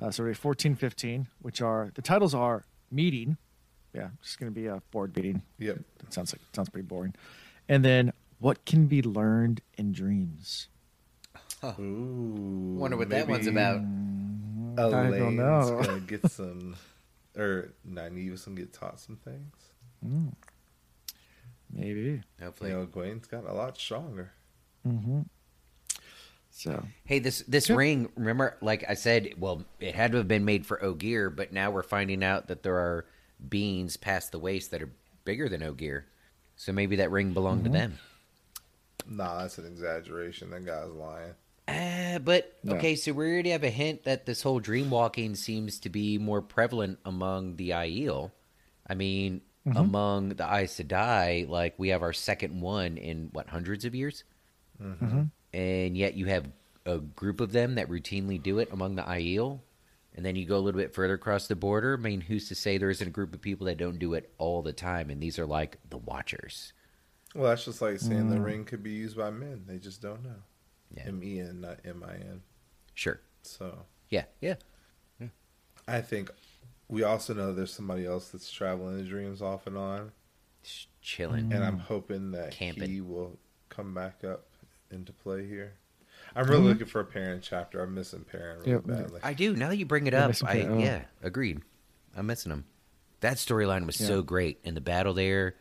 Uh, 0.01 0.11
so 0.11 0.23
we're 0.23 0.29
doing 0.29 0.35
14, 0.35 0.75
15, 0.77 1.29
which 1.41 1.61
are 1.63 1.91
the 1.95 2.03
titles 2.03 2.35
are 2.35 2.65
meeting. 2.91 3.37
Yeah, 3.95 4.09
just 4.23 4.39
going 4.39 4.53
to 4.53 4.55
be 4.61 4.67
a 4.67 4.83
board 4.91 5.17
meeting. 5.17 5.43
Yep. 5.59 5.79
That 5.99 6.13
sounds 6.13 6.33
like 6.33 6.41
sounds 6.53 6.69
pretty 6.69 6.87
boring. 6.87 7.15
And 7.69 7.85
then 7.85 8.13
what 8.39 8.65
can 8.67 8.87
be 8.87 9.03
learned 9.03 9.61
in 9.79 9.93
dreams? 9.93 10.69
Ooh. 11.65 12.77
Wonder 12.79 12.97
what 12.97 13.09
that 13.09 13.27
one's 13.29 13.47
about. 13.47 13.77
I 13.77 13.81
don't 13.81 15.07
Elayne's 15.13 15.37
know. 15.37 15.81
gonna 15.83 16.01
get 16.01 16.31
some, 16.31 16.77
or 17.37 17.73
Nynaeve's 17.89 18.45
gonna 18.45 18.57
get 18.57 18.73
taught 18.73 19.01
some 19.01 19.17
things. 19.17 19.55
Maybe. 21.73 22.23
Hopefully. 22.43 22.71
You 22.71 22.77
know, 22.77 22.87
Gwen's 22.87 23.27
got 23.27 23.47
a 23.49 23.53
lot 23.55 23.79
stronger. 23.79 24.33
Mm-hmm. 24.87 25.23
So 26.57 26.87
Hey, 27.05 27.19
this 27.19 27.41
this 27.49 27.69
Yeah. 27.69 27.75
ring, 27.77 28.09
remember 28.15 28.57
like 28.61 28.85
I 28.89 28.95
said, 28.95 29.35
well, 29.39 29.65
it 29.81 29.95
had 29.97 30.13
to 30.13 30.19
have 30.19 30.29
been 30.29 30.45
made 30.45 30.65
for 30.65 30.83
Ogier, 30.83 31.29
but 31.29 31.53
now 31.53 31.71
we're 31.71 31.83
finding 31.83 32.23
out 32.23 32.47
that 32.47 32.63
there 32.63 32.77
are 32.77 33.07
beings 33.49 33.97
past 33.97 34.31
the 34.31 34.39
waist 34.39 34.71
that 34.71 34.81
are 34.81 34.91
bigger 35.25 35.49
than 35.49 35.63
Ogier. 35.65 36.07
So 36.57 36.73
maybe 36.73 36.97
that 36.97 37.11
ring 37.11 37.33
belonged 37.33 37.65
Mm-hmm. 37.65 37.73
to 37.73 37.79
them. 37.79 37.99
Nah, 39.07 39.41
that's 39.43 39.59
an 39.59 39.67
exaggeration. 39.67 40.51
That 40.51 40.65
guy's 40.65 40.91
lying. 40.91 41.35
Uh, 41.67 42.21
but 42.21 42.57
No. 42.63 42.77
okay, 42.77 42.95
so 42.95 43.13
we 43.13 43.25
already 43.27 43.51
have 43.51 43.65
a 43.65 43.71
hint 43.71 44.05
that 44.05 44.25
this 44.25 44.43
whole 44.43 44.61
dream 44.61 44.91
walking 44.91 45.35
seems 45.35 45.81
to 45.81 45.89
be 45.89 46.19
more 46.19 46.41
prevalent 46.41 46.99
among 47.05 47.57
the 47.57 47.71
Aiel. 47.71 48.31
I 48.87 48.95
mean, 48.95 49.43
Mm-hmm. 49.67 49.79
among 49.79 50.29
the 50.29 50.45
Aes 50.45 50.75
Sedai, 50.79 51.49
like 51.49 51.75
we 51.79 51.89
have 51.89 52.03
our 52.03 52.13
second 52.13 52.61
one 52.61 52.99
in 52.99 53.31
what 53.33 53.49
hundreds 53.49 53.85
of 53.87 53.95
years, 53.95 54.23
Mm-hmm. 54.81 55.23
And 55.55 55.97
yet 55.97 56.15
you 56.15 56.27
have 56.27 56.47
a 56.85 56.99
group 56.99 57.41
of 57.41 57.53
them 57.53 57.77
that 57.77 57.89
routinely 57.89 58.43
do 58.43 58.59
it 58.59 58.69
among 58.73 58.97
the 58.97 59.03
Aiel. 59.03 59.61
And 60.17 60.25
then 60.25 60.37
you 60.37 60.45
go 60.47 60.57
a 60.57 60.61
little 60.61 60.81
bit 60.81 60.95
further 60.95 61.15
across 61.15 61.49
the 61.49 61.57
border. 61.57 61.95
I 61.95 61.97
mean, 62.01 62.21
who's 62.21 62.47
to 62.49 62.55
say 62.55 62.79
there 62.79 62.91
isn't 62.91 63.07
a 63.09 63.11
group 63.11 63.35
of 63.35 63.41
people 63.41 63.67
that 63.67 63.79
don't 63.79 63.99
do 63.99 64.15
it 64.15 64.33
all 64.39 64.63
the 64.63 64.73
time? 64.73 65.11
And 65.11 65.21
these 65.21 65.39
are 65.41 65.47
like 65.47 65.79
the 65.91 65.97
Watchers. 65.99 66.73
Well, 67.35 67.49
that's 67.51 67.65
just 67.65 67.83
like 67.83 67.99
saying 67.99 68.31
the 68.31 68.37
Mm. 68.37 68.45
ring 68.45 68.65
could 68.65 68.83
be 68.83 68.93
used 68.93 69.17
by 69.17 69.31
men. 69.31 69.65
They 69.67 69.79
just 69.79 70.01
don't 70.03 70.23
know. 70.23 70.43
Yeah. 70.97 71.05
M 71.09 71.21
E 71.25 71.41
N, 71.41 71.61
not 71.63 71.81
M 71.85 72.05
I 72.07 72.15
N. 72.15 72.43
Sure. 72.95 73.21
So 73.43 73.87
Yeah. 74.09 74.25
Yeah. 74.41 74.55
I 75.89 76.01
think 76.01 76.31
we 76.89 77.03
also 77.03 77.35
know 77.35 77.53
there's 77.53 77.73
somebody 77.73 78.07
else 78.07 78.29
that's 78.31 78.51
traveling 78.53 78.97
the 78.97 79.03
dreams 79.03 79.43
off 79.43 79.67
and 79.67 79.77
on, 79.77 80.13
Just 80.63 80.89
chilling. 81.03 81.53
and 81.53 81.65
I'm 81.65 81.79
hoping 81.79 82.31
that 82.33 82.53
Camping. 82.53 82.89
he 82.89 83.01
will 83.01 83.39
come 83.69 83.93
back 83.95 84.23
up 84.25 84.47
into 84.91 85.13
play 85.13 85.47
here. 85.47 85.75
I'm 86.37 86.47
really 86.47 86.63
looking 86.63 86.87
for 86.87 87.01
a 87.01 87.05
Perrin 87.05 87.41
chapter. 87.43 87.83
I'm 87.83 87.95
missing 87.95 88.25
Perrin 88.25 88.59
really 88.61 88.73
Yeah, 88.73 88.79
badly. 88.79 89.21
I 89.23 89.35
do. 89.35 89.55
Now 89.55 89.69
that 89.69 89.77
you 89.77 89.87
bring 89.87 90.07
it 90.07 90.13
Yeah, 90.13 90.27
up, 90.27 90.35
I 90.45 90.55
Perrin, 90.61 90.73
oh. 90.73 90.79
yeah, 90.79 91.03
agreed. 91.23 91.61
I'm 92.17 92.27
missing 92.27 92.51
him. 92.53 92.65
That 93.21 93.37
storyline 93.37 93.87
was 93.87 93.97
so 93.97 94.23
great, 94.23 94.59
and 94.65 94.77
the 94.77 94.81
battle 94.81 95.15
there. 95.15 95.55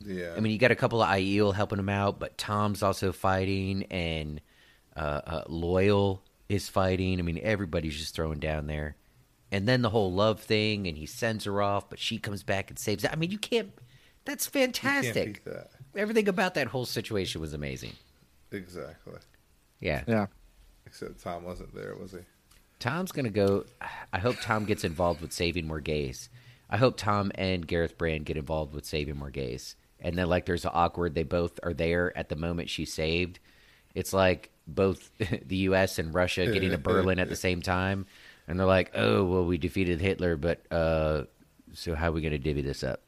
yeah, 0.00 0.34
I 0.36 0.40
mean, 0.40 0.52
you 0.52 0.58
got 0.58 0.70
a 0.72 0.76
couple 0.76 1.00
of 1.02 1.08
Aiel 1.08 1.54
helping 1.54 1.78
him 1.78 1.88
out, 1.88 2.18
but 2.18 2.36
Tom's 2.36 2.82
also 2.82 3.12
fighting, 3.12 3.84
and 3.84 4.40
uh, 4.96 5.20
uh, 5.26 5.44
Loial 5.44 6.20
is 6.48 6.68
fighting. 6.68 7.18
I 7.18 7.22
mean, 7.22 7.38
everybody's 7.42 7.96
just 7.96 8.14
throwing 8.16 8.40
down 8.40 8.66
there, 8.66 8.96
and 9.52 9.68
then 9.68 9.82
the 9.82 9.90
whole 9.90 10.12
love 10.12 10.40
thing, 10.40 10.86
and 10.88 10.96
he 10.98 11.06
sends 11.06 11.44
her 11.44 11.62
off, 11.62 11.88
but 11.88 11.98
she 11.98 12.18
comes 12.18 12.42
back 12.42 12.68
and 12.70 12.78
saves. 12.78 13.04
I 13.04 13.14
mean, 13.14 13.30
you 13.30 13.38
can't. 13.38 13.72
That's 14.24 14.46
you 14.46 14.60
can't 14.60 14.76
fantastic. 14.76 15.44
beat 15.44 15.52
that. 15.52 15.70
Everything 15.94 16.28
about 16.28 16.54
that 16.54 16.66
whole 16.68 16.86
situation 16.86 17.40
was 17.40 17.52
amazing. 17.54 17.92
Exactly. 18.54 19.18
Yeah. 19.80 20.04
Yeah. 20.06 20.26
Except 20.86 21.20
Tom 21.22 21.44
wasn't 21.44 21.74
there, 21.74 21.94
was 21.96 22.12
he? 22.12 22.18
Tom's 22.78 23.12
gonna 23.12 23.30
go. 23.30 23.64
I 24.12 24.18
hope 24.18 24.36
Tom 24.40 24.64
gets 24.64 24.84
involved 24.84 25.20
with 25.20 25.32
saving 25.32 25.66
more 25.66 25.80
gays. 25.80 26.28
I 26.70 26.76
hope 26.76 26.96
Tom 26.96 27.32
and 27.34 27.66
Gareth 27.66 27.96
Bryne 27.98 28.22
get 28.24 28.36
involved 28.36 28.74
with 28.74 28.84
saving 28.84 29.16
more 29.16 29.30
gays. 29.30 29.76
And 30.00 30.16
then 30.18 30.28
like 30.28 30.44
there's 30.46 30.64
an 30.64 30.72
awkward. 30.74 31.14
They 31.14 31.22
both 31.22 31.58
are 31.62 31.72
there 31.72 32.16
at 32.16 32.28
the 32.28 32.36
moment 32.36 32.68
she's 32.70 32.92
saved. 32.92 33.38
It's 33.94 34.12
like 34.12 34.50
both 34.66 35.10
the 35.18 35.56
U.S. 35.56 35.98
and 35.98 36.12
Russia 36.14 36.46
getting 36.46 36.70
to 36.70 36.78
Berlin 36.78 37.18
at 37.18 37.28
the 37.28 37.36
same 37.36 37.62
time, 37.62 38.06
and 38.46 38.58
they're 38.58 38.66
like, 38.66 38.90
"Oh, 38.94 39.24
well, 39.24 39.44
we 39.44 39.56
defeated 39.56 40.00
Hitler, 40.00 40.36
but 40.36 40.60
uh, 40.70 41.24
so 41.72 41.94
how 41.94 42.08
are 42.08 42.12
we 42.12 42.20
gonna 42.20 42.38
divvy 42.38 42.62
this 42.62 42.82
up? 42.84 43.00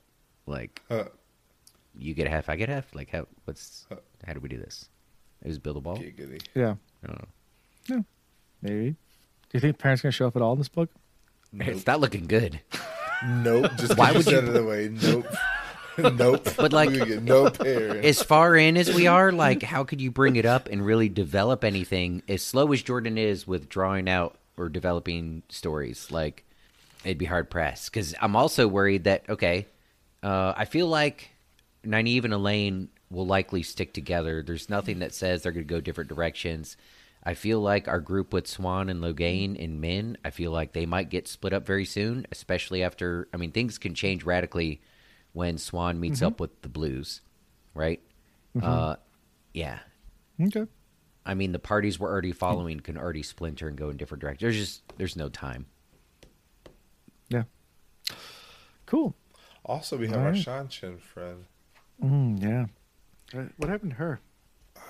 Like, 0.46 0.80
Huh. 0.88 1.04
you 1.98 2.14
get 2.14 2.28
half, 2.28 2.48
I 2.48 2.56
get 2.56 2.68
half. 2.68 2.94
Like, 2.94 3.10
how? 3.10 3.26
What's? 3.44 3.86
How 4.26 4.32
do 4.32 4.40
we 4.40 4.48
do 4.48 4.58
this? 4.58 4.88
It 5.46 5.50
was 5.50 5.58
build 5.58 5.76
a 5.76 5.80
ball. 5.80 5.96
Giggity. 5.96 6.42
Yeah. 6.54 6.74
I 7.02 7.06
don't 7.06 7.20
know. 7.88 8.04
Maybe. 8.62 8.90
Do 8.90 8.96
you 9.54 9.60
think 9.60 9.78
parents 9.78 10.02
gonna 10.02 10.10
show 10.12 10.26
up 10.26 10.34
at 10.36 10.42
all 10.42 10.52
in 10.52 10.58
this 10.58 10.68
book? 10.68 10.90
It's 11.58 11.86
not 11.86 12.00
looking 12.00 12.26
good. 12.26 12.60
Nope. 13.24 13.70
Just 13.78 13.96
Why 13.96 14.10
why 14.10 14.16
would 14.18 14.26
would 14.26 14.34
you- 14.34 14.40
you? 14.42 14.48
It 14.50 14.56
away. 14.56 14.88
Nope. 14.90 15.26
nope. 16.16 16.48
But, 16.56 16.72
like- 16.72 16.90
we 16.90 17.16
no 17.20 17.48
Perrin. 17.48 18.04
as 18.04 18.22
far 18.22 18.56
in 18.56 18.76
as 18.76 18.92
we 18.92 19.06
are, 19.06 19.30
like, 19.32 19.62
how 19.62 19.84
could 19.84 20.00
you 20.00 20.10
bring 20.10 20.36
it 20.36 20.44
up 20.44 20.68
and 20.68 20.84
really 20.84 21.08
develop 21.08 21.62
anything? 21.64 22.22
As 22.28 22.42
slow 22.42 22.72
as 22.72 22.82
Jordan 22.82 23.16
is 23.16 23.46
with 23.46 23.68
drawing 23.68 24.08
out 24.08 24.36
or 24.58 24.68
developing 24.68 25.44
stories, 25.48 26.10
like, 26.10 26.44
it'd 27.04 27.18
be 27.18 27.24
hard 27.24 27.48
pressed. 27.50 27.90
Because 27.92 28.14
I'm 28.20 28.34
also 28.36 28.66
worried 28.68 29.04
that, 29.04 29.22
okay, 29.30 29.66
uh, 30.22 30.52
I 30.56 30.64
feel 30.66 30.88
like 30.88 31.30
Nynaeve 31.86 32.24
and 32.24 32.34
Elayne 32.34 32.88
will 33.10 33.26
likely 33.26 33.62
stick 33.62 33.92
together. 33.92 34.42
There's 34.42 34.68
nothing 34.68 34.98
that 35.00 35.14
says 35.14 35.42
they're 35.42 35.52
going 35.52 35.66
to 35.66 35.74
go 35.74 35.80
different 35.80 36.08
directions. 36.08 36.76
I 37.22 37.34
feel 37.34 37.60
like 37.60 37.88
our 37.88 38.00
group 38.00 38.32
with 38.32 38.46
Siuan 38.46 38.90
and 38.90 39.02
Logain 39.02 39.62
and 39.62 39.80
Min, 39.80 40.16
I 40.24 40.30
feel 40.30 40.52
like 40.52 40.72
they 40.72 40.86
might 40.86 41.10
get 41.10 41.26
split 41.26 41.52
up 41.52 41.66
very 41.66 41.84
soon, 41.84 42.26
especially 42.30 42.82
after. 42.84 43.28
I 43.34 43.36
mean, 43.36 43.50
things 43.50 43.78
can 43.78 43.94
change 43.94 44.24
radically 44.24 44.80
when 45.32 45.56
Siuan 45.56 45.98
meets 45.98 46.22
up 46.22 46.40
with 46.40 46.62
the 46.62 46.68
Blues, 46.68 47.20
right? 47.74 48.00
Uh, 48.62 48.96
yeah. 49.52 49.80
Okay. 50.40 50.66
I 51.24 51.34
mean, 51.34 51.52
the 51.52 51.58
parties 51.58 51.98
we're 51.98 52.10
already 52.10 52.32
following 52.32 52.78
can 52.78 52.96
already 52.96 53.22
splinter 53.22 53.66
and 53.68 53.76
go 53.76 53.90
in 53.90 53.96
different 53.96 54.20
directions. 54.20 54.40
There's 54.42 54.56
just 54.56 54.82
there's 54.96 55.16
no 55.16 55.28
time. 55.28 55.66
Yeah. 57.28 57.42
Cool. 58.86 59.16
Also, 59.64 59.96
we 59.96 60.06
have 60.06 60.18
All 60.18 60.22
our 60.22 60.30
right. 60.30 60.44
Seanchan 60.46 61.00
friend. 61.00 61.44
Mm, 62.02 62.40
yeah. 62.42 62.66
Uh, 63.34 63.44
What 63.56 63.68
happened 63.70 63.92
to 63.92 63.96
her? 63.96 64.20
i 64.76 64.80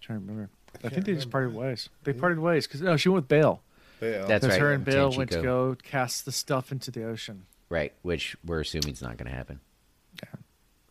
trying 0.00 0.20
to 0.20 0.26
remember. 0.26 0.50
I, 0.74 0.78
can't 0.78 0.94
think 0.94 1.06
they 1.06 1.14
just 1.14 1.30
parted 1.30 1.54
ways. 1.54 1.88
They 2.04 2.12
parted 2.12 2.38
ways 2.38 2.66
because 2.66 2.80
no, 2.80 2.96
she 2.96 3.08
went 3.08 3.24
with 3.24 3.28
Bayle. 3.28 3.62
Bayle. 4.00 4.26
That's 4.26 4.44
Because 4.44 4.58
right. 4.58 4.60
her 4.62 4.72
and 4.72 4.84
Bayle 4.84 5.12
went 5.12 5.30
to 5.30 5.42
go 5.42 5.76
cast 5.82 6.24
the 6.24 6.32
stuff 6.32 6.72
into 6.72 6.90
the 6.90 7.04
ocean. 7.04 7.46
Right, 7.68 7.92
which 8.02 8.36
we're 8.44 8.60
assuming 8.60 8.90
is 8.94 9.02
not 9.02 9.16
going 9.16 9.30
to 9.30 9.36
happen. 9.36 9.60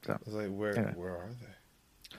So 0.03 0.13
I 0.13 0.17
was 0.25 0.33
like, 0.33 0.49
where 0.49 0.73
Yeah. 0.75 0.91
where 0.93 1.11
are 1.15 1.29
they? 1.39 2.17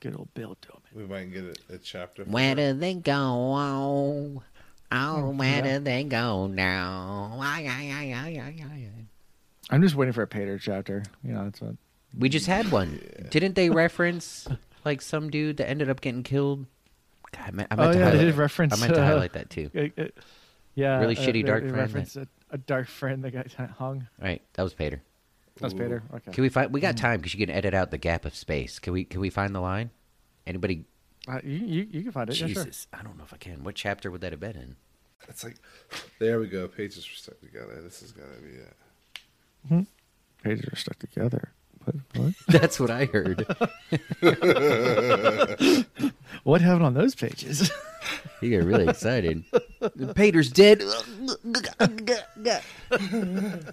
good 0.00 0.14
old 0.16 0.32
Bill 0.32 0.56
Tillman. 0.62 0.82
We 0.94 1.04
might 1.04 1.32
get 1.32 1.58
a, 1.68 1.74
a 1.74 1.78
chapter. 1.78 2.24
for 2.24 2.30
Where 2.30 2.50
her. 2.50 2.54
do 2.54 2.72
they 2.78 2.94
go? 2.94 4.42
Oh, 4.90 5.30
where 5.32 5.60
do 5.62 5.78
they 5.80 6.04
go 6.04 6.46
now? 6.46 7.38
Ay, 7.42 7.66
ay, 7.68 8.14
ay. 8.14 8.88
I'm 9.70 9.82
just 9.82 9.94
waiting 9.94 10.12
for 10.14 10.22
a 10.22 10.26
Paitr 10.26 10.58
chapter. 10.60 11.02
You 11.22 11.32
know, 11.32 11.44
that's 11.44 11.60
what. 11.60 11.74
We 12.16 12.28
just 12.28 12.46
had 12.46 12.70
one. 12.70 13.00
Didn't 13.30 13.54
they 13.54 13.70
reference 13.70 14.46
like 14.84 15.00
some 15.02 15.30
dude 15.30 15.58
that 15.58 15.68
ended 15.68 15.90
up 15.90 16.00
getting 16.00 16.22
killed? 16.22 16.66
God, 17.32 17.44
I 17.46 17.50
meant, 17.50 17.68
I 17.70 17.76
meant 17.76 17.88
oh 17.90 17.92
to 17.92 17.98
yeah, 17.98 18.04
highlight, 18.06 18.18
they 18.18 18.24
did 18.24 18.34
reference. 18.36 18.72
I 18.74 18.80
meant 18.80 18.94
to 18.94 19.02
uh, 19.02 19.06
highlight 19.06 19.32
that 19.34 19.50
too. 19.50 19.70
uh, 19.76 20.04
yeah, 20.74 20.98
Really 21.00 21.16
uh, 21.16 21.20
shitty 21.20 21.32
they- 21.34 21.42
dark 21.42 21.62
they 21.64 21.68
friend 21.70 21.82
referenced 21.82 22.16
a, 22.16 22.26
a 22.50 22.58
dark 22.58 22.88
friend 22.88 23.22
that 23.24 23.32
got 23.32 23.50
hung. 23.72 24.08
Right, 24.20 24.42
that 24.54 24.62
was 24.62 24.74
Paitr. 24.74 25.00
That's 25.60 25.74
Ooh. 25.74 25.76
Paitr. 25.76 26.02
Okay. 26.14 26.32
Can 26.32 26.42
we 26.42 26.48
find? 26.48 26.72
We 26.72 26.80
got 26.80 26.96
time 26.96 27.18
because 27.18 27.34
you 27.34 27.44
can 27.44 27.54
edit 27.54 27.74
out 27.74 27.90
the 27.90 27.98
gap 27.98 28.24
of 28.24 28.34
space. 28.34 28.78
Can 28.78 28.92
we? 28.92 29.04
Can 29.04 29.20
we 29.20 29.28
find 29.28 29.54
the 29.54 29.60
line? 29.60 29.90
Anybody? 30.46 30.84
Uh, 31.26 31.40
you, 31.44 31.58
you 31.58 31.86
you 31.90 32.02
can 32.04 32.12
find 32.12 32.30
it. 32.30 32.40
Yeah, 32.40 32.46
sure. 32.46 32.64
Jesus, 32.64 32.86
I 32.92 33.02
don't 33.02 33.18
know 33.18 33.24
if 33.24 33.34
I 33.34 33.38
can. 33.38 33.64
What 33.64 33.74
chapter 33.74 34.10
would 34.10 34.20
that 34.22 34.30
have 34.32 34.40
been 34.40 34.56
in? 34.56 34.76
It's 35.28 35.42
like, 35.44 35.56
there 36.20 36.38
we 36.38 36.46
go. 36.46 36.68
Pages 36.68 37.04
are 37.06 37.14
stuck 37.16 37.40
together. 37.40 37.80
This 37.82 38.00
is 38.02 38.12
going 38.12 38.28
to 38.34 38.40
be 38.40 39.78
it. 39.80 39.86
Pages 40.42 40.64
are 40.72 40.76
stuck 40.76 40.98
together. 41.00 41.52
What? 41.84 41.94
What? 42.16 42.34
That's 42.48 42.78
what 42.80 42.90
I 42.90 43.04
heard. 43.06 43.46
what 46.44 46.60
happened 46.60 46.84
on 46.84 46.94
those 46.94 47.14
pages? 47.14 47.70
You 48.40 48.50
get 48.50 48.64
really 48.64 48.86
excited. 48.88 49.42
Paitr's 50.14 50.48
dead. 50.50 50.80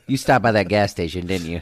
you 0.07 0.18
stopped 0.18 0.41
by 0.44 0.52
that 0.52 0.68
gas 0.68 0.90
station, 0.91 1.27
didn't 1.27 1.48
you? 1.48 1.61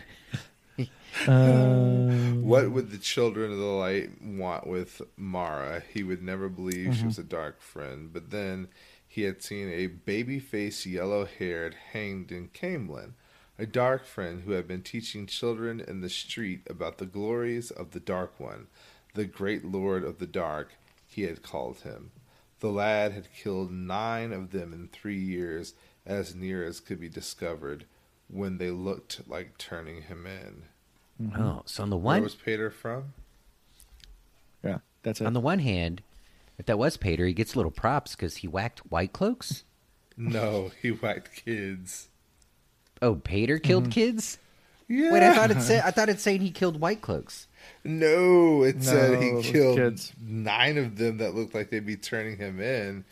uh, 1.28 2.08
What 2.42 2.72
would 2.72 2.90
the 2.92 2.98
children 2.98 3.52
of 3.52 3.58
the 3.58 3.66
light 3.66 4.10
want 4.24 4.66
with 4.68 5.02
Mara? 5.18 5.84
He 5.94 6.02
would 6.04 6.24
never 6.24 6.48
believe 6.50 6.92
Mm-hmm. 6.92 7.00
she 7.00 7.06
was 7.06 7.20
a 7.20 7.24
dark 7.24 7.62
friend, 7.62 8.12
but 8.14 8.32
then 8.32 8.70
he 9.06 9.24
had 9.24 9.44
seen 9.44 9.70
a 9.70 9.88
baby 9.88 10.40
faced, 10.40 10.86
yellow 10.86 11.26
haired 11.26 11.76
hanged 11.92 12.32
in 12.32 12.48
Camelin, 12.48 13.14
a 13.58 13.66
dark 13.66 14.06
friend 14.06 14.42
who 14.44 14.52
had 14.52 14.68
been 14.68 14.82
teaching 14.82 15.26
children 15.28 15.80
in 15.80 16.02
the 16.02 16.10
street 16.10 16.62
about 16.70 16.98
the 16.98 17.06
glories 17.06 17.72
of 17.72 17.92
the 17.92 18.00
Dark 18.00 18.40
One, 18.40 18.68
the 19.14 19.26
great 19.26 19.64
Lord 19.64 20.04
of 20.04 20.20
the 20.20 20.26
Dark, 20.28 20.74
he 21.08 21.24
had 21.24 21.44
called 21.44 21.80
him. 21.82 22.12
The 22.60 22.72
lad 22.72 23.12
had 23.12 23.34
killed 23.34 23.72
nine 23.72 24.32
of 24.34 24.52
them 24.52 24.74
in 24.74 24.88
three 24.88 25.20
years, 25.20 25.74
as 26.06 26.34
near 26.34 26.66
as 26.66 26.80
could 26.80 27.00
be 27.00 27.10
discovered, 27.10 27.86
when 28.28 28.58
they 28.58 28.72
looked 28.72 29.28
like 29.28 29.58
turning 29.58 30.04
him 30.04 30.26
in. 30.26 30.64
Mm-hmm. 31.28 31.42
Oh, 31.42 31.62
so 31.66 31.84
on 31.84 31.90
the 31.90 31.98
Where 31.98 32.16
one 32.16 32.24
was 32.24 32.36
Paitr 32.36 32.72
from? 32.72 33.14
yeah, 34.64 34.80
that's 35.04 35.22
it. 35.22 35.28
on 35.28 35.34
the 35.34 35.40
one 35.40 35.60
hand, 35.60 36.02
if 36.58 36.66
that 36.66 36.80
was 36.80 36.98
Paitr, 36.98 37.28
he 37.28 37.34
gets 37.34 37.56
little 37.56 37.72
props 37.72 38.16
because 38.16 38.38
he 38.38 38.48
whacked 38.48 38.80
white 38.92 39.14
cloaks. 39.14 39.64
No, 40.18 40.72
he 40.82 40.90
whacked 40.90 41.36
kids. 41.46 42.08
Oh, 43.04 43.16
Paitr 43.16 43.62
killed 43.62 43.84
mm-hmm. 43.84 43.92
kids. 43.92 44.38
Yeah. 44.88 45.12
Wait, 45.12 45.24
I 45.24 45.34
thought 45.36 45.52
it 45.52 45.62
said. 45.62 45.84
I 45.86 45.92
thought 45.92 46.08
it 46.08 46.20
saying 46.22 46.42
he 46.42 46.52
killed 46.52 46.80
white 46.80 47.02
cloaks. 47.02 47.48
No, 47.84 48.64
it 48.64 48.82
said 48.82 49.12
No, 49.12 49.20
it 49.20 49.44
he 49.44 49.52
killed 49.52 49.78
kids. 49.78 50.14
nine 50.26 50.78
of 50.78 50.98
them 50.98 51.18
that 51.18 51.36
looked 51.36 51.54
like 51.54 51.70
they'd 51.70 51.86
be 51.86 51.98
turning 51.98 52.38
him 52.38 52.62
in 52.62 53.04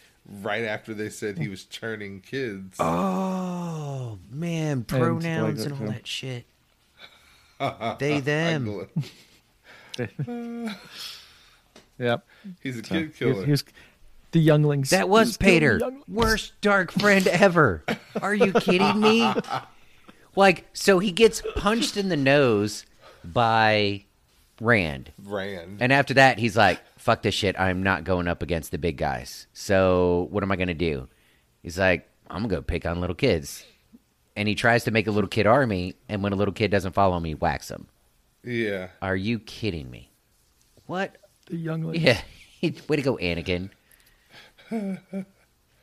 right 0.41 0.63
after 0.63 0.93
they 0.93 1.09
said 1.09 1.37
he 1.37 1.49
was 1.49 1.65
turning 1.65 2.21
kids. 2.21 2.77
Oh 2.79 4.17
man, 4.31 4.83
pronouns 4.85 5.65
and 5.65 5.75
cloaks, 5.75 5.81
all 5.81 5.87
that 5.87 6.07
shit. 6.07 6.45
They 7.99 8.19
them. 8.21 8.87
Ugly. 9.99 10.07
yep. 11.99 12.25
He's 12.61 12.79
a 12.79 12.83
So, 12.83 12.89
kid 12.95 13.15
killer. 13.15 13.33
was, 13.35 13.45
he 13.45 13.51
was 13.51 13.63
The 14.31 14.39
younglings. 14.39 14.89
That 14.89 15.09
was 15.09 15.37
Just 15.37 15.41
Paitr. 15.41 16.01
Worst 16.07 16.53
dark 16.61 16.91
friend 16.91 17.27
ever. 17.27 17.83
Are 18.21 18.33
you 18.33 18.51
kidding 18.53 18.99
me? 18.99 19.31
Like, 20.35 20.65
so 20.73 20.99
he 20.99 21.11
gets 21.11 21.41
punched 21.55 21.97
in 21.97 22.09
the 22.09 22.17
nose 22.17 22.85
by 23.23 24.05
Rand. 24.61 25.11
Rand. 25.23 25.77
And 25.81 25.91
after 25.91 26.13
that, 26.15 26.39
he's 26.39 26.55
like, 26.55 26.79
fuck 26.97 27.21
this 27.21 27.35
shit. 27.35 27.59
I'm 27.59 27.83
not 27.83 28.03
going 28.03 28.27
up 28.27 28.41
against 28.41 28.71
the 28.71 28.77
big 28.77 28.97
guys. 28.97 29.47
So 29.53 30.27
what 30.31 30.43
am 30.43 30.51
I 30.51 30.55
going 30.55 30.67
to 30.69 30.73
do? 30.73 31.07
He's 31.63 31.77
like, 31.77 32.07
I'm 32.29 32.43
going 32.43 32.49
to 32.49 32.55
go 32.57 32.61
pick 32.61 32.85
on 32.85 33.01
little 33.01 33.15
kids. 33.15 33.65
And 34.35 34.47
he 34.47 34.55
tries 34.55 34.85
to 34.85 34.91
make 34.91 35.07
a 35.07 35.11
little 35.11 35.27
kid 35.27 35.45
army. 35.47 35.95
And 36.07 36.23
when 36.23 36.31
a 36.31 36.37
little 36.37 36.53
kid 36.53 36.71
doesn't 36.71 36.93
follow 36.93 37.19
me, 37.19 37.29
he 37.29 37.35
whacks 37.35 37.69
him. 37.69 37.87
yeah. 38.43 38.87
Are 39.01 39.15
you 39.17 39.37
kidding 39.39 39.91
me? 39.91 40.11
What? 40.85 41.17
The 41.47 41.57
younglings. 41.57 42.01
Yeah. 42.01 42.21
Way 42.87 42.95
to 42.95 43.01
go, 43.01 43.17
Anakin. 43.17 43.69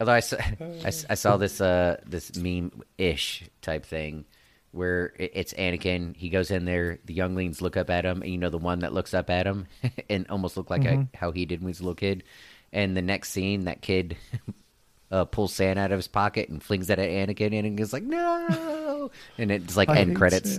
Although 0.01 0.13
I 0.13 0.21
saw, 0.21 0.37
I, 0.61 0.87
s- 0.87 1.07
I 1.11 1.15
saw 1.15 1.37
this 1.37 1.61
uh 1.61 1.97
this 2.07 2.37
meme 2.37 2.83
ish 2.97 3.45
type 3.63 3.85
thing 3.85 4.25
where 4.73 5.13
it's 5.19 5.55
Anakin. 5.55 6.15
He 6.17 6.29
goes 6.29 6.51
in 6.51 6.65
there. 6.65 6.99
The 7.05 7.15
younglings 7.15 7.63
look 7.63 7.77
up 7.77 7.91
at 7.91 8.05
him, 8.05 8.23
and 8.23 8.31
you 8.31 8.39
know 8.39 8.51
the 8.51 8.59
one 8.59 8.81
that 8.81 8.93
looks 8.93 9.15
up 9.15 9.31
at 9.31 9.47
him 9.47 9.67
and 10.11 10.27
almost 10.29 10.57
look 10.57 10.71
like 10.71 10.85
a, 10.85 11.09
how 11.15 11.31
he 11.33 11.47
did 11.47 11.61
when 11.61 11.69
he 11.69 11.71
was 11.71 11.81
a 11.81 11.85
little 11.85 11.95
kid. 11.95 12.25
And 12.73 12.97
the 12.97 13.03
next 13.03 13.31
scene, 13.31 13.65
that 13.65 13.81
kid 13.81 14.17
uh, 15.11 15.25
pulls 15.25 15.55
sand 15.55 15.79
out 15.79 15.93
of 15.93 15.99
his 15.99 16.09
pocket 16.09 16.49
and 16.49 16.63
flings 16.63 16.89
that 16.89 16.99
at 16.99 17.09
Anakin, 17.09 17.59
and 17.59 17.79
Anakin's 17.79 17.93
like, 17.93 18.03
"No!" 18.03 19.11
And 19.39 19.51
it's 19.51 19.77
like 19.77 19.89
I 19.89 19.99
end 20.01 20.17
credits. 20.17 20.59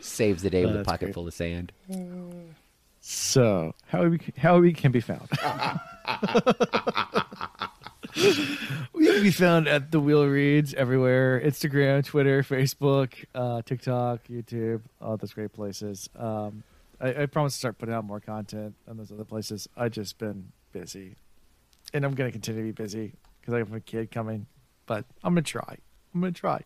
Saves 0.00 0.42
the 0.42 0.50
day 0.50 0.66
with 0.66 0.76
a 0.76 0.84
pocket 0.84 1.06
great. 1.06 1.14
full 1.14 1.26
of 1.26 1.32
sand. 1.32 1.72
So 3.00 3.74
how 3.86 4.04
we 4.04 4.20
how 4.36 4.58
we 4.58 4.74
can 4.74 4.92
be 4.92 5.00
found? 5.00 5.28
We 8.14 9.06
can 9.06 9.22
be 9.22 9.30
found 9.30 9.68
at 9.68 9.92
the 9.92 10.00
Wheel 10.00 10.26
Reads 10.26 10.74
everywhere: 10.74 11.40
Instagram, 11.44 12.04
Twitter, 12.04 12.42
Facebook, 12.42 13.12
uh, 13.34 13.62
TikTok, 13.62 14.24
YouTube, 14.28 14.82
all 15.00 15.16
those 15.16 15.32
great 15.32 15.52
places. 15.52 16.08
Um, 16.16 16.64
I, 17.00 17.22
I 17.22 17.26
promise 17.26 17.54
to 17.54 17.58
start 17.58 17.78
putting 17.78 17.94
out 17.94 18.04
more 18.04 18.20
content 18.20 18.74
on 18.88 18.96
those 18.96 19.12
other 19.12 19.24
places. 19.24 19.68
I 19.76 19.88
just 19.88 20.18
been 20.18 20.52
busy, 20.72 21.16
and 21.92 22.04
I'm 22.04 22.14
to 22.14 22.32
continue 22.32 22.62
to 22.62 22.66
be 22.66 22.82
busy 22.82 23.12
because 23.40 23.54
I 23.54 23.58
have 23.58 23.72
a 23.72 23.80
kid 23.80 24.10
coming. 24.10 24.46
But 24.86 25.04
I'm 25.22 25.34
to 25.36 25.42
try. 25.42 25.76
I'm 26.14 26.22
to 26.22 26.32
try. 26.32 26.62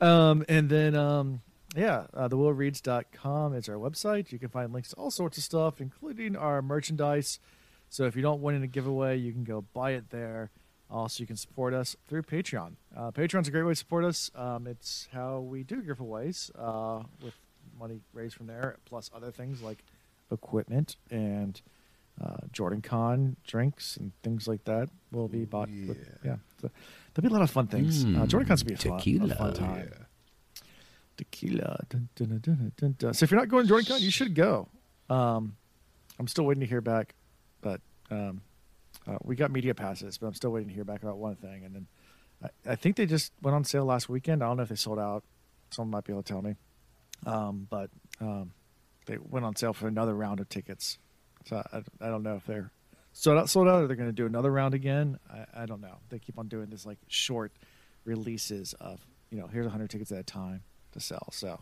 Um, 0.00 0.44
and 0.48 0.68
then, 0.68 0.94
um, 0.94 1.40
yeah, 1.74 2.06
uh, 2.12 2.28
thewheelreads.com 2.28 3.54
is 3.54 3.68
our 3.68 3.76
website. 3.76 4.32
You 4.32 4.38
can 4.38 4.48
find 4.48 4.72
links 4.72 4.90
to 4.90 4.96
all 4.96 5.10
sorts 5.10 5.38
of 5.38 5.44
stuff, 5.44 5.80
including 5.80 6.36
our 6.36 6.62
merchandise. 6.62 7.40
So 7.88 8.04
if 8.04 8.16
you 8.16 8.22
don't 8.22 8.42
win 8.42 8.54
in 8.54 8.62
a 8.62 8.66
giveaway, 8.66 9.16
you 9.16 9.32
can 9.32 9.44
go 9.44 9.64
buy 9.72 9.92
it 9.92 10.10
there. 10.10 10.50
Also, 10.94 11.22
you 11.22 11.26
can 11.26 11.36
support 11.36 11.74
us 11.74 11.96
through 12.06 12.22
Patreon. 12.22 12.74
Uh, 12.96 13.10
Patreon's 13.10 13.48
a 13.48 13.50
great 13.50 13.64
way 13.64 13.72
to 13.72 13.76
support 13.76 14.04
us. 14.04 14.30
Um, 14.36 14.68
it's 14.68 15.08
how 15.12 15.40
we 15.40 15.64
do 15.64 15.82
giveaways 15.82 16.50
uh, 16.56 17.02
with 17.20 17.34
money 17.78 18.00
raised 18.12 18.36
from 18.36 18.46
there, 18.46 18.76
plus 18.84 19.10
other 19.14 19.32
things 19.32 19.60
like 19.60 19.82
equipment 20.30 20.96
and 21.10 21.60
uh, 22.24 22.36
Jordan 22.52 22.80
Con 22.80 23.34
drinks 23.44 23.96
and 23.96 24.12
things 24.22 24.46
like 24.46 24.62
that 24.66 24.88
will 25.10 25.26
be 25.26 25.44
bought. 25.44 25.68
With, 25.68 25.98
yeah, 26.24 26.36
so 26.60 26.70
there'll 27.12 27.28
be 27.28 27.34
a 27.34 27.36
lot 27.38 27.42
of 27.42 27.50
fun 27.50 27.66
things. 27.66 28.04
uh, 28.04 28.08
Mm, 28.08 28.28
Jordan 28.28 28.46
Con's 28.46 28.62
will 28.62 28.68
be 28.68 28.74
a 28.74 28.78
fun, 28.78 28.92
a 28.92 28.98
tequila. 28.98 29.34
fun 29.34 29.52
time. 29.54 29.90
Yeah. 29.90 30.62
Tequila. 31.16 31.84
Dun, 31.88 32.08
dun, 32.14 32.28
dun, 32.28 32.38
dun, 32.40 32.72
dun, 32.76 32.94
dun. 32.98 33.14
So 33.14 33.24
if 33.24 33.30
you're 33.30 33.40
not 33.40 33.48
going 33.48 33.64
to 33.64 33.68
Jordan 33.68 33.86
Con, 33.86 34.00
you 34.00 34.10
should 34.10 34.34
go. 34.34 34.68
Um, 35.10 35.56
I'm 36.18 36.28
still 36.28 36.44
waiting 36.44 36.60
to 36.60 36.66
hear 36.66 36.80
back, 36.80 37.14
but 37.60 37.80
um, 38.10 38.42
uh, 39.06 39.18
we 39.22 39.36
got 39.36 39.50
media 39.50 39.74
passes, 39.74 40.18
but 40.18 40.26
I'm 40.26 40.34
still 40.34 40.50
waiting 40.50 40.68
to 40.68 40.74
hear 40.74 40.84
back 40.84 41.02
about 41.02 41.18
one 41.18 41.36
thing. 41.36 41.64
And 41.64 41.74
then 41.74 41.86
I, 42.42 42.72
I 42.72 42.74
think 42.76 42.96
they 42.96 43.06
just 43.06 43.32
went 43.42 43.54
on 43.54 43.64
sale 43.64 43.84
last 43.84 44.08
weekend. 44.08 44.42
I 44.42 44.46
don't 44.46 44.56
know 44.56 44.62
if 44.62 44.68
they 44.68 44.76
sold 44.76 44.98
out. 44.98 45.24
Someone 45.70 45.90
might 45.90 46.04
be 46.04 46.12
able 46.12 46.22
to 46.22 46.32
tell 46.32 46.42
me. 46.42 46.54
Um, 47.26 47.66
but 47.70 47.90
um, 48.20 48.52
they 49.06 49.18
went 49.18 49.44
on 49.44 49.56
sale 49.56 49.72
for 49.72 49.88
another 49.88 50.14
round 50.14 50.40
of 50.40 50.48
tickets. 50.48 50.98
So 51.46 51.62
I, 51.72 51.82
I 52.00 52.08
don't 52.08 52.22
know 52.22 52.36
if 52.36 52.46
they're 52.46 52.70
sold 53.12 53.38
out, 53.38 53.50
sold 53.50 53.68
out, 53.68 53.82
or 53.82 53.86
they're 53.86 53.96
going 53.96 54.08
to 54.08 54.12
do 54.12 54.26
another 54.26 54.50
round 54.50 54.74
again. 54.74 55.18
I, 55.30 55.62
I 55.62 55.66
don't 55.66 55.80
know. 55.80 55.98
They 56.08 56.18
keep 56.18 56.38
on 56.38 56.48
doing 56.48 56.70
this 56.70 56.86
like 56.86 56.98
short 57.08 57.52
releases 58.04 58.74
of 58.74 59.00
you 59.30 59.38
know 59.38 59.46
here's 59.46 59.64
100 59.64 59.88
tickets 59.90 60.12
at 60.12 60.18
a 60.18 60.22
time 60.22 60.62
to 60.92 61.00
sell. 61.00 61.28
So 61.32 61.60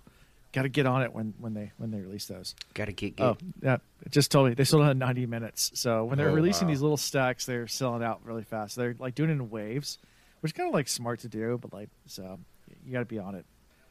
got 0.53 0.63
to 0.63 0.69
get 0.69 0.87
on 0.87 1.03
it 1.03 1.13
when 1.15 1.35
when 1.39 1.55
they 1.55 1.73
when 1.79 1.91
they 1.91 2.01
release 2.01 2.27
those. 2.27 2.55
Got 2.75 2.87
to 2.87 2.93
get, 2.93 3.17
get 3.17 3.25
Oh 3.25 3.37
yeah, 3.63 3.77
it 4.05 4.13
just 4.13 4.31
told 4.31 4.49
me 4.49 4.55
they 4.55 4.65
sold 4.65 4.85
out 4.85 4.91
in 4.93 4.99
90 4.99 5.27
minutes. 5.27 5.71
So 5.75 6.05
when 6.05 6.19
they're 6.19 6.31
Oh, 6.31 6.35
releasing 6.35 6.69
wow. 6.69 6.73
these 6.73 6.83
little 6.83 6.97
stacks, 6.97 7.47
they're 7.47 7.67
selling 7.69 8.03
out 8.03 8.21
really 8.25 8.45
fast. 8.45 8.77
They're 8.77 8.95
like 8.99 9.15
doing 9.15 9.31
it 9.31 9.35
in 9.35 9.51
waves, 9.51 9.99
which 10.41 10.53
is 10.53 10.57
kind 10.57 10.69
of 10.69 10.75
like 10.75 10.89
smart 10.89 11.21
to 11.21 11.29
do, 11.29 11.59
but 11.61 11.73
like 11.73 11.89
so 12.07 12.39
you 12.85 12.93
got 12.93 13.01
to 13.01 13.05
be 13.05 13.19
on 13.19 13.35
it. 13.35 13.45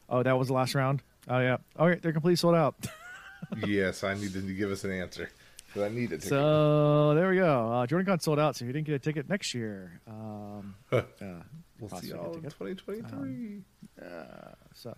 Oh, 0.09 0.23
that 0.23 0.37
was 0.37 0.47
the 0.49 0.53
last 0.53 0.75
round. 0.75 1.01
Oh 1.27 1.39
yeah. 1.39 1.57
All 1.77 1.87
right, 1.87 2.01
they're 2.01 2.13
completely 2.13 2.35
sold 2.35 2.55
out. 2.55 2.75
yes, 3.67 4.03
I 4.03 4.13
needed 4.13 4.47
to 4.47 4.53
give 4.53 4.71
us 4.71 4.83
an 4.83 4.91
answer. 4.91 5.29
'Cause 5.73 5.83
I 5.83 5.87
need 5.89 6.07
a 6.11 6.17
ticket. 6.17 6.27
so 6.27 7.13
there 7.15 7.29
we 7.29 7.37
go. 7.37 7.71
Uh, 7.71 7.87
Jordan 7.87 8.05
Con 8.05 8.19
sold 8.19 8.39
out. 8.39 8.57
So 8.57 8.65
if 8.65 8.67
you 8.67 8.73
didn't 8.73 8.87
get 8.87 8.95
a 8.95 8.99
ticket 8.99 9.29
next 9.29 9.53
year, 9.53 10.01
um, 10.05 10.75
uh, 10.91 11.01
we'll 11.79 11.89
see 12.01 12.07
y'all 12.07 12.33
in 12.33 12.41
ticket. 12.41 12.51
2023. 12.59 13.63
So 14.73 14.93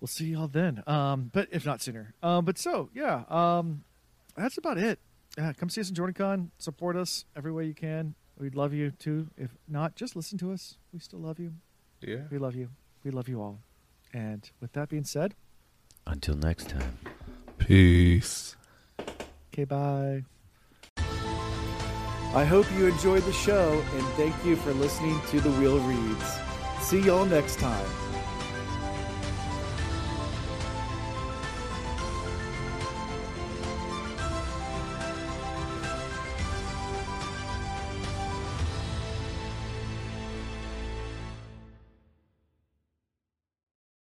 we'll 0.00 0.08
see 0.08 0.26
y'all 0.26 0.48
then. 0.48 0.82
Um, 0.86 1.30
but 1.32 1.48
if 1.52 1.64
not 1.66 1.80
sooner. 1.82 2.14
Um, 2.22 2.44
but 2.44 2.58
so 2.58 2.88
yeah, 2.94 3.24
um, 3.28 3.84
that's 4.36 4.58
about 4.58 4.78
it. 4.78 4.98
Yeah, 5.38 5.52
come 5.52 5.68
see 5.68 5.80
us 5.80 5.88
in 5.90 5.94
JordanCon. 5.94 6.48
Support 6.58 6.96
us 6.96 7.24
every 7.36 7.52
way 7.52 7.64
you 7.66 7.74
can. 7.74 8.14
We'd 8.38 8.54
love 8.54 8.72
you 8.72 8.90
too. 8.92 9.28
If 9.36 9.50
not, 9.68 9.94
just 9.96 10.16
listen 10.16 10.38
to 10.38 10.52
us. 10.52 10.76
We 10.92 10.98
still 10.98 11.20
love 11.20 11.38
you. 11.38 11.52
yeah. 12.00 12.22
We 12.30 12.38
love 12.38 12.54
you. 12.56 12.70
We 13.04 13.10
love 13.10 13.28
you 13.28 13.40
all. 13.40 13.60
And 14.12 14.50
with 14.60 14.72
that 14.72 14.88
being 14.88 15.04
said, 15.04 15.34
Until 16.06 16.34
next 16.34 16.68
time. 16.70 16.98
Peace. 17.58 18.56
okay, 19.52 19.64
bye. 19.64 20.24
I 22.32 22.44
hope 22.44 22.66
you 22.78 22.86
enjoyed 22.86 23.22
the 23.24 23.32
show 23.32 23.72
and 23.94 24.06
thank 24.14 24.34
you 24.44 24.56
for 24.56 24.72
listening 24.72 25.20
to 25.30 25.40
The 25.40 25.50
Wheel 25.52 25.78
Reads. 25.80 26.38
See 26.80 27.00
y'all 27.00 27.24
next 27.26 27.58
time. 27.58 27.86